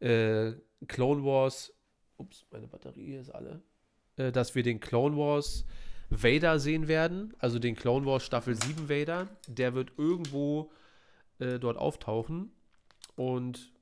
äh, 0.00 0.52
Clone 0.86 1.24
Wars, 1.24 1.74
ups, 2.18 2.46
meine 2.50 2.68
Batterie 2.68 3.16
ist 3.16 3.30
alle, 3.30 3.62
äh, 4.20 4.32
dass 4.32 4.54
wir 4.54 4.62
den 4.62 4.80
Clone 4.80 5.16
Wars 5.16 5.64
Vader 6.10 6.58
sehen 6.58 6.88
werden, 6.88 7.34
also 7.38 7.58
den 7.58 7.76
Clone 7.76 8.04
Wars 8.04 8.24
Staffel 8.24 8.54
7 8.54 8.88
Vader. 8.88 9.28
Der 9.46 9.74
wird 9.74 9.92
irgendwo 9.96 10.72
äh, 11.38 11.58
dort 11.58 11.76
auftauchen. 11.76 12.52
Und 13.16 13.72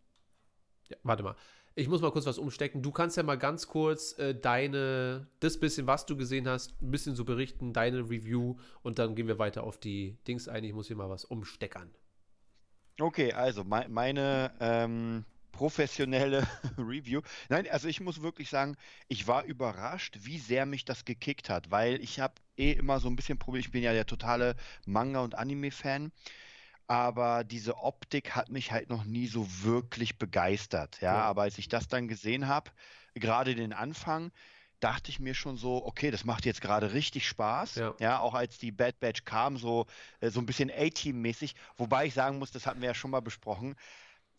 ja, 0.88 0.96
warte 1.02 1.22
mal. 1.22 1.34
Ich 1.74 1.88
muss 1.88 2.00
mal 2.00 2.10
kurz 2.10 2.26
was 2.26 2.38
umstecken. 2.38 2.82
Du 2.82 2.90
kannst 2.90 3.16
ja 3.16 3.22
mal 3.22 3.38
ganz 3.38 3.68
kurz 3.68 4.18
äh, 4.18 4.34
deine, 4.34 5.28
das 5.40 5.60
bisschen, 5.60 5.86
was 5.86 6.06
du 6.06 6.16
gesehen 6.16 6.48
hast, 6.48 6.80
ein 6.82 6.90
bisschen 6.90 7.14
so 7.14 7.24
berichten, 7.24 7.72
deine 7.72 8.00
Review 8.00 8.56
und 8.82 8.98
dann 8.98 9.14
gehen 9.14 9.28
wir 9.28 9.38
weiter 9.38 9.62
auf 9.62 9.78
die 9.78 10.18
Dings 10.26 10.48
ein. 10.48 10.64
Ich 10.64 10.72
muss 10.72 10.88
hier 10.88 10.96
mal 10.96 11.08
was 11.08 11.24
umsteckern. 11.24 11.90
Okay, 13.00 13.32
also 13.32 13.62
me 13.62 13.86
meine, 13.88 14.52
ähm, 14.58 15.24
professionelle 15.52 16.46
Review. 16.78 17.20
Nein, 17.48 17.66
also 17.70 17.88
ich 17.88 18.00
muss 18.00 18.22
wirklich 18.22 18.50
sagen, 18.50 18.76
ich 19.08 19.26
war 19.26 19.44
überrascht, 19.44 20.18
wie 20.22 20.38
sehr 20.38 20.66
mich 20.66 20.84
das 20.84 21.04
gekickt 21.04 21.50
hat, 21.50 21.70
weil 21.70 22.00
ich 22.00 22.20
habe 22.20 22.34
eh 22.56 22.72
immer 22.72 23.00
so 23.00 23.08
ein 23.08 23.16
bisschen 23.16 23.38
Problem, 23.38 23.60
ich 23.60 23.70
bin 23.70 23.82
ja 23.82 23.92
der 23.92 24.06
totale 24.06 24.54
Manga- 24.86 25.20
und 25.20 25.34
Anime-Fan, 25.34 26.12
aber 26.86 27.44
diese 27.44 27.78
Optik 27.78 28.34
hat 28.34 28.48
mich 28.50 28.72
halt 28.72 28.88
noch 28.88 29.04
nie 29.04 29.26
so 29.26 29.46
wirklich 29.62 30.18
begeistert. 30.18 31.00
Ja, 31.00 31.14
ja. 31.14 31.22
aber 31.22 31.42
als 31.42 31.58
ich 31.58 31.68
das 31.68 31.88
dann 31.88 32.08
gesehen 32.08 32.48
habe, 32.48 32.70
gerade 33.14 33.54
den 33.54 33.72
Anfang, 33.72 34.32
dachte 34.80 35.10
ich 35.10 35.18
mir 35.18 35.34
schon 35.34 35.56
so, 35.56 35.84
okay, 35.84 36.10
das 36.10 36.24
macht 36.24 36.46
jetzt 36.46 36.60
gerade 36.60 36.92
richtig 36.92 37.26
Spaß. 37.26 37.74
Ja. 37.76 37.94
ja. 37.98 38.18
auch 38.20 38.34
als 38.34 38.58
die 38.58 38.72
Bad 38.72 39.00
Batch 39.00 39.24
kam, 39.24 39.56
so, 39.56 39.86
äh, 40.20 40.30
so 40.30 40.40
ein 40.40 40.46
bisschen 40.46 40.70
A-Team-mäßig. 40.70 41.54
Wobei 41.76 42.06
ich 42.06 42.14
sagen 42.14 42.38
muss, 42.38 42.52
das 42.52 42.66
hatten 42.66 42.80
wir 42.80 42.88
ja 42.88 42.94
schon 42.94 43.10
mal 43.10 43.20
besprochen. 43.20 43.74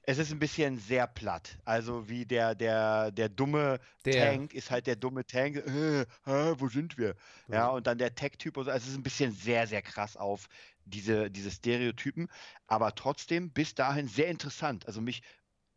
Es 0.09 0.17
ist 0.17 0.31
ein 0.31 0.39
bisschen 0.39 0.79
sehr 0.79 1.05
platt. 1.05 1.59
Also 1.65 2.09
wie 2.09 2.25
der, 2.25 2.55
der, 2.55 3.11
der 3.11 3.29
dumme 3.29 3.79
der. 4.05 4.31
Tank 4.31 4.55
ist 4.55 4.71
halt 4.71 4.87
der 4.87 4.95
dumme 4.95 5.23
Tank. 5.23 5.57
Äh, 5.57 6.01
äh, 6.01 6.59
wo 6.59 6.67
sind 6.67 6.97
wir? 6.97 7.13
Ja, 7.47 7.55
ja 7.55 7.67
und 7.67 7.85
dann 7.85 7.99
der 7.99 8.15
Tech-Typ. 8.15 8.57
Also 8.57 8.71
es 8.71 8.87
ist 8.87 8.95
ein 8.95 9.03
bisschen 9.03 9.33
sehr, 9.33 9.67
sehr 9.67 9.83
krass 9.83 10.17
auf 10.17 10.47
diese, 10.83 11.29
diese 11.29 11.51
Stereotypen. 11.51 12.27
Aber 12.65 12.95
trotzdem 12.95 13.51
bis 13.51 13.75
dahin 13.75 14.07
sehr 14.07 14.29
interessant. 14.29 14.87
Also 14.87 14.99
mich 14.99 15.21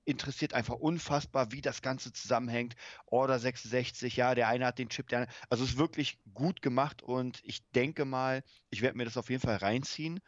interessiert 0.07 0.55
einfach 0.55 0.77
unfassbar, 0.77 1.53
wie 1.53 1.61
das 1.61 1.83
Ganze 1.83 2.11
zusammenhängt. 2.11 2.75
Order 3.05 3.39
66, 3.39 4.17
ja, 4.17 4.35
der 4.35 4.49
eine 4.49 4.65
hat 4.65 4.79
den 4.79 4.89
Chip, 4.89 5.11
der 5.11 5.19
andere. 5.19 5.37
Also 5.51 5.65
es 5.65 5.73
ist 5.73 5.79
wirklich 5.79 6.19
gut 6.33 6.63
gemacht 6.63 7.03
und 7.03 7.43
ich 7.45 7.69
denke 7.73 8.07
mal, 8.07 8.43
ich 8.71 8.81
werde 8.81 8.97
mir 8.97 9.05
das 9.05 9.19
auf 9.19 9.29
jeden 9.29 9.43
Fall 9.43 9.57
reinziehen. 9.57 10.21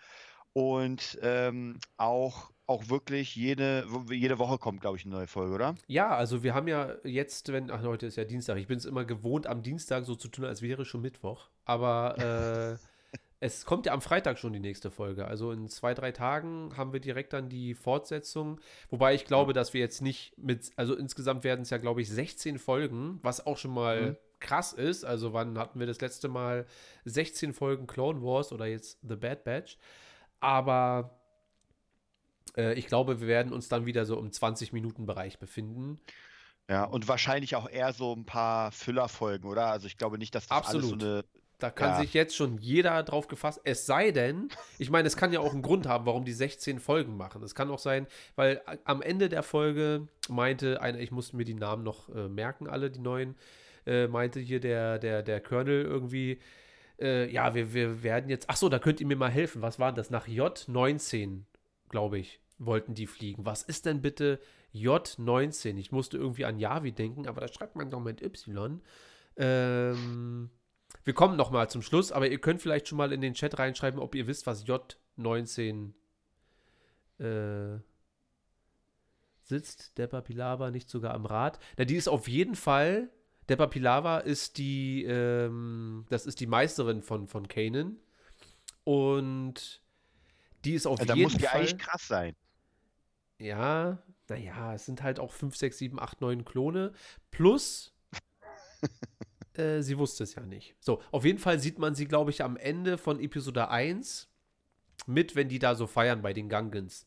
Und 0.52 1.18
ähm, 1.22 1.80
auch, 1.96 2.52
auch 2.66 2.88
wirklich 2.88 3.36
jede, 3.36 3.86
jede 4.10 4.38
Woche 4.38 4.58
kommt, 4.58 4.80
glaube 4.80 4.96
ich, 4.96 5.04
eine 5.04 5.14
neue 5.14 5.26
Folge, 5.26 5.54
oder? 5.54 5.74
Ja, 5.86 6.16
also 6.16 6.42
wir 6.42 6.54
haben 6.54 6.68
ja 6.68 6.94
jetzt, 7.04 7.52
wenn, 7.52 7.70
ach, 7.70 7.82
heute 7.82 8.06
ist 8.06 8.16
ja 8.16 8.24
Dienstag, 8.24 8.56
ich 8.56 8.66
bin 8.66 8.78
es 8.78 8.84
immer 8.84 9.04
gewohnt, 9.04 9.46
am 9.46 9.62
Dienstag 9.62 10.04
so 10.04 10.14
zu 10.14 10.28
tun, 10.28 10.44
als 10.44 10.62
wäre 10.62 10.84
schon 10.84 11.02
Mittwoch. 11.02 11.48
Aber 11.64 12.78
äh, 12.78 13.16
es 13.44 13.66
kommt 13.66 13.84
ja 13.84 13.92
am 13.92 14.00
Freitag 14.00 14.38
schon 14.38 14.54
die 14.54 14.60
nächste 14.60 14.90
Folge. 14.90 15.26
Also 15.26 15.52
in 15.52 15.68
zwei, 15.68 15.92
drei 15.92 16.12
Tagen 16.12 16.74
haben 16.78 16.94
wir 16.94 17.00
direkt 17.00 17.34
dann 17.34 17.50
die 17.50 17.74
Fortsetzung. 17.74 18.58
Wobei 18.88 19.14
ich 19.14 19.26
glaube, 19.26 19.52
dass 19.52 19.74
wir 19.74 19.80
jetzt 19.80 20.00
nicht 20.00 20.32
mit, 20.38 20.72
also 20.76 20.94
insgesamt 20.94 21.44
werden 21.44 21.60
es 21.60 21.70
ja, 21.70 21.76
glaube 21.76 22.00
ich, 22.00 22.08
16 22.08 22.58
Folgen, 22.58 23.18
was 23.20 23.46
auch 23.46 23.58
schon 23.58 23.72
mal 23.72 24.12
mhm. 24.12 24.16
krass 24.40 24.72
ist. 24.72 25.04
Also 25.04 25.34
wann 25.34 25.58
hatten 25.58 25.78
wir 25.78 25.86
das 25.86 26.00
letzte 26.00 26.28
Mal 26.28 26.64
16 27.04 27.52
Folgen 27.52 27.86
Clone 27.86 28.22
Wars 28.22 28.50
oder 28.50 28.64
jetzt 28.64 28.98
The 29.06 29.16
Bad 29.16 29.44
Batch? 29.44 29.76
Aber 30.40 31.10
äh, 32.56 32.74
ich 32.74 32.86
glaube, 32.86 33.20
wir 33.20 33.28
werden 33.28 33.52
uns 33.52 33.68
dann 33.68 33.86
wieder 33.86 34.04
so 34.04 34.18
im 34.18 34.30
20-Minuten-Bereich 34.30 35.38
befinden. 35.38 36.00
Ja, 36.68 36.84
und 36.84 37.08
wahrscheinlich 37.08 37.56
auch 37.56 37.68
eher 37.68 37.92
so 37.92 38.14
ein 38.14 38.24
paar 38.24 38.72
Füllerfolgen, 38.72 39.48
oder? 39.48 39.66
Also 39.66 39.86
ich 39.86 39.98
glaube 39.98 40.18
nicht, 40.18 40.34
dass 40.34 40.48
das 40.48 40.56
Absolut. 40.56 40.92
alles 40.92 41.02
so 41.02 41.06
eine 41.06 41.24
da 41.58 41.70
kann 41.70 41.90
ja. 41.90 42.00
sich 42.00 42.12
jetzt 42.12 42.36
schon 42.36 42.58
jeder 42.58 43.02
drauf 43.04 43.28
gefasst. 43.28 43.60
Es 43.64 43.86
sei 43.86 44.10
denn, 44.10 44.48
ich 44.78 44.90
meine, 44.90 45.06
es 45.06 45.16
kann 45.16 45.32
ja 45.32 45.40
auch 45.40 45.52
einen 45.52 45.62
Grund 45.62 45.86
haben, 45.86 46.04
warum 46.04 46.24
die 46.24 46.32
16 46.32 46.78
Folgen 46.80 47.16
machen. 47.16 47.42
Es 47.42 47.54
kann 47.54 47.70
auch 47.70 47.78
sein, 47.78 48.06
weil 48.36 48.60
am 48.84 49.00
Ende 49.02 49.28
der 49.28 49.42
Folge 49.42 50.08
meinte 50.28 50.82
einer, 50.82 50.98
ich 50.98 51.10
musste 51.10 51.36
mir 51.36 51.44
die 51.44 51.54
Namen 51.54 51.84
noch 51.84 52.08
äh, 52.08 52.28
merken, 52.28 52.66
alle 52.66 52.90
die 52.90 53.00
neuen, 53.00 53.36
äh, 53.86 54.08
meinte 54.08 54.40
hier 54.40 54.60
der, 54.60 54.98
der, 54.98 55.22
der 55.22 55.40
Colonel 55.40 55.84
irgendwie, 55.84 56.40
äh, 57.00 57.30
ja, 57.32 57.54
wir, 57.54 57.72
wir 57.72 58.02
werden 58.02 58.28
jetzt, 58.28 58.50
ach 58.50 58.56
so, 58.56 58.68
da 58.68 58.78
könnt 58.78 59.00
ihr 59.00 59.06
mir 59.06 59.16
mal 59.16 59.30
helfen. 59.30 59.62
Was 59.62 59.78
war 59.78 59.92
das? 59.92 60.10
Nach 60.10 60.26
J19, 60.26 61.44
glaube 61.88 62.18
ich, 62.18 62.40
wollten 62.58 62.94
die 62.94 63.06
fliegen. 63.06 63.44
Was 63.44 63.62
ist 63.62 63.86
denn 63.86 64.00
bitte 64.00 64.40
J19? 64.74 65.76
Ich 65.76 65.92
musste 65.92 66.16
irgendwie 66.16 66.44
an 66.44 66.58
Yavi 66.58 66.92
denken, 66.92 67.26
aber 67.26 67.40
da 67.40 67.48
schreibt 67.48 67.76
man 67.76 67.90
doch 67.90 68.00
mit 68.00 68.22
Y. 68.22 68.80
Ähm 69.36 70.50
wir 71.02 71.12
kommen 71.12 71.36
noch 71.36 71.50
mal 71.50 71.68
zum 71.68 71.82
Schluss, 71.82 72.12
aber 72.12 72.28
ihr 72.28 72.40
könnt 72.40 72.62
vielleicht 72.62 72.88
schon 72.88 72.98
mal 72.98 73.12
in 73.12 73.20
den 73.20 73.34
Chat 73.34 73.58
reinschreiben, 73.58 74.00
ob 74.00 74.14
ihr 74.14 74.26
wisst, 74.26 74.46
was 74.46 74.64
J19 74.66 75.92
äh, 77.18 77.78
sitzt. 79.42 79.98
Deppa 79.98 80.20
Pilava 80.20 80.70
nicht 80.70 80.88
sogar 80.88 81.14
am 81.14 81.26
Rad. 81.26 81.58
Na, 81.76 81.84
die 81.84 81.96
ist 81.96 82.08
auf 82.08 82.28
jeden 82.28 82.54
Fall. 82.54 83.10
Deppa 83.48 83.66
Pilava 83.66 84.18
ist 84.18 84.56
die, 84.56 85.04
ähm, 85.04 86.06
das 86.08 86.26
ist 86.26 86.40
die 86.40 86.46
Meisterin 86.46 87.02
von, 87.02 87.26
von 87.26 87.48
Kanan. 87.48 87.98
Und 88.84 89.82
die 90.64 90.74
ist 90.74 90.86
auf 90.86 91.00
ja, 91.00 91.14
jeden 91.14 91.30
Fall. 91.30 91.40
Da 91.40 91.42
muss 91.42 91.42
die 91.42 91.48
eigentlich 91.48 91.78
krass 91.78 92.08
sein. 92.08 92.34
Ja, 93.44 94.02
naja, 94.28 94.74
es 94.74 94.86
sind 94.86 95.02
halt 95.02 95.20
auch 95.20 95.32
5, 95.32 95.54
6, 95.54 95.78
7, 95.78 96.00
8, 96.00 96.20
9 96.20 96.44
Klone. 96.44 96.92
Plus 97.30 97.94
Äh, 99.56 99.82
sie 99.82 99.98
wusste 99.98 100.24
es 100.24 100.34
ja 100.34 100.42
nicht. 100.44 100.74
So, 100.80 101.00
auf 101.12 101.24
jeden 101.24 101.38
Fall 101.38 101.60
sieht 101.60 101.78
man 101.78 101.94
sie, 101.94 102.06
glaube 102.06 102.30
ich, 102.30 102.42
am 102.42 102.56
Ende 102.56 102.98
von 102.98 103.20
Episode 103.20 103.68
1 103.68 104.28
mit, 105.06 105.36
wenn 105.36 105.48
die 105.48 105.58
da 105.58 105.74
so 105.74 105.86
feiern 105.86 106.22
bei 106.22 106.32
den 106.32 106.48
Gangans. 106.48 107.06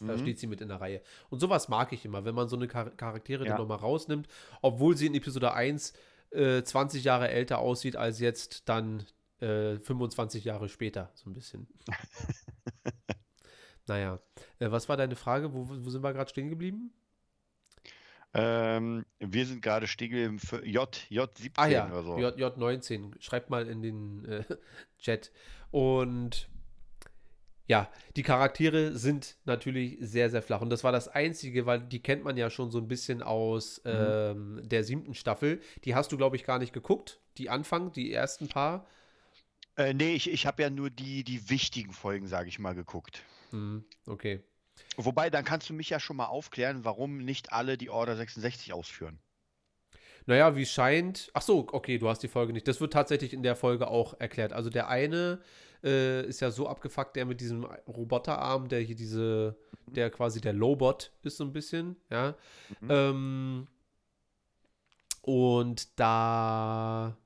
Da 0.00 0.16
mhm. 0.16 0.18
steht 0.18 0.38
sie 0.38 0.46
mit 0.46 0.60
in 0.60 0.68
der 0.68 0.80
Reihe. 0.80 1.02
Und 1.28 1.40
sowas 1.40 1.68
mag 1.68 1.92
ich 1.92 2.04
immer, 2.04 2.24
wenn 2.24 2.34
man 2.34 2.48
so 2.48 2.56
eine 2.56 2.68
Char 2.68 2.90
Charaktere 2.90 3.44
ja. 3.44 3.50
dann 3.50 3.58
nochmal 3.58 3.78
rausnimmt, 3.78 4.28
obwohl 4.62 4.96
sie 4.96 5.06
in 5.06 5.14
Episode 5.14 5.52
1 5.52 5.92
äh, 6.30 6.62
20 6.62 7.04
Jahre 7.04 7.28
älter 7.28 7.58
aussieht 7.58 7.96
als 7.96 8.18
jetzt 8.18 8.68
dann 8.68 9.04
äh, 9.40 9.78
25 9.78 10.44
Jahre 10.44 10.68
später, 10.68 11.12
so 11.14 11.28
ein 11.28 11.34
bisschen. 11.34 11.68
naja, 13.86 14.20
äh, 14.58 14.70
was 14.70 14.88
war 14.88 14.96
deine 14.96 15.16
Frage? 15.16 15.52
Wo, 15.52 15.68
wo 15.68 15.90
sind 15.90 16.02
wir 16.02 16.12
gerade 16.12 16.30
stehen 16.30 16.50
geblieben? 16.50 16.92
Ähm, 18.32 19.04
wir 19.18 19.46
sind 19.46 19.60
gerade 19.60 19.88
stehen 19.88 20.38
für 20.38 20.64
J, 20.64 20.88
J17 21.10 21.50
ah, 21.56 21.66
ja. 21.66 21.86
oder 21.90 22.02
so. 22.02 22.18
J, 22.18 22.36
J19. 22.36 23.20
Schreibt 23.20 23.50
mal 23.50 23.66
in 23.66 23.82
den 23.82 24.24
äh, 24.24 24.44
Chat. 24.98 25.32
Und 25.70 26.48
ja, 27.66 27.88
die 28.16 28.22
Charaktere 28.22 28.96
sind 28.96 29.36
natürlich 29.44 29.96
sehr, 30.00 30.30
sehr 30.30 30.42
flach. 30.42 30.60
Und 30.60 30.70
das 30.70 30.82
war 30.82 30.92
das 30.92 31.08
Einzige, 31.08 31.66
weil 31.66 31.80
die 31.80 32.02
kennt 32.02 32.24
man 32.24 32.36
ja 32.36 32.50
schon 32.50 32.70
so 32.70 32.78
ein 32.78 32.88
bisschen 32.88 33.22
aus 33.22 33.80
mhm. 33.84 33.90
ähm, 33.92 34.60
der 34.64 34.84
siebten 34.84 35.14
Staffel. 35.14 35.60
Die 35.84 35.94
hast 35.94 36.12
du, 36.12 36.16
glaube 36.16 36.36
ich, 36.36 36.44
gar 36.44 36.58
nicht 36.58 36.72
geguckt. 36.72 37.20
Die 37.38 37.50
Anfang, 37.50 37.92
die 37.92 38.12
ersten 38.12 38.48
paar. 38.48 38.86
Äh, 39.76 39.94
nee, 39.94 40.14
ich, 40.14 40.30
ich 40.30 40.46
habe 40.46 40.62
ja 40.62 40.70
nur 40.70 40.90
die, 40.90 41.24
die 41.24 41.48
wichtigen 41.48 41.92
Folgen, 41.92 42.26
sage 42.26 42.48
ich 42.48 42.58
mal, 42.58 42.74
geguckt. 42.74 43.22
Mhm, 43.52 43.84
okay. 44.06 44.42
Wobei, 44.96 45.30
dann 45.30 45.44
kannst 45.44 45.68
du 45.68 45.74
mich 45.74 45.90
ja 45.90 46.00
schon 46.00 46.16
mal 46.16 46.26
aufklären, 46.26 46.84
warum 46.84 47.18
nicht 47.18 47.52
alle 47.52 47.76
die 47.76 47.90
Order 47.90 48.16
66 48.16 48.72
ausführen. 48.72 49.18
Naja, 50.26 50.54
wie 50.56 50.66
scheint. 50.66 51.30
Ach 51.34 51.42
so, 51.42 51.66
okay, 51.72 51.98
du 51.98 52.08
hast 52.08 52.22
die 52.22 52.28
Folge 52.28 52.52
nicht. 52.52 52.68
Das 52.68 52.80
wird 52.80 52.92
tatsächlich 52.92 53.32
in 53.32 53.42
der 53.42 53.56
Folge 53.56 53.88
auch 53.88 54.18
erklärt. 54.20 54.52
Also 54.52 54.70
der 54.70 54.88
eine 54.88 55.40
äh, 55.82 56.26
ist 56.26 56.40
ja 56.40 56.50
so 56.50 56.68
abgefuckt, 56.68 57.16
der 57.16 57.24
mit 57.24 57.40
diesem 57.40 57.64
Roboterarm, 57.64 58.68
der 58.68 58.80
hier 58.80 58.96
diese, 58.96 59.56
der 59.86 60.10
quasi 60.10 60.40
der 60.40 60.52
Lowbot 60.52 61.12
ist 61.22 61.36
so 61.36 61.44
ein 61.44 61.52
bisschen, 61.52 61.96
ja. 62.10 62.36
Mhm. 62.80 62.90
Ähm, 62.90 63.66
und 65.22 65.98
da 65.98 67.16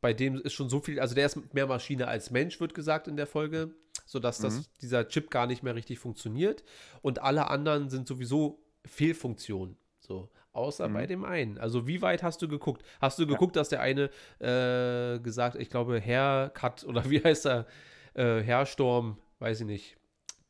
bei 0.00 0.12
dem 0.12 0.36
ist 0.36 0.52
schon 0.52 0.68
so 0.68 0.80
viel, 0.80 1.00
also 1.00 1.14
der 1.14 1.26
ist 1.26 1.54
mehr 1.54 1.66
Maschine 1.66 2.06
als 2.06 2.30
Mensch, 2.30 2.60
wird 2.60 2.74
gesagt 2.74 3.08
in 3.08 3.16
der 3.16 3.26
Folge 3.26 3.74
sodass 4.08 4.38
das, 4.38 4.56
mhm. 4.56 4.64
dieser 4.80 5.06
Chip 5.06 5.30
gar 5.30 5.46
nicht 5.46 5.62
mehr 5.62 5.74
richtig 5.74 5.98
funktioniert. 5.98 6.64
Und 7.02 7.20
alle 7.20 7.50
anderen 7.50 7.90
sind 7.90 8.08
sowieso 8.08 8.64
Fehlfunktionen. 8.86 9.76
So, 10.00 10.30
außer 10.52 10.88
mhm. 10.88 10.94
bei 10.94 11.06
dem 11.06 11.24
einen. 11.24 11.58
Also, 11.58 11.86
wie 11.86 12.00
weit 12.00 12.22
hast 12.22 12.40
du 12.40 12.48
geguckt? 12.48 12.82
Hast 13.00 13.18
du 13.18 13.26
geguckt, 13.26 13.54
ja. 13.54 13.60
dass 13.60 13.68
der 13.68 13.82
eine 13.82 14.10
äh, 14.40 15.20
gesagt, 15.20 15.56
ich 15.56 15.68
glaube, 15.68 16.00
Herr 16.00 16.48
Cut 16.50 16.84
oder 16.88 17.08
wie 17.10 17.22
heißt 17.22 17.46
er? 17.46 17.66
Äh, 18.14 18.40
Herr 18.40 18.64
Sturm, 18.64 19.18
weiß 19.40 19.60
ich 19.60 19.66
nicht. 19.66 19.96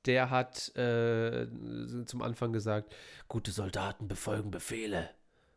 Der 0.06 0.30
hat 0.30 0.74
äh, 0.76 1.48
zum 2.06 2.22
Anfang 2.22 2.52
gesagt: 2.52 2.94
Gute 3.26 3.50
Soldaten 3.50 4.06
befolgen 4.06 4.52
Befehle. 4.52 5.10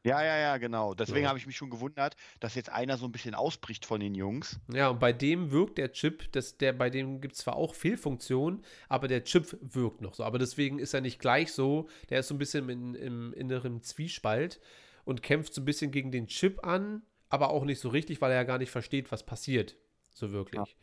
Ja, 0.04 0.24
ja, 0.24 0.38
ja, 0.38 0.58
genau. 0.58 0.95
Deswegen 0.95 1.24
so. 1.24 1.30
habe 1.30 1.38
ich 1.38 1.45
mich 1.45 1.56
schon 1.56 1.70
gewundert, 1.70 2.16
dass 2.39 2.56
jetzt 2.56 2.70
einer 2.70 2.97
so 2.97 3.06
ein 3.06 3.12
bisschen 3.12 3.36
ausbricht 3.36 3.86
von 3.86 3.99
den 3.99 4.16
Jungs. 4.16 4.60
Ja, 4.74 4.89
und 4.89 4.99
bei 4.99 5.14
dem 5.14 5.52
wirkt 5.52 5.78
der 5.78 5.91
Chip, 5.91 6.32
das, 6.32 6.58
der, 6.58 6.74
bei 6.74 6.89
dem 6.89 7.22
gibt 7.22 7.36
es 7.36 7.41
zwar 7.41 7.56
auch 7.56 7.76
Fehlfunktionen, 7.76 8.64
aber 8.89 9.08
der 9.08 9.24
Chip 9.24 9.56
wirkt 9.62 10.02
noch 10.02 10.16
so. 10.16 10.24
Aber 10.24 10.39
deswegen 10.39 10.80
ist 10.80 10.95
er 10.95 11.02
nicht 11.02 11.20
gleich 11.20 11.54
so. 11.54 11.88
Der 12.10 12.22
ist 12.22 12.30
so 12.30 12.36
ein 12.36 12.39
bisschen 12.39 12.68
in, 12.70 12.95
im 12.95 13.34
inneren 13.34 13.84
Zwiespalt 13.84 14.60
und 15.06 15.22
kämpft 15.22 15.54
so 15.54 15.62
ein 15.62 15.66
bisschen 15.66 15.91
gegen 15.91 16.12
den 16.12 16.28
Chip 16.28 16.66
an, 16.66 17.04
aber 17.30 17.52
auch 17.52 17.64
nicht 17.64 17.80
so 17.80 17.89
richtig, 17.89 18.22
weil 18.22 18.32
er 18.32 18.38
ja 18.38 18.43
gar 18.43 18.58
nicht 18.58 18.72
versteht, 18.72 19.12
was 19.12 19.24
passiert. 19.24 19.76
So 20.14 20.32
wirklich. 20.32 20.60
Ja. 20.60 20.76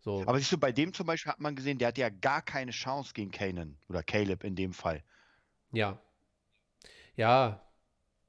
So. 0.00 0.24
Aber 0.26 0.38
siehst 0.38 0.50
du, 0.50 0.58
bei 0.58 0.72
dem 0.72 0.92
zum 0.94 1.06
Beispiel 1.06 1.30
hat 1.30 1.40
man 1.40 1.54
gesehen, 1.54 1.78
der 1.78 1.88
hat 1.88 1.98
ja 1.98 2.08
gar 2.08 2.42
keine 2.42 2.72
Chance 2.72 3.12
gegen 3.14 3.30
Kanan 3.30 3.76
oder 3.88 4.02
Caleb 4.02 4.42
in 4.44 4.56
dem 4.56 4.72
Fall. 4.72 5.04
Ja. 5.72 6.00
Ja, 7.14 7.62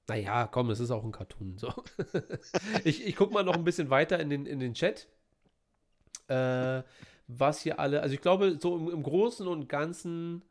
naja, 0.07 0.47
komm, 0.47 0.69
es 0.69 0.79
ist 0.79 0.91
auch 0.91 1.03
ein 1.03 1.11
Cartoon. 1.11 1.57
So. 1.57 1.73
ich 2.83 3.05
ich 3.05 3.15
gucke 3.15 3.33
mal 3.33 3.43
noch 3.43 3.55
ein 3.55 3.63
bisschen 3.63 3.89
weiter 3.89 4.19
in 4.19 4.29
den, 4.29 4.45
in 4.45 4.59
den 4.59 4.73
Chat. 4.73 5.07
Äh, 6.27 6.83
was 7.27 7.61
hier 7.61 7.79
alle, 7.79 8.01
also 8.01 8.13
ich 8.13 8.21
glaube, 8.21 8.57
so 8.61 8.77
im, 8.77 8.89
im 8.89 9.03
Großen 9.03 9.47
und 9.47 9.67
Ganzen 9.69 10.43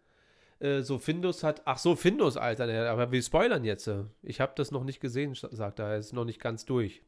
Äh, 0.62 0.82
so, 0.82 0.98
Findus 0.98 1.42
hat. 1.42 1.62
Ach 1.64 1.78
so, 1.78 1.96
Findus, 1.96 2.36
Alter. 2.36 2.90
Aber 2.90 3.10
wir 3.10 3.20
spoilern 3.20 3.64
jetzt. 3.64 3.90
Ich 4.22 4.40
habe 4.40 4.52
das 4.54 4.70
noch 4.70 4.84
nicht 4.84 5.00
gesehen, 5.00 5.34
sagt 5.34 5.80
er. 5.80 5.86
Er 5.86 5.98
ist 5.98 6.12
noch 6.12 6.24
nicht 6.24 6.40
ganz 6.40 6.64
durch. 6.64 7.02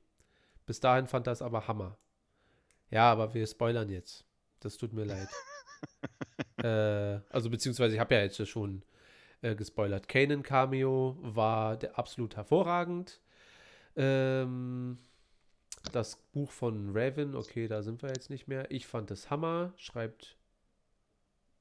Bis 0.67 0.81
dahin 0.81 1.07
fand 1.07 1.29
das 1.29 1.41
aber 1.41 1.69
Hammer. 1.69 1.97
Ja, 2.91 3.13
aber 3.13 3.33
wir 3.33 3.47
spoilern 3.47 3.91
jetzt. 3.91 4.25
Das 4.59 4.77
tut 4.77 4.93
mir 4.93 5.05
leid. 5.05 5.29
äh, 6.65 7.21
also, 7.33 7.49
beziehungsweise, 7.49 7.95
ich 7.95 8.01
habe 8.01 8.15
ja 8.17 8.23
jetzt 8.23 8.45
schon 8.49 8.83
äh, 9.45 9.55
gespoilert. 9.55 10.09
Kanan 10.09 10.43
Cameo 10.43 11.17
war 11.21 11.77
der 11.77 11.99
absolut 11.99 12.35
hervorragend. 12.35 13.21
Ähm, 13.95 14.99
das 15.93 16.17
Buch 16.33 16.51
von 16.51 16.97
Raven, 16.97 17.37
okay, 17.37 17.69
da 17.69 17.83
sind 17.83 18.03
wir 18.03 18.09
jetzt 18.09 18.31
nicht 18.31 18.49
mehr. 18.49 18.71
Ich 18.71 18.87
fand 18.87 19.11
es 19.11 19.29
Hammer, 19.31 19.75
schreibt 19.77 20.37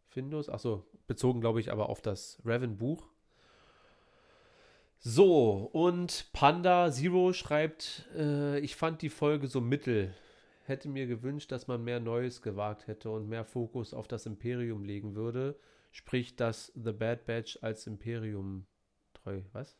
Findus. 0.07 0.47
Achso, 0.47 0.85
bezogen 1.07 1.41
glaube 1.41 1.59
ich 1.59 1.71
aber 1.71 1.89
auf 1.89 2.01
das 2.01 2.39
Raven-Buch. 2.45 3.05
So, 4.99 5.69
und 5.73 6.27
Panda 6.31 6.89
Zero 6.89 7.33
schreibt, 7.33 8.07
äh, 8.15 8.59
ich 8.59 8.77
fand 8.77 9.01
die 9.01 9.09
Folge 9.09 9.47
so 9.47 9.59
mittel. 9.59 10.13
Hätte 10.63 10.87
mir 10.87 11.05
gewünscht, 11.05 11.51
dass 11.51 11.67
man 11.67 11.83
mehr 11.83 11.99
Neues 11.99 12.41
gewagt 12.41 12.87
hätte 12.87 13.09
und 13.09 13.27
mehr 13.27 13.43
Fokus 13.43 13.93
auf 13.93 14.07
das 14.07 14.25
Imperium 14.25 14.85
legen 14.85 15.15
würde. 15.15 15.57
Sprich, 15.93 16.35
dass 16.35 16.71
The 16.73 16.91
Bad 16.91 17.27
Batch 17.27 17.59
als 17.61 17.85
Imperium 17.85 18.65
treu. 19.13 19.43
Was? 19.51 19.77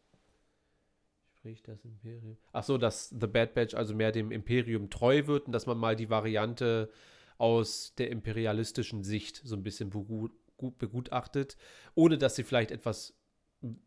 Sprich, 1.32 1.64
das 1.64 1.84
Imperium. 1.84 2.38
Ach 2.52 2.64
so, 2.64 2.78
dass 2.78 3.10
The 3.10 3.26
Bad 3.26 3.56
Batch 3.56 3.74
also 3.74 3.96
mehr 3.96 4.12
dem 4.12 4.32
Imperium 4.32 4.92
treu 4.92 5.26
wird 5.26 5.48
und 5.48 5.54
dass 5.54 5.66
man 5.66 5.80
mal 5.80 5.96
die 5.96 6.12
Variante 6.12 6.92
aus 7.40 7.96
der 7.96 8.12
imperialistischen 8.12 9.04
Sicht 9.04 9.42
so 9.44 9.56
ein 9.56 9.64
bisschen 9.64 9.90
begutachtet, 9.90 11.58
ohne 11.96 12.20
dass 12.20 12.36
sie 12.36 12.44
vielleicht 12.44 12.70
etwas 12.70 13.18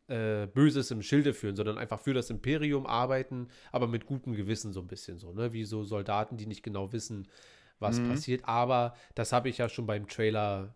äh, 0.09 0.49
Böses 0.49 0.91
im 0.91 1.03
Schilde 1.03 1.33
führen, 1.33 1.55
sondern 1.55 1.79
einfach 1.79 2.01
für 2.01 2.13
das 2.13 2.29
Imperium 2.29 2.87
arbeiten, 2.87 3.51
aber 3.71 3.87
mit 3.87 4.05
gutem 4.05 4.35
Gewissen 4.35 4.73
so 4.73 4.81
ein 4.81 4.89
bisschen 4.89 5.21
so, 5.21 5.33
ne? 5.33 5.53
Wie 5.53 5.65
so 5.65 5.85
Soldaten, 5.85 6.37
die 6.37 6.47
nicht 6.47 6.65
genau 6.65 6.93
wissen, 6.93 7.29
was 7.79 8.01
mhm. 8.01 8.09
passiert. 8.09 8.45
Aber 8.47 8.97
das 9.15 9.33
habe 9.33 9.49
ich 9.49 9.59
ja 9.59 9.69
schon 9.69 9.87
beim 9.87 10.09
Trailer 10.09 10.75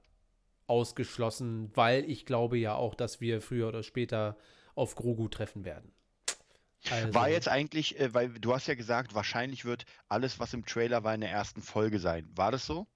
ausgeschlossen, 0.71 1.71
weil 1.75 2.09
ich 2.09 2.25
glaube 2.25 2.57
ja 2.57 2.75
auch, 2.75 2.95
dass 2.95 3.21
wir 3.21 3.43
früher 3.43 3.69
oder 3.69 3.83
später 3.83 4.37
auf 4.75 4.95
Grogu 4.95 5.29
treffen 5.29 5.65
werden. 5.65 5.93
Also. 6.91 7.13
War 7.13 7.29
jetzt 7.29 7.49
eigentlich, 7.49 7.99
äh, 8.01 8.15
weil 8.15 8.31
du 8.31 8.55
hast 8.55 8.69
ja 8.69 8.75
gesagt, 8.75 9.15
wahrscheinlich 9.15 9.65
wird 9.65 9.85
alles, 10.09 10.39
was 10.39 10.55
im 10.55 10.65
Trailer 10.65 11.05
war, 11.05 11.15
in 11.15 11.21
der 11.21 11.31
ersten 11.31 11.61
Folge 11.61 11.99
sein. 11.99 12.31
War 12.35 12.53
das 12.53 12.65
so? 12.65 12.87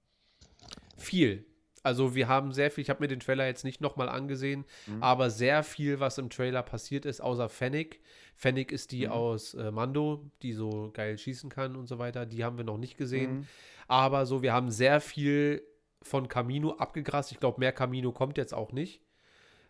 Viel. 0.97 1.45
Also 1.83 2.15
wir 2.15 2.27
haben 2.27 2.51
sehr 2.51 2.71
viel, 2.71 2.81
ich 2.81 2.89
habe 2.89 3.03
mir 3.03 3.07
den 3.07 3.19
Trailer 3.19 3.45
jetzt 3.45 3.63
nicht 3.63 3.79
nochmal 3.81 4.09
angesehen, 4.09 4.65
mhm. 4.87 5.03
aber 5.03 5.29
sehr 5.29 5.61
viel, 5.61 5.99
was 5.99 6.17
im 6.17 6.31
Trailer 6.31 6.63
passiert 6.63 7.05
ist, 7.05 7.21
außer 7.21 7.47
Fennec. 7.47 7.99
Fennec 8.35 8.71
ist 8.71 8.91
die 8.91 9.05
mhm. 9.05 9.11
aus 9.11 9.53
äh, 9.53 9.69
Mando, 9.69 10.31
die 10.41 10.53
so 10.53 10.89
geil 10.93 11.17
schießen 11.17 11.51
kann 11.51 11.75
und 11.75 11.85
so 11.87 11.99
weiter. 11.99 12.25
Die 12.25 12.43
haben 12.43 12.57
wir 12.57 12.65
noch 12.65 12.77
nicht 12.77 12.97
gesehen. 12.97 13.33
Mhm. 13.33 13.47
Aber 13.87 14.25
so, 14.25 14.41
wir 14.41 14.53
haben 14.53 14.71
sehr 14.71 14.99
viel 14.99 15.61
von 16.05 16.27
Camino 16.27 16.71
abgegrast. 16.73 17.31
Ich 17.31 17.39
glaube, 17.39 17.59
mehr 17.59 17.73
Camino 17.73 18.11
kommt 18.11 18.37
jetzt 18.37 18.53
auch 18.53 18.71
nicht 18.71 19.01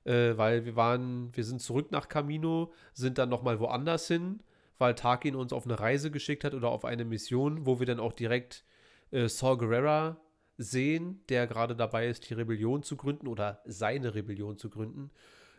äh, 0.06 0.38
weil 0.38 0.66
wir 0.66 0.76
waren, 0.76 1.36
wir 1.36 1.44
sind 1.44 1.62
zurück 1.62 1.92
nach 1.92 2.08
Camino, 2.08 2.72
sind 2.94 3.18
dann 3.18 3.30
nochmal 3.30 3.60
woanders 3.60 4.08
hin, 4.08 4.42
weil 4.78 4.96
Tarkin 4.96 5.36
uns 5.36 5.52
auf 5.52 5.66
eine 5.66 5.80
Reise 5.80 6.12
geschickt 6.12 6.44
hat 6.44 6.54
oder 6.54 6.70
auf 6.70 6.86
eine 6.86 7.06
Mission, 7.06 7.66
wo 7.66 7.80
wir 7.80 7.86
dann 7.86 8.00
auch 8.00 8.14
direkt 8.14 8.64
äh, 9.12 9.28
Saul 9.28 9.58
Guerrera 9.58 10.22
sehen, 10.58 11.22
der 11.28 11.48
gerade 11.48 11.76
dabei 11.76 12.08
ist, 12.08 12.30
die 12.30 12.34
Rebellion 12.34 12.84
zu 12.84 12.96
gründen 12.96 13.28
oder 13.28 13.62
seine 13.66 14.16
Rebellion 14.16 14.58
zu 14.58 14.70
gründen. 14.70 15.12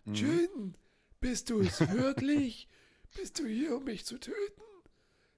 Mhm. 0.05 0.15
Jin, 0.15 0.75
bist 1.21 1.51
du 1.51 1.61
es 1.61 1.81
wirklich? 1.93 2.69
bist 3.15 3.39
du 3.39 3.47
hier, 3.47 3.77
um 3.77 3.85
mich 3.85 4.05
zu 4.05 4.19
töten? 4.19 4.63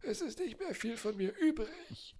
Es 0.03 0.20
ist 0.20 0.41
nicht 0.41 0.59
mehr 0.59 0.74
viel 0.74 0.97
von 0.97 1.16
mir 1.16 1.32
übrig. 1.39 2.16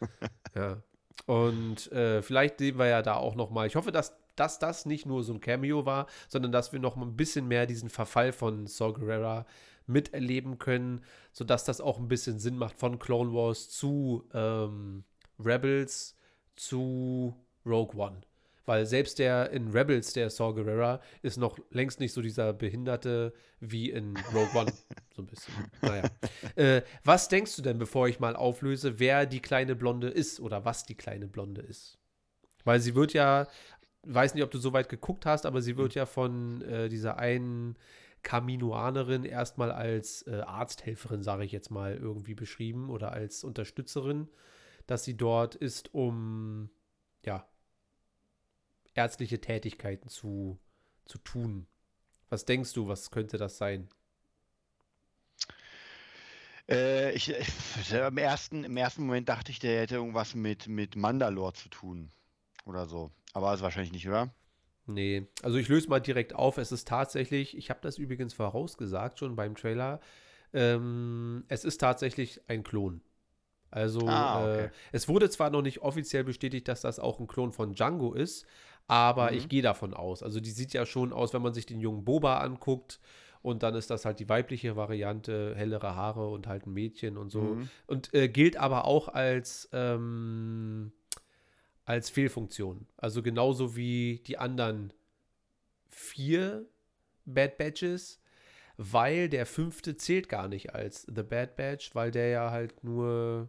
ja. 0.54 0.82
Und 1.26 1.90
äh, 1.92 2.22
vielleicht 2.22 2.58
sehen 2.58 2.78
wir 2.78 2.86
ja 2.86 3.02
da 3.02 3.14
auch 3.14 3.34
noch 3.34 3.50
mal. 3.50 3.66
Ich 3.66 3.76
hoffe, 3.76 3.92
dass 3.92 4.16
dass 4.36 4.58
das 4.58 4.86
nicht 4.86 5.06
nur 5.06 5.22
so 5.24 5.34
ein 5.34 5.40
Cameo 5.40 5.84
war, 5.84 6.06
sondern 6.28 6.52
dass 6.52 6.72
wir 6.72 6.80
noch 6.80 6.96
ein 6.96 7.16
bisschen 7.16 7.48
mehr 7.48 7.66
diesen 7.66 7.90
Verfall 7.90 8.32
von 8.32 8.66
Saw 8.66 8.92
Gerrera 8.92 9.46
miterleben 9.86 10.58
können, 10.58 11.04
sodass 11.32 11.64
das 11.64 11.80
auch 11.80 11.98
ein 11.98 12.08
bisschen 12.08 12.38
Sinn 12.38 12.56
macht 12.56 12.78
von 12.78 12.98
Clone 12.98 13.32
Wars 13.32 13.68
zu 13.68 14.24
ähm, 14.32 15.04
Rebels 15.38 16.16
zu 16.56 17.34
Rogue 17.66 17.96
One. 17.96 18.20
Weil 18.64 18.86
selbst 18.86 19.18
der 19.18 19.50
in 19.50 19.72
Rebels, 19.72 20.12
der 20.12 20.30
Saw 20.30 20.54
Gerrera, 20.54 21.00
ist 21.22 21.36
noch 21.36 21.58
längst 21.70 22.00
nicht 22.00 22.12
so 22.12 22.22
dieser 22.22 22.52
Behinderte 22.52 23.32
wie 23.60 23.90
in 23.90 24.16
Rogue 24.32 24.60
One. 24.60 24.72
so 25.14 25.22
ein 25.22 25.26
bisschen. 25.26 25.54
Naja. 25.80 26.04
Äh, 26.56 26.82
was 27.04 27.28
denkst 27.28 27.56
du 27.56 27.62
denn, 27.62 27.78
bevor 27.78 28.08
ich 28.08 28.20
mal 28.20 28.36
auflöse, 28.36 28.98
wer 28.98 29.26
die 29.26 29.40
kleine 29.40 29.74
Blonde 29.74 30.08
ist 30.08 30.38
oder 30.40 30.64
was 30.64 30.84
die 30.84 30.96
kleine 30.96 31.26
Blonde 31.26 31.62
ist? 31.62 31.98
Weil 32.64 32.80
sie 32.80 32.94
wird 32.94 33.12
ja 33.12 33.48
weiß 34.04 34.34
nicht, 34.34 34.44
ob 34.44 34.50
du 34.50 34.58
so 34.58 34.72
weit 34.72 34.88
geguckt 34.88 35.26
hast, 35.26 35.46
aber 35.46 35.62
sie 35.62 35.76
wird 35.76 35.94
ja 35.94 36.06
von 36.06 36.62
äh, 36.62 36.88
dieser 36.88 37.18
einen 37.18 37.76
Kaminoanerin 38.22 39.24
erstmal 39.24 39.70
als 39.70 40.22
äh, 40.26 40.40
Arzthelferin, 40.40 41.22
sage 41.22 41.44
ich 41.44 41.52
jetzt 41.52 41.70
mal, 41.70 41.96
irgendwie 41.96 42.34
beschrieben 42.34 42.90
oder 42.90 43.12
als 43.12 43.44
Unterstützerin, 43.44 44.28
dass 44.86 45.04
sie 45.04 45.16
dort 45.16 45.54
ist, 45.54 45.94
um 45.94 46.70
ja 47.24 47.46
ärztliche 48.94 49.40
Tätigkeiten 49.40 50.08
zu, 50.08 50.58
zu 51.04 51.18
tun. 51.18 51.66
Was 52.28 52.44
denkst 52.44 52.72
du, 52.72 52.88
was 52.88 53.10
könnte 53.10 53.38
das 53.38 53.58
sein? 53.58 53.88
Äh, 56.68 57.12
ich, 57.12 57.30
ich, 57.30 57.92
im, 57.92 58.18
ersten, 58.18 58.64
Im 58.64 58.76
ersten 58.76 59.04
Moment 59.04 59.28
dachte 59.28 59.50
ich, 59.50 59.58
der 59.58 59.82
hätte 59.82 59.96
irgendwas 59.96 60.34
mit, 60.34 60.68
mit 60.68 60.96
Mandalore 60.96 61.52
zu 61.54 61.68
tun 61.68 62.10
oder 62.64 62.86
so. 62.86 63.10
Aber 63.32 63.52
ist 63.52 63.62
wahrscheinlich 63.62 63.92
nicht, 63.92 64.08
oder? 64.08 64.34
Nee, 64.86 65.26
also 65.42 65.58
ich 65.58 65.68
löse 65.68 65.88
mal 65.88 66.00
direkt 66.00 66.34
auf. 66.34 66.58
Es 66.58 66.72
ist 66.72 66.88
tatsächlich, 66.88 67.56
ich 67.56 67.70
habe 67.70 67.80
das 67.82 67.98
übrigens 67.98 68.34
vorausgesagt 68.34 69.18
schon 69.18 69.36
beim 69.36 69.54
Trailer, 69.54 70.00
ähm, 70.52 71.44
es 71.48 71.64
ist 71.64 71.78
tatsächlich 71.78 72.40
ein 72.48 72.62
Klon. 72.62 73.00
Also 73.70 74.06
ah, 74.06 74.42
okay. 74.42 74.64
äh, 74.66 74.70
es 74.92 75.08
wurde 75.08 75.30
zwar 75.30 75.48
noch 75.48 75.62
nicht 75.62 75.80
offiziell 75.80 76.24
bestätigt, 76.24 76.68
dass 76.68 76.82
das 76.82 76.98
auch 76.98 77.20
ein 77.20 77.26
Klon 77.26 77.52
von 77.52 77.74
Django 77.74 78.12
ist, 78.12 78.46
aber 78.88 79.30
mhm. 79.30 79.38
ich 79.38 79.48
gehe 79.48 79.62
davon 79.62 79.94
aus. 79.94 80.22
Also 80.22 80.40
die 80.40 80.50
sieht 80.50 80.72
ja 80.72 80.86
schon 80.86 81.12
aus, 81.12 81.32
wenn 81.32 81.42
man 81.42 81.54
sich 81.54 81.66
den 81.66 81.80
jungen 81.80 82.04
Boba 82.04 82.38
anguckt 82.38 83.00
und 83.42 83.62
dann 83.62 83.74
ist 83.74 83.90
das 83.90 84.04
halt 84.04 84.20
die 84.20 84.28
weibliche 84.28 84.76
Variante, 84.76 85.54
hellere 85.56 85.96
Haare 85.96 86.28
und 86.28 86.46
halt 86.46 86.66
ein 86.66 86.72
Mädchen 86.72 87.16
und 87.16 87.30
so. 87.30 87.42
Mhm. 87.42 87.68
Und 87.86 88.14
äh, 88.14 88.28
gilt 88.28 88.56
aber 88.56 88.84
auch 88.84 89.08
als 89.08 89.68
ähm, 89.72 90.92
als 91.84 92.10
Fehlfunktion. 92.10 92.86
Also 92.96 93.22
genauso 93.22 93.76
wie 93.76 94.22
die 94.26 94.38
anderen 94.38 94.92
vier 95.88 96.66
Bad 97.24 97.58
Badges, 97.58 98.20
weil 98.76 99.28
der 99.28 99.46
fünfte 99.46 99.96
zählt 99.96 100.28
gar 100.28 100.48
nicht 100.48 100.74
als 100.74 101.02
The 101.02 101.22
Bad 101.22 101.56
Badge, 101.56 101.90
weil 101.92 102.10
der 102.10 102.28
ja 102.28 102.50
halt 102.50 102.84
nur 102.84 103.48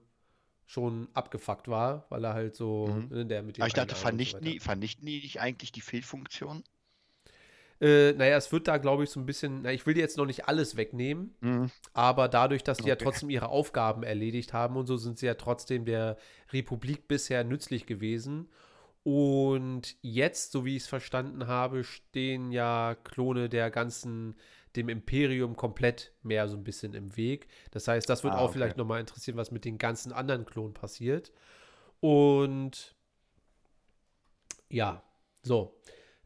schon 0.65 1.07
abgefuckt 1.13 1.67
war, 1.67 2.05
weil 2.09 2.23
er 2.23 2.33
halt 2.33 2.55
so, 2.55 2.87
mhm. 2.87 3.07
ne, 3.09 3.25
der 3.25 3.43
mit 3.43 3.57
dem. 3.57 3.61
Aber 3.61 3.67
ich 3.67 3.73
dachte, 3.73 3.95
vernichten, 3.95 4.43
so 4.43 4.51
die, 4.51 4.59
vernichten 4.59 5.05
die 5.05 5.21
nicht 5.21 5.39
eigentlich 5.39 5.71
die 5.71 5.81
Fehlfunktion? 5.81 6.63
Äh, 7.81 8.13
naja, 8.13 8.37
es 8.37 8.51
wird 8.51 8.67
da, 8.67 8.77
glaube 8.77 9.03
ich, 9.03 9.09
so 9.09 9.19
ein 9.19 9.25
bisschen, 9.25 9.63
na, 9.63 9.73
ich 9.73 9.85
will 9.85 9.93
dir 9.93 10.01
jetzt 10.01 10.17
noch 10.17 10.25
nicht 10.25 10.47
alles 10.47 10.77
wegnehmen, 10.77 11.35
mhm. 11.41 11.71
aber 11.93 12.29
dadurch, 12.29 12.63
dass 12.63 12.77
die 12.77 12.83
okay. 12.83 12.89
ja 12.91 12.95
trotzdem 12.95 13.29
ihre 13.29 13.49
Aufgaben 13.49 14.03
erledigt 14.03 14.53
haben 14.53 14.77
und 14.77 14.87
so, 14.87 14.95
sind 14.95 15.19
sie 15.19 15.25
ja 15.25 15.33
trotzdem 15.33 15.83
der 15.83 16.17
Republik 16.53 17.07
bisher 17.07 17.43
nützlich 17.43 17.85
gewesen. 17.85 18.49
Und 19.03 19.97
jetzt, 20.01 20.53
so 20.53 20.63
wie 20.63 20.77
ich 20.77 20.83
es 20.83 20.87
verstanden 20.87 21.47
habe, 21.47 21.83
stehen 21.83 22.53
ja 22.53 22.95
Klone 23.03 23.49
der 23.49 23.69
ganzen, 23.69 24.37
dem 24.75 24.89
Imperium 24.89 25.55
komplett 25.55 26.11
mehr 26.23 26.47
so 26.47 26.57
ein 26.57 26.63
bisschen 26.63 26.93
im 26.93 27.15
Weg. 27.15 27.47
Das 27.71 27.87
heißt, 27.87 28.09
das 28.09 28.23
wird 28.23 28.33
ah, 28.33 28.39
auch 28.39 28.45
okay. 28.45 28.53
vielleicht 28.53 28.77
nochmal 28.77 28.99
interessieren, 28.99 29.37
was 29.37 29.51
mit 29.51 29.65
den 29.65 29.77
ganzen 29.77 30.11
anderen 30.11 30.45
Klonen 30.45 30.73
passiert. 30.73 31.31
Und 31.99 32.95
ja, 34.69 35.03
so. 35.43 35.79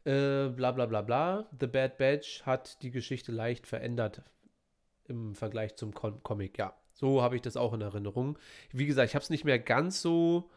Äh, 0.04 0.48
bla 0.48 0.72
bla 0.72 0.86
bla 0.86 1.02
bla. 1.02 1.48
The 1.60 1.66
Bad 1.66 1.98
Batch 1.98 2.42
hat 2.44 2.82
die 2.82 2.90
Geschichte 2.90 3.32
leicht 3.32 3.66
verändert 3.66 4.22
im 5.04 5.34
Vergleich 5.34 5.76
zum 5.76 5.92
Com 5.92 6.22
Comic. 6.22 6.58
Ja, 6.58 6.74
so 6.94 7.22
habe 7.22 7.36
ich 7.36 7.42
das 7.42 7.56
auch 7.56 7.74
in 7.74 7.80
Erinnerung. 7.80 8.38
Wie 8.72 8.86
gesagt, 8.86 9.08
ich 9.08 9.14
habe 9.14 9.22
es 9.22 9.30
nicht 9.30 9.44
mehr 9.44 9.58
ganz 9.58 10.00
so. 10.00 10.50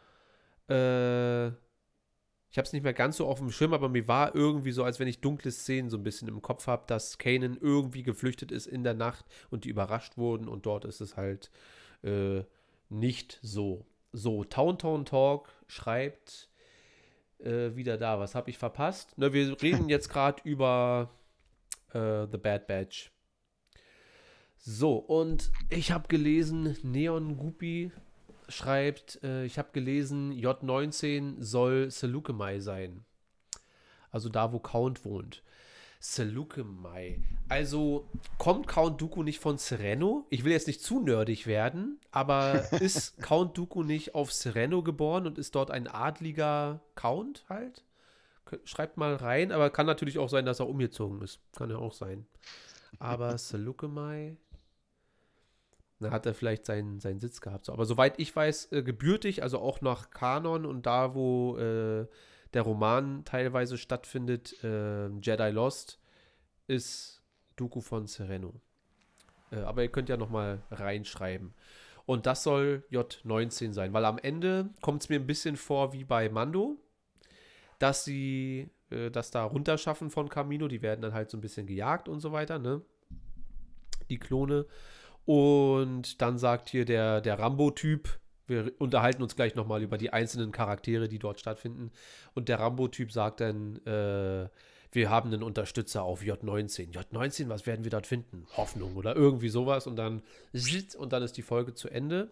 Äh, 0.68 1.50
ich 2.52 2.58
habe 2.58 2.66
es 2.66 2.74
nicht 2.74 2.82
mehr 2.82 2.92
ganz 2.92 3.16
so 3.16 3.26
auf 3.26 3.38
dem 3.38 3.50
Schirm, 3.50 3.72
aber 3.72 3.88
mir 3.88 4.06
war 4.08 4.34
irgendwie 4.34 4.72
so, 4.72 4.84
als 4.84 5.00
wenn 5.00 5.08
ich 5.08 5.22
dunkle 5.22 5.50
Szenen 5.50 5.88
so 5.88 5.96
ein 5.96 6.02
bisschen 6.02 6.28
im 6.28 6.42
Kopf 6.42 6.66
habe, 6.66 6.84
dass 6.86 7.16
Kanan 7.16 7.56
irgendwie 7.58 8.02
geflüchtet 8.02 8.52
ist 8.52 8.66
in 8.66 8.84
der 8.84 8.92
Nacht 8.92 9.24
und 9.50 9.64
die 9.64 9.70
überrascht 9.70 10.18
wurden 10.18 10.48
und 10.48 10.66
dort 10.66 10.84
ist 10.84 11.00
es 11.00 11.16
halt 11.16 11.50
äh, 12.02 12.42
nicht 12.90 13.38
so. 13.40 13.86
So, 14.12 14.44
Town 14.44 14.76
Town 14.76 15.06
Talk 15.06 15.48
schreibt, 15.66 16.50
äh, 17.38 17.74
wieder 17.74 17.96
da. 17.96 18.20
Was 18.20 18.34
habe 18.34 18.50
ich 18.50 18.58
verpasst? 18.58 19.14
Na, 19.16 19.32
wir 19.32 19.56
reden 19.62 19.88
jetzt 19.88 20.10
gerade 20.10 20.42
über 20.44 21.08
äh, 21.94 22.26
The 22.30 22.36
Bad 22.36 22.66
Batch. 22.66 23.12
So, 24.58 24.96
und 24.96 25.50
ich 25.70 25.90
habe 25.90 26.06
gelesen, 26.06 26.76
Neon 26.82 27.38
Guppy 27.38 27.92
schreibt, 28.52 29.22
äh, 29.22 29.44
ich 29.44 29.58
habe 29.58 29.70
gelesen, 29.72 30.32
J19 30.32 31.42
soll 31.42 31.90
Seleucumai 31.90 32.60
sein. 32.60 33.04
Also 34.10 34.28
da, 34.28 34.52
wo 34.52 34.58
Count 34.58 35.04
wohnt. 35.04 35.42
Seleucumai. 36.02 37.20
Also 37.48 38.08
kommt 38.36 38.66
Count 38.66 39.00
Dooku 39.00 39.22
nicht 39.22 39.38
von 39.38 39.56
Sereno? 39.56 40.26
Ich 40.30 40.42
will 40.42 40.50
jetzt 40.50 40.66
nicht 40.66 40.82
zu 40.82 41.00
nerdig 41.00 41.46
werden, 41.46 42.00
aber 42.10 42.72
ist 42.80 43.18
Count 43.22 43.56
Dooku 43.56 43.84
nicht 43.84 44.14
auf 44.14 44.32
Sereno 44.32 44.82
geboren 44.82 45.26
und 45.26 45.38
ist 45.38 45.54
dort 45.54 45.70
ein 45.70 45.86
adliger 45.86 46.80
Count 46.96 47.44
halt? 47.48 47.84
Schreibt 48.64 48.96
mal 48.96 49.14
rein, 49.14 49.52
aber 49.52 49.70
kann 49.70 49.86
natürlich 49.86 50.18
auch 50.18 50.28
sein, 50.28 50.44
dass 50.44 50.60
er 50.60 50.68
umgezogen 50.68 51.22
ist. 51.22 51.40
Kann 51.56 51.70
ja 51.70 51.76
auch 51.76 51.94
sein. 51.94 52.26
Aber 52.98 53.36
Seleucumai, 53.38 54.36
da 56.02 56.10
hat 56.10 56.26
er 56.26 56.34
vielleicht 56.34 56.66
seinen, 56.66 57.00
seinen 57.00 57.20
Sitz 57.20 57.40
gehabt. 57.40 57.66
So, 57.66 57.72
aber 57.72 57.84
soweit 57.84 58.18
ich 58.18 58.34
weiß, 58.34 58.72
äh, 58.72 58.82
gebürtig, 58.82 59.42
also 59.42 59.58
auch 59.58 59.80
nach 59.80 60.10
Kanon 60.10 60.66
und 60.66 60.86
da, 60.86 61.14
wo 61.14 61.56
äh, 61.56 62.06
der 62.54 62.62
Roman 62.62 63.24
teilweise 63.24 63.78
stattfindet, 63.78 64.62
äh, 64.62 65.08
Jedi 65.08 65.50
Lost, 65.50 65.98
ist 66.66 67.22
Dooku 67.56 67.80
von 67.80 68.06
Sereno. 68.06 68.60
Äh, 69.50 69.60
aber 69.60 69.82
ihr 69.82 69.90
könnt 69.90 70.08
ja 70.08 70.16
noch 70.16 70.30
mal 70.30 70.62
reinschreiben. 70.70 71.54
Und 72.04 72.26
das 72.26 72.42
soll 72.42 72.84
J19 72.90 73.72
sein, 73.72 73.92
weil 73.92 74.04
am 74.04 74.18
Ende 74.18 74.70
kommt 74.80 75.02
es 75.02 75.08
mir 75.08 75.20
ein 75.20 75.26
bisschen 75.26 75.56
vor 75.56 75.92
wie 75.92 76.04
bei 76.04 76.28
Mando, 76.28 76.76
dass 77.78 78.04
sie 78.04 78.70
äh, 78.90 79.10
das 79.10 79.30
da 79.30 79.44
runterschaffen 79.44 80.10
von 80.10 80.28
Camino. 80.28 80.68
Die 80.68 80.82
werden 80.82 81.02
dann 81.02 81.14
halt 81.14 81.30
so 81.30 81.36
ein 81.36 81.40
bisschen 81.40 81.66
gejagt 81.66 82.08
und 82.08 82.20
so 82.20 82.32
weiter, 82.32 82.58
ne? 82.58 82.82
Die 84.10 84.18
Klone. 84.18 84.66
Und 85.24 86.20
dann 86.20 86.38
sagt 86.38 86.68
hier 86.68 86.84
der, 86.84 87.20
der 87.20 87.38
Rambo-Typ, 87.38 88.18
wir 88.46 88.72
unterhalten 88.78 89.22
uns 89.22 89.36
gleich 89.36 89.54
nochmal 89.54 89.82
über 89.82 89.98
die 89.98 90.12
einzelnen 90.12 90.52
Charaktere, 90.52 91.08
die 91.08 91.18
dort 91.18 91.40
stattfinden. 91.40 91.92
Und 92.34 92.48
der 92.48 92.58
Rambo-Typ 92.58 93.12
sagt 93.12 93.40
dann, 93.40 93.76
äh, 93.86 94.48
wir 94.92 95.08
haben 95.08 95.32
einen 95.32 95.42
Unterstützer 95.42 96.02
auf 96.02 96.22
J19. 96.22 96.92
J19, 96.92 97.48
was 97.48 97.66
werden 97.66 97.84
wir 97.84 97.90
dort 97.90 98.06
finden? 98.06 98.46
Hoffnung 98.56 98.96
oder 98.96 99.16
irgendwie 99.16 99.48
sowas. 99.48 99.86
Und 99.86 99.96
dann, 99.96 100.22
und 100.98 101.12
dann 101.12 101.22
ist 101.22 101.36
die 101.36 101.42
Folge 101.42 101.72
zu 101.72 101.88
Ende. 101.88 102.30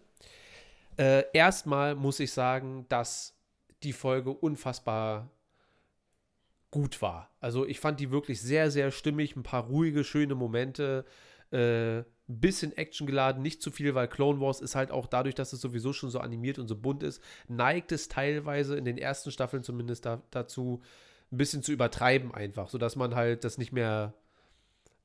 Äh, 0.97 1.23
erstmal 1.33 1.95
muss 1.95 2.19
ich 2.19 2.31
sagen, 2.31 2.85
dass 2.89 3.35
die 3.81 3.93
Folge 3.93 4.29
unfassbar 4.31 5.31
gut 6.69 7.01
war. 7.01 7.29
Also 7.39 7.65
ich 7.65 7.79
fand 7.79 7.99
die 7.99 8.11
wirklich 8.11 8.41
sehr, 8.41 8.69
sehr 8.69 8.91
stimmig. 8.91 9.35
Ein 9.35 9.43
paar 9.43 9.65
ruhige, 9.65 10.03
schöne 10.03 10.35
Momente. 10.35 11.05
Äh, 11.51 12.03
ein 12.31 12.39
bisschen 12.39 12.77
actiongeladen, 12.77 13.41
nicht 13.41 13.61
zu 13.61 13.71
viel, 13.71 13.93
weil 13.93 14.07
Clone 14.07 14.39
Wars 14.39 14.61
ist 14.61 14.75
halt 14.75 14.91
auch 14.91 15.07
dadurch, 15.07 15.35
dass 15.35 15.53
es 15.53 15.61
sowieso 15.61 15.91
schon 15.91 16.09
so 16.09 16.19
animiert 16.19 16.59
und 16.59 16.67
so 16.67 16.75
bunt 16.75 17.03
ist, 17.03 17.21
neigt 17.47 17.91
es 17.91 18.07
teilweise 18.07 18.77
in 18.77 18.85
den 18.85 18.97
ersten 18.97 19.31
Staffeln 19.31 19.63
zumindest 19.63 20.05
da, 20.05 20.21
dazu, 20.31 20.81
ein 21.31 21.37
bisschen 21.37 21.63
zu 21.63 21.71
übertreiben 21.71 22.33
einfach, 22.33 22.69
sodass 22.69 22.95
man 22.95 23.15
halt 23.15 23.43
das 23.43 23.57
nicht 23.57 23.71
mehr 23.71 24.13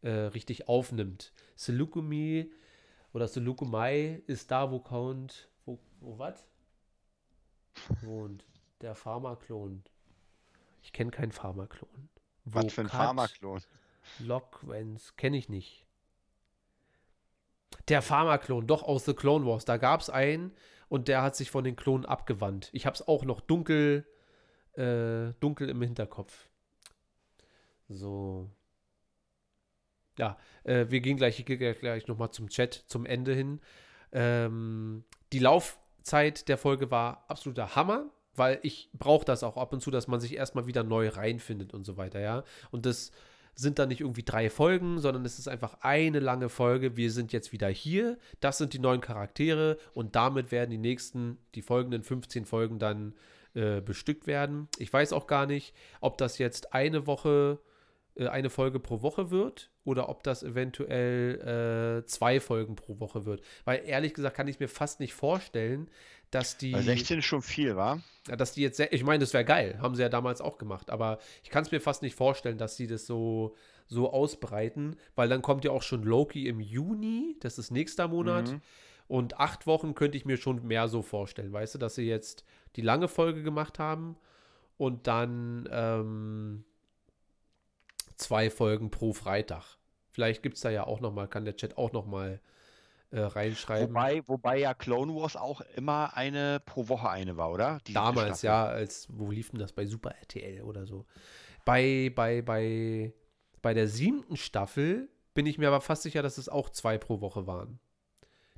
äh, 0.03 0.11
richtig 0.11 0.69
aufnimmt. 0.69 1.33
Selukumi 1.55 2.53
oder 3.13 3.29
Selukumai 3.29 4.23
ist 4.27 4.51
da, 4.51 4.71
wo 4.71 4.79
Count, 4.81 5.49
wo, 5.65 5.79
wo 6.01 6.19
was? 6.19 6.47
Wohnt. 8.03 8.45
Der 8.83 8.95
Pharmaklon. 8.95 9.83
Ich 10.83 10.93
kenne 10.93 11.11
keinen 11.11 11.33
Pharmaklon. 11.33 12.09
Was 12.45 12.73
für 12.73 12.83
ein 12.83 12.89
Pharmaklon? 12.89 13.61
Loquens, 14.21 15.17
kenne 15.17 15.37
ich 15.37 15.49
nicht. 15.49 15.86
Der 17.89 18.03
Pharmaklon, 18.03 18.67
doch 18.67 18.83
aus 18.83 19.05
The 19.05 19.15
Clone 19.15 19.47
Wars. 19.47 19.65
Da 19.65 19.77
gab 19.77 20.01
es 20.01 20.11
einen 20.11 20.53
und 20.89 21.09
der 21.09 21.23
hat 21.23 21.37
sich 21.37 21.51
von 21.51 21.65
den 21.65 21.77
Klonen 21.77 22.05
abgewandt. 22.05 22.71
Ich 22.73 22.87
habe 22.87 22.95
es 22.95 23.07
auch 23.07 23.25
noch 23.25 23.41
dunkel, 23.41 24.07
äh, 24.75 25.33
dunkel 25.41 25.69
im 25.69 25.83
Hinterkopf. 25.83 26.49
So. 27.89 28.51
Ja, 30.19 30.39
äh, 30.65 30.87
wir 30.89 31.01
gehen 31.01 31.17
gleich, 31.17 31.45
gleich 31.45 32.07
nochmal 32.09 32.31
zum 32.31 32.49
Chat, 32.49 32.85
zum 32.87 33.07
Ende 33.07 33.35
hin. 33.35 33.61
Ähm, 34.13 35.05
die 35.33 35.39
Laufzeit 35.39 36.49
der 36.49 36.59
Folge 36.59 36.91
war 36.91 37.25
absoluter 37.29 37.77
Hammer, 37.77 38.07
weil 38.35 38.59
ich 38.63 38.91
brauche 38.93 39.25
das 39.25 39.43
auch 39.43 39.57
ab 39.57 39.73
und 39.73 39.81
zu, 39.81 39.91
dass 39.91 40.09
man 40.09 40.21
sich 40.21 40.35
erstmal 40.35 40.67
wieder 40.67 40.85
neu 40.85 41.09
reinfindet 41.09 41.75
und 41.75 41.85
so 41.85 41.97
weiter, 41.97 42.21
ja. 42.21 42.45
Und 42.71 42.87
das 42.87 43.13
sind 43.57 43.79
dann 43.79 43.89
nicht 43.89 44.03
irgendwie 44.03 44.23
drei 44.23 44.51
Folgen, 44.51 45.01
sondern 45.01 45.25
es 45.25 45.39
ist 45.39 45.49
einfach 45.49 45.79
eine 45.81 46.21
lange 46.21 46.49
Folge. 46.49 46.97
Wir 46.97 47.11
sind 47.11 47.33
jetzt 47.33 47.53
wieder 47.53 47.69
hier. 47.69 48.19
Das 48.41 48.59
sind 48.59 48.75
die 48.75 48.79
neuen 48.79 49.01
Charaktere 49.01 49.79
und 49.95 50.15
damit 50.15 50.53
werden 50.53 50.71
die 50.71 50.79
nächsten, 50.79 51.39
die 51.55 51.63
folgenden 51.63 52.03
15 52.03 52.45
Folgen 52.45 52.79
dann 52.79 53.15
äh, 53.55 53.81
bestückt 53.81 54.27
werden. 54.27 54.69
Ich 54.79 54.93
weiß 54.93 55.15
auch 55.15 55.27
gar 55.27 55.47
nicht, 55.47 55.75
ob 56.01 56.19
das 56.19 56.37
jetzt 56.39 56.75
eine 56.75 57.07
Woche, 57.07 57.59
äh, 58.15 58.29
eine 58.29 58.51
Folge 58.51 58.79
pro 58.79 59.01
Woche 59.01 59.31
wird 59.31 59.71
oder 59.87 60.09
ob 60.09 60.23
das 60.25 60.43
eventuell 60.43 62.03
äh, 62.03 62.07
zwei 62.07 62.41
Folgen 62.41 62.77
pro 62.77 63.01
Woche 63.01 63.25
wird. 63.25 63.41
Weil 63.65 63.83
ehrlich 63.87 64.13
gesagt 64.13 64.37
kann 64.37 64.49
ich 64.49 64.61
mir 64.61 64.69
fast 64.69 65.01
nicht 65.01 65.15
vorstellen, 65.15 65.89
dass 66.31 66.59
die. 66.59 66.73
Weil 66.73 66.83
16 66.83 67.21
ist 67.21 67.25
schon 67.25 67.41
viel, 67.41 67.77
war? 67.77 68.03
Dass 68.27 68.53
die 68.53 68.63
jetzt, 68.63 68.81
ich 68.81 69.05
meine, 69.05 69.21
das 69.21 69.33
wäre 69.33 69.45
geil, 69.45 69.79
haben 69.81 69.95
sie 69.95 70.03
ja 70.03 70.09
damals 70.09 70.41
auch 70.41 70.59
gemacht, 70.59 70.91
aber 70.91 71.19
ich 71.45 71.51
kann 71.51 71.63
es 71.63 71.71
mir 71.71 71.81
fast 71.81 72.03
nicht 72.03 72.17
vorstellen, 72.17 72.59
dass 72.59 72.77
sie 72.77 72.89
das 72.89 73.07
so, 73.07 73.55
so 73.87 74.13
ausbreiten, 74.13 74.97
weil 75.15 75.29
dann 75.29 75.41
kommt 75.41 75.65
ja 75.65 75.71
auch 75.71 75.83
schon 75.83 76.03
Loki 76.03 76.49
im 76.49 76.61
Juni, 76.61 77.37
das 77.41 77.57
ist 77.59 77.71
nächster 77.71 78.09
Monat. 78.09 78.51
Mhm. 78.51 78.61
Und 79.09 79.39
acht 79.39 79.69
Wochen 79.69 79.95
könnte 79.95 80.19
ich 80.19 80.25
mir 80.25 80.37
schon 80.37 80.67
mehr 80.67 80.89
so 80.89 81.01
vorstellen, 81.01 81.53
weißt 81.53 81.77
du, 81.77 81.79
dass 81.79 81.95
sie 81.95 82.09
jetzt 82.09 82.45
die 82.75 82.83
lange 82.83 83.07
Folge 83.07 83.45
gemacht 83.45 83.79
haben 83.79 84.17
und 84.79 85.07
dann 85.07 85.69
ähm, 85.71 86.65
zwei 88.17 88.51
Folgen 88.51 88.91
pro 88.91 89.13
Freitag. 89.13 89.79
Vielleicht 90.11 90.43
gibt 90.43 90.57
es 90.57 90.63
da 90.63 90.71
ja 90.71 90.87
auch 90.87 91.01
noch 91.01 91.13
mal, 91.13 91.29
kann 91.29 91.45
der 91.45 91.57
Chat 91.57 91.77
auch 91.77 91.93
noch 91.93 92.07
mal 92.07 92.41
äh, 93.11 93.21
reinschreiben. 93.21 93.95
Wobei, 93.95 94.23
wobei 94.27 94.59
ja 94.59 94.75
Clone 94.75 95.15
Wars 95.15 95.37
auch 95.37 95.61
immer 95.77 96.17
eine 96.17 96.61
pro 96.65 96.89
Woche 96.89 97.11
eine 97.11 97.37
war, 97.37 97.53
oder? 97.53 97.79
Die 97.87 97.93
Damals, 97.93 98.43
ja, 98.43 98.67
als, 98.67 99.09
wo 99.11 99.31
lief 99.31 99.51
denn 99.51 99.61
das? 99.61 99.73
Bei 99.73 99.87
Super 99.87 100.15
RTL 100.21 100.63
oder 100.63 100.87
so. 100.87 101.07
Bei, 101.65 102.11
bei, 102.15 102.43
bei, 102.43 103.13
bei 103.63 103.75
der 103.75 103.89
siebten 103.89 104.37
Staffel 104.37 105.09
bin 105.35 105.47
ich 105.47 105.59
mir 105.59 105.69
aber 105.69 105.81
fast 105.81 106.03
sicher, 106.03 106.23
dass 106.23 106.39
es 106.39 106.49
auch 106.49 106.71
zwei 106.71 106.99
pro 106.99 107.21
Woche 107.21 107.47
waren. 107.47 107.79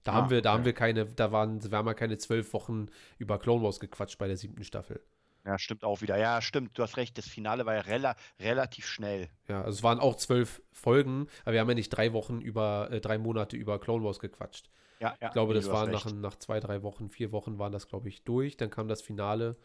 Da 0.05 0.13
ah, 0.13 0.15
haben 0.15 0.31
wir, 0.31 0.43
da 0.43 0.51
okay. 0.51 0.59
haben 0.59 0.65
wir 0.65 0.73
keine, 0.73 1.07
da 1.07 1.33
waren, 1.33 1.63
wir 1.71 1.77
haben 1.77 1.87
ja 1.87 1.95
keine 1.95 2.19
zwölf 2.19 2.53
Wochen 2.53 2.87
über 3.19 3.39
Clone 3.39 3.63
Wars 3.63 3.81
gequatscht 3.81 4.19
bei 4.19 4.29
der 4.29 4.37
siebten 4.37 4.65
Staffel. 4.65 5.03
Ja, 5.49 5.59
stimmt 5.59 5.83
auch 5.83 6.03
wieder. 6.03 6.19
Ja, 6.19 6.43
stimmt, 6.43 6.77
du 6.77 6.83
hast 6.83 6.99
recht. 6.99 7.17
Das 7.17 7.27
Finale 7.27 7.65
war 7.65 7.75
ja 7.75 7.81
rela 7.81 8.17
relativ 8.39 8.87
schnell. 8.87 9.31
Ja, 9.49 9.63
also 9.63 9.79
es 9.79 9.83
waren 9.83 9.99
auch 9.99 10.17
zwölf 10.17 10.61
Folgen, 10.73 11.27
aber 11.45 11.55
wir 11.55 11.61
haben 11.61 11.71
ja 11.71 11.75
nicht 11.75 11.89
drei 11.89 12.13
Wochen 12.13 12.43
über, 12.43 12.91
äh, 12.91 13.01
drei 13.01 13.17
Monate 13.17 13.57
über 13.57 13.81
Clone 13.81 14.05
Wars 14.05 14.19
gequatscht. 14.19 14.69
Ja, 15.01 15.17
ja. 15.23 15.29
Ich 15.29 15.33
glaube, 15.33 15.55
das 15.55 15.71
war 15.71 15.87
nach, 15.87 16.05
nach 16.13 16.37
zwei, 16.37 16.61
drei 16.61 16.83
Wochen, 16.83 17.09
vier 17.09 17.33
Wochen 17.33 17.59
waren 17.59 17.73
das, 17.73 17.89
glaube 17.89 18.11
ich, 18.11 18.25
durch. 18.25 18.59
Dann 18.59 18.69
kam 18.69 18.89
das 18.89 19.01
Finale. 19.01 19.57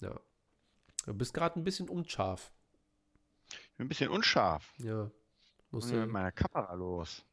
Ja. 0.00 0.20
Du 1.06 1.14
bist 1.14 1.32
gerade 1.32 1.58
ein 1.58 1.64
bisschen 1.64 1.88
unscharf. 1.88 2.52
Ich 3.48 3.76
bin 3.78 3.86
ein 3.86 3.88
bisschen 3.88 4.10
unscharf. 4.10 4.74
Ja. 4.76 5.10
Muss 5.70 5.90
mit 5.90 6.10
meiner 6.10 6.32
Kamera 6.32 6.74
los. 6.74 7.24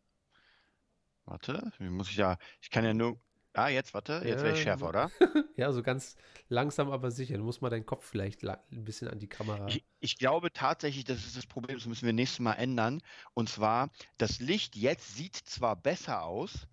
Warte, 1.25 1.73
muss 1.79 2.09
ich 2.09 2.15
ja. 2.15 2.37
Ich 2.61 2.69
kann 2.69 2.85
ja 2.85 2.93
nur. 2.93 3.19
Ah, 3.53 3.67
jetzt, 3.67 3.93
warte, 3.93 4.21
jetzt 4.23 4.39
ja, 4.39 4.43
wäre 4.43 4.53
ich 4.55 4.61
schärfer, 4.61 4.87
oder? 4.87 5.11
ja, 5.57 5.71
so 5.73 5.83
ganz 5.83 6.15
langsam, 6.47 6.89
aber 6.89 7.11
sicher. 7.11 7.37
Du 7.37 7.43
musst 7.43 7.61
mal 7.61 7.69
deinen 7.69 7.85
Kopf 7.85 8.05
vielleicht 8.05 8.43
ein 8.43 8.83
bisschen 8.83 9.09
an 9.09 9.19
die 9.19 9.27
Kamera. 9.27 9.67
Ich, 9.67 9.83
ich, 9.99 10.17
glaube 10.17 10.53
tatsächlich, 10.53 11.03
das 11.03 11.25
ist 11.25 11.35
das 11.35 11.45
Problem, 11.45 11.77
das 11.77 11.85
müssen 11.85 12.05
wir 12.05 12.13
nächstes 12.13 12.39
Mal 12.39 12.53
ändern. 12.53 13.01
Und 13.33 13.49
zwar, 13.49 13.89
das 14.17 14.39
Licht 14.39 14.75
jetzt 14.77 15.15
sieht 15.15 15.35
zwar 15.35 15.75
besser 15.75 16.23
aus, 16.23 16.67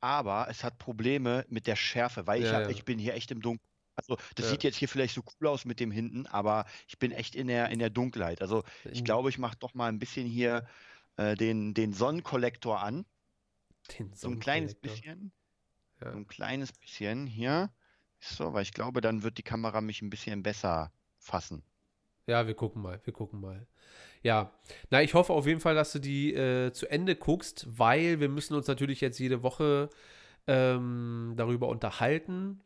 aber 0.00 0.48
es 0.50 0.64
hat 0.64 0.78
Probleme 0.78 1.46
mit 1.48 1.66
der 1.66 1.76
Schärfe, 1.76 2.26
weil 2.26 2.42
ich, 2.42 2.52
hab, 2.52 2.62
ja. 2.62 2.68
ich 2.68 2.84
bin 2.84 2.98
hier 2.98 3.14
echt 3.14 3.30
im 3.30 3.40
Dunkeln. 3.40 3.66
Also 3.96 4.16
das 4.36 4.46
ja. 4.46 4.52
sieht 4.52 4.64
jetzt 4.64 4.76
hier 4.76 4.88
vielleicht 4.88 5.14
so 5.14 5.22
cool 5.40 5.48
aus 5.48 5.64
mit 5.64 5.80
dem 5.80 5.90
hinten, 5.90 6.26
aber 6.26 6.66
ich 6.86 6.98
bin 6.98 7.10
echt 7.10 7.34
in 7.34 7.48
der, 7.48 7.70
in 7.70 7.80
der 7.80 7.90
Dunkelheit. 7.90 8.42
Also 8.42 8.62
ich 8.84 9.02
glaube, 9.02 9.28
ich 9.28 9.38
mache 9.38 9.56
doch 9.58 9.74
mal 9.74 9.88
ein 9.88 9.98
bisschen 9.98 10.26
hier 10.26 10.68
äh, 11.16 11.34
den, 11.34 11.74
den 11.74 11.92
Sonnenkollektor 11.92 12.80
an. 12.80 13.06
Den 13.98 14.12
so 14.14 14.28
ein 14.28 14.38
kleines 14.38 14.76
bisschen. 14.76 15.32
Ja. 16.00 16.12
So 16.12 16.18
ein 16.18 16.26
kleines 16.26 16.72
bisschen 16.72 17.26
hier. 17.26 17.70
So, 18.20 18.52
weil 18.52 18.62
ich 18.62 18.72
glaube, 18.72 19.00
dann 19.00 19.22
wird 19.22 19.38
die 19.38 19.42
Kamera 19.42 19.80
mich 19.80 20.02
ein 20.02 20.10
bisschen 20.10 20.42
besser 20.42 20.92
fassen. 21.18 21.62
Ja, 22.26 22.46
wir 22.46 22.54
gucken 22.54 22.82
mal, 22.82 23.00
wir 23.04 23.12
gucken 23.12 23.40
mal. 23.40 23.66
Ja, 24.22 24.52
na, 24.90 25.02
ich 25.02 25.14
hoffe 25.14 25.32
auf 25.32 25.46
jeden 25.46 25.60
Fall, 25.60 25.74
dass 25.74 25.92
du 25.92 25.98
die 25.98 26.34
äh, 26.34 26.72
zu 26.72 26.86
Ende 26.90 27.16
guckst, 27.16 27.66
weil 27.78 28.20
wir 28.20 28.28
müssen 28.28 28.54
uns 28.54 28.66
natürlich 28.66 29.00
jetzt 29.00 29.18
jede 29.18 29.42
Woche 29.42 29.88
ähm, 30.46 31.34
darüber 31.36 31.68
unterhalten. 31.68 32.60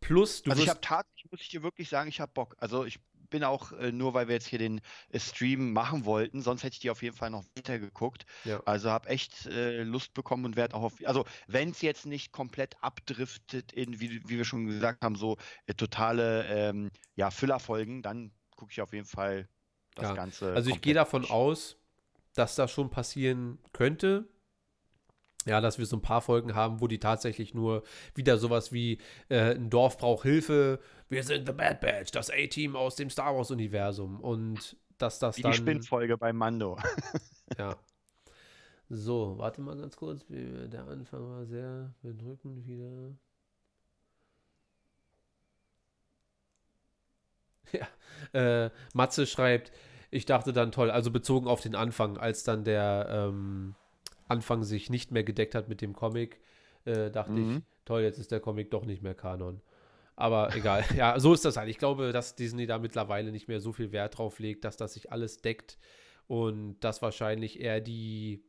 Plus, 0.00 0.42
du 0.42 0.50
Also 0.50 0.62
ich 0.62 0.68
habe 0.68 0.80
tatsächlich, 0.80 1.30
muss 1.30 1.40
ich 1.40 1.48
dir 1.48 1.62
wirklich 1.62 1.88
sagen, 1.88 2.08
ich 2.08 2.20
habe 2.20 2.32
Bock. 2.32 2.56
Also 2.58 2.84
ich 2.84 3.00
bin 3.32 3.42
auch, 3.42 3.72
äh, 3.72 3.90
nur 3.90 4.14
weil 4.14 4.28
wir 4.28 4.36
jetzt 4.36 4.46
hier 4.46 4.60
den 4.60 4.80
äh, 5.10 5.18
Stream 5.18 5.72
machen 5.72 6.04
wollten, 6.04 6.40
sonst 6.40 6.62
hätte 6.62 6.74
ich 6.74 6.80
die 6.80 6.90
auf 6.90 7.02
jeden 7.02 7.16
Fall 7.16 7.30
noch 7.30 7.44
weiter 7.56 7.80
geguckt. 7.80 8.24
Ja. 8.44 8.62
Also 8.64 8.90
habe 8.90 9.08
echt 9.08 9.46
äh, 9.46 9.82
Lust 9.82 10.14
bekommen 10.14 10.44
und 10.44 10.54
werde 10.54 10.76
auch 10.76 10.82
auf, 10.82 10.94
also 11.04 11.24
wenn 11.48 11.70
es 11.70 11.82
jetzt 11.82 12.06
nicht 12.06 12.30
komplett 12.30 12.76
abdriftet 12.80 13.72
in, 13.72 13.98
wie, 13.98 14.22
wie 14.28 14.36
wir 14.36 14.44
schon 14.44 14.66
gesagt 14.66 15.02
haben, 15.02 15.16
so 15.16 15.36
äh, 15.66 15.74
totale 15.74 16.46
ähm, 16.46 16.90
ja, 17.16 17.32
Füllerfolgen, 17.32 18.02
dann 18.02 18.30
gucke 18.54 18.70
ich 18.70 18.80
auf 18.80 18.92
jeden 18.92 19.06
Fall 19.06 19.48
das 19.96 20.10
ja. 20.10 20.14
Ganze. 20.14 20.52
Also 20.52 20.70
ich 20.70 20.80
gehe 20.80 20.94
davon 20.94 21.28
aus, 21.28 21.76
dass 22.34 22.54
das 22.54 22.70
schon 22.70 22.90
passieren 22.90 23.58
könnte. 23.72 24.28
Ja, 25.44 25.60
dass 25.60 25.78
wir 25.78 25.86
so 25.86 25.96
ein 25.96 26.02
paar 26.02 26.20
Folgen 26.20 26.54
haben, 26.54 26.80
wo 26.80 26.86
die 26.86 26.98
tatsächlich 26.98 27.54
nur 27.54 27.82
wieder 28.14 28.38
sowas 28.38 28.72
wie 28.72 28.98
äh, 29.28 29.54
ein 29.54 29.70
Dorf 29.70 29.98
braucht 29.98 30.22
Hilfe, 30.22 30.80
wir 31.08 31.22
sind 31.22 31.46
The 31.46 31.52
Bad 31.52 31.80
Batch, 31.80 32.10
das 32.12 32.30
A-Team 32.30 32.74
aus 32.74 32.96
dem 32.96 33.10
Star 33.10 33.36
Wars-Universum. 33.36 34.20
Und 34.20 34.76
dass 34.96 35.18
das 35.18 35.36
wie 35.36 35.42
dann. 35.42 35.52
Die 35.52 35.58
Spinnfolge 35.58 36.16
bei 36.16 36.32
Mando. 36.32 36.78
ja. 37.58 37.76
So, 38.88 39.34
warte 39.36 39.60
mal 39.60 39.76
ganz 39.76 39.96
kurz. 39.96 40.24
Der 40.28 40.86
Anfang 40.86 41.28
war 41.28 41.44
sehr. 41.44 41.92
Wir 42.02 42.14
drücken 42.14 42.66
wieder. 42.66 43.16
Ja, 48.34 48.66
äh, 48.66 48.70
Matze 48.92 49.26
schreibt, 49.26 49.72
ich 50.10 50.26
dachte 50.26 50.52
dann 50.52 50.72
toll, 50.72 50.90
also 50.90 51.10
bezogen 51.10 51.46
auf 51.48 51.62
den 51.62 51.74
Anfang, 51.74 52.18
als 52.18 52.44
dann 52.44 52.64
der 52.64 53.06
ähm, 53.08 53.74
Anfang 54.28 54.62
sich 54.62 54.90
nicht 54.90 55.10
mehr 55.10 55.24
gedeckt 55.24 55.54
hat 55.54 55.68
mit 55.68 55.80
dem 55.80 55.94
Comic, 55.94 56.40
äh, 56.84 57.10
dachte 57.10 57.32
mhm. 57.32 57.56
ich, 57.56 57.62
toll, 57.84 58.02
jetzt 58.02 58.18
ist 58.18 58.32
der 58.32 58.40
Comic 58.40 58.70
doch 58.70 58.84
nicht 58.84 59.02
mehr 59.02 59.14
Kanon. 59.14 59.60
Aber 60.16 60.54
egal, 60.54 60.84
ja, 60.96 61.18
so 61.18 61.32
ist 61.32 61.44
das 61.44 61.56
halt. 61.56 61.68
Ich 61.68 61.78
glaube, 61.78 62.12
dass 62.12 62.34
Disney 62.34 62.66
da 62.66 62.78
mittlerweile 62.78 63.32
nicht 63.32 63.48
mehr 63.48 63.60
so 63.60 63.72
viel 63.72 63.92
Wert 63.92 64.18
drauf 64.18 64.38
legt, 64.38 64.64
dass 64.64 64.76
das 64.76 64.94
sich 64.94 65.10
alles 65.10 65.38
deckt 65.38 65.78
und 66.26 66.80
dass 66.80 67.02
wahrscheinlich 67.02 67.60
eher 67.60 67.80
die 67.80 68.44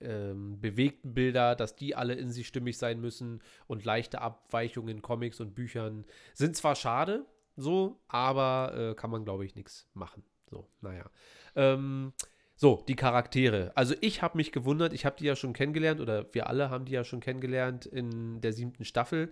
ähm, 0.00 0.60
bewegten 0.60 1.14
Bilder, 1.14 1.54
dass 1.54 1.76
die 1.76 1.94
alle 1.94 2.14
in 2.14 2.30
sich 2.30 2.46
stimmig 2.46 2.78
sein 2.78 3.00
müssen 3.00 3.42
und 3.66 3.84
leichte 3.84 4.20
Abweichungen 4.20 4.96
in 4.96 5.02
Comics 5.02 5.40
und 5.40 5.54
Büchern 5.54 6.04
sind 6.34 6.56
zwar 6.56 6.74
schade, 6.74 7.24
so, 7.56 8.00
aber 8.08 8.74
äh, 8.76 8.94
kann 8.94 9.10
man, 9.10 9.24
glaube 9.24 9.46
ich, 9.46 9.54
nichts 9.54 9.88
machen. 9.94 10.22
So, 10.50 10.68
naja. 10.80 11.08
Ähm, 11.54 12.12
so, 12.56 12.82
die 12.88 12.96
Charaktere. 12.96 13.70
Also 13.74 13.94
ich 14.00 14.22
habe 14.22 14.38
mich 14.38 14.50
gewundert, 14.50 14.94
ich 14.94 15.04
habe 15.04 15.16
die 15.18 15.24
ja 15.24 15.36
schon 15.36 15.52
kennengelernt 15.52 16.00
oder 16.00 16.26
wir 16.32 16.48
alle 16.48 16.70
haben 16.70 16.86
die 16.86 16.92
ja 16.92 17.04
schon 17.04 17.20
kennengelernt 17.20 17.84
in 17.86 18.40
der 18.40 18.52
siebten 18.52 18.84
Staffel 18.84 19.30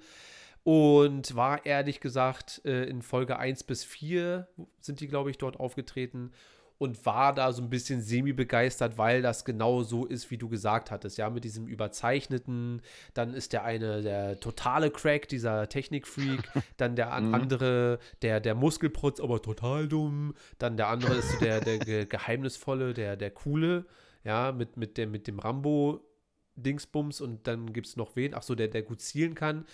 und 0.62 1.34
war 1.34 1.64
ehrlich 1.64 2.00
gesagt 2.00 2.60
äh, 2.64 2.84
in 2.84 3.02
Folge 3.02 3.38
1 3.38 3.64
bis 3.64 3.82
4 3.84 4.46
sind 4.80 5.00
die, 5.00 5.08
glaube 5.08 5.30
ich, 5.30 5.38
dort 5.38 5.58
aufgetreten 5.58 6.32
und 6.78 7.06
war 7.06 7.34
da 7.34 7.52
so 7.52 7.62
ein 7.62 7.70
bisschen 7.70 8.00
semi-begeistert, 8.00 8.98
weil 8.98 9.22
das 9.22 9.44
genau 9.44 9.82
so 9.82 10.06
ist, 10.06 10.30
wie 10.30 10.38
du 10.38 10.48
gesagt 10.48 10.90
hattest, 10.90 11.18
ja, 11.18 11.30
mit 11.30 11.44
diesem 11.44 11.68
überzeichneten, 11.68 12.82
dann 13.14 13.32
ist 13.32 13.52
der 13.52 13.64
eine 13.64 14.02
der 14.02 14.40
totale 14.40 14.90
Crack, 14.90 15.28
dieser 15.28 15.68
Technik-Freak, 15.68 16.42
dann 16.76 16.96
der 16.96 17.20
mhm. 17.20 17.34
andere, 17.34 17.98
der, 18.22 18.40
der 18.40 18.54
Muskelprotz, 18.54 19.20
aber 19.20 19.40
total 19.40 19.88
dumm, 19.88 20.34
dann 20.58 20.76
der 20.76 20.88
andere 20.88 21.14
ist 21.14 21.30
so 21.30 21.38
der, 21.38 21.60
der 21.60 21.78
ge 21.78 22.06
geheimnisvolle, 22.06 22.92
der, 22.92 23.16
der 23.16 23.30
coole, 23.30 23.86
ja, 24.24 24.52
mit, 24.52 24.76
mit, 24.76 24.98
dem, 24.98 25.10
mit 25.10 25.26
dem 25.28 25.38
Rambo-Dingsbums. 25.38 27.20
Und 27.20 27.46
dann 27.46 27.72
gibt 27.72 27.86
es 27.86 27.96
noch 27.96 28.16
wen, 28.16 28.34
ach 28.34 28.42
so, 28.42 28.54
der, 28.54 28.68
der 28.68 28.82
gut 28.82 29.00
zielen 29.00 29.34
kann. 29.34 29.66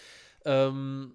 Ähm, 0.45 1.15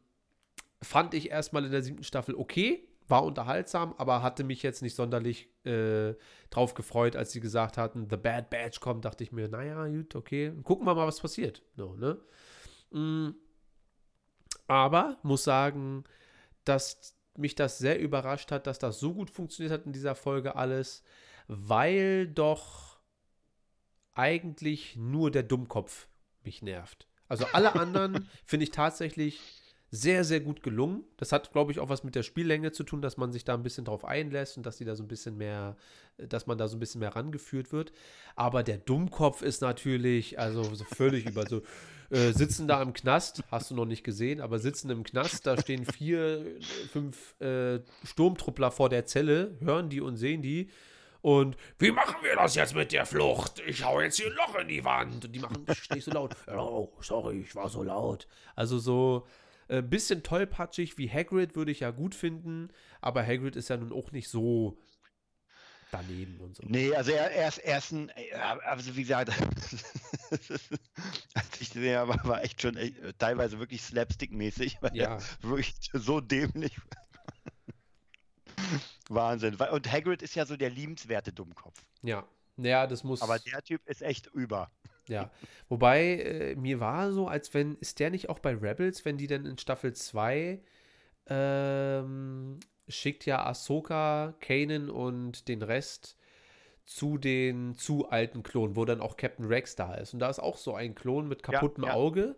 fand 0.82 1.14
ich 1.14 1.30
erstmal 1.30 1.66
in 1.66 1.72
der 1.72 1.84
siebten 1.84 2.04
Staffel 2.04 2.36
okay, 2.36 2.88
war 3.08 3.24
unterhaltsam, 3.24 3.94
aber 3.98 4.22
hatte 4.22 4.44
mich 4.44 4.64
jetzt 4.64 4.82
nicht 4.82 4.96
sonderlich 4.96 5.50
äh, 5.66 6.16
drauf 6.50 6.74
gefreut, 6.74 7.16
als 7.16 7.32
sie 7.32 7.40
gesagt 7.40 7.78
hatten, 7.78 8.08
The 8.10 8.18
Bad 8.18 8.50
Batch 8.50 8.80
kommt, 8.80 9.06
dachte 9.06 9.24
ich 9.24 9.32
mir, 9.32 9.48
naja, 9.48 9.88
gut, 9.88 10.16
okay, 10.16 10.52
gucken 10.64 10.88
wir 10.88 10.96
mal, 10.96 11.08
was 11.08 11.20
passiert. 11.20 11.62
So, 11.76 11.94
ne? 11.96 12.20
Mm. 12.92 13.36
Aber 14.68 15.18
muss 15.22 15.44
sagen, 15.44 16.06
dass 16.64 17.16
mich 17.38 17.54
das 17.56 17.78
sehr 17.78 18.00
überrascht 18.00 18.52
hat, 18.52 18.66
dass 18.66 18.80
das 18.80 19.00
so 19.00 19.14
gut 19.14 19.30
funktioniert 19.30 19.74
hat 19.74 19.86
in 19.86 19.94
dieser 19.94 20.16
Folge 20.16 20.56
alles, 20.56 21.04
weil 21.48 22.28
doch 22.28 22.98
eigentlich 24.14 24.96
nur 24.96 25.30
der 25.30 25.44
Dummkopf 25.44 26.08
mich 26.44 26.62
nervt. 26.62 27.08
Also 27.28 27.46
alle 27.54 27.76
anderen 27.76 28.28
finde 28.46 28.64
ich 28.64 28.72
tatsächlich 28.72 29.62
sehr, 29.96 30.24
sehr 30.24 30.42
gut 30.42 30.62
gelungen. 30.62 31.04
Das 31.18 31.32
hat, 31.32 31.52
glaube 31.52 31.72
ich, 31.72 31.80
auch 31.80 31.90
was 31.90 32.04
mit 32.04 32.16
der 32.16 32.24
Spiellänge 32.24 32.72
zu 32.72 32.84
tun, 32.84 33.02
dass 33.02 33.18
man 33.18 33.32
sich 33.32 33.44
da 33.44 33.54
ein 33.54 33.64
bisschen 33.64 33.86
drauf 33.86 34.06
einlässt 34.06 34.58
und 34.58 34.66
dass 34.66 34.78
die 34.78 34.86
da 34.86 34.96
so 34.96 35.04
ein 35.04 35.08
bisschen 35.08 35.38
mehr, 35.38 35.78
dass 36.18 36.48
man 36.48 36.58
da 36.58 36.68
so 36.68 36.78
ein 36.78 36.80
bisschen 36.80 37.00
mehr 37.00 37.16
rangeführt 37.16 37.72
wird. 37.72 37.92
Aber 38.36 38.64
der 38.64 38.78
Dummkopf 38.78 39.42
ist 39.42 39.62
natürlich, 39.62 40.38
also 40.38 40.64
so 40.64 40.84
völlig 40.84 41.26
über 41.26 41.48
so. 41.48 41.62
Äh, 42.12 42.34
sitzen 42.34 42.68
da 42.68 42.84
im 42.84 42.94
Knast, 42.94 43.44
hast 43.50 43.72
du 43.72 43.76
noch 43.76 43.86
nicht 43.86 44.04
gesehen, 44.04 44.40
aber 44.40 44.60
sitzen 44.60 44.92
im 44.92 45.04
Knast, 45.04 45.48
da 45.48 45.60
stehen 45.60 45.86
vier, 45.86 46.46
fünf 46.92 47.34
äh, 47.42 47.80
Sturmtruppler 48.04 48.70
vor 48.70 48.90
der 48.90 49.08
Zelle, 49.08 49.58
hören 49.60 49.90
die 49.90 50.02
und 50.02 50.18
sehen 50.18 50.44
die. 50.44 50.70
Und 51.26 51.58
wie 51.80 51.92
machen 51.92 52.18
wir 52.22 52.36
das 52.36 52.54
jetzt 52.54 52.76
mit 52.76 52.92
der 52.92 53.08
Flucht? 53.08 53.60
Ich 53.66 53.84
hau 53.84 54.00
jetzt 54.00 54.18
hier 54.18 54.28
ein 54.28 54.34
Loch 54.34 54.54
in 54.62 54.68
die 54.68 54.86
Wand. 54.86 55.26
Und 55.26 55.32
die 55.36 55.40
machen 55.40 55.66
nicht 55.92 56.04
so 56.04 56.12
laut. 56.12 56.36
Oh, 56.56 56.90
sorry, 57.02 57.40
ich 57.40 57.56
war 57.56 57.68
so 57.68 57.82
laut. 57.82 58.28
Also 58.56 58.78
so, 58.78 59.26
äh, 59.68 59.82
bisschen 59.82 60.24
tollpatschig 60.24 60.98
wie 60.98 61.10
Hagrid 61.10 61.56
würde 61.56 61.72
ich 61.72 61.82
ja 61.82 61.92
gut 61.92 62.16
finden, 62.16 62.70
aber 63.02 63.26
Hagrid 63.26 63.56
ist 63.56 63.70
ja 63.70 63.78
nun 63.78 63.92
auch 63.92 64.12
nicht 64.12 64.30
so 64.30 64.78
daneben 65.92 66.40
und 66.40 66.56
so. 66.56 66.64
Nee, 66.66 66.94
also 66.94 67.12
er, 67.12 67.32
er, 67.32 67.48
ist, 67.48 67.58
er 67.60 67.78
ist 67.78 67.92
ein, 67.92 68.12
also 68.66 68.96
wie 68.96 69.02
gesagt, 69.02 69.32
als 71.34 71.62
ich 71.62 71.70
den 71.70 72.08
war, 72.08 72.26
war 72.26 72.44
echt 72.44 72.62
schon 72.62 72.78
echt, 72.78 72.96
teilweise 73.18 73.60
wirklich 73.60 73.82
slapstick-mäßig, 73.82 74.78
weil 74.82 74.96
ja. 74.96 75.16
er 75.16 75.22
wirklich 75.42 75.76
so 75.94 76.22
dämlich 76.22 76.76
Wahnsinn. 79.10 79.56
Und 79.56 79.92
Hagrid 79.92 80.22
ist 80.22 80.36
ja 80.36 80.46
so 80.46 80.58
der 80.58 80.70
liebenswerte 80.70 81.32
Dummkopf. 81.32 81.86
Ja, 82.02 82.28
ja, 82.58 82.88
das 82.88 83.04
muss. 83.04 83.22
Aber 83.22 83.40
der 83.40 83.62
Typ 83.62 83.86
ist 83.88 84.02
echt 84.02 84.28
über. 84.28 84.72
Ja, 85.08 85.32
wobei 85.70 86.18
äh, 86.18 86.56
mir 86.56 86.80
war 86.80 87.12
so, 87.12 87.28
als 87.28 87.54
wenn, 87.54 87.76
ist 87.76 88.00
der 88.00 88.10
nicht 88.10 88.30
auch 88.30 88.40
bei 88.40 88.54
Rebels, 88.54 89.06
wenn 89.06 89.18
die 89.18 89.28
dann 89.28 89.46
in 89.46 89.58
Staffel 89.58 89.94
2 89.94 90.62
ähm, 91.28 92.60
schickt 92.88 93.26
ja 93.26 93.46
Ahsoka, 93.46 94.36
Kanan 94.42 94.90
und 94.90 95.48
den 95.48 95.62
Rest 95.62 96.18
zu 96.86 97.18
den 97.18 97.74
zu 97.76 98.10
alten 98.10 98.44
Klonen, 98.44 98.76
wo 98.76 98.86
dann 98.86 99.02
auch 99.02 99.18
Captain 99.18 99.46
Rex 99.46 99.76
da 99.76 99.96
ist. 99.96 100.14
Und 100.14 100.20
da 100.20 100.30
ist 100.30 100.40
auch 100.40 100.58
so 100.58 100.76
ein 100.76 100.94
Klon 100.94 101.28
mit 101.28 101.42
kaputtem 101.42 101.84
ja, 101.84 101.90
ja. 101.90 101.96
Auge. 101.96 102.36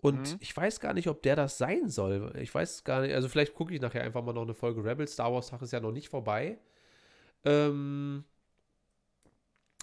Und 0.00 0.32
mhm. 0.32 0.38
ich 0.40 0.54
weiß 0.54 0.80
gar 0.80 0.92
nicht, 0.92 1.08
ob 1.08 1.22
der 1.22 1.36
das 1.36 1.56
sein 1.56 1.88
soll. 1.88 2.32
Ich 2.38 2.54
weiß 2.54 2.84
gar 2.84 3.00
nicht, 3.02 3.14
also 3.14 3.28
vielleicht 3.28 3.54
gucke 3.54 3.72
ich 3.72 3.80
nachher 3.80 4.02
einfach 4.02 4.22
mal 4.22 4.32
noch 4.32 4.42
eine 4.42 4.54
Folge 4.54 4.84
Rebels. 4.84 5.12
Star 5.12 5.32
Wars 5.32 5.48
Tag 5.48 5.62
ist 5.62 5.72
ja 5.72 5.80
noch 5.80 5.92
nicht 5.92 6.08
vorbei. 6.08 6.58
Ähm, 7.44 8.24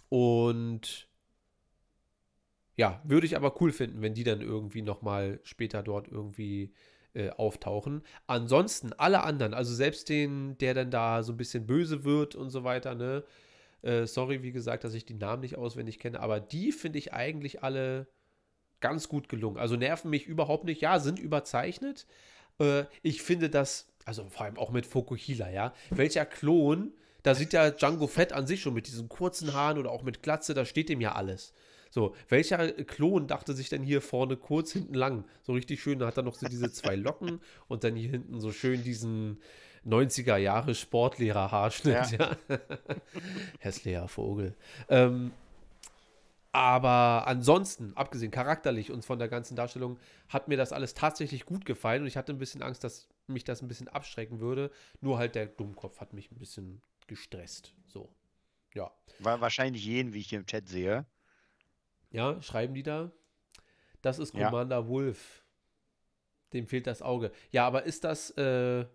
und 0.10 1.08
ja, 2.76 3.02
würde 3.04 3.26
ich 3.26 3.36
aber 3.36 3.62
cool 3.62 3.72
finden, 3.72 4.02
wenn 4.02 4.14
die 4.14 4.24
dann 4.24 4.42
irgendwie 4.42 4.82
nochmal 4.82 5.40
später 5.44 5.84
dort 5.84 6.08
irgendwie 6.08 6.74
äh, 7.14 7.30
auftauchen. 7.32 8.04
Ansonsten 8.28 8.94
alle 8.94 9.24
anderen, 9.24 9.54
also 9.54 9.74
selbst 9.74 10.10
den, 10.10 10.58
der 10.60 10.74
dann 10.74 10.92
da 10.92 11.24
so 11.24 11.34
ein 11.34 11.38
bisschen 11.38 11.66
böse 11.68 12.04
wird 12.04 12.36
und 12.36 12.50
so 12.50 12.64
weiter, 12.64 12.96
ne? 12.96 13.24
Äh, 13.82 14.06
sorry, 14.06 14.44
wie 14.44 14.52
gesagt, 14.52 14.84
dass 14.84 14.94
ich 14.94 15.06
die 15.06 15.16
Namen 15.16 15.42
nicht 15.42 15.58
auswendig 15.58 16.00
kenne, 16.00 16.20
aber 16.20 16.40
die 16.40 16.72
finde 16.72 17.00
ich 17.00 17.14
eigentlich 17.14 17.64
alle 17.64 18.08
ganz 18.80 19.10
gut 19.10 19.30
gelungen. 19.30 19.58
Also 19.58 19.76
nerven 19.76 20.10
mich 20.10 20.28
überhaupt 20.28 20.66
nicht. 20.66 20.82
Ja, 20.82 21.00
sind 21.00 21.20
überzeichnet. 21.20 22.06
Äh, 22.60 22.86
ich 23.02 23.22
finde 23.22 23.50
das, 23.50 23.88
also 24.06 24.30
vor 24.30 24.46
allem 24.46 24.58
auch 24.58 24.72
mit 24.72 24.86
Fokuhila, 24.86 25.50
ja. 25.50 25.74
Welcher 25.90 26.26
Klon, 26.26 26.94
da 27.24 27.36
sieht 27.36 27.54
ja 27.54 27.72
Django 27.72 28.08
Fett 28.08 28.34
an 28.34 28.48
sich 28.48 28.62
schon 28.62 28.74
mit 28.74 28.88
diesen 28.88 29.10
kurzen 29.10 29.54
Haaren 29.54 29.78
oder 29.78 29.92
auch 29.92 30.04
mit 30.04 30.24
Glatze, 30.24 30.54
da 30.54 30.66
steht 30.66 30.90
dem 30.90 31.02
ja 31.02 31.14
alles. 31.14 31.54
So, 31.92 32.16
welcher 32.30 32.72
Klon 32.72 33.28
dachte 33.28 33.54
sich 33.54 33.70
denn 33.70 33.84
hier 33.84 34.02
vorne 34.02 34.38
kurz, 34.38 34.72
hinten 34.72 34.94
lang? 34.96 35.26
So 35.44 35.54
richtig 35.54 35.82
schön, 35.82 36.00
da 36.00 36.08
hat 36.08 36.18
er 36.18 36.24
noch 36.24 36.36
so 36.36 36.48
diese 36.48 36.72
zwei 36.72 36.96
Locken 36.96 37.42
und 37.68 37.84
dann 37.84 37.96
hier 37.96 38.10
hinten 38.10 38.40
so 38.40 38.52
schön 38.52 38.84
diesen 38.84 39.42
90er 39.86 40.38
Jahre 40.38 40.74
Sportlehrer-Haarschnitt. 40.74 42.12
Ja. 42.12 42.38
ja. 42.48 42.60
Hässlicher 43.60 44.08
Vogel. 44.08 44.56
Ähm, 44.88 45.34
aber 46.54 47.28
ansonsten, 47.28 47.94
abgesehen 47.96 48.32
charakterlich 48.32 48.92
und 48.92 49.04
von 49.04 49.20
der 49.20 49.28
ganzen 49.28 49.56
Darstellung, 49.56 49.98
hat 50.30 50.48
mir 50.48 50.58
das 50.58 50.72
alles 50.74 50.94
tatsächlich 50.94 51.46
gut 51.46 51.66
gefallen 51.66 52.02
und 52.04 52.08
ich 52.08 52.18
hatte 52.18 52.32
ein 52.32 52.40
bisschen 52.40 52.62
Angst, 52.62 52.84
dass 52.84 53.08
mich 53.28 53.44
das 53.44 53.62
ein 53.62 53.68
bisschen 53.68 53.88
abschrecken 53.90 54.40
würde. 54.40 54.72
Nur 55.02 55.18
halt 55.18 55.36
der 55.36 55.46
Dummkopf 55.46 56.00
hat 56.00 56.14
mich 56.14 56.32
ein 56.32 56.40
bisschen 56.40 56.82
gestresst. 57.08 57.74
So. 57.88 58.10
Ja. 58.74 58.92
War 59.20 59.42
wahrscheinlich 59.42 59.84
jeden, 59.86 60.14
wie 60.14 60.20
ich 60.20 60.30
hier 60.30 60.40
im 60.40 60.46
Chat 60.46 60.70
sehe. 60.70 61.06
Ja, 62.12 62.42
schreiben 62.42 62.74
die 62.74 62.84
da? 62.84 63.12
Das 64.02 64.20
ist 64.20 64.34
Commander 64.34 64.78
ja. 64.78 64.88
Wolf. 64.88 65.44
Dem 66.54 66.68
fehlt 66.68 66.88
das 66.88 67.02
Auge. 67.02 67.32
Ja, 67.52 67.66
aber 67.66 67.84
ist 67.84 68.04
das, 68.04 68.32
äh, 68.32 68.86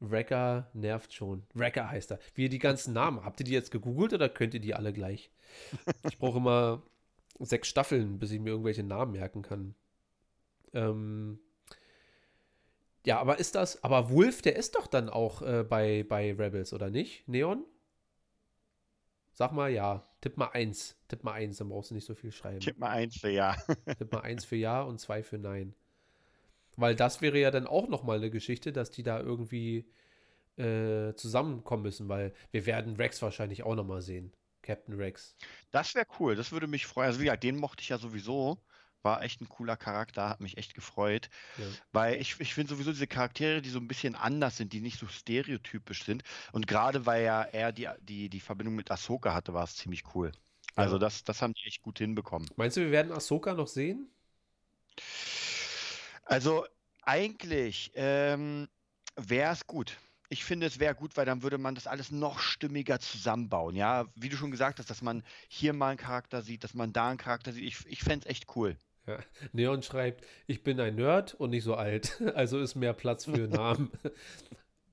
Wrecker 0.00 0.70
nervt 0.74 1.12
schon. 1.12 1.46
Wrecker 1.54 1.90
heißt 1.90 2.12
er. 2.12 2.18
Wie 2.34 2.44
ihr 2.44 2.48
die 2.48 2.58
ganzen 2.58 2.92
Namen. 2.92 3.24
Habt 3.24 3.40
ihr 3.40 3.44
die 3.44 3.52
jetzt 3.52 3.70
gegoogelt 3.70 4.12
oder 4.12 4.28
könnt 4.28 4.54
ihr 4.54 4.60
die 4.60 4.74
alle 4.74 4.92
gleich? 4.92 5.30
Ich 6.08 6.18
brauche 6.18 6.38
immer 6.38 6.82
sechs 7.38 7.68
Staffeln, 7.68 8.18
bis 8.18 8.30
ich 8.30 8.40
mir 8.40 8.50
irgendwelche 8.50 8.82
Namen 8.82 9.12
merken 9.12 9.42
kann. 9.42 9.74
Ähm, 10.72 11.38
ja, 13.04 13.20
aber 13.20 13.38
ist 13.38 13.54
das, 13.54 13.82
aber 13.84 14.10
Wolf, 14.10 14.42
der 14.42 14.56
ist 14.56 14.74
doch 14.74 14.86
dann 14.86 15.08
auch 15.08 15.42
äh, 15.42 15.62
bei, 15.62 16.04
bei 16.08 16.32
Rebels, 16.32 16.72
oder 16.72 16.90
nicht? 16.90 17.26
Neon? 17.28 17.64
Sag 19.32 19.52
mal 19.52 19.70
ja. 19.70 20.05
Tipp 20.26 20.38
mal 20.38 20.48
eins. 20.54 20.96
Tipp 21.06 21.22
mal 21.22 21.34
eins, 21.34 21.58
dann 21.58 21.68
brauchst 21.68 21.92
du 21.92 21.94
nicht 21.94 22.04
so 22.04 22.16
viel 22.16 22.32
schreiben. 22.32 22.58
Tipp 22.58 22.80
mal 22.80 22.90
eins 22.90 23.16
für 23.16 23.30
ja. 23.30 23.54
Tipp 23.96 24.10
mal 24.10 24.22
eins 24.22 24.44
für 24.44 24.56
ja 24.56 24.82
und 24.82 24.98
zwei 24.98 25.22
für 25.22 25.38
nein. 25.38 25.72
Weil 26.76 26.96
das 26.96 27.20
wäre 27.20 27.38
ja 27.38 27.52
dann 27.52 27.68
auch 27.68 27.86
nochmal 27.86 28.16
eine 28.16 28.28
Geschichte, 28.28 28.72
dass 28.72 28.90
die 28.90 29.04
da 29.04 29.20
irgendwie 29.20 29.88
äh, 30.56 31.14
zusammenkommen 31.14 31.84
müssen, 31.84 32.08
weil 32.08 32.34
wir 32.50 32.66
werden 32.66 32.96
Rex 32.96 33.22
wahrscheinlich 33.22 33.62
auch 33.62 33.76
nochmal 33.76 34.02
sehen. 34.02 34.32
Captain 34.62 34.96
Rex. 34.96 35.36
Das 35.70 35.94
wäre 35.94 36.06
cool, 36.18 36.34
das 36.34 36.50
würde 36.50 36.66
mich 36.66 36.86
freuen. 36.86 37.06
Also, 37.06 37.22
ja, 37.22 37.36
den 37.36 37.56
mochte 37.56 37.82
ich 37.82 37.90
ja 37.90 37.98
sowieso. 37.98 38.58
War 39.06 39.22
echt 39.22 39.40
ein 39.40 39.48
cooler 39.48 39.76
Charakter, 39.76 40.28
hat 40.28 40.40
mich 40.40 40.58
echt 40.58 40.74
gefreut. 40.74 41.30
Ja. 41.58 41.64
Weil 41.92 42.20
ich, 42.20 42.40
ich 42.40 42.54
finde 42.54 42.74
sowieso 42.74 42.90
diese 42.90 43.06
Charaktere, 43.06 43.62
die 43.62 43.70
so 43.70 43.78
ein 43.78 43.86
bisschen 43.86 44.16
anders 44.16 44.56
sind, 44.56 44.72
die 44.72 44.80
nicht 44.80 44.98
so 44.98 45.06
stereotypisch 45.06 46.04
sind. 46.04 46.24
Und 46.50 46.66
gerade 46.66 47.06
weil 47.06 47.24
ja 47.24 47.42
er 47.42 47.70
die, 47.70 47.88
die, 48.00 48.28
die 48.28 48.40
Verbindung 48.40 48.74
mit 48.74 48.90
Ahsoka 48.90 49.32
hatte, 49.32 49.54
war 49.54 49.62
es 49.62 49.76
ziemlich 49.76 50.02
cool. 50.16 50.32
Ja. 50.32 50.82
Also 50.82 50.98
das, 50.98 51.22
das 51.22 51.40
haben 51.40 51.54
die 51.54 51.68
echt 51.68 51.82
gut 51.82 51.98
hinbekommen. 51.98 52.48
Meinst 52.56 52.76
du, 52.76 52.80
wir 52.80 52.90
werden 52.90 53.12
Ahsoka 53.12 53.54
noch 53.54 53.68
sehen? 53.68 54.10
Also 56.24 56.66
eigentlich 57.02 57.92
ähm, 57.94 58.68
wäre 59.14 59.52
es 59.52 59.68
gut 59.68 59.96
ich 60.28 60.44
finde, 60.44 60.66
es 60.66 60.78
wäre 60.78 60.94
gut, 60.94 61.16
weil 61.16 61.26
dann 61.26 61.42
würde 61.42 61.58
man 61.58 61.74
das 61.74 61.86
alles 61.86 62.10
noch 62.10 62.38
stimmiger 62.40 62.98
zusammenbauen. 62.98 63.76
Ja, 63.76 64.06
wie 64.14 64.28
du 64.28 64.36
schon 64.36 64.50
gesagt 64.50 64.78
hast, 64.78 64.90
dass 64.90 65.02
man 65.02 65.22
hier 65.48 65.72
mal 65.72 65.90
einen 65.90 65.98
Charakter 65.98 66.42
sieht, 66.42 66.64
dass 66.64 66.74
man 66.74 66.92
da 66.92 67.08
einen 67.08 67.18
Charakter 67.18 67.52
sieht. 67.52 67.64
Ich, 67.64 67.86
ich 67.86 68.00
fände 68.00 68.26
es 68.26 68.30
echt 68.30 68.56
cool. 68.56 68.76
Ja. 69.06 69.18
Neon 69.52 69.82
schreibt, 69.82 70.24
ich 70.46 70.64
bin 70.64 70.80
ein 70.80 70.96
Nerd 70.96 71.34
und 71.34 71.50
nicht 71.50 71.64
so 71.64 71.74
alt. 71.74 72.20
Also 72.34 72.58
ist 72.58 72.74
mehr 72.74 72.92
Platz 72.92 73.24
für 73.24 73.48
Namen. 73.48 73.90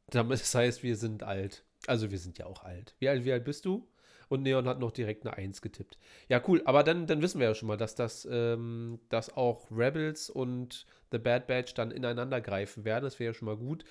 das 0.07 0.53
heißt, 0.55 0.83
wir 0.83 0.95
sind 0.95 1.23
alt. 1.23 1.65
Also 1.87 2.11
wir 2.11 2.19
sind 2.19 2.37
ja 2.37 2.45
auch 2.45 2.63
alt. 2.63 2.95
Wie 2.99 3.09
alt, 3.09 3.25
wie 3.25 3.33
alt 3.33 3.43
bist 3.43 3.65
du? 3.65 3.87
Und 4.29 4.43
Neon 4.43 4.67
hat 4.67 4.79
noch 4.79 4.91
direkt 4.91 5.25
eine 5.25 5.35
1 5.37 5.61
getippt. 5.61 5.97
Ja, 6.29 6.41
cool. 6.47 6.61
Aber 6.65 6.83
dann, 6.83 7.07
dann 7.07 7.21
wissen 7.21 7.39
wir 7.39 7.47
ja 7.47 7.55
schon 7.55 7.67
mal, 7.67 7.77
dass 7.77 7.93
das, 7.95 8.27
ähm, 8.31 8.99
dass 9.09 9.35
auch 9.35 9.69
Rebels 9.69 10.29
und 10.29 10.85
The 11.11 11.19
Bad 11.19 11.45
Batch 11.47 11.73
dann 11.73 11.91
ineinander 11.91 12.41
greifen 12.41 12.85
werden. 12.85 13.03
Das 13.03 13.19
wäre 13.19 13.31
ja 13.31 13.33
schon 13.33 13.47
mal 13.47 13.57
gut. 13.57 13.83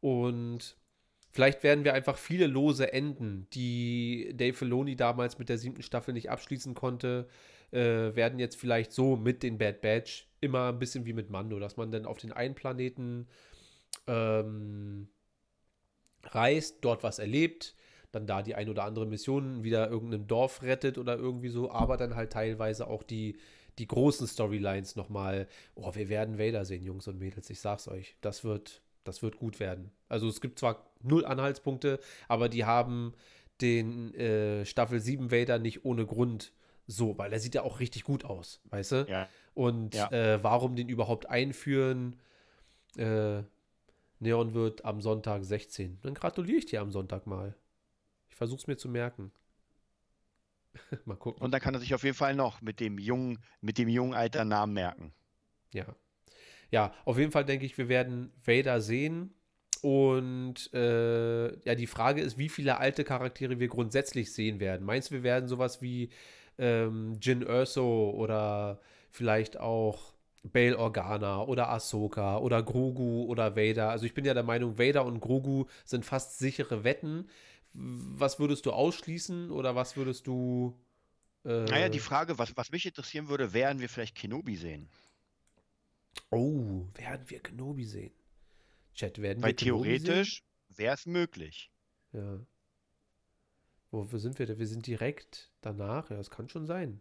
Und 0.00 0.76
Vielleicht 1.34 1.64
werden 1.64 1.82
wir 1.82 1.94
einfach 1.94 2.16
viele 2.16 2.46
lose 2.46 2.92
Enden, 2.92 3.48
die 3.52 4.30
Dave 4.36 4.52
Filoni 4.52 4.94
damals 4.94 5.36
mit 5.36 5.48
der 5.48 5.58
siebten 5.58 5.82
Staffel 5.82 6.14
nicht 6.14 6.30
abschließen 6.30 6.74
konnte, 6.74 7.26
äh, 7.74 8.14
werden 8.14 8.38
jetzt 8.38 8.56
vielleicht 8.56 8.92
so 8.92 9.16
mit 9.16 9.42
den 9.42 9.58
Bad 9.58 9.80
Batch 9.80 10.28
immer 10.40 10.68
ein 10.68 10.78
bisschen 10.78 11.06
wie 11.06 11.12
mit 11.12 11.30
Mando, 11.30 11.58
dass 11.58 11.76
man 11.76 11.90
dann 11.90 12.06
auf 12.06 12.18
den 12.18 12.32
einen 12.32 12.54
Planeten 12.54 13.26
ähm, 14.06 15.08
reist, 16.22 16.78
dort 16.82 17.02
was 17.02 17.18
erlebt, 17.18 17.74
dann 18.12 18.26
da 18.26 18.42
die 18.42 18.54
ein 18.54 18.68
oder 18.68 18.84
andere 18.84 19.06
Mission 19.06 19.64
wieder 19.64 19.90
irgendeinem 19.90 20.26
Dorf 20.26 20.62
rettet 20.62 20.98
oder 20.98 21.16
irgendwie 21.16 21.48
so, 21.48 21.70
aber 21.70 21.96
dann 21.96 22.14
halt 22.14 22.32
teilweise 22.32 22.86
auch 22.86 23.02
die, 23.02 23.36
die 23.78 23.88
großen 23.88 24.28
Storylines 24.28 24.94
nochmal. 24.94 25.48
Oh, 25.74 25.94
wir 25.94 26.08
werden 26.08 26.38
Vader 26.38 26.64
sehen, 26.64 26.84
Jungs 26.84 27.08
und 27.08 27.18
Mädels, 27.18 27.50
ich 27.50 27.60
sag's 27.60 27.88
euch. 27.88 28.16
Das 28.20 28.44
wird, 28.44 28.82
das 29.02 29.22
wird 29.22 29.36
gut 29.36 29.58
werden. 29.58 29.90
Also 30.08 30.28
es 30.28 30.40
gibt 30.40 30.60
zwar 30.60 30.86
null 31.02 31.24
Anhaltspunkte, 31.24 31.98
aber 32.28 32.48
die 32.48 32.64
haben 32.64 33.14
den 33.60 34.14
äh, 34.14 34.64
Staffel 34.64 35.00
7 35.00 35.32
Vader 35.32 35.58
nicht 35.58 35.84
ohne 35.84 36.06
Grund 36.06 36.52
so, 36.86 37.16
weil 37.18 37.32
er 37.32 37.40
sieht 37.40 37.54
ja 37.54 37.62
auch 37.62 37.80
richtig 37.80 38.04
gut 38.04 38.24
aus, 38.24 38.60
weißt 38.70 38.92
du? 38.92 39.06
Ja. 39.08 39.28
Und 39.54 39.94
ja. 39.94 40.10
Äh, 40.10 40.42
warum 40.42 40.76
den 40.76 40.88
überhaupt 40.88 41.28
einführen? 41.28 42.16
Äh, 42.96 43.42
Neon 44.20 44.54
wird 44.54 44.84
am 44.84 45.00
Sonntag 45.00 45.44
16. 45.44 45.98
Dann 46.02 46.14
gratuliere 46.14 46.58
ich 46.58 46.66
dir 46.66 46.80
am 46.80 46.90
Sonntag 46.90 47.26
mal. 47.26 47.54
Ich 48.28 48.36
versuche 48.36 48.60
es 48.60 48.66
mir 48.66 48.76
zu 48.76 48.88
merken. 48.88 49.32
mal 51.04 51.16
gucken. 51.16 51.42
Und 51.42 51.52
dann 51.52 51.60
kann 51.60 51.74
er 51.74 51.80
sich 51.80 51.94
auf 51.94 52.04
jeden 52.04 52.16
Fall 52.16 52.34
noch 52.34 52.60
mit 52.60 52.80
dem 52.80 52.98
jungen, 52.98 53.38
mit 53.60 53.78
dem 53.78 53.88
jungen 53.88 54.14
Alter 54.14 54.44
Namen 54.44 54.74
merken. 54.74 55.12
Ja. 55.72 55.86
Ja, 56.70 56.92
auf 57.04 57.18
jeden 57.18 57.30
Fall 57.30 57.44
denke 57.44 57.66
ich, 57.66 57.78
wir 57.78 57.88
werden 57.88 58.32
Vader 58.44 58.80
sehen. 58.80 59.34
Und 59.82 60.72
äh, 60.72 61.54
ja, 61.64 61.74
die 61.74 61.86
Frage 61.86 62.22
ist, 62.22 62.38
wie 62.38 62.48
viele 62.48 62.78
alte 62.78 63.04
Charaktere 63.04 63.60
wir 63.60 63.68
grundsätzlich 63.68 64.32
sehen 64.32 64.58
werden. 64.58 64.86
Meinst 64.86 65.10
du, 65.10 65.14
wir 65.16 65.22
werden 65.22 65.46
sowas 65.46 65.82
wie 65.82 66.08
ähm, 66.58 67.18
Jin 67.20 67.42
Erso 67.42 68.10
oder 68.10 68.80
vielleicht 69.10 69.58
auch 69.58 70.14
Bail 70.44 70.74
Organa 70.74 71.42
oder 71.42 71.70
Ahsoka 71.70 72.38
oder 72.38 72.62
Grogu 72.62 73.24
oder 73.24 73.56
Vader. 73.56 73.90
Also 73.90 74.04
ich 74.04 74.14
bin 74.14 74.24
ja 74.24 74.34
der 74.34 74.42
Meinung, 74.42 74.78
Vader 74.78 75.04
und 75.04 75.20
Grogu 75.20 75.66
sind 75.84 76.04
fast 76.04 76.38
sichere 76.38 76.84
Wetten. 76.84 77.28
Was 77.72 78.38
würdest 78.38 78.66
du 78.66 78.72
ausschließen 78.72 79.50
oder 79.50 79.74
was 79.74 79.96
würdest 79.96 80.26
du. 80.26 80.78
Äh, 81.44 81.64
naja, 81.64 81.88
die 81.88 81.98
Frage, 81.98 82.38
was, 82.38 82.56
was 82.56 82.70
mich 82.70 82.86
interessieren 82.86 83.28
würde, 83.28 83.52
werden 83.52 83.80
wir 83.80 83.88
vielleicht 83.88 84.14
Kenobi 84.14 84.56
sehen? 84.56 84.88
Oh, 86.30 86.86
werden 86.94 87.28
wir 87.28 87.40
Kenobi 87.40 87.84
sehen? 87.84 88.12
Chat 88.94 89.20
werden 89.20 89.42
Weil 89.42 89.54
theoretisch 89.54 90.44
wäre 90.68 90.94
es 90.94 91.06
möglich. 91.06 91.70
Ja. 92.12 92.38
Wo 93.90 94.18
sind 94.18 94.38
wir 94.38 94.46
denn? 94.46 94.58
Wir 94.58 94.66
sind 94.66 94.86
direkt 94.86 95.52
danach. 95.64 96.10
Ja, 96.10 96.16
das 96.16 96.30
kann 96.30 96.48
schon 96.48 96.66
sein. 96.66 97.00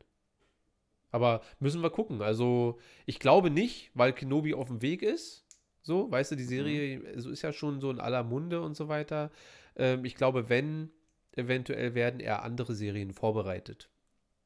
Aber 1.11 1.41
müssen 1.60 1.84
wir 1.84 1.91
gucken. 1.91 2.22
Also, 2.22 2.80
ich 3.06 3.19
glaube 3.19 3.49
nicht, 3.49 3.91
weil 3.94 4.14
Kenobi 4.14 4.53
auf 4.53 4.68
dem 4.68 4.81
Weg 4.81 5.03
ist. 5.03 5.45
So, 5.84 6.10
weißt 6.10 6.31
du, 6.31 6.35
die 6.35 6.44
Serie 6.44 6.99
mhm. 6.99 7.19
so 7.19 7.30
ist 7.30 7.41
ja 7.41 7.53
schon 7.53 7.81
so 7.81 7.91
in 7.91 7.99
aller 7.99 8.23
Munde 8.23 8.61
und 8.61 8.76
so 8.76 8.88
weiter. 8.88 9.31
Ähm, 9.76 10.06
ich 10.06 10.15
glaube, 10.15 10.49
wenn, 10.49 10.90
eventuell 11.34 11.94
werden 11.94 12.19
eher 12.19 12.44
andere 12.44 12.73
Serien 12.73 13.14
vorbereitet. 13.14 13.90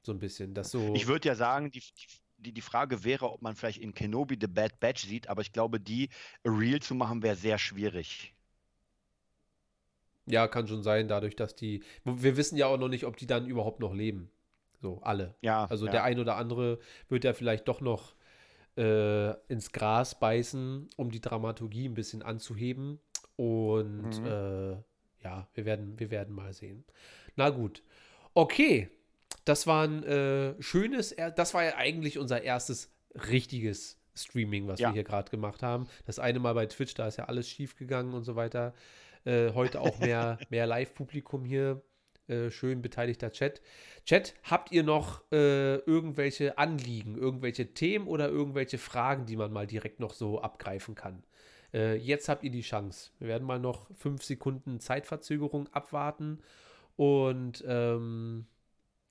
So 0.02 0.12
ein 0.12 0.20
bisschen. 0.20 0.54
Das 0.54 0.72
so 0.72 0.94
ich 0.94 1.08
würde 1.08 1.28
ja 1.28 1.36
sagen, 1.36 1.72
die, 1.72 1.84
die, 2.38 2.54
die 2.54 2.62
Frage 2.62 3.04
wäre, 3.04 3.32
ob 3.32 3.42
man 3.42 3.56
vielleicht 3.56 3.80
in 3.80 3.94
Kenobi 3.94 4.38
The 4.40 4.48
Bad 4.48 4.80
Batch 4.80 5.06
sieht, 5.06 5.30
aber 5.30 5.42
ich 5.42 5.52
glaube, 5.52 5.80
die 5.80 6.10
real 6.46 6.82
zu 6.82 6.96
machen 6.96 7.24
wäre 7.24 7.36
sehr 7.36 7.58
schwierig. 7.58 8.34
Ja, 10.28 10.48
kann 10.48 10.68
schon 10.68 10.84
sein, 10.84 11.08
dadurch, 11.08 11.36
dass 11.36 11.56
die. 11.56 11.84
Wir 12.04 12.38
wissen 12.38 12.58
ja 12.58 12.68
auch 12.68 12.78
noch 12.78 12.90
nicht, 12.90 13.06
ob 13.06 13.18
die 13.18 13.28
dann 13.28 13.48
überhaupt 13.48 13.80
noch 13.80 13.94
leben. 13.94 14.30
So, 14.82 15.00
alle. 15.02 15.36
Ja. 15.42 15.66
Also 15.66 15.86
ja. 15.86 15.92
der 15.92 16.04
ein 16.04 16.20
oder 16.20 16.36
andere 16.36 16.80
wird 17.10 17.24
ja 17.24 17.34
vielleicht 17.34 17.68
doch 17.68 17.82
noch 17.82 18.14
äh, 18.78 19.32
ins 19.52 19.72
Gras 19.72 20.20
beißen, 20.20 20.90
um 20.98 21.12
die 21.12 21.22
Dramaturgie 21.22 21.88
ein 21.88 21.96
bisschen 21.96 22.22
anzuheben. 22.22 23.00
Und 23.36 24.20
mhm. 24.20 24.26
äh, 24.26 24.72
ja, 25.24 25.48
wir 25.54 25.66
werden, 25.66 26.00
wir 26.00 26.12
werden 26.12 26.36
mal 26.36 26.54
sehen. 26.54 26.84
Na 27.36 27.50
gut. 27.50 27.84
Okay, 28.34 28.90
das 29.46 29.66
war 29.66 29.88
ein 29.88 30.04
äh, 30.04 30.62
schönes, 30.62 31.16
das 31.36 31.54
war 31.54 31.64
ja 31.64 31.76
eigentlich 31.76 32.20
unser 32.20 32.44
erstes 32.44 32.92
richtiges 33.30 33.98
Streaming, 34.16 34.68
was 34.68 34.80
ja. 34.80 34.90
wir 34.90 34.94
hier 34.94 35.04
gerade 35.04 35.30
gemacht 35.32 35.64
haben. 35.64 35.88
Das 36.06 36.20
eine 36.20 36.40
Mal 36.40 36.54
bei 36.54 36.66
Twitch, 36.66 36.94
da 36.94 37.08
ist 37.08 37.18
ja 37.18 37.26
alles 37.26 37.50
schief 37.50 37.76
gegangen 37.76 38.14
und 38.14 38.24
so 38.24 38.36
weiter. 38.36 38.74
Äh, 39.28 39.54
heute 39.54 39.82
auch 39.82 40.00
mehr, 40.00 40.40
mehr 40.50 40.66
Live-Publikum 40.66 41.44
hier. 41.44 41.82
Äh, 42.28 42.50
schön 42.50 42.82
beteiligter 42.82 43.32
Chat. 43.32 43.62
Chat, 44.06 44.34
habt 44.44 44.72
ihr 44.72 44.84
noch 44.84 45.22
äh, 45.34 45.76
irgendwelche 45.80 46.58
Anliegen, 46.58 47.18
irgendwelche 47.18 47.74
Themen 47.74 48.08
oder 48.08 48.30
irgendwelche 48.30 48.78
Fragen, 48.78 49.26
die 49.26 49.36
man 49.36 49.52
mal 49.52 49.68
direkt 49.68 50.00
noch 50.00 50.14
so 50.14 50.42
abgreifen 50.42 50.96
kann? 50.96 51.24
Äh, 51.74 51.96
jetzt 51.98 52.30
habt 52.30 52.44
ihr 52.44 52.52
die 52.52 52.62
Chance. 52.62 53.12
Wir 53.20 53.28
werden 53.28 53.46
mal 53.46 53.60
noch 53.60 53.90
fünf 53.96 54.24
Sekunden 54.24 54.80
Zeitverzögerung 54.80 55.68
abwarten 55.74 56.40
und 56.96 57.64
ähm, 57.68 58.48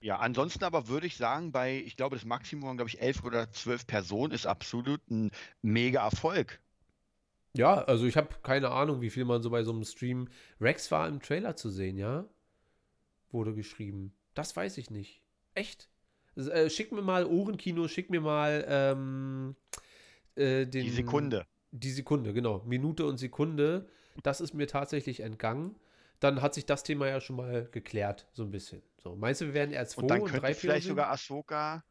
ja, 0.00 0.18
ansonsten 0.18 0.64
aber 0.64 0.88
würde 0.88 1.06
ich 1.06 1.16
sagen, 1.16 1.52
bei, 1.52 1.76
ich 1.78 1.96
glaube, 1.96 2.16
das 2.16 2.24
Maximum, 2.24 2.76
glaube 2.76 2.88
ich, 2.88 3.00
elf 3.00 3.24
oder 3.24 3.50
zwölf 3.52 3.86
Personen 3.86 4.32
ist 4.32 4.46
absolut 4.46 5.00
ein 5.10 5.30
mega 5.62 6.04
Erfolg. 6.04 6.60
Ja, 7.56 7.82
also 7.84 8.06
ich 8.06 8.16
habe 8.16 8.28
keine 8.42 8.70
Ahnung, 8.70 9.00
wie 9.00 9.10
viel 9.10 9.24
man 9.24 9.42
so 9.42 9.50
bei 9.50 9.62
so 9.62 9.72
einem 9.72 9.84
Stream. 9.84 10.28
Rex 10.60 10.90
war 10.90 11.08
im 11.08 11.20
Trailer 11.20 11.56
zu 11.56 11.70
sehen, 11.70 11.96
ja? 11.98 12.24
Wurde 13.30 13.54
geschrieben. 13.54 14.12
Das 14.34 14.54
weiß 14.54 14.78
ich 14.78 14.90
nicht. 14.90 15.22
Echt? 15.54 15.88
Äh, 16.36 16.68
schick 16.70 16.92
mir 16.92 17.02
mal 17.02 17.26
Ohrenkino, 17.26 17.88
schick 17.88 18.10
mir 18.10 18.20
mal 18.20 18.64
ähm, 18.68 19.56
äh, 20.34 20.66
den. 20.66 20.84
Die 20.84 20.90
Sekunde. 20.90 21.46
Die 21.72 21.90
Sekunde, 21.90 22.32
genau. 22.32 22.62
Minute 22.66 23.06
und 23.06 23.18
Sekunde. 23.18 23.88
Das 24.22 24.40
ist 24.40 24.54
mir 24.54 24.66
tatsächlich 24.66 25.20
entgangen 25.20 25.76
dann 26.20 26.42
hat 26.42 26.54
sich 26.54 26.66
das 26.66 26.82
Thema 26.82 27.08
ja 27.08 27.20
schon 27.20 27.36
mal 27.36 27.68
geklärt, 27.70 28.26
so 28.32 28.42
ein 28.42 28.50
bisschen. 28.50 28.82
So, 28.98 29.16
meinst 29.16 29.40
du, 29.40 29.46
wir 29.46 29.54
werden 29.54 29.72
erst 29.72 29.92
zwei 29.92 30.02
und, 30.02 30.08
dann 30.08 30.22
und 30.22 30.32
drei 30.32 30.54
vielleicht 30.54 30.86
sogar 30.86 31.10
Ahsoka. 31.10 31.84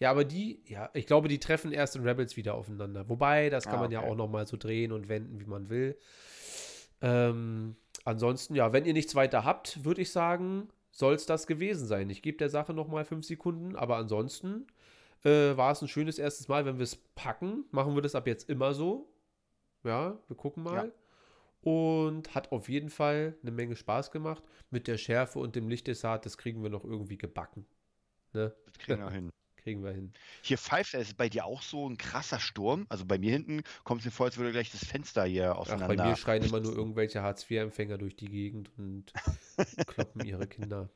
Ja, 0.00 0.10
aber 0.10 0.24
die, 0.24 0.62
ja, 0.66 0.90
ich 0.94 1.06
glaube, 1.06 1.28
die 1.28 1.40
treffen 1.40 1.72
erst 1.72 1.96
in 1.96 2.02
Rebels 2.02 2.36
wieder 2.36 2.54
aufeinander. 2.54 3.08
Wobei, 3.08 3.50
das 3.50 3.64
kann 3.64 3.76
ah, 3.76 3.82
man 3.82 3.90
ja 3.90 4.00
auch 4.00 4.14
noch 4.14 4.28
mal 4.28 4.46
so 4.46 4.56
drehen 4.56 4.92
und 4.92 5.08
wenden, 5.08 5.40
wie 5.40 5.46
man 5.46 5.68
will. 5.70 5.98
Ähm, 7.00 7.76
ansonsten, 8.04 8.54
ja, 8.54 8.72
wenn 8.72 8.84
ihr 8.84 8.92
nichts 8.92 9.14
weiter 9.14 9.44
habt, 9.44 9.84
würde 9.84 10.02
ich 10.02 10.12
sagen, 10.12 10.68
soll 10.92 11.14
es 11.14 11.26
das 11.26 11.46
gewesen 11.46 11.86
sein. 11.86 12.10
Ich 12.10 12.22
gebe 12.22 12.38
der 12.38 12.48
Sache 12.48 12.74
nochmal 12.74 13.04
fünf 13.04 13.26
Sekunden, 13.26 13.74
aber 13.74 13.96
ansonsten 13.96 14.66
äh, 15.24 15.56
war 15.56 15.72
es 15.72 15.82
ein 15.82 15.88
schönes 15.88 16.18
erstes 16.18 16.48
Mal. 16.48 16.64
Wenn 16.64 16.78
wir 16.78 16.84
es 16.84 16.96
packen, 17.14 17.64
machen 17.72 17.94
wir 17.94 18.02
das 18.02 18.14
ab 18.14 18.26
jetzt 18.26 18.48
immer 18.48 18.74
so. 18.74 19.12
Ja, 19.84 20.18
wir 20.28 20.36
gucken 20.36 20.62
mal. 20.62 20.86
Ja. 20.86 20.92
Und 21.60 22.36
hat 22.36 22.52
auf 22.52 22.68
jeden 22.68 22.88
Fall 22.88 23.36
eine 23.42 23.50
Menge 23.50 23.74
Spaß 23.74 24.12
gemacht. 24.12 24.44
Mit 24.70 24.86
der 24.86 24.96
Schärfe 24.96 25.40
und 25.40 25.56
dem 25.56 25.68
Lichtdessert, 25.68 26.24
das 26.24 26.38
kriegen 26.38 26.62
wir 26.62 26.70
noch 26.70 26.84
irgendwie 26.84 27.18
gebacken. 27.18 27.66
Ne? 28.32 28.54
Das 28.66 28.78
kriegen 28.78 29.00
wir 29.00 29.10
hin. 29.10 29.30
Kriegen 29.68 29.84
wir 29.84 29.92
hin. 29.92 30.12
Hier 30.40 30.56
pfeift 30.56 30.94
es 30.94 31.12
bei 31.12 31.28
dir 31.28 31.44
auch 31.44 31.60
so 31.60 31.86
ein 31.86 31.98
krasser 31.98 32.40
Sturm. 32.40 32.86
Also 32.88 33.04
bei 33.04 33.18
mir 33.18 33.32
hinten 33.32 33.62
kommt 33.84 34.00
es 34.00 34.06
mir 34.06 34.12
vor, 34.12 34.24
als 34.24 34.38
würde 34.38 34.50
gleich 34.50 34.72
das 34.72 34.82
Fenster 34.82 35.24
hier 35.24 35.58
auseinander. 35.58 35.84
Ach, 35.92 35.96
bei 35.96 36.08
mir 36.08 36.16
schreien 36.16 36.42
immer 36.42 36.60
nur 36.60 36.74
irgendwelche 36.74 37.22
Hartz-IV-Empfänger 37.22 37.98
durch 37.98 38.16
die 38.16 38.30
Gegend 38.30 38.70
und 38.78 39.12
kloppen 39.86 40.24
ihre 40.24 40.46
Kinder 40.46 40.88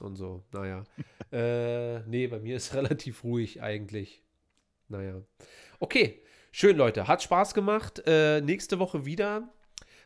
und 0.00 0.16
so. 0.16 0.44
Naja. 0.52 0.84
äh, 1.32 2.00
nee, 2.00 2.26
bei 2.26 2.38
mir 2.38 2.56
ist 2.56 2.74
relativ 2.74 3.24
ruhig 3.24 3.62
eigentlich. 3.62 4.22
Naja. 4.88 5.22
Okay. 5.78 6.20
Schön, 6.50 6.76
Leute. 6.76 7.08
Hat 7.08 7.22
Spaß 7.22 7.54
gemacht. 7.54 8.02
Äh, 8.04 8.42
nächste 8.42 8.78
Woche 8.78 9.06
wieder. 9.06 9.48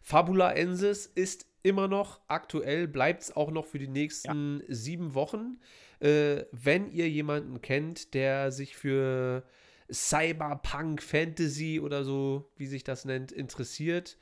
Fabula 0.01 0.53
Ensis 0.53 1.07
ist 1.07 1.49
immer 1.65 1.89
noch 1.89 2.21
aktuell, 2.29 2.87
bleibt 2.87 3.23
es 3.23 3.35
auch 3.35 3.51
noch 3.51 3.67
für 3.67 3.81
die 3.81 3.89
nächsten 3.89 4.61
ja. 4.61 4.65
sieben 4.69 5.15
Wochen. 5.15 5.59
Äh, 6.01 6.45
wenn 6.53 6.91
ihr 6.91 7.09
jemanden 7.09 7.63
kennt, 7.63 8.15
der 8.15 8.53
sich 8.53 8.77
für 8.77 9.45
Cyberpunk, 9.91 11.03
Fantasy 11.03 11.81
oder 11.81 12.05
so, 12.05 12.51
wie 12.57 12.67
sich 12.67 12.85
das 12.85 13.05
nennt, 13.05 13.33
interessiert, 13.33 14.19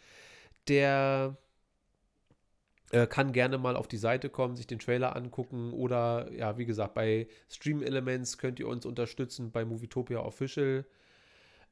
der 0.69 1.37
äh, 2.91 3.07
kann 3.07 3.33
gerne 3.33 3.59
mal 3.59 3.77
auf 3.77 3.89
die 3.89 3.97
Seite 3.97 4.31
kommen, 4.31 4.57
sich 4.57 4.67
den 4.67 4.79
Trailer 4.79 5.17
angucken 5.17 5.73
oder 5.73 6.31
ja, 6.33 6.59
wie 6.59 6.67
gesagt, 6.67 6.95
bei 6.95 7.27
Stream 7.49 7.83
Elements 7.83 8.39
könnt 8.39 8.61
ihr 8.61 8.69
uns 8.69 8.87
unterstützen 8.87 9.51
bei 9.51 9.65
Movietopia 9.65 10.21
Official. 10.21 10.85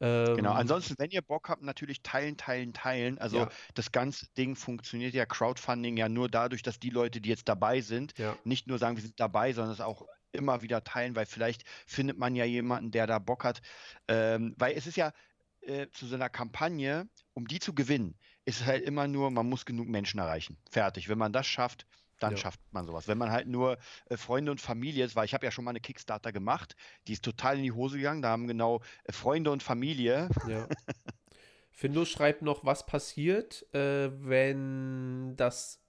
Ähm, 0.02 0.36
genau, 0.36 0.52
ansonsten, 0.52 0.96
wenn 0.98 1.10
ihr 1.12 1.22
Bock 1.22 1.48
habt, 1.48 1.62
natürlich 1.62 2.02
teilen, 2.02 2.36
teilen, 2.36 2.72
teilen. 2.72 3.18
Also 3.18 3.38
ja. 3.38 3.48
das 3.74 3.92
ganze 3.92 4.26
Ding 4.36 4.56
funktioniert 4.56 5.14
ja, 5.14 5.24
Crowdfunding 5.24 5.96
ja 5.96 6.08
nur 6.08 6.28
dadurch, 6.28 6.62
dass 6.62 6.80
die 6.80 6.90
Leute, 6.90 7.20
die 7.20 7.28
jetzt 7.28 7.48
dabei 7.48 7.80
sind, 7.80 8.18
ja. 8.18 8.36
nicht 8.42 8.66
nur 8.66 8.78
sagen, 8.78 8.96
wir 8.96 9.02
sind 9.02 9.20
dabei, 9.20 9.52
sondern 9.52 9.72
es 9.72 9.80
auch 9.80 10.04
immer 10.32 10.62
wieder 10.62 10.82
teilen, 10.82 11.14
weil 11.14 11.26
vielleicht 11.26 11.62
findet 11.86 12.18
man 12.18 12.34
ja 12.34 12.44
jemanden, 12.44 12.90
der 12.90 13.06
da 13.06 13.20
Bock 13.20 13.44
hat. 13.44 13.62
Ähm, 14.08 14.56
weil 14.58 14.76
es 14.76 14.88
ist 14.88 14.96
ja 14.96 15.12
äh, 15.60 15.86
zu 15.92 16.06
so 16.06 16.16
einer 16.16 16.28
Kampagne, 16.28 17.08
um 17.34 17.46
die 17.46 17.60
zu 17.60 17.72
gewinnen, 17.72 18.18
ist 18.44 18.62
es 18.62 18.66
halt 18.66 18.82
immer 18.82 19.06
nur, 19.06 19.30
man 19.30 19.48
muss 19.48 19.64
genug 19.64 19.86
Menschen 19.86 20.18
erreichen. 20.18 20.58
Fertig. 20.68 21.08
Wenn 21.08 21.18
man 21.18 21.32
das 21.32 21.46
schafft, 21.46 21.86
dann 22.22 22.32
ja. 22.32 22.36
schafft 22.36 22.60
man 22.70 22.86
sowas. 22.86 23.08
Wenn 23.08 23.18
man 23.18 23.30
halt 23.30 23.48
nur 23.48 23.78
äh, 24.06 24.16
Freunde 24.16 24.50
und 24.50 24.60
Familie 24.60 25.04
ist, 25.04 25.16
weil 25.16 25.24
ich 25.24 25.34
habe 25.34 25.44
ja 25.44 25.50
schon 25.50 25.64
mal 25.64 25.70
eine 25.70 25.80
Kickstarter 25.80 26.32
gemacht, 26.32 26.76
die 27.06 27.14
ist 27.14 27.24
total 27.24 27.56
in 27.56 27.62
die 27.62 27.72
Hose 27.72 27.96
gegangen, 27.96 28.22
da 28.22 28.30
haben 28.30 28.46
genau 28.46 28.80
äh, 29.04 29.12
Freunde 29.12 29.50
und 29.50 29.62
Familie. 29.62 30.28
Ja. 30.48 30.68
Findus 31.70 32.10
schreibt 32.10 32.42
noch, 32.42 32.64
was 32.64 32.86
passiert, 32.86 33.66
äh, 33.74 34.10
wenn 34.24 35.34
das 35.36 35.80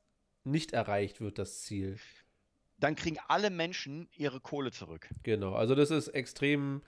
nicht 0.43 0.73
erreicht 0.73 1.21
wird, 1.21 1.37
das 1.37 1.61
Ziel. 1.61 1.99
Dann 2.79 2.95
kriegen 2.95 3.17
alle 3.27 3.49
Menschen 3.49 4.09
ihre 4.11 4.39
Kohle 4.39 4.71
zurück. 4.71 5.09
Genau, 5.23 5.53
also 5.53 5.75
das 5.75 5.91
ist 5.91 6.09
extrem 6.09 6.81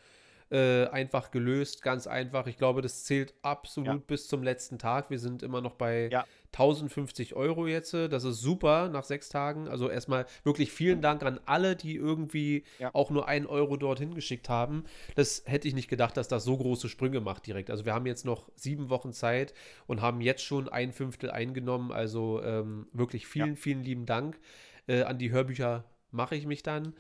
äh, 0.52 0.86
einfach 0.88 1.32
gelöst, 1.32 1.82
ganz 1.82 2.06
einfach. 2.06 2.46
Ich 2.48 2.58
glaube, 2.58 2.82
das 2.82 3.04
zählt 3.04 3.34
absolut 3.42 3.88
ja. 3.88 4.02
bis 4.06 4.28
zum 4.28 4.44
letzten 4.44 4.78
Tag. 4.78 5.10
Wir 5.10 5.20
sind 5.20 5.42
immer 5.42 5.60
noch 5.60 5.74
bei 5.74 6.10
ja. 6.12 6.26
1050 6.54 7.36
Euro 7.36 7.68
jetzt. 7.68 7.94
Das 7.94 8.24
ist 8.24 8.42
super 8.42 8.90
nach 8.90 9.04
sechs 9.04 9.30
Tagen. 9.30 9.68
Also 9.68 9.90
erstmal 9.90 10.26
wirklich 10.44 10.72
vielen 10.72 11.02
Dank 11.02 11.24
an 11.24 11.40
alle, 11.46 11.76
die 11.76 11.96
irgendwie 11.96 12.64
ja. 12.80 12.92
auch 12.94 13.10
nur 13.10 13.28
einen 13.28 13.48
Euro 13.48 13.76
dorthin 13.76 14.14
geschickt 14.14 14.48
haben. 14.48 14.86
Das 15.16 15.44
hätte 15.46 15.68
ich 15.68 15.74
nicht 15.74 15.90
gedacht, 15.90 16.16
dass 16.16 16.28
das 16.28 16.44
so 16.44 16.56
große 16.56 16.90
Sprünge 16.90 17.22
macht 17.22 17.48
direkt. 17.48 17.72
Also 17.72 17.86
wir 17.86 17.94
haben 17.94 18.06
jetzt 18.06 18.24
noch 18.24 18.50
sieben 18.56 18.90
Wochen 18.90 19.14
Zeit 19.14 19.54
und 19.88 20.02
haben 20.02 20.22
jetzt 20.22 20.44
schon 20.44 20.70
ein 20.70 20.94
Fünftel 20.94 21.32
eingenommen. 21.32 21.92
Also 21.92 22.42
ähm, 22.44 22.88
wirklich 22.94 23.28
vielen, 23.28 23.56
vielen 23.56 23.84
lieben 23.84 24.06
Dank. 24.06 24.40
Äh, 24.88 25.04
an 25.04 25.18
die 25.18 25.32
Hörbücher 25.32 25.86
mache 26.12 26.36
ich 26.36 26.46
mich 26.46 26.64
dann. 26.64 26.94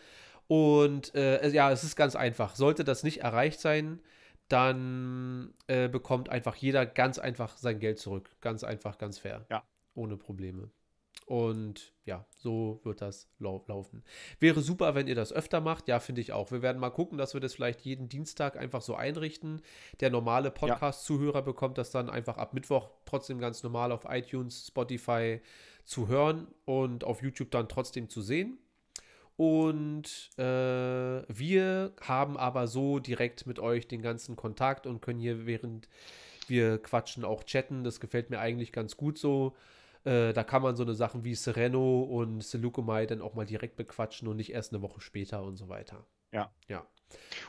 Und 0.47 1.15
äh, 1.15 1.47
ja, 1.49 1.71
es 1.71 1.83
ist 1.83 1.95
ganz 1.95 2.15
einfach. 2.15 2.55
Sollte 2.55 2.83
das 2.83 3.03
nicht 3.03 3.21
erreicht 3.21 3.59
sein, 3.59 3.99
dann 4.47 5.53
äh, 5.67 5.89
bekommt 5.89 6.29
einfach 6.29 6.55
jeder 6.55 6.85
ganz 6.85 7.17
einfach 7.17 7.57
sein 7.57 7.79
Geld 7.79 7.99
zurück. 7.99 8.29
Ganz 8.41 8.63
einfach, 8.63 8.97
ganz 8.97 9.17
fair. 9.17 9.45
Ja. 9.49 9.63
Ohne 9.95 10.17
Probleme. 10.17 10.69
Und 11.25 11.93
ja, 12.03 12.27
so 12.37 12.81
wird 12.83 13.01
das 13.01 13.27
lau 13.39 13.63
laufen. 13.67 14.03
Wäre 14.39 14.61
super, 14.61 14.93
wenn 14.93 15.07
ihr 15.07 15.15
das 15.15 15.33
öfter 15.33 15.59
macht. 15.59 15.87
Ja, 15.87 15.99
finde 15.99 16.21
ich 16.21 16.31
auch. 16.33 16.51
Wir 16.51 16.61
werden 16.61 16.79
mal 16.79 16.91
gucken, 16.91 17.17
dass 17.17 17.33
wir 17.33 17.41
das 17.41 17.55
vielleicht 17.55 17.81
jeden 17.81 18.09
Dienstag 18.09 18.57
einfach 18.57 18.81
so 18.81 18.95
einrichten. 18.95 19.61
Der 20.01 20.11
normale 20.11 20.51
Podcast-Zuhörer 20.51 21.41
bekommt 21.41 21.79
das 21.79 21.89
dann 21.89 22.11
einfach 22.11 22.37
ab 22.37 22.53
Mittwoch 22.53 22.91
trotzdem 23.05 23.39
ganz 23.39 23.63
normal 23.63 23.91
auf 23.91 24.05
iTunes, 24.07 24.67
Spotify 24.67 25.41
zu 25.83 26.07
hören 26.07 26.47
und 26.65 27.03
auf 27.03 27.23
YouTube 27.23 27.49
dann 27.49 27.67
trotzdem 27.69 28.07
zu 28.07 28.21
sehen. 28.21 28.59
Und 29.37 30.29
äh, 30.37 30.43
wir 30.43 31.93
haben 32.01 32.37
aber 32.37 32.67
so 32.67 32.99
direkt 32.99 33.45
mit 33.47 33.59
euch 33.59 33.87
den 33.87 34.01
ganzen 34.01 34.35
Kontakt 34.35 34.87
und 34.87 35.01
können 35.01 35.19
hier, 35.19 35.45
während 35.45 35.89
wir 36.47 36.77
quatschen, 36.77 37.25
auch 37.25 37.43
chatten. 37.43 37.83
Das 37.83 37.99
gefällt 37.99 38.29
mir 38.29 38.39
eigentlich 38.39 38.71
ganz 38.71 38.95
gut 38.95 39.17
so. 39.17 39.55
Äh, 40.05 40.33
da 40.33 40.43
kann 40.43 40.61
man 40.61 40.75
so 40.75 40.83
eine 40.83 40.93
Sachen 40.93 41.23
wie 41.23 41.35
Sereno 41.35 42.01
und 42.01 42.43
Selukumai 42.43 43.07
dann 43.07 43.21
auch 43.21 43.33
mal 43.33 43.45
direkt 43.45 43.75
bequatschen 43.75 44.27
und 44.27 44.37
nicht 44.37 44.53
erst 44.53 44.71
eine 44.71 44.81
Woche 44.81 45.01
später 45.01 45.43
und 45.43 45.57
so 45.57 45.67
weiter. 45.67 46.05
Ja. 46.31 46.51
Ja. 46.67 46.85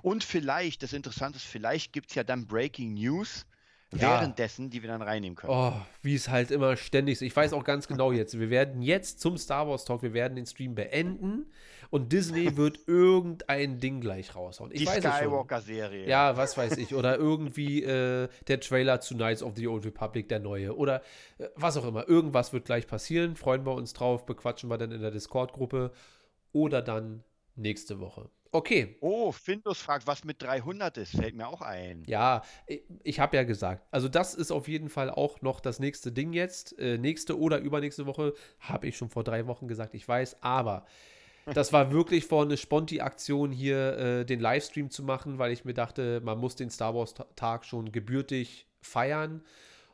Und 0.03 0.25
vielleicht, 0.25 0.83
das 0.83 0.93
Interessante 0.93 1.37
ist, 1.37 1.47
vielleicht 1.47 1.93
gibt 1.93 2.11
es 2.11 2.15
ja 2.15 2.25
dann 2.25 2.47
Breaking 2.47 2.95
News 2.95 3.47
ja. 3.93 4.21
währenddessen, 4.21 4.71
die 4.71 4.83
wir 4.83 4.89
dann 4.89 5.03
reinnehmen 5.03 5.37
können. 5.37 5.53
Oh, 5.53 5.73
wie 6.03 6.15
es 6.15 6.29
halt 6.29 6.51
immer 6.51 6.77
ständig 6.77 7.15
ist. 7.15 7.23
Ich 7.23 7.35
weiß 7.35 7.53
auch 7.53 7.65
ganz 7.65 7.87
genau 7.87 8.13
jetzt, 8.13 8.39
wir 8.39 8.51
werden 8.51 8.83
jetzt 8.83 9.21
zum 9.21 9.39
Star 9.39 9.69
Wars 9.69 9.85
Talk, 9.85 10.03
wir 10.03 10.13
werden 10.13 10.37
den 10.37 10.47
Stream 10.47 10.75
beenden 10.75 11.47
und 11.91 12.13
Disney 12.13 12.57
wird 12.57 12.81
irgendein 12.87 13.79
Ding 13.79 14.01
gleich 14.01 14.35
raushauen. 14.35 14.71
Ich 14.73 14.81
die 14.81 14.87
Skywalker-Serie. 14.87 16.09
Ja, 16.09 16.37
was 16.37 16.57
weiß 16.57 16.77
ich. 16.79 16.95
Oder 16.95 17.17
irgendwie 17.17 17.83
äh, 17.83 18.29
der 18.49 18.61
Trailer 18.61 19.01
zu 19.01 19.15
Knights 19.15 19.43
of 19.43 19.53
the 19.57 19.69
Old 19.69 19.85
Republic, 19.85 20.29
der 20.29 20.41
neue. 20.41 20.77
Oder 20.77 21.03
äh, 21.39 21.49
was 21.55 21.77
auch 21.77 21.87
immer. 21.87 22.09
Irgendwas 22.09 22.53
wird 22.53 22.65
gleich 22.65 22.87
passieren. 22.87 23.37
Freuen 23.37 23.65
wir 23.65 23.75
uns 23.75 23.93
drauf, 23.93 24.27
bequatschen 24.27 24.69
wir 24.69 24.79
dann 24.79 24.93
in 24.93 25.01
der 25.01 25.11
Discord-Gruppe. 25.11 25.93
Oder 26.53 26.83
dann 26.83 27.23
nächste 27.55 28.01
Woche. 28.01 28.31
Okay. 28.57 28.97
Oh, 29.01 29.33
Findus 29.33 29.83
fragt, 29.83 30.07
was 30.07 30.25
mit 30.25 30.43
300 30.43 30.97
ist. 30.97 31.15
Fällt 31.15 31.37
mir 31.37 31.47
auch 31.47 31.61
ein. 31.61 32.03
Ja, 32.07 32.43
ich 33.05 33.21
habe 33.21 33.37
ja 33.37 33.43
gesagt. 33.43 33.87
Also 33.91 34.09
das 34.09 34.35
ist 34.35 34.51
auf 34.51 34.67
jeden 34.67 34.89
Fall 34.89 35.11
auch 35.11 35.43
noch 35.43 35.61
das 35.61 35.79
nächste 35.79 36.11
Ding 36.11 36.33
jetzt. 36.33 36.79
Äh, 36.79 36.97
nächste 36.97 37.39
oder 37.39 37.59
übernächste 37.59 38.07
Woche 38.07 38.33
habe 38.61 38.87
ich 38.87 38.97
schon 38.97 39.11
vor 39.11 39.25
drei 39.25 39.47
Wochen 39.47 39.69
gesagt. 39.69 39.93
Ich 39.93 40.09
weiß, 40.09 40.43
aber 40.43 40.87
das 41.53 41.75
war 41.75 41.93
wirklich 41.93 42.25
vor 42.25 42.45
eine 42.45 42.57
Sponti-Aktion 42.57 43.53
hier, 43.53 43.99
äh, 43.99 44.25
den 44.25 44.41
Livestream 44.41 44.91
zu 44.91 45.03
machen, 45.03 45.39
weil 45.39 45.53
ich 45.53 45.67
mir 45.67 45.75
dachte, 45.75 46.23
man 46.25 46.39
muss 46.39 46.57
den 46.57 46.71
Star 46.71 46.95
Wars-Tag 46.95 47.67
schon 47.67 47.93
gebürtig 47.93 48.67
feiern. 48.81 49.45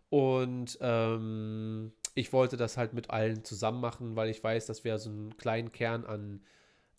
Und 0.09 0.79
ähm, 0.81 1.93
ich 2.15 2.33
wollte 2.33 2.57
das 2.57 2.77
halt 2.77 2.93
mit 2.93 3.11
allen 3.11 3.43
zusammen 3.43 3.81
machen, 3.81 4.15
weil 4.15 4.31
ich 4.31 4.45
weiß, 4.45 4.67
dass 4.67 4.85
wir 4.85 4.99
so 4.99 5.11
einen 5.11 5.37
kleinen 5.37 5.73
Kern 5.73 6.05
an 6.05 6.43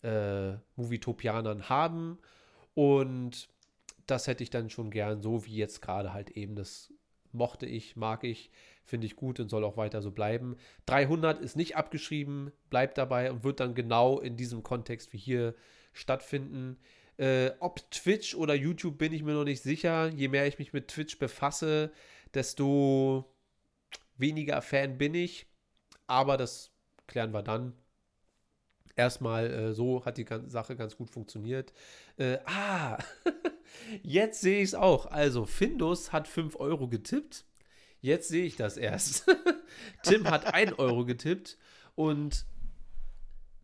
äh, 0.04 0.58
Movietopianern 0.76 1.68
haben. 1.68 2.18
Und 2.74 3.48
das 4.06 4.26
hätte 4.26 4.42
ich 4.42 4.50
dann 4.50 4.70
schon 4.70 4.90
gern, 4.90 5.22
so 5.22 5.46
wie 5.46 5.56
jetzt 5.56 5.80
gerade 5.80 6.12
halt 6.12 6.30
eben. 6.30 6.54
Das 6.54 6.92
mochte 7.32 7.66
ich, 7.66 7.96
mag 7.96 8.22
ich, 8.24 8.50
finde 8.84 9.06
ich 9.06 9.16
gut 9.16 9.40
und 9.40 9.48
soll 9.48 9.64
auch 9.64 9.76
weiter 9.76 10.02
so 10.02 10.10
bleiben. 10.10 10.56
300 10.86 11.40
ist 11.40 11.56
nicht 11.56 11.76
abgeschrieben, 11.76 12.52
bleibt 12.70 12.98
dabei 12.98 13.30
und 13.32 13.44
wird 13.44 13.60
dann 13.60 13.74
genau 13.74 14.20
in 14.20 14.36
diesem 14.36 14.62
Kontext 14.62 15.12
wie 15.12 15.18
hier 15.18 15.54
stattfinden. 15.92 16.78
Äh, 17.16 17.52
ob 17.60 17.90
Twitch 17.90 18.34
oder 18.34 18.54
YouTube 18.54 18.98
bin 18.98 19.12
ich 19.12 19.22
mir 19.22 19.34
noch 19.34 19.44
nicht 19.44 19.62
sicher. 19.62 20.08
Je 20.08 20.28
mehr 20.28 20.46
ich 20.46 20.58
mich 20.58 20.72
mit 20.72 20.88
Twitch 20.88 21.18
befasse, 21.18 21.92
desto 22.34 23.32
weniger 24.16 24.60
Fan 24.62 24.98
bin 24.98 25.14
ich. 25.14 25.46
Aber 26.06 26.36
das 26.36 26.72
klären 27.06 27.32
wir 27.32 27.42
dann. 27.42 27.72
Erstmal 28.96 29.50
äh, 29.50 29.72
so 29.72 30.04
hat 30.04 30.18
die 30.18 30.24
ganze 30.24 30.50
Sache 30.50 30.76
ganz 30.76 30.96
gut 30.96 31.10
funktioniert. 31.10 31.72
Äh, 32.16 32.38
ah, 32.44 32.98
jetzt 34.02 34.40
sehe 34.40 34.58
ich 34.58 34.68
es 34.68 34.74
auch. 34.74 35.06
Also, 35.06 35.46
Findus 35.46 36.12
hat 36.12 36.28
5 36.28 36.56
Euro 36.56 36.88
getippt. 36.88 37.44
Jetzt 38.00 38.28
sehe 38.28 38.44
ich 38.44 38.56
das 38.56 38.76
erst. 38.76 39.26
Tim 40.02 40.30
hat 40.30 40.52
1 40.52 40.78
Euro 40.78 41.04
getippt 41.04 41.56
und 41.94 42.46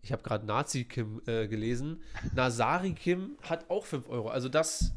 ich 0.03 0.13
habe 0.13 0.23
gerade 0.23 0.47
Nazi 0.47 0.85
Kim 0.85 1.21
äh, 1.27 1.47
gelesen. 1.47 2.03
Nasari 2.35 2.95
Kim 2.95 3.37
hat 3.43 3.69
auch 3.69 3.85
5 3.85 4.09
Euro. 4.09 4.29
Also 4.31 4.49
das 4.49 4.93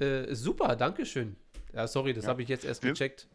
äh, 0.00 0.30
ist 0.30 0.42
super, 0.42 0.76
Dankeschön. 0.76 1.36
Ja, 1.72 1.86
sorry, 1.86 2.12
das 2.12 2.24
ja. 2.24 2.30
habe 2.30 2.42
ich 2.42 2.48
jetzt 2.48 2.64
erst 2.64 2.82
gecheckt. 2.82 3.28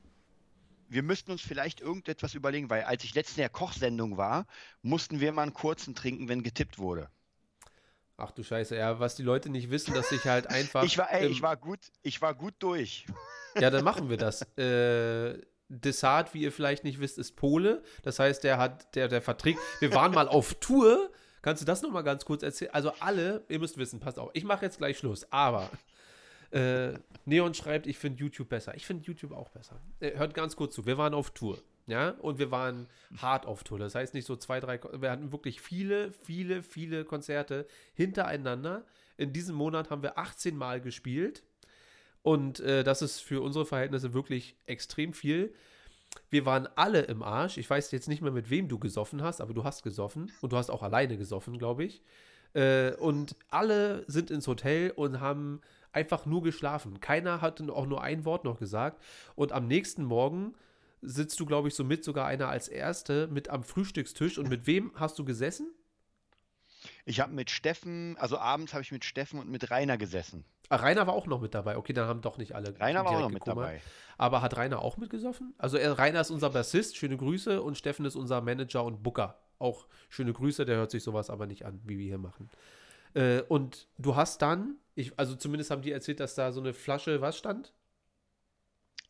Wir 0.87 1.03
müssten 1.03 1.31
uns 1.31 1.41
vielleicht 1.41 1.81
irgendetwas 1.81 2.33
überlegen, 2.33 2.69
weil 2.69 2.83
als 2.83 3.03
ich 3.03 3.13
letztes 3.15 3.37
Jahr 3.37 3.49
Kochsendung 3.49 4.17
war, 4.17 4.45
mussten 4.81 5.19
wir 5.19 5.31
mal 5.31 5.43
einen 5.43 5.53
kurzen 5.53 5.95
trinken, 5.95 6.27
wenn 6.27 6.43
getippt 6.43 6.77
wurde. 6.77 7.09
Ach 8.17 8.31
du 8.31 8.43
Scheiße, 8.43 8.75
ja, 8.77 8.99
was 8.99 9.15
die 9.15 9.23
Leute 9.23 9.49
nicht 9.49 9.69
wissen, 9.69 9.93
dass 9.93 10.11
ich 10.11 10.23
halt 10.23 10.47
einfach. 10.47 10.83
ich 10.83 10.97
war, 10.97 11.11
ey, 11.11 11.27
ich 11.27 11.41
war 11.41 11.57
gut, 11.57 11.79
ich 12.01 12.21
war 12.21 12.33
gut 12.33 12.53
durch. 12.59 13.05
Ja, 13.59 13.69
dann 13.69 13.83
machen 13.83 14.09
wir 14.09 14.17
das. 14.17 14.41
Äh, 14.57 15.41
Desart, 15.67 16.33
wie 16.33 16.41
ihr 16.41 16.51
vielleicht 16.51 16.83
nicht 16.83 16.99
wisst, 16.99 17.17
ist 17.17 17.35
Pole. 17.35 17.83
Das 18.03 18.19
heißt, 18.19 18.43
der 18.43 18.57
hat, 18.57 18.95
der, 18.95 19.07
der 19.07 19.21
verträgt. 19.21 19.59
Wir 19.79 19.93
waren 19.93 20.13
mal 20.13 20.27
auf 20.27 20.53
Tour. 20.55 21.09
Kannst 21.41 21.61
du 21.61 21.65
das 21.65 21.81
nochmal 21.81 22.03
ganz 22.03 22.25
kurz 22.25 22.43
erzählen? 22.43 22.71
Also 22.73 22.91
alle, 22.99 23.43
ihr 23.49 23.59
müsst 23.59 23.77
wissen, 23.77 23.99
passt 23.99 24.17
auf. 24.17 24.29
Ich 24.33 24.43
mache 24.43 24.65
jetzt 24.65 24.77
gleich 24.77 24.97
Schluss, 24.97 25.31
aber 25.31 25.69
äh, 26.55 26.97
Neon 27.25 27.53
schreibt, 27.53 27.85
ich 27.85 27.97
finde 27.97 28.21
YouTube 28.21 28.47
besser. 28.47 28.75
Ich 28.75 28.85
finde 28.85 29.05
YouTube 29.05 29.33
auch 29.33 29.49
besser. 29.49 29.81
Äh, 29.99 30.17
hört 30.17 30.33
ganz 30.33 30.55
kurz 30.55 30.73
zu. 30.73 30.85
Wir 30.85 30.97
waren 30.97 31.13
auf 31.13 31.31
Tour. 31.31 31.57
Ja, 31.87 32.11
und 32.21 32.39
wir 32.39 32.49
waren 32.49 32.87
hart 33.17 33.45
auf 33.45 33.63
Tour. 33.63 33.77
Das 33.77 33.93
heißt 33.93 34.15
nicht 34.15 34.25
so 34.25 34.35
zwei, 34.37 34.59
drei, 34.59 34.79
wir 34.99 35.11
hatten 35.11 35.31
wirklich 35.31 35.61
viele, 35.61 36.11
viele, 36.13 36.63
viele 36.63 37.05
Konzerte 37.05 37.67
hintereinander. 37.93 38.85
In 39.17 39.33
diesem 39.33 39.55
Monat 39.55 39.91
haben 39.91 40.01
wir 40.01 40.17
18 40.17 40.55
Mal 40.55 40.81
gespielt. 40.81 41.43
Und 42.23 42.59
äh, 42.61 42.83
das 42.83 43.03
ist 43.03 43.19
für 43.19 43.41
unsere 43.43 43.65
Verhältnisse 43.65 44.13
wirklich 44.13 44.55
extrem 44.65 45.13
viel. 45.13 45.53
Wir 46.29 46.45
waren 46.45 46.67
alle 46.75 47.01
im 47.01 47.21
Arsch. 47.21 47.57
Ich 47.57 47.69
weiß 47.69 47.91
jetzt 47.91 48.07
nicht 48.07 48.21
mehr, 48.21 48.31
mit 48.31 48.49
wem 48.49 48.67
du 48.67 48.79
gesoffen 48.79 49.21
hast, 49.21 49.41
aber 49.41 49.53
du 49.53 49.63
hast 49.63 49.83
gesoffen. 49.83 50.31
Und 50.41 50.53
du 50.53 50.57
hast 50.57 50.71
auch 50.71 50.81
alleine 50.81 51.17
gesoffen, 51.17 51.59
glaube 51.59 51.83
ich. 51.83 52.01
Äh, 52.53 52.95
und 52.95 53.35
alle 53.49 54.05
sind 54.07 54.31
ins 54.31 54.47
Hotel 54.47 54.91
und 54.91 55.19
haben 55.19 55.61
einfach 55.95 56.25
nur 56.25 56.43
geschlafen. 56.43 56.99
Keiner 56.99 57.41
hat 57.41 57.61
auch 57.69 57.85
nur 57.85 58.01
ein 58.01 58.25
Wort 58.25 58.43
noch 58.43 58.59
gesagt. 58.59 59.01
Und 59.35 59.51
am 59.51 59.67
nächsten 59.67 60.03
Morgen 60.03 60.53
sitzt 61.01 61.39
du, 61.39 61.45
glaube 61.45 61.69
ich, 61.69 61.75
so 61.75 61.83
mit 61.83 62.03
sogar 62.03 62.27
einer 62.27 62.49
als 62.49 62.67
Erste 62.67 63.27
mit 63.27 63.49
am 63.49 63.63
Frühstückstisch. 63.63 64.37
Und 64.37 64.49
mit 64.49 64.67
wem 64.67 64.91
hast 64.95 65.17
du 65.17 65.25
gesessen? 65.25 65.71
Ich 67.05 67.19
habe 67.19 67.33
mit 67.33 67.49
Steffen, 67.49 68.15
also 68.17 68.37
abends 68.37 68.73
habe 68.73 68.83
ich 68.83 68.91
mit 68.91 69.05
Steffen 69.05 69.39
und 69.39 69.49
mit 69.49 69.71
Rainer 69.71 69.97
gesessen. 69.97 70.45
Ah, 70.69 70.77
Rainer 70.77 71.07
war 71.07 71.13
auch 71.13 71.27
noch 71.27 71.41
mit 71.41 71.53
dabei. 71.53 71.77
Okay, 71.77 71.93
dann 71.93 72.07
haben 72.07 72.21
doch 72.21 72.37
nicht 72.37 72.53
alle. 72.53 72.79
Rainer 72.79 73.05
war 73.05 73.11
auch 73.11 73.19
noch 73.21 73.29
mit 73.29 73.43
gekommen. 73.43 73.61
dabei. 73.61 73.81
Aber 74.17 74.41
hat 74.41 74.57
Rainer 74.57 74.79
auch 74.81 74.97
mitgesoffen? 74.97 75.53
Also 75.57 75.77
er, 75.77 75.97
Rainer 75.97 76.21
ist 76.21 76.31
unser 76.31 76.49
Bassist, 76.49 76.97
schöne 76.97 77.17
Grüße. 77.17 77.61
Und 77.61 77.77
Steffen 77.77 78.05
ist 78.05 78.15
unser 78.15 78.41
Manager 78.41 78.83
und 78.83 79.03
Booker. 79.03 79.39
Auch 79.59 79.87
schöne 80.09 80.33
Grüße, 80.33 80.65
der 80.65 80.77
hört 80.77 80.91
sich 80.91 81.03
sowas 81.03 81.29
aber 81.29 81.45
nicht 81.45 81.65
an, 81.65 81.79
wie 81.85 81.97
wir 81.97 82.05
hier 82.05 82.17
machen. 82.17 82.49
Äh, 83.15 83.41
und 83.47 83.87
du 83.97 84.15
hast 84.15 84.41
dann, 84.41 84.75
ich, 84.93 85.17
also 85.17 85.35
zumindest 85.35 85.71
haben 85.71 85.81
die 85.81 85.91
erzählt, 85.91 86.19
dass 86.19 86.35
da 86.35 86.51
so 86.51 86.59
eine 86.59 86.73
Flasche, 86.73 87.21
was 87.21 87.37
stand? 87.37 87.73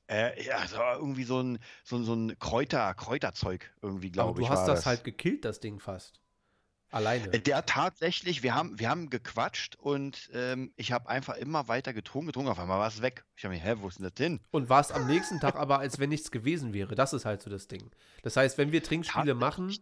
Äh, 0.07 0.43
ja, 0.43 0.57
also 0.57 0.77
irgendwie 0.77 1.23
so 1.23 1.41
ein, 1.41 1.59
so, 1.83 2.01
so 2.03 2.13
ein 2.13 2.37
Kräuter, 2.37 2.93
Kräuterzeug 2.93 3.73
irgendwie, 3.81 4.11
glaube 4.11 4.41
ich. 4.41 4.47
Du 4.47 4.53
hast 4.53 4.67
das, 4.67 4.79
das 4.79 4.85
halt 4.85 5.03
gekillt, 5.03 5.43
das 5.43 5.59
Ding 5.59 5.79
fast. 5.79 6.21
Alleine. 6.91 7.33
Äh, 7.33 7.39
der 7.39 7.65
tatsächlich, 7.65 8.43
wir 8.43 8.53
haben, 8.53 8.79
wir 8.79 8.89
haben 8.89 9.09
gequatscht 9.09 9.75
und 9.77 10.29
ähm, 10.33 10.71
ich 10.75 10.91
habe 10.91 11.09
einfach 11.09 11.35
immer 11.37 11.67
weiter 11.67 11.91
getrunken, 11.91 12.27
getrunken, 12.27 12.51
auf 12.51 12.59
einmal 12.59 12.77
war 12.77 12.87
es 12.87 13.01
weg. 13.01 13.25
Ich 13.35 13.43
habe 13.43 13.55
mich, 13.55 13.63
hä, 13.63 13.75
wo 13.79 13.87
ist 13.87 13.97
denn 13.97 14.09
das 14.09 14.13
hin? 14.15 14.39
Und 14.51 14.69
war 14.69 14.81
es 14.81 14.91
am 14.91 15.07
nächsten 15.07 15.39
Tag 15.39 15.55
aber, 15.55 15.79
als 15.79 15.97
wenn 15.97 16.09
nichts 16.09 16.29
gewesen 16.29 16.73
wäre. 16.73 16.93
Das 16.93 17.11
ist 17.13 17.25
halt 17.25 17.41
so 17.41 17.49
das 17.49 17.67
Ding. 17.67 17.89
Das 18.21 18.37
heißt, 18.37 18.59
wenn 18.59 18.71
wir 18.71 18.83
Trinkspiele 18.83 19.33
machen, 19.33 19.75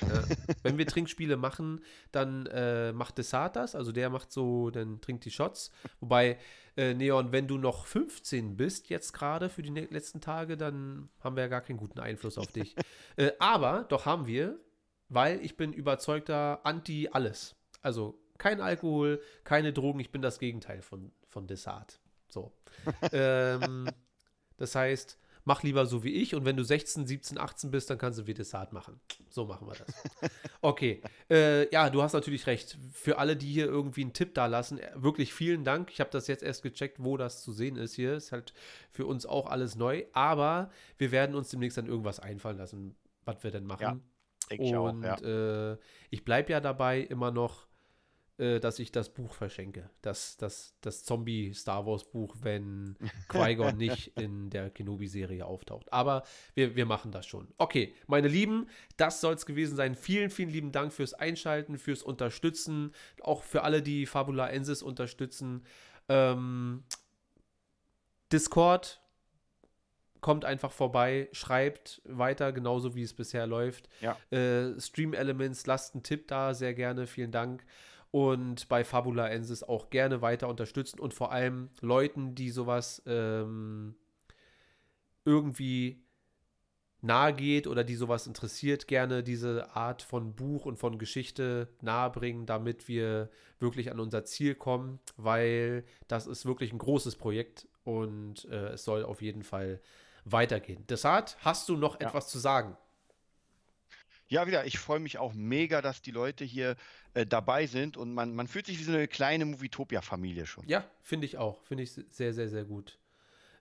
ja, 0.00 0.24
wenn 0.62 0.78
wir 0.78 0.86
Trinkspiele 0.86 1.36
machen, 1.36 1.80
dann 2.10 2.46
äh, 2.46 2.92
macht 2.92 3.18
Desart 3.18 3.56
das, 3.56 3.74
also 3.74 3.92
der 3.92 4.10
macht 4.10 4.32
so, 4.32 4.70
dann 4.70 5.00
trinkt 5.00 5.24
die 5.24 5.30
Shots. 5.30 5.70
Wobei, 6.00 6.38
äh, 6.76 6.94
Neon, 6.94 7.32
wenn 7.32 7.46
du 7.46 7.58
noch 7.58 7.86
15 7.86 8.56
bist, 8.56 8.88
jetzt 8.88 9.12
gerade 9.12 9.48
für 9.48 9.62
die 9.62 9.70
letzten 9.70 10.20
Tage, 10.20 10.56
dann 10.56 11.08
haben 11.20 11.36
wir 11.36 11.42
ja 11.42 11.48
gar 11.48 11.60
keinen 11.60 11.76
guten 11.76 12.00
Einfluss 12.00 12.38
auf 12.38 12.48
dich. 12.48 12.74
äh, 13.16 13.32
aber, 13.38 13.84
doch 13.88 14.06
haben 14.06 14.26
wir, 14.26 14.58
weil 15.08 15.44
ich 15.44 15.56
bin 15.56 15.72
überzeugter 15.72 16.60
Anti-Alles. 16.64 17.54
Also 17.82 18.18
kein 18.38 18.60
Alkohol, 18.60 19.20
keine 19.44 19.72
Drogen, 19.72 20.00
ich 20.00 20.10
bin 20.10 20.22
das 20.22 20.38
Gegenteil 20.38 20.82
von, 20.82 21.12
von 21.28 21.46
Desart. 21.46 22.00
So. 22.28 22.52
ähm, 23.12 23.88
das 24.56 24.74
heißt, 24.74 25.18
mach 25.44 25.62
lieber 25.62 25.86
so 25.86 26.04
wie 26.04 26.12
ich 26.14 26.34
und 26.34 26.44
wenn 26.44 26.56
du 26.56 26.64
16, 26.64 27.06
17, 27.06 27.38
18 27.38 27.70
bist, 27.70 27.90
dann 27.90 27.98
kannst 27.98 28.18
du 28.18 28.26
wie 28.26 28.34
Desart 28.34 28.72
machen. 28.72 29.00
So 29.28 29.44
machen 29.44 29.66
wir 29.66 29.74
das. 29.74 30.30
Okay. 30.64 31.02
Äh, 31.28 31.68
ja, 31.72 31.90
du 31.90 32.02
hast 32.02 32.12
natürlich 32.12 32.46
recht. 32.46 32.78
Für 32.92 33.18
alle, 33.18 33.36
die 33.36 33.50
hier 33.50 33.66
irgendwie 33.66 34.02
einen 34.02 34.12
Tipp 34.12 34.32
da 34.34 34.46
lassen, 34.46 34.78
äh, 34.78 34.92
wirklich 34.94 35.34
vielen 35.34 35.64
Dank. 35.64 35.90
Ich 35.90 35.98
habe 35.98 36.10
das 36.10 36.28
jetzt 36.28 36.44
erst 36.44 36.62
gecheckt, 36.62 37.02
wo 37.02 37.16
das 37.16 37.42
zu 37.42 37.52
sehen 37.52 37.76
ist 37.76 37.94
hier. 37.94 38.14
Ist 38.14 38.30
halt 38.30 38.54
für 38.92 39.04
uns 39.06 39.26
auch 39.26 39.48
alles 39.48 39.74
neu. 39.74 40.04
Aber 40.12 40.70
wir 40.98 41.10
werden 41.10 41.34
uns 41.34 41.48
demnächst 41.48 41.78
dann 41.78 41.86
irgendwas 41.86 42.20
einfallen 42.20 42.58
lassen, 42.58 42.94
was 43.24 43.42
wir 43.42 43.50
denn 43.50 43.64
machen. 43.64 43.82
Ja. 43.82 43.98
Ich 44.50 44.60
und 44.60 45.04
auch, 45.04 45.20
ja. 45.20 45.72
äh, 45.72 45.78
ich 46.10 46.24
bleibe 46.24 46.52
ja 46.52 46.60
dabei 46.60 47.00
immer 47.00 47.32
noch, 47.32 47.66
äh, 48.42 48.58
dass 48.58 48.80
ich 48.80 48.90
das 48.90 49.08
Buch 49.08 49.32
verschenke. 49.32 49.88
Das, 50.00 50.36
das, 50.36 50.74
das 50.80 51.04
Zombie-Star 51.04 51.86
Wars-Buch, 51.86 52.34
wenn 52.40 52.96
Qui-Gon 53.28 53.76
nicht 53.76 54.18
in 54.18 54.50
der 54.50 54.68
Kenobi-Serie 54.68 55.46
auftaucht. 55.46 55.92
Aber 55.92 56.24
wir, 56.54 56.74
wir 56.74 56.84
machen 56.84 57.12
das 57.12 57.24
schon. 57.24 57.46
Okay, 57.56 57.94
meine 58.08 58.26
Lieben, 58.26 58.68
das 58.96 59.20
soll 59.20 59.34
es 59.34 59.46
gewesen 59.46 59.76
sein. 59.76 59.94
Vielen, 59.94 60.28
vielen 60.28 60.50
lieben 60.50 60.72
Dank 60.72 60.92
fürs 60.92 61.14
Einschalten, 61.14 61.78
fürs 61.78 62.02
Unterstützen. 62.02 62.92
Auch 63.20 63.44
für 63.44 63.62
alle, 63.62 63.80
die 63.80 64.06
Fabula 64.06 64.48
Ensis 64.48 64.82
unterstützen. 64.82 65.64
Ähm, 66.08 66.82
Discord, 68.32 69.00
kommt 70.20 70.44
einfach 70.44 70.72
vorbei, 70.72 71.28
schreibt 71.30 72.02
weiter, 72.04 72.52
genauso 72.52 72.96
wie 72.96 73.02
es 73.02 73.14
bisher 73.14 73.46
läuft. 73.46 73.88
Ja. 74.00 74.16
Äh, 74.36 74.80
Stream 74.80 75.14
Elements, 75.14 75.66
lasst 75.66 75.94
einen 75.94 76.02
Tipp 76.02 76.26
da, 76.26 76.54
sehr 76.54 76.74
gerne, 76.74 77.06
vielen 77.06 77.30
Dank. 77.30 77.64
Und 78.12 78.68
bei 78.68 78.84
Fabula 78.84 79.28
Ensis 79.28 79.64
auch 79.64 79.90
gerne 79.90 80.22
weiter 80.22 80.48
unterstützen 80.48 81.00
und 81.00 81.14
vor 81.14 81.32
allem 81.32 81.70
Leuten, 81.80 82.34
die 82.34 82.50
sowas 82.50 83.02
ähm, 83.06 83.96
irgendwie 85.24 86.04
nahe 87.02 87.32
geht 87.34 87.66
oder 87.66 87.84
die 87.84 87.96
sowas 87.96 88.26
interessiert, 88.26 88.86
gerne 88.86 89.22
diese 89.22 89.74
Art 89.74 90.02
von 90.02 90.34
Buch 90.34 90.66
und 90.66 90.78
von 90.78 90.98
Geschichte 90.98 91.68
nahebringen, 91.80 92.46
damit 92.46 92.86
wir 92.86 93.28
wirklich 93.58 93.90
an 93.90 93.98
unser 93.98 94.24
Ziel 94.24 94.54
kommen, 94.54 95.00
weil 95.16 95.84
das 96.06 96.26
ist 96.26 96.46
wirklich 96.46 96.72
ein 96.72 96.78
großes 96.78 97.16
Projekt 97.16 97.66
und 97.82 98.44
äh, 98.44 98.74
es 98.74 98.84
soll 98.84 99.04
auf 99.04 99.20
jeden 99.20 99.42
Fall 99.42 99.80
weitergehen. 100.24 100.84
Deshalb 100.88 101.34
hast 101.40 101.68
du 101.68 101.76
noch 101.76 102.00
ja. 102.00 102.08
etwas 102.08 102.28
zu 102.28 102.38
sagen? 102.38 102.76
Ja, 104.32 104.46
wieder, 104.46 104.64
ich 104.64 104.78
freue 104.78 104.98
mich 104.98 105.18
auch 105.18 105.34
mega, 105.34 105.82
dass 105.82 106.00
die 106.00 106.10
Leute 106.10 106.42
hier 106.42 106.76
äh, 107.12 107.26
dabei 107.26 107.66
sind 107.66 107.98
und 107.98 108.14
man, 108.14 108.34
man 108.34 108.48
fühlt 108.48 108.64
sich 108.64 108.78
wie 108.78 108.84
so 108.84 108.90
eine 108.90 109.06
kleine 109.06 109.44
Movietopia-Familie 109.44 110.46
schon. 110.46 110.66
Ja, 110.66 110.86
finde 111.02 111.26
ich 111.26 111.36
auch. 111.36 111.62
Finde 111.64 111.82
ich 111.82 111.92
sehr, 111.92 112.32
sehr, 112.32 112.48
sehr 112.48 112.64
gut. 112.64 112.98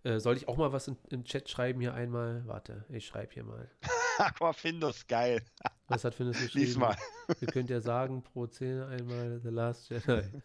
Äh, 0.03 0.19
soll 0.19 0.37
ich 0.37 0.47
auch 0.47 0.55
mal 0.55 0.71
was 0.71 0.87
in, 0.87 0.95
im 1.09 1.25
Chat 1.25 1.49
schreiben 1.49 1.81
hier 1.81 1.93
einmal? 1.93 2.43
Warte, 2.45 2.85
ich 2.87 3.05
schreibe 3.05 3.33
hier 3.33 3.43
mal. 3.43 3.69
Aber 4.17 4.53
Findus, 4.53 5.05
geil. 5.07 5.43
Was 5.89 6.05
hat 6.05 6.15
Findus 6.15 6.39
geschrieben? 6.39 6.65
Lies 6.65 6.77
mal. 6.77 6.95
Ihr 7.41 7.49
könnt 7.49 7.69
ja 7.69 7.81
sagen, 7.81 8.23
pro 8.23 8.47
Szene 8.47 8.87
einmal 8.87 9.41
The 9.43 9.49
Last 9.49 9.89
Jedi. 9.89 10.23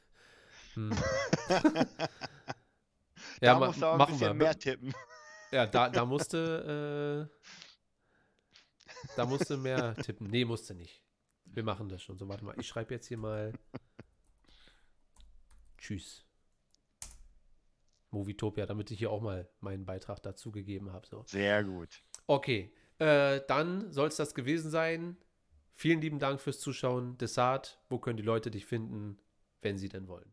Hm. 0.74 0.90
ja, 3.40 3.58
da 3.58 3.96
ma 3.96 4.04
bisschen 4.04 4.20
wir. 4.20 4.34
mehr 4.34 4.58
tippen. 4.58 4.92
Ja, 5.50 5.64
da, 5.64 5.88
da 5.88 6.04
musste, 6.04 7.30
da 9.16 9.26
musste 9.26 9.56
mehr 9.56 9.94
tippen. 9.96 10.28
Nee, 10.28 10.44
musste 10.44 10.74
nicht. 10.74 11.02
Wir 11.44 11.62
machen 11.62 11.88
das 11.88 12.02
schon. 12.02 12.18
So, 12.18 12.28
warte 12.28 12.44
mal. 12.44 12.54
Ich 12.58 12.66
schreibe 12.66 12.94
jetzt 12.94 13.06
hier 13.06 13.18
mal 13.18 13.52
Tschüss. 15.78 16.24
Movietopia, 18.10 18.66
damit 18.66 18.90
ich 18.90 18.98
hier 18.98 19.10
auch 19.10 19.20
mal 19.20 19.48
meinen 19.60 19.84
Beitrag 19.84 20.22
dazu 20.22 20.50
gegeben 20.50 20.92
habe. 20.92 21.06
So. 21.06 21.24
Sehr 21.26 21.62
gut. 21.64 22.02
Okay, 22.26 22.72
äh, 22.98 23.40
dann 23.46 23.92
soll 23.92 24.08
es 24.08 24.16
das 24.16 24.34
gewesen 24.34 24.70
sein. 24.70 25.16
Vielen 25.74 26.00
lieben 26.00 26.18
Dank 26.18 26.40
fürs 26.40 26.58
Zuschauen. 26.58 27.18
Desart, 27.18 27.80
wo 27.88 27.98
können 27.98 28.16
die 28.16 28.22
Leute 28.22 28.50
dich 28.50 28.64
finden, 28.64 29.18
wenn 29.60 29.76
sie 29.76 29.88
denn 29.88 30.08
wollen? 30.08 30.32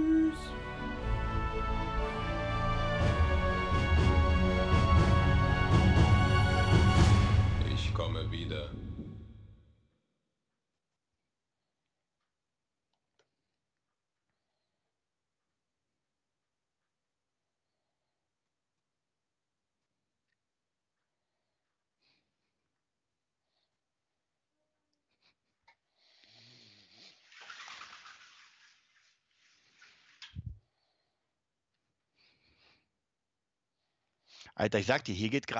Alter, 34.61 34.77
ich 34.77 34.85
sag 34.85 35.03
dir, 35.03 35.15
hier 35.15 35.29
geht 35.29 35.47
gerade 35.47 35.59